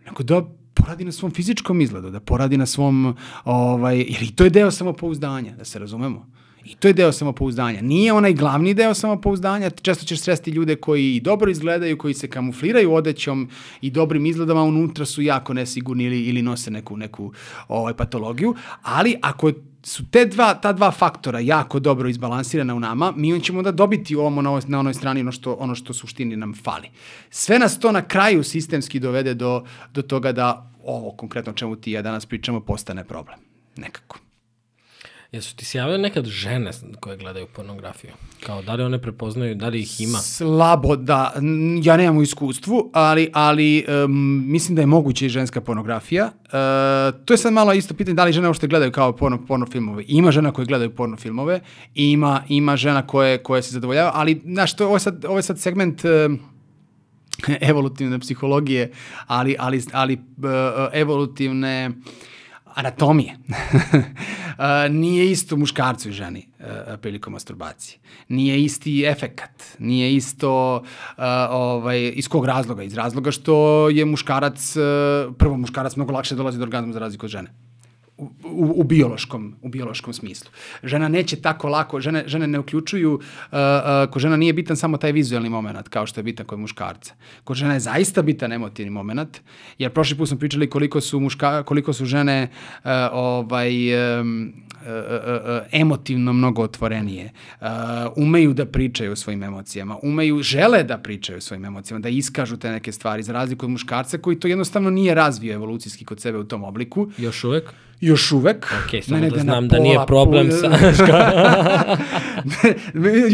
nego 0.05 0.24
da 0.24 0.41
poradi 0.74 1.05
na 1.05 1.12
svom 1.12 1.32
fizičkom 1.32 1.82
izgledu, 1.82 2.09
da 2.09 2.20
poradi 2.20 2.57
na 2.57 2.66
svom, 2.66 3.16
ovaj, 3.45 3.97
jer 3.97 4.24
i 4.24 4.36
to 4.36 4.43
je 4.43 4.49
deo 4.49 4.72
samopouzdanja, 4.72 5.55
da 5.55 5.66
se 5.66 5.80
razumemo. 5.80 6.28
I 6.66 6.76
to 6.76 6.88
je 6.88 6.93
deo 6.93 7.12
samopouzdanja. 7.12 7.82
Nije 7.82 8.14
onaj 8.14 8.34
glavni 8.34 8.74
deo 8.74 8.93
samopouzdanja, 8.93 9.70
često 9.70 10.05
ćeš 10.05 10.20
sresti 10.20 10.51
ljude 10.51 10.76
koji 10.76 11.20
dobro 11.20 11.51
izgledaju, 11.51 11.97
koji 11.97 12.14
se 12.14 12.28
kamufliraju 12.28 12.93
odećom 12.93 13.49
i 13.82 13.89
dobrim 13.89 14.26
izgledama, 14.26 14.64
unutra 14.64 15.05
su 15.05 15.22
jako 15.22 15.53
nesigurni 15.53 16.03
ili, 16.03 16.22
ili 16.22 16.41
nose 16.41 16.72
neku, 16.72 16.97
neku 16.97 17.34
ovaj, 17.68 17.93
patologiju, 17.93 18.55
ali 18.82 19.16
ako 19.22 19.51
su 19.84 20.03
te 20.12 20.26
dva, 20.26 20.53
ta 20.53 20.74
dva 20.74 20.91
faktora 20.91 21.39
jako 21.39 21.80
dobro 21.80 22.09
izbalansirana 22.09 22.76
u 22.76 22.80
nama, 22.80 23.14
mi 23.16 23.34
on 23.34 23.39
ćemo 23.39 23.62
da 23.62 23.72
dobiti 23.72 24.16
ovom 24.16 24.43
na, 24.43 24.49
ovoj, 24.49 24.62
na 24.68 24.80
onoj 24.80 24.93
strani 24.93 25.22
ono 25.22 25.32
što, 25.32 25.53
ono 25.53 25.76
što 25.76 25.93
suštini 25.93 26.36
nam 26.36 26.53
fali. 26.64 26.89
Sve 27.30 27.59
nas 27.59 27.80
to 27.80 27.91
na 27.91 28.01
kraju 28.01 28.43
sistemski 28.43 28.99
dovede 28.99 29.34
do, 29.34 29.64
do 29.93 30.01
toga 30.01 30.32
da 30.32 30.72
ovo 30.86 31.12
konkretno 31.12 31.51
o 31.51 31.55
čemu 31.55 31.76
ti 31.76 31.91
ja 31.91 32.01
danas 32.01 32.26
pričamo 32.26 32.59
postane 32.59 33.03
problem. 33.03 33.39
Nekako. 33.76 34.30
Jesu 35.32 35.55
ti 35.55 35.65
se 35.65 35.77
javile 35.77 35.97
nekad 35.97 36.25
žene 36.25 36.71
koje 36.99 37.17
gledaju 37.17 37.47
pornografiju? 37.55 38.11
Kao 38.45 38.61
da 38.61 38.73
li 38.73 38.84
one 38.84 39.01
prepoznaju, 39.01 39.55
da 39.55 39.67
li 39.67 39.79
ih 39.79 40.01
ima? 40.01 40.17
Slabo, 40.17 40.95
da. 40.95 41.34
Ja 41.84 41.97
nemam 41.97 42.17
u 42.17 42.21
iskustvu, 42.21 42.89
ali, 42.93 43.29
ali 43.34 43.86
um, 44.05 44.43
mislim 44.47 44.75
da 44.75 44.82
je 44.82 44.86
moguće 44.86 45.25
i 45.25 45.29
ženska 45.29 45.61
pornografija. 45.61 46.25
Uh, 46.25 46.51
to 47.25 47.34
je 47.34 47.38
sad 47.38 47.53
malo 47.53 47.73
isto 47.73 47.93
pitanje 47.93 48.15
da 48.15 48.23
li 48.23 48.34
žene 48.34 48.47
uopšte 48.47 48.67
gledaju 48.67 48.91
kao 48.91 49.15
porno, 49.15 49.45
porno 49.45 49.65
filmove. 49.65 50.03
Ima 50.07 50.32
žena 50.32 50.51
koje 50.51 50.65
gledaju 50.65 50.95
porno 50.95 51.17
filmove 51.17 51.61
ima, 51.95 52.43
ima 52.49 52.75
žena 52.77 53.07
koje, 53.07 53.43
koje 53.43 53.61
se 53.61 53.71
zadovoljava, 53.71 54.11
ali 54.13 54.41
znaš, 54.45 54.75
to, 54.75 54.86
ovo, 54.86 54.95
je 54.95 54.99
sad, 54.99 55.25
ovo 55.25 55.38
je 55.38 55.43
sad 55.43 55.59
segment... 55.59 56.01
Uh, 56.05 56.39
evolutivne 57.61 58.19
psihologije, 58.19 58.91
ali, 59.27 59.55
ali, 59.59 59.84
ali 59.91 60.13
uh, 60.13 60.21
evolutivne 60.93 61.89
uh, 61.89 61.95
anatomije. 62.76 63.38
nije 64.89 65.32
isto 65.32 65.57
muškarcu 65.57 66.09
i 66.09 66.11
ženi 66.11 66.47
prilikom 67.01 67.34
masturbacije. 67.34 67.99
Nije 68.28 68.63
isti 68.63 69.05
efekat. 69.05 69.63
Nije 69.80 70.15
isto 70.15 70.84
ovaj, 71.49 72.11
iz 72.15 72.28
kog 72.28 72.45
razloga? 72.45 72.84
Iz 72.84 72.93
razloga 72.93 73.32
što 73.32 73.89
je 73.89 74.05
muškarac, 74.05 74.76
prvo 75.38 75.57
muškarac 75.57 75.95
mnogo 75.95 76.13
lakše 76.13 76.36
dolazi 76.36 76.57
do 76.57 76.63
orgazma 76.63 76.93
za 76.93 76.99
razliku 76.99 77.26
od 77.26 77.30
žene 77.30 77.70
u, 78.43 78.74
u, 78.76 78.84
biološkom, 78.84 79.55
u 79.61 79.69
biološkom 79.69 80.13
smislu. 80.13 80.51
Žena 80.84 81.07
neće 81.07 81.36
tako 81.36 81.69
lako, 81.69 82.01
žene, 82.01 82.24
žene 82.28 82.47
ne 82.47 82.59
uključuju, 82.59 83.13
uh, 83.13 83.22
uh, 83.51 84.11
ko 84.11 84.19
žena 84.19 84.38
nije 84.38 84.53
bitan 84.53 84.78
samo 84.78 84.97
taj 84.97 85.11
vizualni 85.11 85.49
moment, 85.49 85.89
kao 85.89 86.05
što 86.05 86.19
je 86.19 86.24
bitan 86.24 86.45
kod 86.45 86.59
muškarca. 86.59 87.13
Kod 87.43 87.57
žena 87.57 87.74
je 87.74 87.80
zaista 87.80 88.22
bitan 88.22 88.53
emotivni 88.53 88.91
moment, 88.91 89.41
jer 89.78 89.91
prošli 89.91 90.17
put 90.17 90.28
smo 90.28 90.38
pričali 90.38 90.69
koliko 90.69 91.01
su, 91.01 91.19
muška, 91.19 91.63
koliko 91.63 91.93
su 91.93 92.05
žene 92.05 92.47
uh, 92.84 92.89
ovaj, 93.11 93.74
um, 94.22 94.53
uh, 94.72 94.88
uh, 94.88 95.67
emotivno 95.72 96.34
mnogo 96.34 96.61
otvorenije. 96.61 97.32
Uh, 97.61 97.67
umeju 98.15 98.53
da 98.53 98.65
pričaju 98.65 99.11
o 99.11 99.15
svojim 99.15 99.43
emocijama, 99.43 99.97
umeju, 100.03 100.41
žele 100.43 100.84
da 100.84 100.97
pričaju 100.97 101.38
o 101.38 101.41
svojim 101.41 101.65
emocijama, 101.65 101.99
da 102.01 102.09
iskažu 102.09 102.57
te 102.57 102.72
neke 102.72 102.91
stvari, 102.91 103.24
za 103.24 103.34
razliku 103.34 103.65
od 103.65 103.72
muškarca 103.72 104.17
koji 104.17 104.39
to 104.39 104.47
jednostavno 104.47 104.89
nije 104.89 105.15
razvio 105.15 105.53
evolucijski 105.53 106.05
kod 106.05 106.22
sebe 106.22 106.38
u 106.38 106.43
tom 106.43 106.63
obliku. 106.63 107.11
Još 107.17 107.43
uvek? 107.43 107.74
Još 108.01 108.31
uvek. 108.31 108.73
Ok, 108.85 109.03
samo 109.03 109.29
da 109.29 109.39
znam 109.39 109.67
da 109.67 109.79
nije 109.79 109.99
problem 110.07 110.51
sa... 110.51 110.67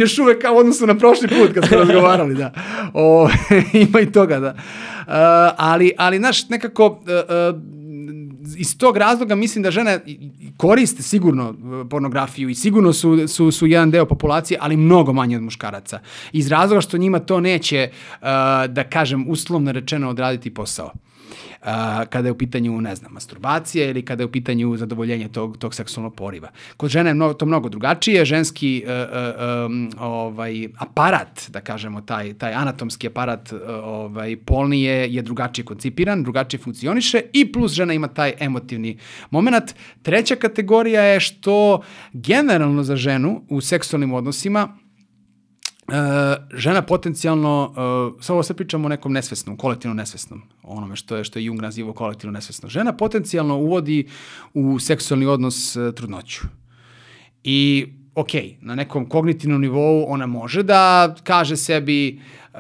još 0.02 0.20
uvek 0.20 0.42
kao 0.42 0.56
odnosno 0.56 0.88
na 0.88 0.98
prošli 0.98 1.28
put 1.28 1.54
kad 1.54 1.68
smo 1.68 1.78
razgovarali, 1.84 2.36
da. 2.36 2.54
O, 2.94 3.30
ima 3.88 4.00
i 4.00 4.12
toga, 4.12 4.40
da. 4.40 4.50
Uh, 4.50 5.14
ali, 5.58 5.92
ali, 5.98 6.18
znaš, 6.18 6.50
nekako... 6.50 6.88
Uh, 6.88 7.56
uh, 7.56 7.62
iz 8.58 8.78
tog 8.78 8.98
razloga 8.98 9.36
mislim 9.36 9.64
da 9.64 9.72
žene 9.72 10.00
koriste 10.58 11.04
sigurno 11.04 11.56
pornografiju 11.90 12.50
i 12.50 12.56
sigurno 12.56 12.94
su, 12.94 13.28
su, 13.28 13.52
su 13.52 13.68
jedan 13.68 13.92
deo 13.92 14.06
populacije, 14.06 14.58
ali 14.62 14.78
mnogo 14.78 15.14
manje 15.14 15.38
od 15.38 15.44
muškaraca. 15.44 16.00
Iz 16.32 16.48
razloga 16.48 16.82
što 16.82 16.98
njima 16.98 17.20
to 17.20 17.40
neće, 17.40 17.90
uh, 17.92 18.28
da 18.70 18.84
kažem, 18.90 19.26
uslovno 19.30 19.72
rečeno 19.72 20.10
odraditi 20.10 20.54
posao 20.54 20.92
a, 21.62 22.06
kada 22.06 22.28
je 22.28 22.32
u 22.32 22.38
pitanju, 22.38 22.82
ne 22.82 22.96
znam, 22.96 23.14
masturbacija 23.14 23.90
ili 23.90 24.06
kada 24.06 24.24
je 24.24 24.28
u 24.28 24.32
pitanju 24.32 24.78
zadovoljenje 24.78 25.30
tog, 25.30 25.58
tog 25.58 25.74
seksualnog 25.74 26.16
poriva. 26.16 26.50
Kod 26.78 26.90
žene 26.90 27.10
je 27.10 27.14
mnogo, 27.14 27.34
to 27.34 27.46
mnogo 27.46 27.70
drugačije, 27.70 28.26
ženski 28.26 28.84
uh, 28.86 28.92
uh, 28.92 30.04
ovaj, 30.08 30.70
aparat, 30.78 31.50
da 31.50 31.62
kažemo, 31.62 32.02
taj, 32.02 32.34
taj 32.34 32.54
anatomski 32.54 33.08
aparat 33.08 33.52
uh, 33.52 33.60
ovaj, 33.84 34.38
polni 34.38 34.84
je, 34.84 35.14
je 35.14 35.22
drugačije 35.22 35.66
koncipiran, 35.66 36.24
drugačije 36.24 36.60
funkcioniše 36.60 37.22
i 37.34 37.52
plus 37.52 37.72
žena 37.72 37.94
ima 37.94 38.08
taj 38.08 38.34
emotivni 38.40 38.98
moment. 39.30 39.76
Treća 40.02 40.36
kategorija 40.36 41.02
je 41.02 41.20
što 41.20 41.82
generalno 42.14 42.84
za 42.84 42.96
ženu 42.96 43.42
u 43.50 43.62
seksualnim 43.62 44.14
odnosima 44.14 44.78
Uh, 45.88 45.94
žena 46.54 46.82
potencijalno, 46.82 47.74
uh, 48.18 48.24
samo 48.24 48.44
sve 48.44 48.56
pričamo 48.56 48.86
o 48.86 48.90
nekom 48.90 49.14
nesvesnom, 49.14 49.58
kolektivno 49.58 49.96
nesvesnom, 49.96 50.42
onome 50.64 50.96
što 50.96 51.16
je, 51.16 51.24
što 51.24 51.40
je 51.40 51.46
Jung 51.46 51.62
nazivao 51.62 51.94
kolektivno 51.94 52.32
nesvesno. 52.32 52.70
Žena 52.70 52.94
potencijalno 52.94 53.58
uvodi 53.58 54.08
u 54.54 54.80
seksualni 54.80 55.26
odnos 55.26 55.76
uh, 55.76 55.94
trudnoću. 55.94 56.42
I, 57.44 57.88
ok, 58.16 58.30
na 58.62 58.76
nekom 58.76 59.10
kognitivnom 59.10 59.62
nivou 59.62 60.06
ona 60.08 60.26
može 60.26 60.64
da 60.64 61.16
kaže 61.24 61.58
sebi 61.58 62.20
uh, 62.54 62.60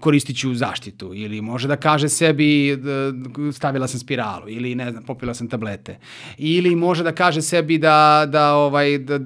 koristit 0.00 0.38
ću 0.38 0.54
zaštitu 0.54 1.14
ili 1.14 1.40
može 1.40 1.68
da 1.68 1.76
kaže 1.76 2.08
sebi 2.08 2.76
da 2.76 3.12
stavila 3.52 3.88
sam 3.88 4.00
spiralu 4.00 4.48
ili 4.48 4.74
ne 4.74 4.90
znam 4.90 5.04
popila 5.04 5.34
sam 5.34 5.48
tablete 5.48 5.98
ili 6.38 6.76
može 6.76 7.02
da 7.02 7.12
kaže 7.12 7.42
sebi 7.42 7.78
da 7.78 8.28
da 8.28 8.54
ovaj 8.54 8.98
da 8.98 9.18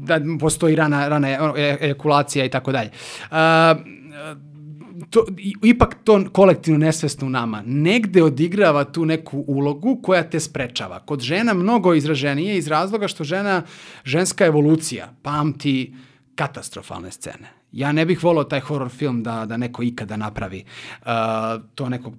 da 0.00 0.20
postoji 0.40 0.76
rana, 0.76 1.08
rana 1.08 1.28
e, 1.28 1.76
ejakulacija 1.80 2.44
i 2.44 2.48
tako 2.48 2.72
dalje. 2.72 2.90
To, 5.10 5.26
ipak 5.64 5.96
to 6.04 6.24
kolektivno 6.32 6.78
nesvesno 6.78 7.26
u 7.26 7.30
nama 7.30 7.62
negde 7.66 8.22
odigrava 8.22 8.84
tu 8.84 9.04
neku 9.04 9.44
ulogu 9.46 10.00
koja 10.02 10.22
te 10.22 10.40
sprečava. 10.40 11.00
Kod 11.00 11.20
žena 11.20 11.54
mnogo 11.54 11.94
izraženije 11.94 12.58
iz 12.58 12.68
razloga 12.68 13.08
što 13.08 13.24
žena, 13.24 13.62
ženska 14.04 14.46
evolucija 14.46 15.14
pamti 15.22 15.94
katastrofalne 16.34 17.10
scene. 17.10 17.59
Ja 17.72 17.92
ne 17.92 18.06
bih 18.06 18.24
volao 18.24 18.44
taj 18.44 18.60
horror 18.60 18.88
film 18.88 19.22
da, 19.22 19.46
da 19.46 19.56
neko 19.56 19.82
ikada 19.82 20.16
napravi 20.16 20.64
uh, 21.00 21.06
to 21.74 21.88
nekog 21.88 22.14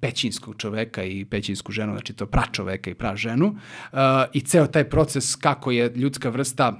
pećinskog 0.00 0.54
čoveka 0.58 1.04
i 1.04 1.24
pećinsku 1.24 1.72
ženu, 1.72 1.92
znači 1.92 2.12
to 2.12 2.26
pračoveka 2.26 2.90
i 2.90 2.94
praženu 2.94 3.46
uh, 3.46 3.98
i 4.32 4.40
ceo 4.40 4.66
taj 4.66 4.88
proces 4.90 5.36
kako 5.36 5.70
je 5.70 5.92
ljudska 5.94 6.28
vrsta 6.28 6.72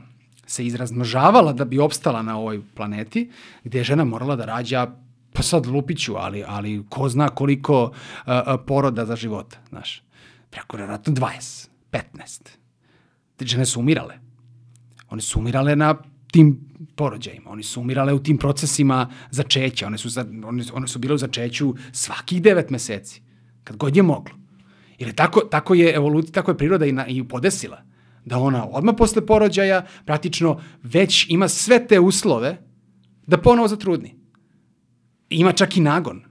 se 0.46 0.66
izrazmnožavala 0.66 1.52
da 1.52 1.64
bi 1.64 1.78
opstala 1.78 2.22
na 2.22 2.38
ovoj 2.38 2.60
planeti, 2.74 3.30
gde 3.64 3.78
je 3.78 3.84
žena 3.84 4.04
morala 4.04 4.36
da 4.36 4.44
rađa 4.44 4.86
pa 5.32 5.42
sad 5.42 5.66
lupiću, 5.66 6.14
ali, 6.16 6.44
ali 6.46 6.82
ko 6.88 7.08
zna 7.08 7.28
koliko 7.28 7.82
uh, 7.84 7.90
uh, 8.26 8.60
poroda 8.66 9.06
za 9.06 9.16
života, 9.16 9.58
znaš. 9.68 10.02
Preko 10.50 10.76
vjerojatno 10.76 11.14
20, 11.14 11.68
15. 11.90 12.02
Te 13.36 13.46
žene 13.46 13.66
su 13.66 13.80
umirale. 13.80 14.18
One 15.08 15.22
su 15.22 15.38
umirale 15.38 15.76
na 15.76 15.94
tim 16.32 16.71
porođajima. 17.02 17.50
Oni 17.50 17.62
su 17.62 17.80
umirale 17.80 18.12
u 18.14 18.22
tim 18.22 18.38
procesima 18.38 19.08
začeća. 19.30 19.86
One 19.86 19.98
su, 19.98 20.08
za, 20.08 20.24
one, 20.44 20.64
one 20.72 20.88
su 20.88 20.98
bile 20.98 21.14
u 21.14 21.18
začeću 21.18 21.74
svakih 21.92 22.42
devet 22.42 22.70
meseci. 22.70 23.22
Kad 23.64 23.76
god 23.76 23.96
je 23.96 24.02
moglo. 24.02 24.34
Jer 24.98 25.14
tako, 25.14 25.40
tako 25.40 25.74
je 25.74 25.94
evolucija, 25.94 26.32
tako 26.32 26.50
je 26.50 26.58
priroda 26.58 26.86
i, 26.86 26.92
na, 26.92 27.06
i 27.06 27.24
podesila 27.28 27.82
da 28.24 28.38
ona 28.38 28.66
odmah 28.70 28.94
posle 28.98 29.26
porođaja 29.26 29.80
praktično 30.04 30.60
već 30.82 31.26
ima 31.28 31.48
sve 31.48 31.80
te 31.86 32.00
uslove 32.00 32.56
da 33.26 33.38
ponovo 33.38 33.68
zatrudni. 33.68 34.14
Ima 35.30 35.52
čak 35.52 35.76
i 35.76 35.80
nagon. 35.80 36.22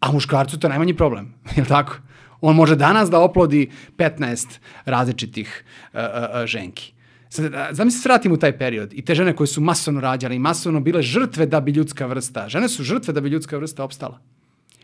A 0.00 0.12
muškarcu 0.12 0.58
to 0.58 0.66
je 0.66 0.70
najmanji 0.70 0.96
problem, 0.96 1.34
je 1.56 1.62
li 1.62 1.68
tako? 1.68 1.98
On 2.40 2.56
može 2.56 2.76
danas 2.76 3.10
da 3.10 3.20
oplodi 3.20 3.70
15 3.98 4.58
različitih 4.84 5.64
uh, 5.92 6.00
uh, 6.00 6.46
ženki. 6.46 6.94
Sad, 7.30 7.52
zamisli 7.70 8.00
se 8.00 8.08
vratim 8.08 8.32
u 8.32 8.36
taj 8.36 8.58
period 8.58 8.92
i 8.92 9.04
te 9.04 9.14
žene 9.14 9.36
koje 9.36 9.46
su 9.46 9.60
masovno 9.60 10.00
rađale 10.00 10.36
i 10.36 10.38
masovno 10.38 10.80
bile 10.80 11.02
žrtve 11.02 11.46
da 11.46 11.60
bi 11.60 11.70
ljudska 11.70 12.06
vrsta, 12.06 12.48
žene 12.48 12.68
su 12.68 12.84
žrtve 12.84 13.14
da 13.14 13.20
bi 13.20 13.28
ljudska 13.28 13.58
vrsta 13.58 13.84
opstala. 13.84 14.20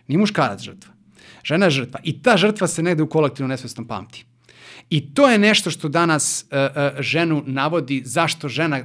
Ni 0.08 0.16
muškarac 0.16 0.62
žrtva. 0.62 0.92
Žena 1.44 1.66
je 1.66 1.70
žrtva. 1.70 2.00
I 2.04 2.22
ta 2.22 2.36
žrtva 2.36 2.66
se 2.66 2.82
negde 2.82 3.02
u 3.02 3.08
kolektivno 3.08 3.48
nesvesnom 3.48 3.86
pamti. 3.86 4.24
I 4.90 5.14
to 5.14 5.28
je 5.28 5.38
nešto 5.38 5.70
što 5.70 5.88
danas 5.88 6.44
uh, 6.44 6.58
uh, 6.58 7.00
ženu 7.02 7.42
navodi 7.46 8.02
zašto 8.04 8.48
žena 8.48 8.84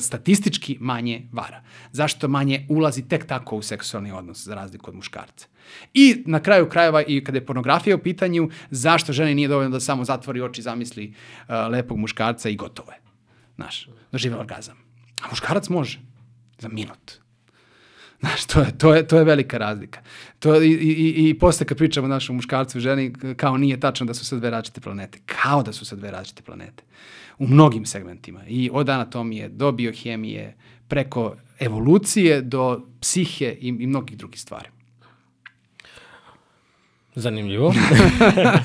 statistički 0.00 0.76
manje 0.80 1.28
vara. 1.32 1.62
Zašto 1.92 2.28
manje 2.28 2.66
ulazi 2.68 3.08
tek 3.08 3.26
tako 3.26 3.56
u 3.56 3.62
seksualni 3.62 4.12
odnos 4.12 4.44
za 4.44 4.54
razliku 4.54 4.90
od 4.90 4.96
muškarca. 4.96 5.46
I 5.94 6.22
na 6.26 6.40
kraju 6.40 6.68
krajeva 6.68 7.02
i 7.02 7.24
kada 7.24 7.38
je 7.38 7.46
pornografija 7.46 7.96
u 7.96 7.98
pitanju, 7.98 8.50
zašto 8.70 9.12
ženi 9.12 9.34
nije 9.34 9.48
dovoljno 9.48 9.70
da 9.70 9.80
samo 9.80 10.04
zatvori 10.04 10.40
oči, 10.40 10.62
zamisli 10.62 11.08
uh, 11.14 11.54
lepog 11.70 11.98
muškarca 11.98 12.48
i 12.48 12.56
gotovo 12.56 12.92
je. 12.92 12.98
Znaš, 13.54 13.88
dožive 14.12 14.36
orgazam. 14.36 14.76
A 15.22 15.28
muškarac 15.30 15.68
može. 15.68 16.00
Za 16.58 16.68
minut. 16.68 17.22
Znaš, 18.22 18.44
to 18.44 18.60
je, 18.60 18.78
to 18.78 18.94
je, 18.94 19.06
to 19.06 19.18
je 19.18 19.24
velika 19.24 19.58
razlika. 19.58 20.00
To, 20.38 20.62
i, 20.62 20.70
i, 20.70 21.28
I 21.28 21.38
posle 21.38 21.66
kad 21.66 21.78
pričamo 21.78 22.04
o 22.04 22.08
našom 22.08 22.36
muškarcu 22.36 22.78
i 22.78 22.80
ženi, 22.80 23.12
kao 23.36 23.56
nije 23.56 23.80
tačno 23.80 24.06
da 24.06 24.14
su 24.14 24.24
sad 24.24 24.38
dve 24.38 24.50
različite 24.50 24.80
planete. 24.80 25.18
Kao 25.26 25.62
da 25.62 25.72
su 25.72 25.84
sad 25.84 25.98
dve 25.98 26.10
različite 26.10 26.42
planete. 26.42 26.84
U 27.38 27.46
mnogim 27.46 27.86
segmentima. 27.86 28.40
I 28.48 28.70
od 28.72 28.88
anatomije 28.88 29.48
do 29.48 29.72
biohemije, 29.72 30.56
preko 30.88 31.36
evolucije 31.58 32.40
do 32.42 32.86
psihe 33.00 33.56
i, 33.60 33.68
i 33.68 33.86
mnogih 33.86 34.18
drugih 34.18 34.40
stvari. 34.40 34.68
Zanimljivo. 37.14 37.74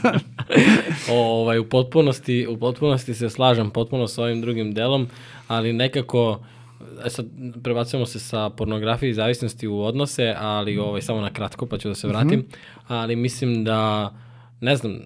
ovaj, 1.12 1.60
u, 1.60 1.70
potpunosti, 1.70 2.48
u 2.50 2.58
potpunosti 2.58 3.14
se 3.14 3.30
slažem 3.30 3.70
potpuno 3.70 4.08
sa 4.08 4.24
ovim 4.24 4.42
drugim 4.42 4.74
delom, 4.74 5.08
ali 5.48 5.74
nekako 5.74 6.46
sad 7.08 7.26
prebacujemo 7.64 8.06
se 8.06 8.20
sa 8.20 8.50
pornografije 8.50 9.10
i 9.10 9.14
zavisnosti 9.14 9.68
u 9.68 9.82
odnose, 9.82 10.36
ali 10.38 10.78
ovaj, 10.78 11.02
samo 11.02 11.22
na 11.22 11.34
kratko 11.34 11.66
pa 11.66 11.78
ću 11.78 11.88
da 11.88 11.96
se 11.96 12.08
vratim, 12.08 12.40
mm 12.40 12.44
-hmm. 12.44 12.56
ali 12.88 13.16
mislim 13.16 13.64
da 13.64 14.12
ne 14.62 14.76
znam, 14.76 15.00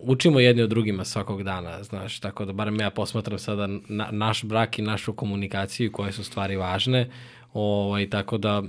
učimo 0.00 0.40
jedni 0.40 0.62
od 0.62 0.70
drugima 0.70 1.04
svakog 1.04 1.42
dana, 1.42 1.82
znaš, 1.82 2.20
tako 2.20 2.44
da 2.44 2.52
barem 2.52 2.80
ja 2.80 2.90
posmatram 2.90 3.38
sada 3.38 3.66
na, 3.88 4.08
naš 4.10 4.44
brak 4.44 4.78
i 4.78 4.82
našu 4.82 5.12
komunikaciju 5.12 5.92
koje 5.92 6.12
su 6.12 6.24
stvari 6.24 6.56
važne, 6.56 7.10
ovaj, 7.52 8.10
tako 8.10 8.38
da 8.38 8.62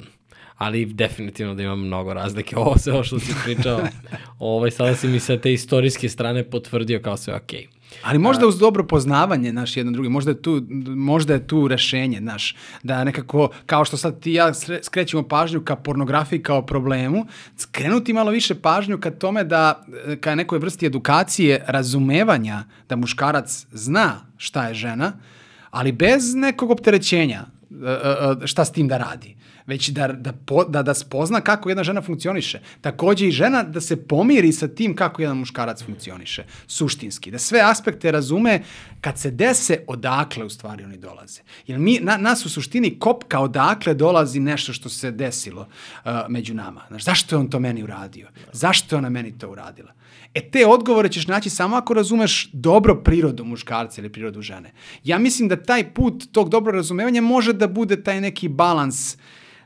ali 0.59 0.85
definitivno 0.85 1.55
da 1.55 1.63
ima 1.63 1.75
mnogo 1.75 2.13
razlike. 2.13 2.55
Ovo 2.59 2.77
sve 2.77 2.93
ovo 2.93 3.03
što 3.03 3.19
si 3.19 3.33
pričao, 3.43 3.81
ovaj, 4.39 4.71
sada 4.71 4.95
si 4.95 5.07
mi 5.07 5.19
sa 5.19 5.37
te 5.37 5.53
istorijske 5.53 6.09
strane 6.09 6.43
potvrdio 6.43 6.99
kao 7.03 7.17
sve 7.17 7.35
okej. 7.35 7.59
Okay. 7.59 7.79
Ali 8.01 8.19
možda 8.19 8.47
uz 8.47 8.59
dobro 8.59 8.87
poznavanje 8.87 9.53
naš 9.53 9.77
jedan 9.77 9.93
drugi, 9.93 10.09
možda 10.09 10.31
je 10.31 10.41
tu, 10.41 10.63
možda 10.87 11.33
je 11.33 11.47
tu 11.47 11.67
rešenje, 11.67 12.21
naš, 12.21 12.55
da 12.83 13.03
nekako, 13.03 13.49
kao 13.65 13.85
što 13.85 13.97
sad 13.97 14.19
ti 14.19 14.33
ja 14.33 14.51
skrećemo 14.81 15.23
pažnju 15.27 15.61
ka 15.61 15.75
pornografiji 15.75 16.43
kao 16.43 16.65
problemu, 16.65 17.25
skrenuti 17.57 18.13
malo 18.13 18.31
više 18.31 18.55
pažnju 18.55 18.99
ka 18.99 19.11
tome 19.11 19.43
da, 19.43 19.85
ka 20.21 20.35
nekoj 20.35 20.59
vrsti 20.59 20.85
edukacije, 20.85 21.63
razumevanja 21.67 22.63
da 22.89 22.95
muškarac 22.95 23.65
zna 23.71 24.25
šta 24.37 24.67
je 24.67 24.73
žena, 24.73 25.13
ali 25.71 25.91
bez 25.91 26.35
nekog 26.35 26.71
opterećenja 26.71 27.45
e, 27.71 27.89
e, 27.89 28.43
e, 28.43 28.47
šta 28.47 28.65
s 28.65 28.71
tim 28.71 28.87
da 28.87 28.97
radi 28.97 29.35
već 29.69 29.89
da, 29.89 30.07
da, 30.07 30.33
po, 30.33 30.63
da, 30.63 30.83
da 30.83 30.93
spozna 30.93 31.41
kako 31.41 31.69
jedna 31.69 31.83
žena 31.83 32.01
funkcioniše. 32.01 32.59
Takođe 32.81 33.27
i 33.27 33.31
žena 33.31 33.63
da 33.63 33.81
se 33.81 33.95
pomiri 34.07 34.51
sa 34.51 34.67
tim 34.67 34.95
kako 34.95 35.21
jedan 35.21 35.37
muškarac 35.37 35.83
funkcioniše, 35.83 36.45
suštinski. 36.67 37.31
Da 37.31 37.39
sve 37.39 37.61
aspekte 37.63 38.11
razume 38.11 38.63
kad 39.01 39.19
se 39.19 39.31
dese 39.31 39.83
odakle 39.87 40.45
u 40.45 40.49
stvari 40.49 40.83
oni 40.83 40.97
dolaze. 40.97 41.41
Jer 41.67 41.79
mi, 41.79 41.99
na, 42.01 42.17
nas 42.17 42.45
u 42.45 42.49
suštini 42.49 42.99
kopka 42.99 43.39
odakle 43.39 43.93
dolazi 43.93 44.39
nešto 44.39 44.73
što 44.73 44.89
se 44.89 45.11
desilo 45.11 45.61
uh, 45.61 46.11
među 46.29 46.53
nama. 46.53 46.81
Znaš, 46.87 47.03
zašto 47.03 47.35
je 47.35 47.39
on 47.39 47.49
to 47.49 47.59
meni 47.59 47.83
uradio? 47.83 48.27
Zašto 48.51 48.95
je 48.95 48.97
ona 48.97 49.09
meni 49.09 49.37
to 49.37 49.51
uradila? 49.51 49.93
E 50.33 50.41
te 50.49 50.65
odgovore 50.65 51.09
ćeš 51.09 51.27
naći 51.27 51.49
samo 51.49 51.75
ako 51.75 51.93
razumeš 51.93 52.49
dobro 52.53 52.95
prirodu 53.03 53.43
muškarca 53.43 54.01
ili 54.01 54.11
prirodu 54.11 54.41
žene. 54.41 54.71
Ja 55.03 55.19
mislim 55.19 55.47
da 55.47 55.63
taj 55.63 55.93
put 55.93 56.23
tog 56.31 56.49
dobro 56.49 56.71
razumevanja 56.71 57.21
može 57.21 57.53
da 57.53 57.67
bude 57.67 58.03
taj 58.03 58.21
neki 58.21 58.47
balans 58.47 59.13
uh, 59.13 59.19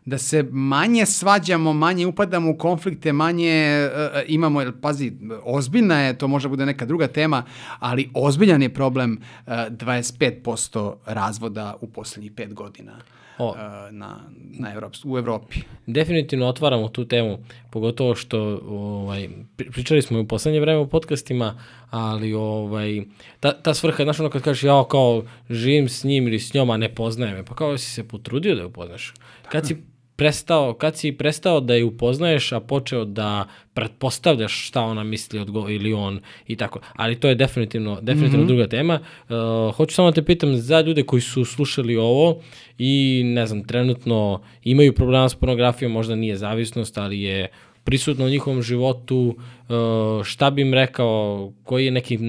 da 0.05 0.17
se 0.17 0.43
manje 0.51 1.05
svađamo, 1.05 1.73
manje 1.73 2.05
upadamo 2.05 2.51
u 2.51 2.57
konflikte, 2.57 3.13
manje 3.13 3.87
uh, 3.87 4.19
imamo, 4.27 4.61
jer 4.61 4.71
pazi, 4.81 5.11
ozbiljna 5.43 6.01
je, 6.01 6.17
to 6.17 6.27
može 6.27 6.49
bude 6.49 6.65
neka 6.65 6.85
druga 6.85 7.07
tema, 7.07 7.43
ali 7.79 8.09
ozbiljan 8.13 8.61
je 8.61 8.73
problem 8.73 9.17
uh, 9.45 9.53
25% 9.53 10.93
razvoda 11.05 11.75
u 11.81 11.87
poslednjih 11.87 12.31
pet 12.31 12.53
godina. 12.53 12.93
O, 13.37 13.55
na, 13.91 14.19
na 14.59 14.73
Evrop, 14.73 14.95
u 15.05 15.17
Evropi. 15.17 15.59
Definitivno 15.87 16.47
otvaramo 16.47 16.87
tu 16.87 17.05
temu, 17.05 17.37
pogotovo 17.71 18.15
što 18.15 18.61
ovaj, 18.67 19.29
pričali 19.55 20.01
smo 20.01 20.17
i 20.17 20.21
u 20.21 20.27
poslednje 20.27 20.59
vreme 20.59 20.79
u 20.79 20.87
podcastima, 20.87 21.59
ali 21.89 22.33
ovaj, 22.33 23.01
ta, 23.39 23.61
ta 23.61 23.73
svrha, 23.73 24.03
znaš 24.03 24.19
ono 24.19 24.29
kad 24.29 24.41
kažeš 24.41 24.63
ja 24.63 24.83
kao 24.91 25.23
živim 25.49 25.89
s 25.89 26.03
njim 26.03 26.27
ili 26.27 26.39
s 26.39 26.53
njom, 26.53 26.69
a 26.69 26.77
ne 26.77 26.95
poznaje 26.95 27.33
me, 27.33 27.45
pa 27.45 27.55
kao 27.55 27.77
si 27.77 27.91
se 27.91 28.07
potrudio 28.07 28.55
da 28.55 28.61
je 28.61 28.67
upoznaš. 28.67 29.13
Kad 29.49 29.67
si 29.67 29.77
prestao, 30.15 30.73
kad 30.73 30.97
si 30.97 31.11
prestao 31.11 31.59
da 31.59 31.73
je 31.73 31.85
upoznaješ, 31.85 32.51
a 32.51 32.59
počeo 32.59 33.05
da 33.05 33.47
pretpostavljaš 33.73 34.67
šta 34.67 34.81
ona 34.81 35.03
misli 35.03 35.39
odgo 35.39 35.69
ili 35.69 35.93
on 35.93 36.19
i 36.47 36.55
tako. 36.55 36.79
Ali 36.95 37.19
to 37.19 37.27
je 37.27 37.35
definitivno, 37.35 38.01
definitivno 38.01 38.43
mm 38.43 38.45
-hmm. 38.45 38.47
druga 38.47 38.67
tema. 38.67 38.99
Uh, 39.29 39.75
hoću 39.75 39.95
samo 39.95 40.11
da 40.11 40.15
te 40.15 40.25
pitam 40.25 40.55
za 40.57 40.81
ljude 40.81 41.03
koji 41.03 41.21
su 41.21 41.45
slušali 41.45 41.97
ovo 41.97 42.41
i 42.77 43.21
ne 43.25 43.45
znam, 43.45 43.63
trenutno 43.63 44.41
imaju 44.63 44.93
problema 44.93 45.29
s 45.29 45.35
pornografijom, 45.35 45.91
možda 45.91 46.15
nije 46.15 46.37
zavisnost, 46.37 46.97
ali 46.97 47.21
je 47.21 47.47
prisutno 47.83 48.25
u 48.25 48.29
njihovom 48.29 48.61
životu, 48.61 49.35
uh, 49.69 50.23
šta 50.23 50.49
bi 50.49 50.61
im 50.61 50.73
rekao, 50.73 51.51
koji 51.63 51.85
je 51.85 51.91
neki 51.91 52.19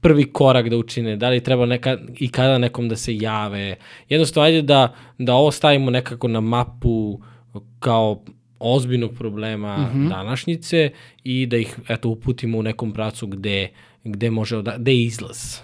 prvi 0.00 0.32
korak 0.32 0.68
da 0.68 0.76
učine, 0.76 1.16
da 1.16 1.28
li 1.28 1.42
treba 1.42 1.66
neka, 1.66 1.98
i 2.18 2.28
kada 2.28 2.58
nekom 2.58 2.88
da 2.88 2.96
se 2.96 3.16
jave. 3.16 3.76
Jednostavno, 4.08 4.46
ajde 4.46 4.62
da, 4.62 4.94
da 5.18 5.34
ovo 5.34 5.50
stavimo 5.50 5.90
nekako 5.90 6.28
na 6.28 6.40
mapu 6.40 7.20
kao 7.78 8.22
ozbiljnog 8.58 9.14
problema 9.14 9.76
mm 9.76 9.90
-hmm. 9.94 10.08
današnjice 10.08 10.90
i 11.24 11.46
da 11.46 11.56
ih 11.56 11.78
eto 11.88 12.08
uputimo 12.08 12.58
u 12.58 12.62
nekom 12.62 12.92
pracu 12.92 13.26
gde, 13.26 13.68
gde 14.04 14.30
može, 14.30 14.62
da, 14.62 14.76
gde 14.78 14.92
je 14.92 15.04
izlaz. 15.04 15.58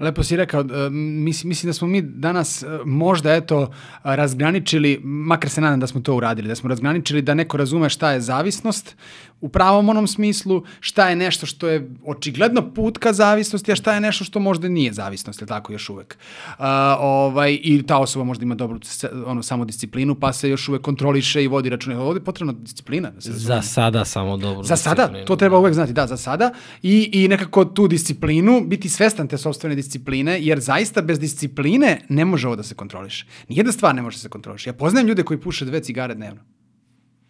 Lepo 0.00 0.22
si 0.22 0.36
rekao, 0.36 0.60
e, 0.60 0.90
mislim, 0.90 1.48
mislim 1.48 1.68
da 1.68 1.72
smo 1.72 1.88
mi 1.88 2.02
danas 2.02 2.62
e, 2.62 2.66
možda 2.84 3.34
eto 3.34 3.70
razgraničili, 4.02 5.00
makar 5.04 5.50
se 5.50 5.60
nadam 5.60 5.80
da 5.80 5.86
smo 5.86 6.00
to 6.00 6.16
uradili, 6.16 6.48
da 6.48 6.54
smo 6.54 6.68
razgraničili 6.68 7.22
da 7.22 7.34
neko 7.34 7.56
razume 7.56 7.88
šta 7.88 8.12
je 8.12 8.20
zavisnost 8.20 8.96
u 9.40 9.48
pravom 9.48 9.88
onom 9.88 10.06
smislu, 10.06 10.64
šta 10.80 11.08
je 11.08 11.16
nešto 11.16 11.46
što 11.46 11.68
je 11.68 11.90
očigledno 12.04 12.74
put 12.74 12.98
ka 12.98 13.12
zavisnosti, 13.12 13.72
a 13.72 13.76
šta 13.76 13.94
je 13.94 14.00
nešto 14.00 14.24
što 14.24 14.40
možda 14.40 14.68
nije 14.68 14.92
zavisnost, 14.92 15.40
ili 15.40 15.48
tako 15.48 15.72
još 15.72 15.90
uvek. 15.90 16.18
Uh, 16.58 16.64
ovaj, 16.98 17.58
I 17.62 17.82
ta 17.86 17.98
osoba 17.98 18.24
možda 18.24 18.42
ima 18.42 18.54
dobru 18.54 18.80
ono, 19.26 19.42
samodisciplinu, 19.42 20.14
pa 20.14 20.32
se 20.32 20.50
još 20.50 20.68
uvek 20.68 20.82
kontroliše 20.82 21.44
i 21.44 21.48
vodi 21.48 21.68
račune. 21.70 21.98
Ovde 21.98 22.20
je 22.20 22.24
potrebna 22.24 22.52
disciplina. 22.52 23.10
Da 23.10 23.20
se 23.20 23.32
za 23.32 23.62
sada 23.62 24.04
samo 24.04 24.36
dobru 24.36 24.62
Za 24.62 24.76
sada, 24.76 25.24
to 25.26 25.36
treba 25.36 25.54
da. 25.54 25.60
uvek 25.60 25.74
znati, 25.74 25.92
da, 25.92 26.06
za 26.06 26.16
sada. 26.16 26.52
I, 26.82 27.10
I 27.12 27.28
nekako 27.28 27.64
tu 27.64 27.88
disciplinu, 27.88 28.60
biti 28.66 28.88
svestan 28.88 29.28
te 29.28 29.38
sobstvene 29.38 29.74
discipline, 29.74 30.38
jer 30.40 30.60
zaista 30.60 31.02
bez 31.02 31.18
discipline 31.18 32.00
ne 32.08 32.24
može 32.24 32.46
ovo 32.46 32.56
da 32.56 32.62
se 32.62 32.74
kontroliše. 32.74 33.26
Nijedna 33.48 33.72
stvar 33.72 33.94
ne 33.94 34.02
može 34.02 34.16
da 34.16 34.20
se 34.20 34.28
kontroliše. 34.28 34.70
Ja 34.70 34.74
poznajem 34.74 35.08
ljude 35.08 35.22
koji 35.22 35.40
puše 35.40 35.64
dve 35.64 35.80
cigare 35.80 36.14
dnevno. 36.14 36.40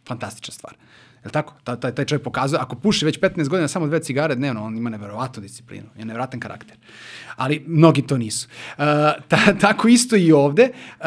Fantastična 0.09 0.55
stvar. 0.55 0.75
Je 0.75 0.90
li 1.25 1.33
tako? 1.33 1.55
Ta, 1.65 1.77
taj, 1.77 1.95
taj 1.95 2.05
čovjek 2.05 2.25
pokazuje, 2.25 2.61
ako 2.61 2.77
puši 2.77 3.05
već 3.05 3.21
15 3.21 3.49
godina 3.49 3.69
samo 3.69 3.87
dve 3.87 4.01
cigare 4.01 4.35
dnevno, 4.35 4.65
on 4.65 4.77
ima 4.77 4.91
neverovatnu 4.91 5.43
disciplinu, 5.43 5.87
je 5.99 6.05
neverovatan 6.05 6.41
karakter. 6.41 6.77
Ali 7.37 7.65
mnogi 7.67 8.03
to 8.03 8.19
nisu. 8.19 8.49
Uh, 8.79 8.85
ta, 9.29 9.39
tako 9.61 9.89
isto 9.89 10.17
i 10.17 10.33
ovde. 10.33 10.71
Uh, 11.01 11.07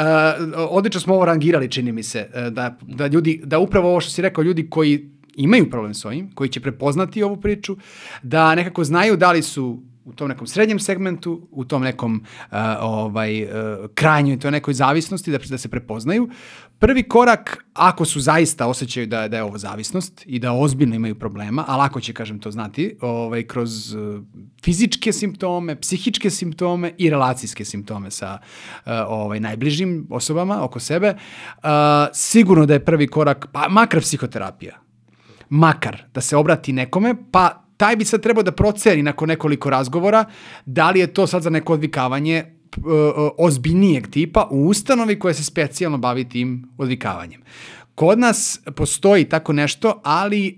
odlično 0.70 1.02
smo 1.02 1.14
ovo 1.14 1.26
rangirali, 1.26 1.72
čini 1.72 1.92
mi 1.92 2.04
se, 2.04 2.30
uh, 2.34 2.54
da, 2.54 2.78
da 2.82 3.08
ljudi, 3.08 3.42
da 3.44 3.60
upravo 3.60 3.90
ovo 3.90 4.02
što 4.02 4.12
si 4.12 4.22
rekao, 4.22 4.44
ljudi 4.44 4.70
koji 4.70 5.10
imaju 5.36 5.70
problem 5.70 5.94
s 5.94 6.06
ovim, 6.06 6.32
koji 6.36 6.50
će 6.50 6.60
prepoznati 6.60 7.24
ovu 7.24 7.42
priču, 7.42 7.78
da 8.24 8.56
nekako 8.56 8.84
znaju 8.84 9.18
da 9.18 9.32
li 9.32 9.42
su 9.42 9.84
u 10.06 10.14
tom 10.14 10.30
nekom 10.30 10.48
srednjem 10.48 10.80
segmentu, 10.80 11.48
u 11.52 11.66
tom 11.66 11.82
nekom 11.82 12.16
uh, 12.52 12.58
ovaj, 12.80 13.44
uh, 13.44 13.50
krajnjoj, 13.94 14.40
to 14.40 14.52
nekoj 14.52 14.74
zavisnosti, 14.74 15.32
da, 15.32 15.38
da 15.50 15.58
se 15.58 15.70
prepoznaju. 15.70 16.30
Prvi 16.84 17.04
korak, 17.04 17.66
ako 17.74 18.06
su 18.06 18.20
zaista 18.20 18.68
osjećaju 18.68 19.08
da, 19.08 19.28
da 19.28 19.38
je 19.38 19.44
ovo 19.44 19.58
zavisnost 19.58 20.24
i 20.26 20.40
da 20.40 20.52
ozbiljno 20.52 20.96
imaju 20.96 21.16
problema, 21.16 21.64
a 21.68 21.78
lako 21.78 22.02
će, 22.02 22.14
kažem, 22.14 22.40
to 22.40 22.52
znati, 22.52 22.98
ovaj, 23.02 23.44
kroz 23.44 23.94
uh, 23.94 24.24
fizičke 24.64 25.14
simptome, 25.14 25.76
psihičke 25.80 26.30
simptome 26.30 26.92
i 26.98 27.10
relacijske 27.10 27.66
simptome 27.66 28.12
sa 28.12 28.40
uh, 28.42 28.92
ovaj, 29.08 29.40
najbližim 29.40 30.08
osobama 30.10 30.64
oko 30.64 30.80
sebe, 30.80 31.16
uh, 31.16 31.70
sigurno 32.14 32.66
da 32.66 32.74
je 32.74 32.86
prvi 32.86 33.08
korak, 33.08 33.48
pa 33.52 33.70
makar 33.70 34.02
psihoterapija, 34.02 34.80
makar 35.50 36.04
da 36.14 36.22
se 36.22 36.38
obrati 36.38 36.74
nekome, 36.74 37.16
pa 37.32 37.64
taj 37.78 37.96
bi 37.96 38.06
sad 38.06 38.22
trebao 38.22 38.44
da 38.44 38.52
proceni 38.52 39.04
nakon 39.04 39.28
nekoliko 39.28 39.70
razgovora 39.70 40.26
da 40.66 40.92
li 40.92 41.00
je 41.00 41.14
to 41.14 41.28
sad 41.28 41.42
za 41.42 41.50
neko 41.50 41.74
odvikavanje 41.74 42.63
ozbiljnijeg 43.38 44.08
tipa 44.08 44.48
u 44.52 44.68
ustanovi 44.68 45.20
koja 45.20 45.34
se 45.34 45.44
specijalno 45.44 45.98
bavi 45.98 46.30
tim 46.30 46.70
odvikavanjem. 46.78 47.42
Kod 47.96 48.20
nas 48.20 48.60
postoji 48.76 49.26
tako 49.26 49.54
nešto, 49.54 50.02
ali 50.04 50.48
e, 50.48 50.54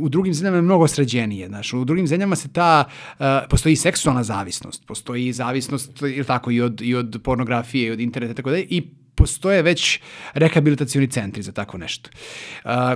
u 0.00 0.08
drugim 0.08 0.34
zemljama 0.34 0.56
je 0.56 0.62
mnogo 0.62 0.88
sređenije. 0.88 1.48
Znaš, 1.48 1.72
u 1.72 1.84
drugim 1.84 2.06
zemljama 2.06 2.36
se 2.36 2.48
ta, 2.48 2.84
e, 3.18 3.24
postoji 3.50 3.76
seksualna 3.76 4.22
zavisnost, 4.22 4.86
postoji 4.86 5.32
zavisnost 5.32 6.02
tako, 6.26 6.50
i 6.50 6.60
od, 6.60 6.80
i 6.82 6.94
od 6.94 7.20
pornografije, 7.24 7.86
i 7.86 7.90
od 7.90 8.00
interneta, 8.00 8.34
tako 8.34 8.50
da 8.50 8.58
i 8.58 8.82
postoje 9.14 9.62
već 9.62 10.00
rehabilitacioni 10.34 11.10
centri 11.10 11.42
za 11.42 11.52
tako 11.52 11.78
nešto. 11.78 12.10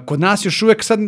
Kod 0.07 0.21
nas 0.21 0.45
još 0.45 0.63
uvek 0.63 0.85
sad, 0.85 0.99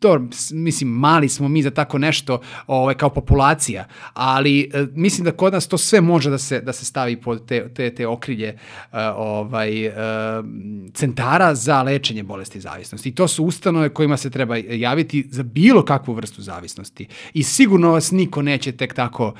to, 0.00 0.28
mislim, 0.52 0.90
mali 0.90 1.28
smo 1.28 1.48
mi 1.48 1.62
za 1.62 1.70
tako 1.70 1.98
nešto 1.98 2.40
ovaj, 2.66 2.94
kao 2.94 3.10
populacija, 3.10 3.84
ali 4.14 4.70
uh, 4.74 4.88
mislim 4.94 5.24
da 5.24 5.32
kod 5.32 5.52
nas 5.52 5.68
to 5.68 5.78
sve 5.78 6.00
može 6.00 6.30
da 6.30 6.38
se, 6.38 6.60
da 6.60 6.72
se 6.72 6.84
stavi 6.84 7.20
pod 7.20 7.46
te, 7.48 7.68
te, 7.74 7.94
te 7.94 8.06
okrilje 8.06 8.58
uh, 8.92 8.98
ovaj, 9.16 9.88
uh, 9.88 9.94
centara 10.94 11.54
za 11.54 11.82
lečenje 11.82 12.22
bolesti 12.22 12.60
zavisnosti. 12.60 13.08
I 13.08 13.14
to 13.14 13.28
su 13.28 13.44
ustanove 13.44 13.88
kojima 13.88 14.16
se 14.16 14.30
treba 14.30 14.56
javiti 14.56 15.26
za 15.30 15.42
bilo 15.42 15.84
kakvu 15.84 16.14
vrstu 16.14 16.42
zavisnosti. 16.42 17.06
I 17.34 17.42
sigurno 17.42 17.90
vas 17.90 18.10
niko 18.10 18.42
neće 18.42 18.72
tek 18.72 18.94
tako 18.94 19.34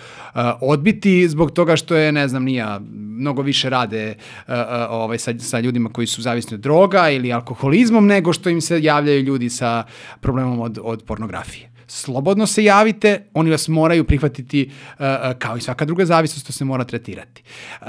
odbiti 0.60 1.28
zbog 1.28 1.50
toga 1.50 1.76
što 1.76 1.96
je, 1.96 2.12
ne 2.12 2.28
znam, 2.28 2.44
nija, 2.44 2.80
mnogo 2.94 3.42
više 3.42 3.70
rade 3.70 4.14
ovaj, 4.88 5.18
sa, 5.18 5.34
sa 5.38 5.60
ljudima 5.60 5.90
koji 5.92 6.06
su 6.06 6.22
zavisni 6.22 6.54
od 6.54 6.60
droga 6.60 7.10
ili 7.10 7.32
alkoholizmom, 7.32 8.06
nego 8.06 8.32
što 8.32 8.50
im 8.50 8.60
se 8.60 8.82
javljaju 8.82 9.22
ljudi 9.22 9.50
sa 9.50 9.84
problemom 10.20 10.60
od, 10.60 10.78
od 10.82 11.02
pornografije 11.02 11.78
slobodno 11.88 12.46
se 12.46 12.64
javite, 12.64 13.24
oni 13.34 13.50
vas 13.50 13.68
moraju 13.68 14.04
prihvatiti 14.04 14.70
uh, 14.70 15.00
uh, 15.00 15.38
kao 15.38 15.56
i 15.56 15.60
svaka 15.60 15.84
druga 15.84 16.04
zavisnost, 16.04 16.46
to 16.46 16.52
se 16.52 16.64
mora 16.64 16.84
tretirati. 16.84 17.42
Uh, 17.80 17.88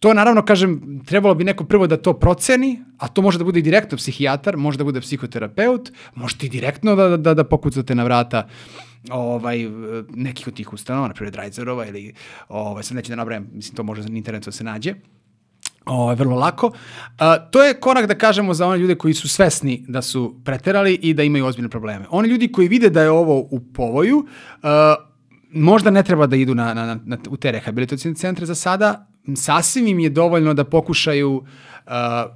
to 0.00 0.14
naravno, 0.14 0.42
kažem, 0.44 1.00
trebalo 1.06 1.34
bi 1.34 1.44
neko 1.44 1.64
prvo 1.64 1.86
da 1.86 1.96
to 1.96 2.12
proceni, 2.12 2.82
a 2.98 3.08
to 3.08 3.22
može 3.22 3.38
da 3.38 3.44
bude 3.44 3.58
i 3.58 3.62
direktno 3.62 3.98
psihijatar, 3.98 4.56
može 4.56 4.78
da 4.78 4.84
bude 4.84 5.00
psihoterapeut, 5.00 5.92
možete 6.14 6.46
i 6.46 6.48
direktno 6.48 6.96
da, 6.96 7.16
da, 7.16 7.34
da 7.34 7.44
pokucate 7.44 7.94
na 7.94 8.04
vrata 8.04 8.48
ovaj, 9.10 9.66
nekih 10.10 10.48
od 10.48 10.54
tih 10.54 10.72
ustanova, 10.72 11.08
na 11.08 11.14
primjer 11.14 11.32
Drajzerova 11.32 11.86
ili, 11.86 12.12
ovaj, 12.48 12.82
sad 12.82 12.96
neću 12.96 13.12
da 13.12 13.16
nabrajem, 13.16 13.48
mislim, 13.52 13.76
to 13.76 13.82
može 13.82 14.02
na 14.02 14.16
internetu 14.16 14.50
da 14.50 14.52
se 14.52 14.64
nađe. 14.64 14.94
Ovo, 15.86 16.14
vrlo 16.14 16.36
lako. 16.36 16.70
A, 17.18 17.38
to 17.38 17.62
je 17.62 17.74
korak 17.74 18.06
da 18.06 18.14
kažemo 18.14 18.54
za 18.54 18.66
one 18.66 18.78
ljude 18.78 18.94
koji 18.94 19.14
su 19.14 19.28
svesni 19.28 19.84
da 19.88 20.02
su 20.02 20.40
preterali 20.44 20.94
i 20.94 21.14
da 21.14 21.22
imaju 21.22 21.46
ozbiljne 21.46 21.68
probleme. 21.68 22.06
Oni 22.10 22.28
ljudi 22.28 22.52
koji 22.52 22.68
vide 22.68 22.90
da 22.90 23.02
je 23.02 23.10
ovo 23.10 23.38
u 23.38 23.60
povoju, 23.60 24.26
a, 24.62 24.94
možda 25.52 25.90
ne 25.90 26.02
treba 26.02 26.26
da 26.26 26.36
idu 26.36 26.54
na, 26.54 26.74
na, 26.74 26.98
na, 27.04 27.18
u 27.30 27.36
te 27.36 27.52
rehabilitacijne 27.52 28.14
centre 28.14 28.46
za 28.46 28.54
sada, 28.54 29.06
sasvim 29.36 29.86
im 29.88 29.98
je 29.98 30.10
dovoljno 30.10 30.54
da 30.54 30.64
pokušaju 30.64 31.36
uh, 31.36 31.46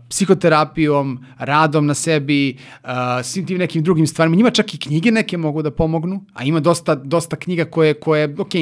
psihoterapijom, 0.08 1.24
radom 1.38 1.86
na 1.86 1.94
sebi, 1.94 2.56
uh, 2.84 2.90
svim 3.22 3.46
tim 3.46 3.58
nekim 3.58 3.82
drugim 3.82 4.06
stvarima. 4.06 4.36
Njima 4.36 4.50
čak 4.50 4.74
i 4.74 4.78
knjige 4.78 5.10
neke 5.10 5.36
mogu 5.36 5.62
da 5.62 5.70
pomognu, 5.70 6.24
a 6.34 6.44
ima 6.44 6.60
dosta, 6.60 6.94
dosta 6.94 7.36
knjiga 7.36 7.64
koje, 7.64 7.94
koje 7.94 8.34
ok, 8.38 8.52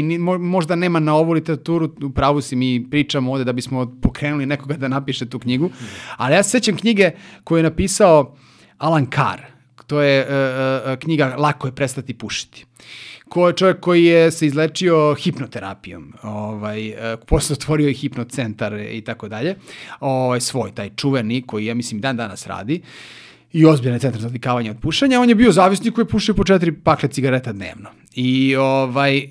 možda 0.41 0.77
nema 0.77 1.01
na 1.01 1.15
ovu 1.15 1.33
literaturu, 1.33 1.91
u 2.03 2.11
pravu 2.11 2.41
si 2.41 2.57
mi 2.57 2.87
pričamo 2.91 3.33
ovde 3.33 3.45
da 3.45 3.53
bismo 3.53 3.99
pokrenuli 4.03 4.47
nekoga 4.47 4.77
da 4.77 4.89
napiše 4.89 5.27
tu 5.27 5.39
knjigu, 5.39 5.71
ali 6.17 6.35
ja 6.35 6.43
se 6.43 6.51
sećam 6.51 6.77
knjige 6.77 7.11
koju 7.45 7.59
je 7.59 7.63
napisao 7.63 8.37
Alan 8.79 9.07
Carr. 9.15 9.41
To 9.87 10.01
je 10.01 10.21
uh, 10.23 10.93
uh, 10.93 10.99
knjiga 10.99 11.35
Lako 11.39 11.67
je 11.67 11.75
prestati 11.75 12.15
pušiti 12.15 12.65
ko 13.29 13.49
je 13.49 13.57
čovjek 13.57 13.81
koji 13.81 14.05
je 14.05 14.31
se 14.31 14.47
izlečio 14.47 15.15
hipnoterapijom, 15.15 16.13
ovaj, 16.23 16.89
e, 16.89 17.17
posle 17.27 17.55
otvorio 17.55 17.89
i 17.89 17.95
hipnocentar 17.95 18.73
i 18.73 19.01
tako 19.01 19.29
dalje, 19.29 19.57
ovaj, 20.01 20.41
svoj, 20.41 20.75
taj 20.75 20.91
čuveni 20.97 21.43
koji 21.47 21.67
ja 21.67 21.75
mislim 21.75 22.01
dan 22.01 22.17
danas 22.17 22.47
radi 22.47 22.83
i 23.53 23.67
ozbiljan 23.67 24.01
centar 24.01 24.21
za 24.21 24.27
odvikavanje 24.27 24.71
od 24.71 24.81
pušenja, 24.81 25.21
on 25.21 25.29
je 25.29 25.35
bio 25.35 25.53
zavisnik 25.53 25.95
koji 25.95 26.03
je 26.03 26.09
pušio 26.09 26.35
po 26.35 26.45
četiri 26.45 26.73
pakle 26.73 27.09
cigareta 27.09 27.53
dnevno. 27.53 27.91
I 28.17 28.57
ovaj, 28.57 29.29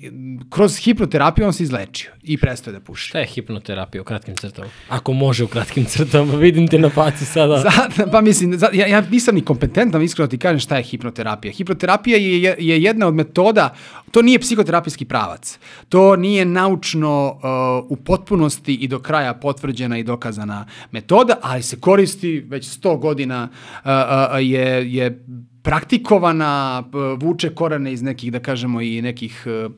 kroz 0.50 0.76
hipnoterapiju 0.76 1.46
on 1.46 1.52
se 1.52 1.62
izlečio 1.62 2.10
i 2.22 2.36
prestao 2.38 2.72
da 2.72 2.80
puši. 2.80 3.08
Šta 3.08 3.18
je 3.18 3.26
hipnoterapija 3.26 4.02
u 4.02 4.04
kratkim 4.04 4.36
crtama? 4.36 4.68
Ako 4.88 5.12
može 5.12 5.44
u 5.44 5.48
kratkim 5.48 5.84
crtama, 5.84 6.34
vidim 6.34 6.68
te 6.68 6.78
na 6.78 6.90
faci 6.90 7.24
sada. 7.24 7.58
Za, 7.64 7.70
pa 8.12 8.20
mislim, 8.20 8.58
za, 8.58 8.68
ja, 8.72 8.86
ja 8.86 9.00
nisam 9.00 9.34
ni 9.34 9.44
kompetentan, 9.44 10.02
iskreno 10.02 10.28
ti 10.28 10.38
kažem 10.38 10.60
šta 10.60 10.76
je 10.76 10.82
hipnoterapija. 10.82 11.52
Hipnoterapija 11.52 12.18
je, 12.18 12.56
je 12.58 12.82
jedna 12.82 13.06
od 13.06 13.14
metoda, 13.14 13.74
to 14.10 14.22
nije 14.22 14.38
psihoterapijski 14.38 15.04
pravac. 15.04 15.58
To 15.88 16.16
nije 16.16 16.44
naučno 16.44 17.40
uh, 17.88 17.98
u 17.98 18.04
potpunosti 18.04 18.74
i 18.74 18.88
do 18.88 18.98
kraja 18.98 19.34
potvrđena 19.34 19.98
i 19.98 20.02
dokazana 20.02 20.66
metoda, 20.90 21.38
ali 21.42 21.62
se 21.62 21.80
koristi 21.80 22.44
već 22.48 22.80
100 22.80 22.98
godina 22.98 23.48
uh, 23.50 23.90
uh, 23.90 24.38
je, 24.40 24.94
je 24.94 25.24
praktikovana, 25.64 26.84
vuče 27.20 27.54
korene 27.54 27.92
iz 27.92 28.02
nekih, 28.02 28.32
da 28.32 28.40
kažemo, 28.44 28.82
i 28.84 29.02
nekih 29.02 29.42
e, 29.46 29.68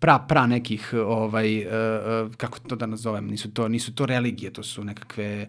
pra, 0.00 0.18
pra 0.28 0.46
nekih, 0.46 0.94
ovaj, 0.96 1.56
e, 1.58 1.64
e, 1.64 2.24
kako 2.36 2.58
to 2.58 2.76
da 2.76 2.86
nazovem, 2.86 3.28
nisu 3.28 3.52
to, 3.52 3.68
nisu 3.68 3.94
to 3.94 4.06
religije, 4.06 4.52
to 4.52 4.62
su 4.62 4.84
nekakve 4.84 5.48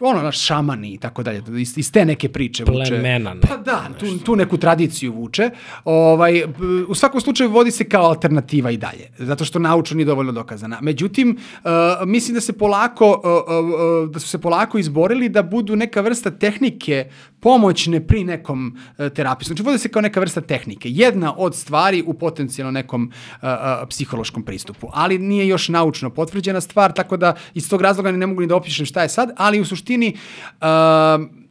ono, 0.00 0.22
naš 0.22 0.40
šamani 0.40 0.94
i 0.94 0.98
tako 0.98 1.22
dalje, 1.22 1.42
iz, 1.58 1.78
iz 1.78 1.92
te 1.92 2.04
neke 2.04 2.28
priče 2.28 2.64
vuče. 2.64 2.90
Plemena. 2.90 3.36
Pa 3.48 3.56
da, 3.56 3.88
tu, 3.98 4.18
tu 4.18 4.36
neku 4.36 4.56
tradiciju 4.56 5.12
vuče. 5.12 5.50
Ovaj, 5.84 6.42
u 6.88 6.94
svakom 6.94 7.20
slučaju 7.20 7.50
vodi 7.50 7.70
se 7.70 7.88
kao 7.88 8.04
alternativa 8.04 8.70
i 8.70 8.76
dalje, 8.76 9.10
zato 9.18 9.44
što 9.44 9.58
naučno 9.58 9.96
nije 9.96 10.04
dovoljno 10.04 10.32
dokazana. 10.32 10.78
Međutim, 10.80 11.38
uh, 11.64 11.70
mislim 12.06 12.34
da 12.34 12.40
se 12.40 12.52
polako, 12.52 13.10
uh, 13.10 14.04
uh, 14.04 14.10
da 14.10 14.20
su 14.20 14.28
se 14.28 14.38
polako 14.40 14.78
izborili 14.78 15.28
da 15.28 15.42
budu 15.42 15.76
neka 15.76 16.00
vrsta 16.00 16.30
tehnike 16.30 17.10
pomoćne 17.40 18.06
pri 18.06 18.24
nekom 18.24 18.76
uh, 18.98 19.08
terapiju. 19.08 19.46
Znači, 19.46 19.62
vode 19.62 19.78
se 19.78 19.88
kao 19.88 20.02
neka 20.02 20.20
vrsta 20.20 20.40
tehnike. 20.40 20.88
Jedna 20.90 21.34
od 21.36 21.56
stvari 21.56 22.04
u 22.06 22.14
potencijalno 22.14 22.70
nekom 22.70 23.02
uh, 23.02 23.42
uh, 23.42 23.88
psihološkom 23.88 24.42
pristupu. 24.42 24.88
Ali 24.92 25.18
nije 25.18 25.48
još 25.48 25.68
naučno 25.68 26.10
potvrđena 26.10 26.60
stvar, 26.60 26.92
tako 26.92 27.16
da 27.16 27.34
iz 27.54 27.70
tog 27.70 27.82
razloga 27.82 28.12
ne 28.12 28.26
mogu 28.26 28.40
ni 28.40 28.46
da 28.46 28.56
opišem 28.56 28.86
šta 28.86 29.02
je 29.02 29.08
sad, 29.08 29.30
ali 29.36 29.60
u 29.60 29.64
suštini 29.64 29.87
uh, 29.96 30.66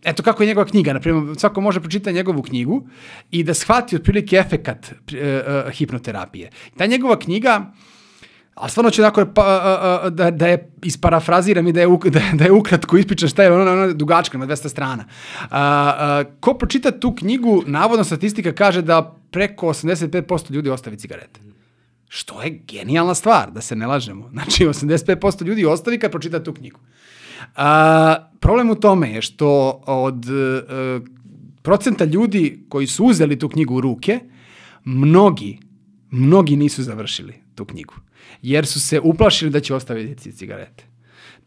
eto 0.04 0.24
kako 0.24 0.44
je 0.44 0.48
njegova 0.48 0.66
knjiga, 0.66 0.94
na 0.94 1.00
primjer, 1.00 1.36
svako 1.40 1.62
može 1.62 1.80
pročitati 1.80 2.14
njegovu 2.14 2.42
knjigu 2.42 2.88
i 3.32 3.44
da 3.44 3.54
shvati 3.54 3.96
otprilike 3.96 4.36
efekat 4.36 4.92
uh, 4.92 5.18
uh, 5.18 5.72
hipnoterapije. 5.72 6.50
Ta 6.78 6.86
njegova 6.86 7.20
knjiga 7.20 7.72
Ali 8.58 8.70
stvarno 8.70 8.92
ću 8.92 9.02
onako 9.02 9.26
pa, 9.36 9.42
uh, 9.44 10.08
uh, 10.08 10.14
da, 10.14 10.32
da 10.32 10.48
je 10.48 10.72
isparafraziram 10.84 11.68
i 11.68 11.74
da 11.74 11.82
je, 11.82 11.88
da, 12.16 12.22
da 12.34 12.46
je 12.46 12.52
ukratko 12.52 12.98
ispričam 12.98 13.30
šta 13.30 13.44
je 13.44 13.52
ona, 13.52 13.72
ona 13.72 13.94
dugačka, 13.94 14.38
ima 14.38 14.48
200 14.48 14.70
strana. 14.70 15.06
Uh, 15.06 15.48
uh, 15.52 16.40
ko 16.40 16.54
pročita 16.54 16.92
tu 16.92 17.16
knjigu, 17.16 17.64
navodno 17.66 18.04
statistika 18.04 18.52
kaže 18.52 18.82
da 18.82 19.16
preko 19.32 19.68
85% 19.68 20.52
ljudi 20.52 20.70
ostavi 20.70 20.98
cigarete. 20.98 21.40
Što 22.10 22.42
je 22.42 22.62
genijalna 22.68 23.16
stvar, 23.16 23.52
da 23.52 23.62
se 23.62 23.76
ne 23.76 23.88
lažemo. 23.88 24.30
Znači, 24.30 24.66
85% 24.66 25.46
ljudi 25.46 25.66
ostavi 25.66 26.00
kad 26.00 26.12
pročita 26.12 26.44
tu 26.44 26.54
knjigu. 26.54 26.80
A, 27.56 28.30
problem 28.40 28.70
u 28.70 28.76
tome 28.76 29.12
je 29.12 29.22
što 29.22 29.82
od 29.86 30.26
uh, 30.26 31.08
procenta 31.62 32.06
ljudi 32.06 32.66
koji 32.70 32.88
su 32.88 33.06
uzeli 33.06 33.40
tu 33.40 33.50
knjigu 33.50 33.76
u 33.76 33.82
ruke, 33.82 34.20
mnogi, 34.84 35.60
mnogi 36.12 36.56
nisu 36.56 36.84
završili 36.84 37.34
tu 37.56 37.66
knjigu. 37.66 37.94
Jer 38.42 38.66
su 38.66 38.80
se 38.80 39.00
uplašili 39.00 39.52
da 39.52 39.60
će 39.60 39.76
ostaviti 39.76 40.32
cigarete. 40.32 40.97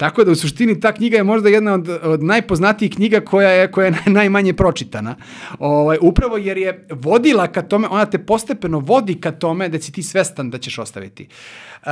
Tako 0.01 0.25
da 0.25 0.33
u 0.33 0.35
suštini 0.35 0.81
ta 0.81 0.93
knjiga 0.93 1.17
je 1.17 1.25
možda 1.25 1.49
jedna 1.49 1.75
od, 1.75 1.89
od 2.03 2.23
najpoznatijih 2.23 2.95
knjiga 2.95 3.21
koja 3.21 3.49
je, 3.49 3.71
koja 3.71 3.87
je 3.87 3.95
najmanje 4.07 4.53
pročitana. 4.53 5.17
Ovaj, 5.59 5.99
upravo 6.01 6.37
jer 6.37 6.59
je 6.59 6.87
vodila 6.91 7.47
ka 7.47 7.63
tome, 7.63 7.89
ona 7.89 8.07
te 8.07 8.19
postepeno 8.19 8.79
vodi 8.79 9.15
ka 9.15 9.33
tome 9.33 9.69
da 9.69 9.81
si 9.81 9.93
ti 9.93 10.03
svestan 10.03 10.51
da 10.51 10.59
ćeš 10.59 10.79
ostaviti. 10.79 11.29
Uh, 11.29 11.89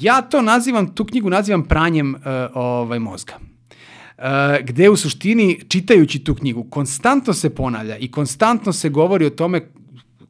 ja 0.00 0.22
to 0.22 0.42
nazivam, 0.42 0.94
tu 0.94 1.04
knjigu 1.04 1.30
nazivam 1.30 1.62
pranjem 1.62 2.14
uh, 2.14 2.20
ovaj, 2.54 2.98
mozga. 2.98 3.38
Uh, 3.38 4.24
gde 4.60 4.90
u 4.90 4.96
suštini, 4.96 5.60
čitajući 5.68 6.24
tu 6.24 6.34
knjigu, 6.34 6.64
konstantno 6.64 7.32
se 7.32 7.54
ponavlja 7.54 7.96
i 7.96 8.10
konstantno 8.10 8.72
se 8.72 8.88
govori 8.88 9.26
o 9.26 9.30
tome 9.30 9.68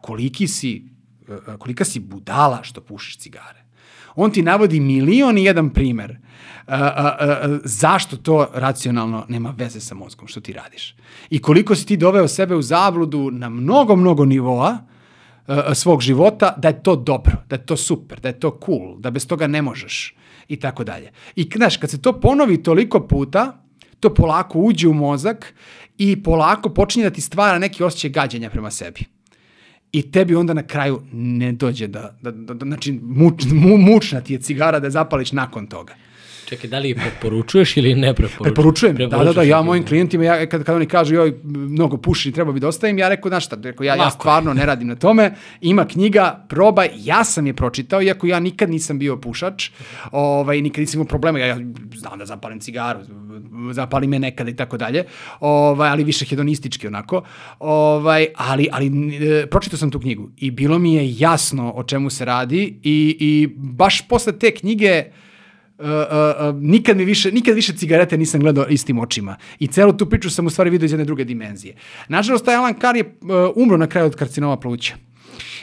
koliki 0.01 0.49
si, 0.49 0.85
uh, 1.29 1.57
kolika 1.59 1.85
si 1.85 2.01
budala 2.01 2.63
što 2.63 2.81
pušiš 2.81 3.19
cigare. 3.19 3.62
On 4.15 4.31
ti 4.31 4.43
navodi 4.43 4.81
milion 4.81 5.39
i 5.39 5.45
jedan 5.45 5.71
primer 5.71 6.19
a, 6.67 6.77
a, 6.77 7.17
a, 7.21 7.59
zašto 7.65 8.17
to 8.17 8.49
racionalno 8.55 9.25
nema 9.29 9.55
veze 9.57 9.81
sa 9.81 9.95
mozgom 9.95 10.29
što 10.29 10.41
ti 10.41 10.53
radiš. 10.53 10.95
I 11.31 11.39
koliko 11.39 11.75
si 11.75 11.87
ti 11.87 11.97
doveo 11.97 12.29
sebe 12.29 12.57
u 12.57 12.63
zabludu 12.63 13.31
na 13.31 13.49
mnogo, 13.49 13.97
mnogo 13.97 14.25
nivoa 14.25 14.79
a, 15.47 15.75
svog 15.75 16.01
života 16.01 16.55
da 16.59 16.69
je 16.69 16.83
to 16.83 16.97
dobro, 16.97 17.33
da 17.49 17.57
je 17.57 17.67
to 17.67 17.77
super, 17.77 18.21
da 18.21 18.29
je 18.29 18.41
to 18.41 18.59
cool, 18.67 18.99
da 18.99 19.11
bez 19.11 19.27
toga 19.27 19.47
ne 19.47 19.63
možeš 19.63 20.17
i 20.49 20.57
tako 20.57 20.85
dalje. 20.85 21.11
I 21.37 21.51
znaš, 21.57 21.77
kad 21.77 21.91
se 21.91 22.03
to 22.03 22.21
ponovi 22.21 22.63
toliko 22.63 23.07
puta, 23.07 23.59
to 24.01 24.15
polako 24.15 24.59
uđe 24.59 24.89
u 24.89 24.95
mozak 24.95 25.55
i 25.99 26.23
polako 26.23 26.69
počinje 26.69 27.05
da 27.05 27.11
ti 27.11 27.21
stvara 27.21 27.59
neki 27.59 27.85
osjećaj 27.85 28.11
gađanja 28.11 28.51
prema 28.51 28.71
sebi 28.71 29.05
i 29.93 30.11
tebi 30.11 30.35
onda 30.35 30.55
na 30.55 30.63
kraju 30.63 31.03
ne 31.13 31.53
dođe 31.53 31.87
da, 31.87 32.19
da, 32.23 32.31
da, 32.31 32.55
da 32.55 32.67
znači 32.67 32.93
muč, 33.03 33.45
mu, 33.53 33.77
mučna 33.77 34.21
ti 34.21 34.33
je 34.33 34.41
cigara 34.41 34.81
da 34.81 34.91
zapališ 34.91 35.33
nakon 35.33 35.67
toga. 35.67 35.95
Čekaj, 36.53 36.71
da 36.71 36.79
li 36.79 36.89
je 36.89 36.95
preporučuješ 36.95 37.77
ili 37.77 37.95
ne 37.95 38.15
preporučuješ? 38.15 38.55
Preporučujem, 38.55 38.97
da, 38.97 39.07
da, 39.07 39.33
da, 39.33 39.43
ja 39.43 39.63
mojim 39.63 39.87
klijentima, 39.87 40.25
ja, 40.25 40.47
kad, 40.47 40.65
kad 40.65 40.77
oni 40.77 40.87
kažu, 40.87 41.15
joj, 41.15 41.33
mnogo 41.45 41.97
puši, 41.97 42.33
treba 42.33 42.53
bi 42.53 42.61
da 42.61 42.69
ostavim, 42.69 42.99
ja 42.99 43.09
rekao, 43.09 43.31
znaš 43.31 43.47
šta, 43.47 43.57
rekao, 43.63 43.85
ja, 43.85 43.95
ja 43.95 44.03
Lako 44.03 44.21
stvarno 44.21 44.55
ne 44.55 44.67
radim 44.67 44.89
na 44.89 44.97
tome, 44.97 45.31
ima 45.61 45.85
knjiga, 45.85 46.45
probaj, 46.49 46.91
ja 46.97 47.25
sam 47.25 47.47
je 47.47 47.55
pročitao, 47.55 48.03
iako 48.03 48.27
ja 48.27 48.41
nikad 48.41 48.71
nisam 48.71 48.99
bio 48.99 49.17
pušač, 49.17 49.71
ovaj, 50.11 50.61
nikad 50.61 50.81
nisam 50.81 50.99
imao 50.99 51.09
problema, 51.09 51.39
ja, 51.39 51.47
ja 51.47 51.57
znam 51.95 52.19
da 52.19 52.27
zapalim 52.27 52.61
cigaru, 52.61 53.01
zapali 53.71 54.07
me 54.07 54.19
nekada 54.19 54.51
i 54.51 54.57
tako 54.57 54.77
dalje, 54.77 55.05
ovaj, 55.41 55.91
ali 55.91 56.05
više 56.05 56.25
hedonistički 56.25 56.87
onako, 56.87 57.23
ovaj, 57.59 58.27
ali, 58.37 58.69
ali 58.73 58.87
e, 58.87 59.47
pročitao 59.47 59.79
sam 59.79 59.91
tu 59.91 60.01
knjigu 60.01 60.31
i 60.37 60.51
bilo 60.51 60.79
mi 60.79 60.95
je 60.95 61.15
jasno 61.19 61.73
o 61.77 61.85
čemu 61.85 62.11
se 62.11 62.25
radi 62.25 62.79
i, 62.83 63.17
i 63.21 63.49
baš 63.57 64.09
posle 64.09 64.39
te 64.39 64.51
knjige 64.51 65.05
Uh, 65.83 65.89
uh, 65.89 66.55
uh, 66.55 66.63
nikad 66.63 66.97
mi 66.97 67.05
više, 67.05 67.33
nikad 67.33 67.55
više 67.55 67.73
cigarete 67.73 68.17
nisam 68.17 68.41
gledao 68.41 68.67
istim 68.69 68.99
očima. 68.99 69.37
I 69.59 69.67
celu 69.67 69.93
tu 69.93 70.07
priču 70.07 70.31
sam 70.31 70.47
u 70.47 70.51
stvari 70.51 70.71
vidio 70.71 70.85
iz 70.85 70.93
jedne 70.93 71.05
druge 71.05 71.25
dimenzije. 71.25 71.75
Nažalost, 72.09 72.45
taj 72.45 72.55
Alan 72.55 72.75
Carr 72.81 72.97
je 72.97 73.05
uh, 73.05 73.29
umro 73.57 73.77
na 73.77 73.87
kraju 73.87 74.07
od 74.07 74.17
karcinoma 74.17 74.57
pluća. 74.57 74.95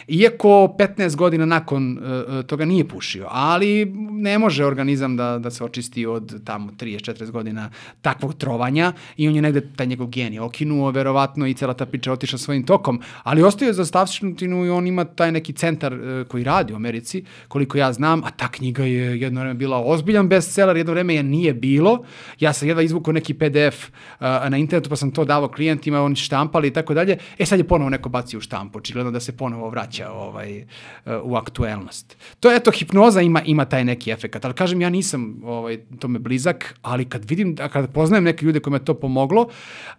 Iako 0.09 0.75
15 0.79 1.15
godina 1.15 1.45
nakon 1.45 1.97
uh, 1.97 2.45
toga 2.45 2.65
nije 2.65 2.87
pušio, 2.87 3.27
ali 3.29 3.85
ne 4.11 4.39
može 4.39 4.65
organizam 4.65 5.17
da, 5.17 5.39
da 5.39 5.51
se 5.51 5.63
očisti 5.63 6.05
od 6.05 6.43
tamo 6.43 6.71
30-40 6.71 7.31
godina 7.31 7.69
takvog 8.01 8.33
trovanja 8.33 8.93
i 9.17 9.27
on 9.27 9.35
je 9.35 9.41
negde 9.41 9.61
taj 9.75 9.87
njegov 9.87 10.07
gen 10.07 10.33
je 10.33 10.41
okinuo, 10.41 10.91
verovatno 10.91 11.47
i 11.47 11.53
cela 11.53 11.73
ta 11.73 11.85
priča 11.85 12.11
otišla 12.11 12.37
svojim 12.37 12.63
tokom, 12.63 13.01
ali 13.23 13.43
ostaje 13.43 13.69
je 13.69 13.73
za 13.73 13.85
stavštinu 13.85 14.65
i 14.65 14.69
on 14.69 14.87
ima 14.87 15.05
taj 15.05 15.31
neki 15.31 15.53
centar 15.53 15.93
uh, 15.93 16.27
koji 16.27 16.43
radi 16.43 16.73
u 16.73 16.75
Americi, 16.75 17.23
koliko 17.47 17.77
ja 17.77 17.93
znam, 17.93 18.23
a 18.23 18.31
ta 18.31 18.47
knjiga 18.47 18.83
je 18.83 19.21
jedno 19.21 19.39
vreme 19.39 19.53
bila 19.55 19.83
ozbiljan 19.85 20.29
bestseller, 20.29 20.77
jedno 20.77 20.93
vreme 20.93 21.15
je 21.15 21.23
nije 21.23 21.53
bilo. 21.53 22.03
Ja 22.39 22.53
sam 22.53 22.67
jedva 22.67 22.83
izvukao 22.83 23.13
neki 23.13 23.33
PDF 23.33 23.89
uh, 23.89 24.25
na 24.49 24.57
internetu 24.57 24.89
pa 24.89 24.95
sam 24.95 25.11
to 25.11 25.25
davao 25.25 25.49
klijentima, 25.49 26.01
oni 26.01 26.15
štampali 26.15 26.67
i 26.67 26.73
tako 26.73 26.93
dalje. 26.93 27.17
E 27.37 27.45
sad 27.45 27.59
je 27.59 27.67
ponovo 27.67 27.89
neko 27.89 28.09
bacio 28.09 28.37
u 28.37 28.41
štampu, 28.41 28.77
očigledno 28.77 29.11
da 29.11 29.19
se 29.19 29.37
ponovo 29.37 29.69
vraća 29.69 29.98
ovaj, 30.07 30.61
uh, 30.61 31.13
u 31.23 31.35
aktuelnost. 31.35 32.17
To 32.39 32.51
je, 32.51 32.57
eto, 32.57 32.71
hipnoza 32.71 33.21
ima, 33.21 33.41
ima 33.41 33.65
taj 33.65 33.85
neki 33.85 34.11
efekat, 34.11 34.45
ali 34.45 34.53
kažem, 34.53 34.81
ja 34.81 34.89
nisam 34.89 35.41
ovaj, 35.43 35.79
tome 35.99 36.19
blizak, 36.19 36.75
ali 36.81 37.05
kad 37.05 37.29
vidim, 37.29 37.55
kad 37.55 37.93
poznajem 37.93 38.23
neke 38.23 38.45
ljude 38.45 38.59
kojima 38.59 38.77
je 38.77 38.85
to 38.85 38.93
pomoglo, 38.93 39.41
uh, 39.41 39.51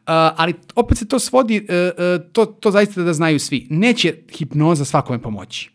ali 0.06 0.54
opet 0.74 0.98
se 0.98 1.08
to 1.08 1.18
svodi, 1.18 1.66
uh, 1.68 2.24
to, 2.32 2.46
to 2.46 2.70
zaista 2.70 3.02
da 3.02 3.12
znaju 3.12 3.38
svi. 3.38 3.66
Neće 3.70 4.14
hipnoza 4.30 4.84
svakome 4.84 5.18
pomoći. 5.18 5.70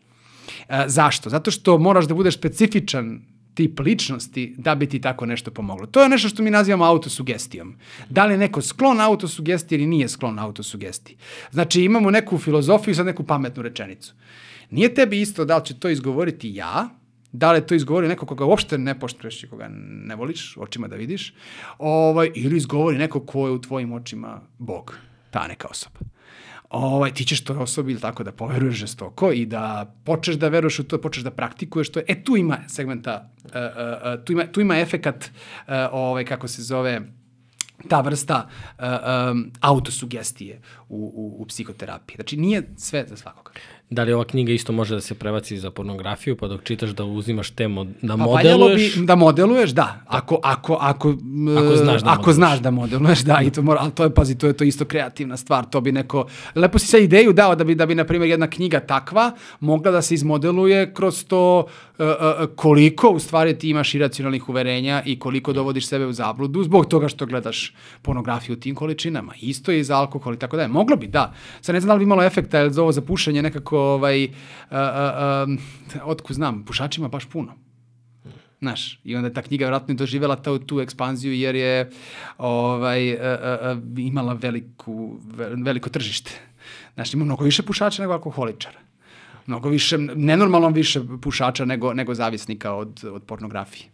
E, 0.70 0.84
zašto? 0.88 1.30
Zato 1.30 1.52
što 1.52 1.78
moraš 1.78 2.06
da 2.06 2.14
budeš 2.14 2.38
specifičan 2.38 3.22
tip 3.56 3.80
ličnosti 3.80 4.56
da 4.58 4.76
bi 4.76 4.90
ti 4.90 5.02
tako 5.02 5.26
nešto 5.26 5.52
pomoglo. 5.52 5.86
To 5.86 6.04
je 6.04 6.10
nešto 6.10 6.30
što 6.30 6.44
mi 6.44 6.52
nazivamo 6.52 6.86
autosugestijom. 6.86 7.76
Da 8.10 8.26
li 8.26 8.34
je 8.34 8.38
neko 8.38 8.62
sklon 8.62 9.02
autosugestiji 9.02 9.78
ili 9.78 9.88
nije 9.88 10.10
sklon 10.10 10.40
autosugestiji. 10.40 11.18
Znači 11.52 11.82
imamo 11.82 12.12
neku 12.12 12.38
filozofiju 12.38 12.96
sad 12.96 13.06
neku 13.06 13.24
pametnu 13.24 13.64
rečenicu. 13.64 14.14
Nije 14.70 14.94
tebi 14.94 15.22
isto 15.22 15.46
da 15.46 15.58
li 15.58 15.66
će 15.66 15.80
to 15.80 15.90
izgovoriti 15.90 16.56
ja, 16.56 16.90
da 17.32 17.52
li 17.52 17.58
je 17.58 17.68
to 17.68 17.76
izgovori 17.76 18.08
neko 18.08 18.26
koga 18.26 18.46
uopšte 18.46 18.78
ne 18.78 19.00
poštuješ 19.00 19.44
i 19.44 19.48
koga 19.48 19.68
ne 19.70 20.16
voliš, 20.16 20.58
očima 20.58 20.88
da 20.88 20.96
vidiš, 20.96 21.34
ovaj, 21.80 22.32
ili 22.36 22.58
izgovori 22.58 22.98
neko 22.98 23.20
ko 23.20 23.48
je 23.48 23.52
u 23.52 23.62
tvojim 23.62 23.94
očima 23.94 24.42
Bog, 24.58 24.98
ta 25.32 25.48
neka 25.48 25.68
osoba 25.68 26.15
ovaj, 26.76 27.14
ti 27.14 27.26
ćeš 27.26 27.44
toj 27.44 27.58
osobi 27.58 27.92
ili 27.92 28.02
tako 28.02 28.24
da 28.24 28.32
poveruješ 28.32 28.76
žestoko 28.76 29.32
i 29.32 29.46
da 29.46 29.94
počneš 30.04 30.36
da 30.36 30.48
veruješ 30.48 30.80
u 30.80 30.84
to, 30.84 31.02
počneš 31.02 31.24
da 31.24 31.32
praktikuješ 31.32 31.92
to. 31.92 32.02
E, 32.08 32.24
tu 32.24 32.38
ima 32.38 32.58
segmenta, 32.68 33.30
uh, 33.44 33.52
uh, 33.52 34.26
tu, 34.26 34.34
ima, 34.34 34.46
tu 34.52 34.62
ima 34.62 34.80
efekat, 34.80 35.26
uh, 35.26 35.74
ovaj, 35.92 36.26
kako 36.26 36.48
se 36.48 36.64
zove, 36.64 37.02
ta 37.90 38.02
vrsta 38.02 38.48
uh, 38.48 38.86
um, 39.32 39.52
autosugestije 39.62 40.62
u, 40.90 40.98
u, 41.16 41.42
u 41.42 41.46
psihoterapiji. 41.46 42.16
Znači, 42.16 42.38
nije 42.38 42.64
sve 42.78 43.06
za 43.08 43.18
svakoga. 43.18 43.52
Da 43.90 44.04
li 44.04 44.14
ova 44.14 44.26
knjiga 44.26 44.52
isto 44.52 44.74
može 44.74 44.96
da 44.96 45.02
se 45.02 45.16
prebaci 45.16 45.58
za 45.58 45.72
pornografiju, 45.72 46.36
pa 46.36 46.48
dok 46.48 46.64
čitaš 46.64 46.90
da 46.90 47.04
uzimaš 47.04 47.50
temo, 47.50 47.84
da 48.02 48.18
Pa 48.18 48.24
modeluješ? 48.24 48.96
Bi, 48.96 49.06
da 49.06 49.16
modeluješ, 49.16 49.72
da. 49.72 50.02
Ako, 50.08 50.40
ako, 50.44 50.78
ako, 50.82 51.10
Ako 51.58 51.76
znaš 51.76 52.02
da 52.02 52.10
ako 52.10 52.18
modeluješ. 52.18 52.36
znaš 52.36 52.60
da 52.60 52.72
modeluješ, 52.72 53.20
da, 53.20 53.42
i 53.42 53.52
to 53.52 53.62
mora, 53.62 53.80
ali 53.82 53.92
to 53.92 54.04
je, 54.04 54.14
pazi, 54.14 54.38
to 54.38 54.48
je 54.48 54.54
to 54.54 54.64
isto 54.64 54.86
kreativna 54.86 55.38
stvar, 55.38 55.66
to 55.66 55.82
bi 55.82 55.92
neko, 55.92 56.26
lepo 56.56 56.80
si 56.80 56.88
sa 56.88 56.98
ideju 56.98 57.34
dao 57.34 57.56
da 57.56 57.64
bi, 57.64 57.76
da 57.76 57.86
bi, 57.86 57.96
na 57.96 58.04
primjer, 58.04 58.30
jedna 58.30 58.48
knjiga 58.48 58.80
takva 58.80 59.32
mogla 59.60 59.92
da 59.92 60.02
se 60.02 60.14
izmodeluje 60.14 60.94
kroz 60.94 61.26
to 61.26 61.66
koliko 62.56 63.10
u 63.10 63.20
stvari 63.20 63.58
ti 63.58 63.70
imaš 63.70 63.94
iracionalnih 63.96 64.50
uverenja 64.50 65.04
i 65.06 65.20
koliko 65.20 65.54
dovodiš 65.54 65.88
sebe 65.88 66.06
u 66.06 66.14
zabludu 66.14 66.64
zbog 66.64 66.86
toga 66.86 67.08
što 67.08 67.26
gledaš 67.26 67.74
pornografiju 68.02 68.54
u 68.54 68.60
tim 68.60 68.76
količinama. 68.76 69.34
Isto 69.42 69.72
je 69.72 69.80
i 69.80 69.84
za 69.84 69.98
alkohol 69.98 70.34
i 70.34 70.40
tako 70.40 70.58
dalje. 70.58 70.68
Moglo 70.68 70.96
bi, 70.96 71.08
da. 71.08 71.34
Sad 71.62 71.76
ne 71.76 71.80
znam 71.82 71.88
da 71.88 71.94
li 71.94 72.00
bi 72.00 72.04
imalo 72.04 72.24
efekta, 72.24 72.60
jer 72.60 72.72
za 72.72 72.82
ovo 72.82 72.92
za 72.92 73.02
pušenje 73.02 73.42
nekako, 73.42 73.80
ovaj, 73.80 74.24
um, 74.26 75.58
otku 76.04 76.34
znam, 76.34 76.64
pušačima 76.66 77.08
baš 77.08 77.26
puno. 77.26 77.54
Znaš, 78.60 79.00
i 79.04 79.16
onda 79.16 79.28
je 79.28 79.34
ta 79.34 79.42
knjiga 79.42 79.66
vjerojatno 79.66 79.94
i 79.94 79.98
doživjela 79.98 80.36
tu, 80.36 80.60
tu 80.60 80.80
ekspanziju 80.80 81.34
jer 81.34 81.56
je 81.56 81.90
ovaj, 82.38 83.14
uh, 83.14 83.20
uh, 83.20 83.78
uh, 83.78 84.00
imala 84.00 84.34
veliku, 84.34 85.20
ve- 85.36 85.52
veliko 85.56 85.90
tržište. 85.90 86.32
Znaš, 86.94 87.14
ima 87.14 87.26
mnogo 87.26 87.44
više 87.44 87.64
pušača 87.64 88.02
nego 88.02 88.14
alkoholičara. 88.14 88.80
Mnogo 89.46 89.70
više, 89.70 89.98
nenormalno 89.98 90.70
više 90.70 91.02
pušača 91.22 91.66
nego, 91.66 91.94
nego 91.94 92.14
zavisnika 92.14 92.74
od, 92.74 93.04
od 93.12 93.24
pornografije. 93.24 93.90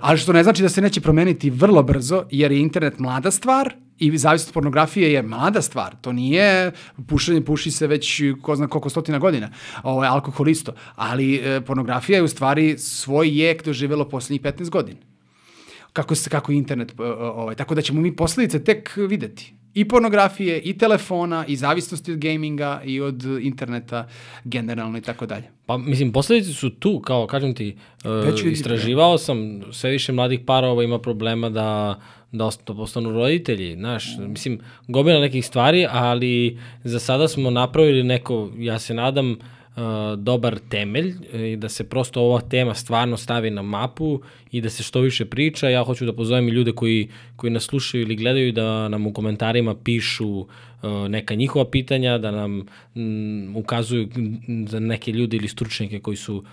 Ali 0.00 0.18
što 0.18 0.32
ne 0.32 0.42
znači 0.42 0.62
da 0.62 0.68
se 0.68 0.80
neće 0.80 1.00
promeniti 1.00 1.50
vrlo 1.50 1.82
brzo, 1.82 2.24
jer 2.30 2.52
je 2.52 2.60
internet 2.60 2.98
mlada 2.98 3.30
stvar 3.30 3.74
i 3.98 4.18
zavisnost 4.18 4.54
pornografije 4.54 5.12
je 5.12 5.22
mlada 5.22 5.62
stvar. 5.62 5.96
To 6.00 6.12
nije 6.12 6.72
pušenje, 7.08 7.44
puši 7.44 7.70
se 7.70 7.86
već 7.86 8.22
ko 8.42 8.56
zna 8.56 8.68
koliko 8.68 8.90
stotina 8.90 9.18
godina. 9.18 9.50
Ovo 9.82 10.04
je 10.04 10.10
alkohol 10.10 10.48
isto. 10.48 10.72
Ali 10.96 11.34
e, 11.34 11.60
pornografija 11.60 12.16
je 12.16 12.22
u 12.22 12.28
stvari 12.28 12.78
svoj 12.78 13.40
jek 13.40 13.64
doživjelo 13.64 14.08
posljednjih 14.08 14.42
15 14.42 14.70
godina 14.70 15.00
kako 15.92 16.14
se 16.14 16.30
kako 16.30 16.52
internet 16.52 16.90
e, 16.90 17.02
ovaj 17.02 17.54
tako 17.54 17.74
da 17.74 17.82
ćemo 17.82 18.00
mi 18.00 18.16
posledice 18.16 18.64
tek 18.64 18.92
videti 18.96 19.54
i 19.74 19.88
pornografije 19.88 20.60
i 20.60 20.78
telefona 20.78 21.44
i 21.46 21.56
zavisnosti 21.56 22.12
od 22.12 22.18
gaminga 22.18 22.82
i 22.84 23.00
od 23.00 23.24
interneta 23.40 24.08
generalno 24.44 24.98
i 24.98 25.00
tako 25.00 25.26
dalje. 25.26 25.44
Pa 25.66 25.76
mislim, 25.76 26.12
posledice 26.12 26.52
su 26.52 26.70
tu, 26.70 27.00
kao 27.00 27.26
kažem 27.26 27.54
ti, 27.54 27.76
uh, 28.04 28.10
Već 28.10 28.44
istraživao 28.44 29.18
sam, 29.18 29.60
sve 29.72 29.90
više 29.90 30.12
mladih 30.12 30.40
parova 30.46 30.84
ima 30.84 30.98
problema 30.98 31.50
da 31.50 32.00
da 32.32 32.50
da 32.66 32.74
postanu 32.74 33.10
roditelji, 33.10 33.74
znaš, 33.74 34.04
mislim, 34.18 34.60
gomila 34.88 35.20
nekih 35.20 35.46
stvari, 35.46 35.86
ali 35.90 36.58
za 36.84 36.98
sada 36.98 37.28
smo 37.28 37.50
napravili 37.50 38.02
neko, 38.02 38.50
ja 38.58 38.78
se 38.78 38.94
nadam, 38.94 39.30
uh, 39.32 39.38
dobar 40.16 40.58
temelj 40.68 41.14
i 41.32 41.56
da 41.56 41.68
se 41.68 41.84
prosto 41.84 42.20
ova 42.20 42.40
tema 42.40 42.74
stvarno 42.74 43.16
stavi 43.16 43.50
na 43.50 43.62
mapu 43.62 44.20
i 44.52 44.60
da 44.60 44.70
se 44.70 44.82
što 44.82 45.00
više 45.00 45.24
priča. 45.24 45.68
Ja 45.68 45.84
hoću 45.84 46.06
da 46.06 46.12
pozovem 46.12 46.48
i 46.48 46.50
ljude 46.50 46.72
koji, 46.72 47.08
koji 47.36 47.50
nas 47.50 47.62
slušaju 47.62 48.02
ili 48.02 48.16
gledaju 48.16 48.52
da 48.52 48.88
nam 48.88 49.06
u 49.06 49.12
komentarima 49.12 49.74
pišu 49.74 50.28
uh, 50.28 50.46
neka 51.08 51.34
njihova 51.34 51.64
pitanja, 51.70 52.18
da 52.18 52.30
nam 52.30 52.66
ukazuju 53.54 54.08
za 54.66 54.80
neke 54.80 55.12
ljude 55.12 55.36
ili 55.36 55.48
stručnjake 55.48 56.00
koji 56.00 56.16
su 56.16 56.44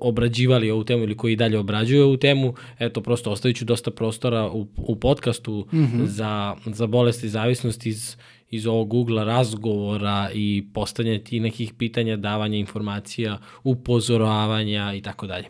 obrađivali 0.00 0.70
ovu 0.70 0.84
temu 0.84 1.02
ili 1.02 1.16
koji 1.16 1.36
dalje 1.36 1.58
obrađuju 1.58 2.04
ovu 2.04 2.16
temu. 2.16 2.54
Eto, 2.78 3.00
prosto 3.00 3.30
ostavit 3.30 3.56
ću 3.56 3.64
dosta 3.64 3.90
prostora 3.90 4.50
u, 4.50 4.66
u 4.76 4.96
podcastu 4.96 5.66
mm 5.72 5.78
-hmm. 5.78 6.04
za, 6.04 6.56
za 6.66 6.86
bolesti 6.86 7.26
i 7.26 7.30
zavisnosti 7.30 7.88
iz, 7.88 8.16
iz 8.50 8.66
ovog 8.66 8.94
ugla 8.94 9.24
razgovora 9.24 10.30
i 10.34 10.64
postavljanja 10.74 11.18
ti 11.18 11.40
nekih 11.40 11.72
pitanja, 11.78 12.16
davanja 12.16 12.56
informacija, 12.56 13.38
upozoravanja 13.64 14.94
i 14.94 15.00
tako 15.00 15.26
dalje. 15.26 15.46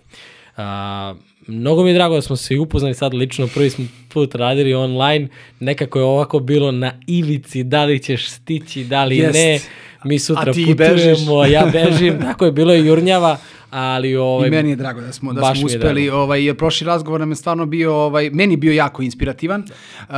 A, 0.57 1.15
mnogo 1.47 1.83
mi 1.83 1.91
je 1.91 1.95
drago 1.95 2.15
da 2.15 2.23
smo 2.23 2.37
se 2.37 2.59
upoznali 2.59 2.95
sad 2.95 3.15
lično, 3.15 3.49
prvi 3.55 3.70
smo 3.70 3.85
put 4.09 4.35
radili 4.35 4.75
online, 4.75 5.29
nekako 5.61 5.99
je 5.99 6.05
ovako 6.05 6.39
bilo 6.39 6.73
na 6.73 6.93
ivici, 7.07 7.65
da 7.65 7.85
li 7.85 8.03
ćeš 8.03 8.29
stići, 8.29 8.85
da 8.85 9.05
li 9.05 9.16
Jest. 9.16 9.35
ne, 9.35 9.61
mi 10.05 10.19
sutra 10.19 10.53
putujemo, 10.53 10.75
bežiš. 10.75 11.53
ja 11.53 11.70
bežim, 11.73 12.20
tako 12.27 12.45
je 12.45 12.53
bilo 12.53 12.75
i 12.75 12.87
jurnjava, 12.87 13.39
ali 13.70 14.16
ovaj, 14.16 14.49
I 14.49 14.51
meni 14.51 14.70
je 14.70 14.77
drago 14.77 15.01
da 15.01 15.12
smo 15.12 15.32
da 15.32 15.55
smo 15.55 15.69
je 15.69 15.77
uspeli, 15.77 16.05
drago. 16.05 16.19
ovaj 16.19 16.45
jer 16.45 16.57
prošli 16.57 16.86
razgovor 16.86 17.20
nam 17.20 17.31
je 17.31 17.36
stvarno 17.36 17.66
bio 17.66 17.95
ovaj 17.95 18.31
meni 18.31 18.53
je 18.53 18.59
bio 18.59 18.73
jako 18.73 19.03
inspirativan. 19.03 19.61
Uh, 20.09 20.15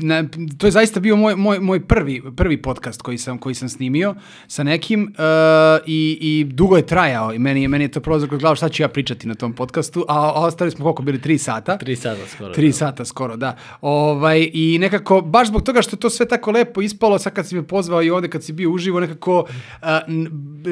na, 0.00 0.24
to 0.58 0.66
je 0.66 0.70
zaista 0.70 1.00
bio 1.00 1.16
moj, 1.16 1.36
moj, 1.36 1.58
moj 1.58 1.86
prvi 1.86 2.22
prvi 2.36 2.62
podcast 2.62 3.02
koji 3.02 3.18
sam 3.18 3.38
koji 3.38 3.54
sam 3.54 3.68
snimio 3.68 4.14
sa 4.46 4.62
nekim 4.62 5.02
uh, 5.02 5.82
i, 5.86 6.18
i 6.20 6.44
dugo 6.44 6.76
je 6.76 6.86
trajao 6.86 7.34
i 7.34 7.38
meni 7.38 7.62
je 7.62 7.68
meni 7.68 7.84
je 7.84 7.88
to 7.88 8.00
prolazilo 8.00 8.28
kroz 8.28 8.40
glavu 8.40 8.56
šta 8.56 8.68
ću 8.68 8.82
ja 8.82 8.88
pričati 8.88 9.28
na 9.28 9.34
tom 9.34 9.52
podcastu, 9.52 10.04
a, 10.08 10.14
a 10.14 10.32
ostali 10.32 10.70
smo 10.70 10.84
koliko 10.84 11.02
bili 11.02 11.18
3 11.18 11.38
sata. 11.38 11.78
tri 11.78 11.96
sata 11.96 12.26
skoro. 12.34 12.54
Tri 12.54 12.72
sata 12.72 13.04
skoro, 13.04 13.36
da. 13.36 13.56
Ovaj, 13.80 14.50
I 14.52 14.78
nekako, 14.80 15.20
baš 15.20 15.48
zbog 15.48 15.62
toga 15.62 15.82
što 15.82 15.96
je 15.96 16.00
to 16.00 16.10
sve 16.10 16.28
tako 16.28 16.50
lepo 16.50 16.82
ispalo, 16.82 17.18
sad 17.18 17.32
kad 17.32 17.48
si 17.48 17.54
me 17.54 17.62
pozvao 17.62 18.02
i 18.02 18.10
ovde 18.10 18.28
kad 18.28 18.44
si 18.44 18.52
bio 18.52 18.70
uživo, 18.70 19.00
nekako 19.00 19.38
uh, 19.38 19.88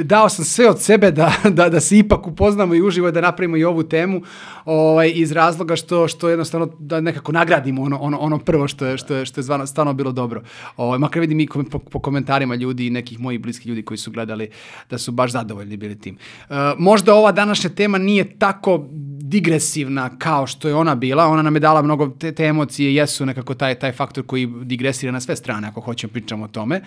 dao 0.03 0.29
sam 0.29 0.45
sve 0.45 0.69
od 0.69 0.83
sebe 0.83 1.11
da, 1.11 1.33
da, 1.59 1.69
da 1.69 1.81
se 1.81 1.99
ipak 1.99 2.27
upoznamo 2.27 2.75
i 2.75 2.83
uživo 2.83 3.11
da 3.11 3.21
napravimo 3.21 3.57
i 3.57 3.65
ovu 3.65 3.83
temu 3.83 4.23
ovaj, 4.65 5.13
iz 5.15 5.33
razloga 5.33 5.77
što, 5.77 6.09
što 6.09 6.29
jednostavno 6.29 6.69
da 6.79 7.01
nekako 7.01 7.33
nagradimo 7.33 7.83
ono, 7.83 7.99
ono, 7.99 8.19
ono 8.19 8.39
prvo 8.39 8.69
što 8.69 8.87
je, 8.87 8.99
što 8.99 9.15
je, 9.15 9.27
što 9.27 9.41
je 9.41 9.43
zvano, 9.43 9.67
stvarno 9.67 9.93
bilo 9.93 10.13
dobro. 10.13 10.43
Ovaj, 10.77 10.99
makar 10.99 11.21
vidim 11.21 11.41
i 11.41 11.47
kom, 11.47 11.65
po, 11.65 11.79
po, 11.79 11.99
komentarima 11.99 12.55
ljudi 12.55 12.87
i 12.87 12.91
nekih 12.91 13.21
mojih 13.21 13.41
bliskih 13.41 13.67
ljudi 13.67 13.83
koji 13.83 13.99
su 13.99 14.11
gledali 14.11 14.51
da 14.91 14.99
su 14.99 15.13
baš 15.13 15.33
zadovoljni 15.33 15.77
bili 15.77 15.99
tim. 15.99 16.17
Uh, 16.49 16.57
možda 16.79 17.15
ova 17.15 17.33
današnja 17.33 17.71
tema 17.71 17.99
nije 17.99 18.39
tako 18.39 18.87
digresivna 19.29 20.11
kao 20.19 20.47
što 20.47 20.69
je 20.69 20.75
ona 20.75 20.95
bila, 20.95 21.27
ona 21.27 21.43
nam 21.43 21.57
je 21.57 21.61
dala 21.61 21.83
mnogo, 21.83 22.09
te, 22.09 22.33
te 22.33 22.45
emocije 22.45 22.95
jesu 22.95 23.27
nekako 23.27 23.55
taj, 23.55 23.75
taj 23.75 23.93
faktor 23.93 24.27
koji 24.27 24.47
digresira 24.63 25.13
na 25.13 25.21
sve 25.21 25.37
strane, 25.37 25.69
ako 25.69 25.81
hoćemo 25.81 26.13
pričamo 26.13 26.45
o 26.45 26.49
tome. 26.49 26.81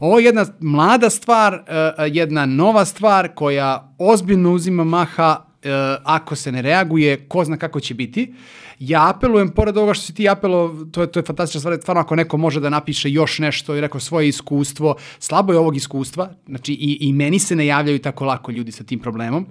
Ovo 0.00 0.18
je 0.18 0.24
jedna 0.24 0.46
mlada 0.60 1.10
stvar, 1.10 1.54
uh, 1.54 1.60
jedna 2.06 2.46
nova 2.46 2.84
stvar 2.84 3.28
koja 3.34 3.94
ozbiljno 3.98 4.52
uzima 4.52 4.84
maha 4.84 5.36
uh, 5.38 5.70
ako 6.04 6.36
se 6.36 6.52
ne 6.52 6.62
reaguje, 6.62 7.28
ko 7.28 7.44
zna 7.44 7.56
kako 7.56 7.80
će 7.80 7.94
biti. 7.94 8.34
Ja 8.78 9.08
apelujem, 9.08 9.48
pored 9.48 9.76
ovoga 9.76 9.94
što 9.94 10.04
si 10.04 10.14
ti 10.14 10.28
apelo, 10.28 10.86
to 10.92 11.00
je, 11.00 11.12
to 11.12 11.18
je 11.18 11.24
fantastična 11.24 11.60
stvar, 11.60 11.78
stvarno 11.82 12.00
ako 12.00 12.16
neko 12.16 12.36
može 12.36 12.60
da 12.60 12.70
napiše 12.70 13.10
još 13.10 13.38
nešto 13.38 13.76
i 13.76 13.80
rekao 13.80 14.00
svoje 14.00 14.28
iskustvo, 14.28 14.96
slabo 15.18 15.52
je 15.52 15.58
ovog 15.58 15.76
iskustva, 15.76 16.30
znači 16.46 16.72
i, 16.72 16.98
i 17.00 17.12
meni 17.12 17.38
se 17.38 17.56
ne 17.56 17.66
javljaju 17.66 17.98
tako 17.98 18.24
lako 18.24 18.50
ljudi 18.50 18.72
sa 18.72 18.84
tim 18.84 18.98
problemom, 18.98 19.46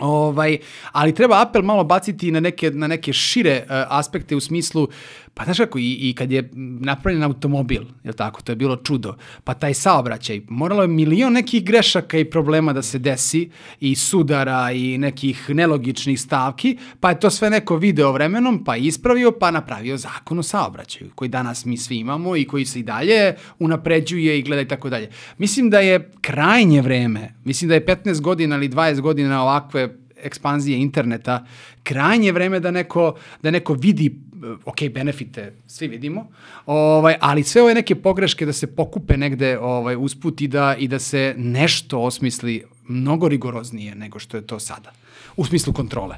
Ovaj, 0.00 0.58
ali 0.92 1.14
treba 1.14 1.42
apel 1.42 1.62
malo 1.62 1.84
baciti 1.84 2.30
na 2.30 2.40
neke, 2.40 2.70
na 2.70 2.86
neke 2.86 3.12
šire 3.12 3.62
uh, 3.62 3.74
aspekte 3.88 4.36
u 4.36 4.40
smislu, 4.40 4.88
pa 5.34 5.44
znaš 5.44 5.58
kako, 5.58 5.78
i, 5.78 5.96
i 6.00 6.14
kad 6.14 6.32
je 6.32 6.50
napravljen 6.80 7.22
automobil, 7.22 7.82
je 8.04 8.12
tako, 8.12 8.42
to 8.42 8.52
je 8.52 8.56
bilo 8.56 8.76
čudo, 8.76 9.16
pa 9.44 9.54
taj 9.54 9.74
saobraćaj, 9.74 10.40
moralo 10.48 10.82
je 10.82 10.88
milion 10.88 11.32
nekih 11.32 11.64
grešaka 11.64 12.18
i 12.18 12.24
problema 12.30 12.72
da 12.72 12.82
se 12.82 12.98
desi, 12.98 13.50
i 13.80 13.94
sudara, 13.94 14.72
i 14.72 14.98
nekih 14.98 15.50
nelogičnih 15.50 16.20
stavki, 16.20 16.78
pa 17.00 17.10
je 17.10 17.20
to 17.20 17.30
sve 17.30 17.50
neko 17.50 17.76
video 17.76 18.12
vremenom, 18.12 18.64
pa 18.64 18.76
ispravio, 18.76 19.32
pa 19.32 19.50
napravio 19.50 19.96
zakon 19.96 20.38
o 20.38 20.42
saobraćaju, 20.42 21.10
koji 21.14 21.28
danas 21.28 21.64
mi 21.64 21.76
svi 21.76 21.96
imamo 21.96 22.36
i 22.36 22.44
koji 22.44 22.64
se 22.64 22.80
i 22.80 22.82
dalje 22.82 23.34
unapređuje 23.58 24.38
i 24.38 24.42
gleda 24.42 24.62
i 24.62 24.68
tako 24.68 24.90
dalje. 24.90 25.10
Mislim 25.38 25.70
da 25.70 25.80
je 25.80 26.10
krajnje 26.20 26.82
vreme, 26.82 27.34
mislim 27.44 27.68
da 27.68 27.74
je 27.74 27.86
15 27.86 28.20
godina 28.20 28.56
ili 28.56 28.68
20 28.68 29.00
godina 29.00 29.42
ovakve 29.42 29.88
ekspanzije 30.22 30.78
interneta, 30.78 31.46
krajnje 31.82 32.32
vreme 32.32 32.60
da 32.60 32.70
neko, 32.70 33.14
da 33.42 33.50
neko 33.50 33.74
vidi 33.74 34.20
ok, 34.64 34.76
benefite 34.94 35.52
svi 35.66 35.88
vidimo, 35.88 36.28
ovaj, 36.66 37.16
ali 37.20 37.42
sve 37.42 37.62
ove 37.62 37.74
neke 37.74 37.94
pogreške 37.94 38.46
da 38.46 38.52
se 38.52 38.66
pokupe 38.66 39.16
negde 39.16 39.58
ovaj, 39.58 39.96
usput 39.98 40.40
i 40.40 40.48
da, 40.48 40.76
i 40.78 40.88
da 40.88 40.98
se 40.98 41.34
nešto 41.36 42.00
osmisli 42.00 42.64
mnogo 42.88 43.28
rigoroznije 43.28 43.94
nego 43.94 44.18
što 44.18 44.36
je 44.36 44.46
to 44.46 44.58
sada. 44.58 44.92
U 45.36 45.44
smislu 45.44 45.72
kontrole 45.72 46.16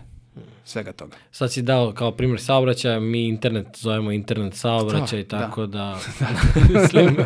svega 0.64 0.92
toga. 0.92 1.16
Sad 1.32 1.52
si 1.52 1.62
dao 1.62 1.92
kao 1.92 2.12
primjer 2.12 2.40
saobraćaja, 2.40 3.00
mi 3.00 3.28
internet 3.28 3.66
zovemo 3.76 4.12
internet 4.12 4.54
saobraćaj, 4.54 5.22
da, 5.22 5.38
tako 5.38 5.66
da, 5.66 5.98
da 6.20 6.26
mislim, 6.80 7.16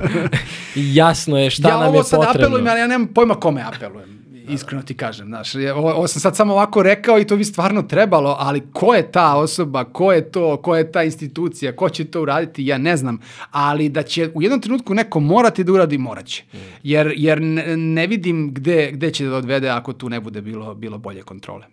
jasno 0.74 1.38
je 1.38 1.50
šta 1.50 1.68
ja 1.68 1.78
nam 1.78 1.94
je 1.94 2.00
potrebno. 2.00 2.24
Ja 2.24 2.28
ovo 2.28 2.34
sad 2.34 2.42
apelujem, 2.42 2.66
ali 2.66 2.80
ja 2.80 2.86
nemam 2.86 3.08
pojma 3.14 3.34
kome 3.34 3.62
apelujem 3.62 4.25
iskreno 4.48 4.82
ti 4.82 4.96
kažem, 4.96 5.26
znaš, 5.26 5.54
ovo, 5.54 5.92
ovo 5.92 6.06
sam 6.06 6.20
sad 6.20 6.36
samo 6.36 6.52
ovako 6.52 6.82
rekao 6.82 7.18
i 7.18 7.24
to 7.24 7.36
bi 7.36 7.44
stvarno 7.44 7.82
trebalo, 7.82 8.36
ali 8.38 8.62
ko 8.72 8.94
je 8.94 9.12
ta 9.12 9.36
osoba, 9.36 9.84
ko 9.84 10.12
je 10.12 10.30
to, 10.30 10.56
ko 10.56 10.76
je 10.76 10.92
ta 10.92 11.02
institucija, 11.02 11.76
ko 11.76 11.88
će 11.88 12.04
to 12.04 12.22
uraditi, 12.22 12.66
ja 12.66 12.78
ne 12.78 12.96
znam, 12.96 13.18
ali 13.50 13.88
da 13.88 14.02
će 14.02 14.30
u 14.34 14.42
jednom 14.42 14.60
trenutku 14.60 14.94
neko 14.94 15.20
morati 15.20 15.64
da 15.64 15.72
uradi, 15.72 15.98
moraće. 15.98 16.44
Mm. 16.52 16.56
Jer, 16.82 17.12
jer 17.16 17.38
ne, 17.76 18.06
vidim 18.06 18.54
gde, 18.54 18.90
gde 18.92 19.10
će 19.10 19.26
da 19.26 19.36
odvede 19.36 19.68
ako 19.68 19.92
tu 19.92 20.08
ne 20.08 20.20
bude 20.20 20.42
bilo, 20.42 20.74
bilo 20.74 20.98
bolje 20.98 21.22
kontrole. 21.22 21.66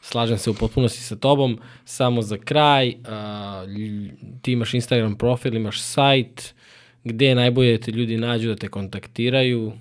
Slažem 0.00 0.38
se 0.38 0.50
u 0.50 0.54
potpunosti 0.54 1.02
sa 1.02 1.16
tobom. 1.16 1.58
Samo 1.84 2.22
za 2.22 2.36
kraj, 2.36 2.88
uh, 2.88 2.94
ti 4.42 4.52
imaš 4.52 4.74
Instagram 4.74 5.14
profil, 5.14 5.54
imaš 5.54 5.82
sajt, 5.82 6.54
gde 7.04 7.26
je 7.26 7.34
najbolje 7.34 7.78
da 7.78 7.84
te 7.84 7.90
ljudi 7.90 8.16
nađu, 8.16 8.48
da 8.48 8.56
te 8.56 8.68
kontaktiraju? 8.68 9.72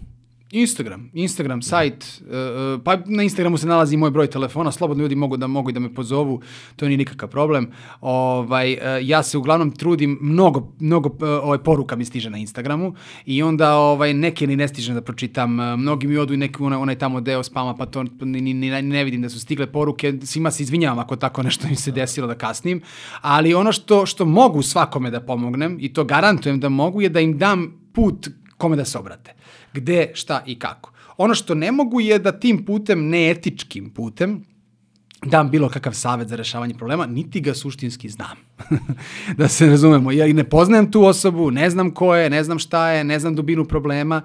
Instagram, 0.52 1.10
Instagram, 1.14 1.62
sajt, 1.62 2.22
uh, 2.22 2.82
pa 2.84 2.98
na 3.06 3.24
Instagramu 3.24 3.58
se 3.58 3.68
nalazi 3.68 3.98
moj 3.98 4.12
broj 4.12 4.28
telefona, 4.28 4.72
slobodno 4.72 5.04
ljudi 5.04 5.16
mogu 5.16 5.38
da 5.38 5.48
mogu 5.48 5.72
da 5.72 5.80
me 5.80 5.94
pozovu, 5.94 6.42
to 6.76 6.86
nije 6.86 6.98
nikakav 6.98 7.30
problem. 7.30 7.68
Ovaj 8.02 8.74
uh, 8.74 8.80
ja 9.02 9.24
se 9.24 9.38
uglavnom 9.38 9.72
trudim 9.72 10.18
mnogo 10.22 10.74
mnogo 10.80 11.10
uh, 11.10 11.16
ovaj 11.44 11.58
poruka 11.58 11.96
mi 11.96 12.06
stiže 12.06 12.30
na 12.30 12.38
Instagramu 12.38 12.94
i 13.26 13.44
onda 13.44 13.76
ovaj 13.76 14.14
neke 14.14 14.48
ni 14.48 14.56
ne 14.56 14.68
stižem 14.68 14.96
da 14.96 15.02
pročitam. 15.02 15.80
Mnogi 15.80 16.08
mi 16.08 16.18
odu 16.18 16.34
i 16.34 16.38
neki 16.38 16.64
onaj, 16.64 16.80
onaj 16.80 16.96
tamo 16.96 17.22
deo 17.22 17.44
spama, 17.44 17.76
pa 17.76 17.86
to 17.86 18.04
ni, 18.04 18.42
ni, 18.42 18.54
ni 18.54 18.82
ne 18.82 19.04
vidim 19.04 19.22
da 19.22 19.30
su 19.30 19.40
stigle 19.40 19.68
poruke. 19.72 20.14
Svima 20.24 20.52
se 20.52 20.64
izvinjavam 20.64 21.00
ako 21.00 21.16
tako 21.16 21.44
nešto 21.44 21.68
mi 21.68 21.76
se 21.76 21.92
desilo 21.92 22.28
da 22.28 22.36
kasnim, 22.36 22.82
ali 23.22 23.54
ono 23.54 23.72
što 23.72 24.06
što 24.06 24.26
mogu 24.26 24.62
svakome 24.62 25.12
da 25.12 25.22
pomognem 25.22 25.78
i 25.80 25.94
to 25.94 26.04
garantujem 26.04 26.60
da 26.60 26.70
mogu 26.70 27.02
je 27.02 27.10
da 27.10 27.20
im 27.20 27.38
dam 27.38 27.74
put 27.94 28.28
kome 28.58 28.76
da 28.76 28.86
se 28.86 28.98
obrate 28.98 29.37
gde, 29.74 30.12
šta 30.14 30.44
i 30.46 30.60
kako. 30.60 30.92
Ono 31.18 31.36
što 31.36 31.56
ne 31.56 31.72
mogu 31.72 32.02
je 32.02 32.20
da 32.20 32.40
tim 32.40 32.66
putem, 32.66 33.10
neetičkim 33.10 33.90
putem, 33.90 34.44
dam 35.26 35.50
bilo 35.52 35.70
kakav 35.70 35.94
savet 35.94 36.28
za 36.28 36.36
rešavanje 36.36 36.74
problema, 36.74 37.06
niti 37.06 37.42
ga 37.42 37.54
suštinski 37.54 38.10
znam. 38.10 38.38
da 39.38 39.48
se 39.48 39.66
razumemo, 39.66 40.12
ja 40.12 40.26
i 40.26 40.34
ne 40.34 40.44
poznajem 40.44 40.92
tu 40.92 41.04
osobu, 41.04 41.52
ne 41.52 41.70
znam 41.70 41.92
ko 41.92 42.16
je, 42.16 42.30
ne 42.30 42.44
znam 42.44 42.60
šta 42.60 42.90
je, 42.90 43.04
ne 43.04 43.20
znam 43.20 43.36
dubinu 43.36 43.66
problema. 43.66 44.22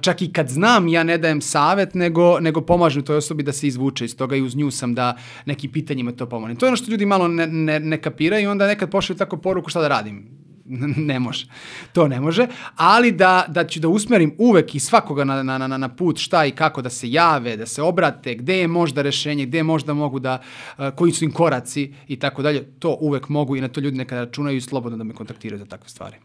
Čak 0.00 0.22
i 0.22 0.32
kad 0.32 0.48
znam, 0.48 0.88
ja 0.88 1.02
ne 1.02 1.18
dajem 1.18 1.40
savet, 1.40 1.94
nego, 1.94 2.40
nego 2.40 2.60
pomažem 2.60 3.02
toj 3.02 3.16
osobi 3.16 3.42
da 3.42 3.52
se 3.52 3.66
izvuče 3.66 4.04
iz 4.04 4.16
toga 4.16 4.36
i 4.36 4.42
uz 4.42 4.56
nju 4.56 4.70
sam 4.70 4.94
da 4.94 5.16
nekim 5.46 5.72
pitanjima 5.72 6.12
to 6.12 6.26
pomognem. 6.26 6.56
To 6.56 6.66
je 6.66 6.68
ono 6.68 6.76
što 6.76 6.90
ljudi 6.90 7.06
malo 7.06 7.28
ne, 7.28 7.46
ne, 7.46 7.80
ne 7.80 8.02
kapiraju 8.02 8.42
i 8.44 8.46
onda 8.46 8.66
nekad 8.66 8.90
pošalju 8.90 9.18
tako 9.18 9.36
poruku 9.36 9.70
šta 9.70 9.80
da 9.80 9.88
radim 9.88 10.45
ne 11.10 11.20
može. 11.20 11.46
To 11.92 12.08
ne 12.08 12.20
može, 12.20 12.46
ali 12.76 13.12
da, 13.12 13.44
da 13.48 13.66
ću 13.66 13.80
da 13.80 13.88
usmerim 13.88 14.34
uvek 14.38 14.74
i 14.74 14.80
svakoga 14.80 15.24
na, 15.24 15.42
na, 15.42 15.58
na, 15.58 15.78
na 15.78 15.88
put 15.88 16.18
šta 16.18 16.46
i 16.46 16.50
kako 16.50 16.82
da 16.82 16.90
se 16.90 17.10
jave, 17.10 17.56
da 17.56 17.66
se 17.66 17.82
obrate, 17.82 18.34
gde 18.34 18.58
je 18.58 18.68
možda 18.68 19.02
rešenje, 19.02 19.46
gde 19.46 19.62
možda 19.62 19.94
mogu 19.94 20.18
da, 20.18 20.42
uh, 20.78 20.88
koji 20.96 21.12
su 21.12 21.24
im 21.24 21.32
koraci 21.32 21.92
i 22.08 22.16
tako 22.16 22.42
dalje, 22.42 22.64
to 22.78 22.96
uvek 23.00 23.28
mogu 23.28 23.56
i 23.56 23.60
na 23.60 23.68
to 23.68 23.80
ljudi 23.80 23.98
nekada 23.98 24.24
računaju 24.24 24.56
i 24.56 24.60
slobodno 24.60 24.98
da 24.98 25.04
me 25.04 25.14
kontaktiraju 25.14 25.58
za 25.58 25.66
takve 25.66 25.88
stvari. 25.88 26.16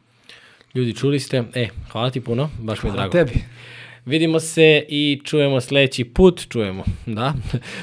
Ljudi, 0.76 0.96
čuli 0.96 1.20
ste, 1.20 1.44
e, 1.54 1.68
hvala 1.92 2.10
ti 2.10 2.22
puno, 2.22 2.50
baš 2.60 2.84
mi 2.84 2.90
je 2.90 2.94
drago. 2.94 3.12
Hvala 3.12 3.26
tebi. 3.26 3.40
Vidimo 4.06 4.40
se 4.40 4.86
i 4.90 5.22
čujemo 5.24 5.62
sledeći 5.62 6.04
put, 6.04 6.48
čujemo, 6.50 6.84
da. 7.06 7.34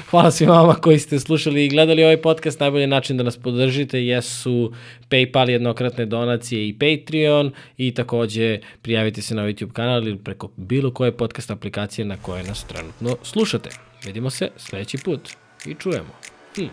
Hvala 0.09 0.31
svima 0.31 0.53
vama 0.53 0.73
koji 0.73 0.99
ste 0.99 1.19
slušali 1.19 1.65
i 1.65 1.69
gledali 1.69 2.03
ovaj 2.03 2.21
podcast. 2.21 2.59
Najbolji 2.59 2.87
način 2.87 3.17
da 3.17 3.23
nas 3.23 3.37
podržite 3.37 4.05
jesu 4.05 4.73
PayPal, 5.09 5.49
jednokratne 5.49 6.05
donacije 6.05 6.67
i 6.67 6.73
Patreon 6.73 7.51
i 7.77 7.93
takođe 7.93 8.59
prijavite 8.81 9.21
se 9.21 9.35
na 9.35 9.41
YouTube 9.41 9.71
kanal 9.71 10.07
ili 10.07 10.17
preko 10.17 10.49
bilo 10.55 10.93
koje 10.93 11.17
podcast 11.17 11.51
aplikacije 11.51 12.05
na 12.05 12.17
koje 12.17 12.43
nas 12.43 12.63
trenutno 12.63 13.17
slušate. 13.23 13.69
Vidimo 14.05 14.29
se 14.29 14.49
sledeći 14.57 14.97
put 14.97 15.29
i 15.65 15.75
čujemo. 15.75 16.09
Hm. 16.55 16.65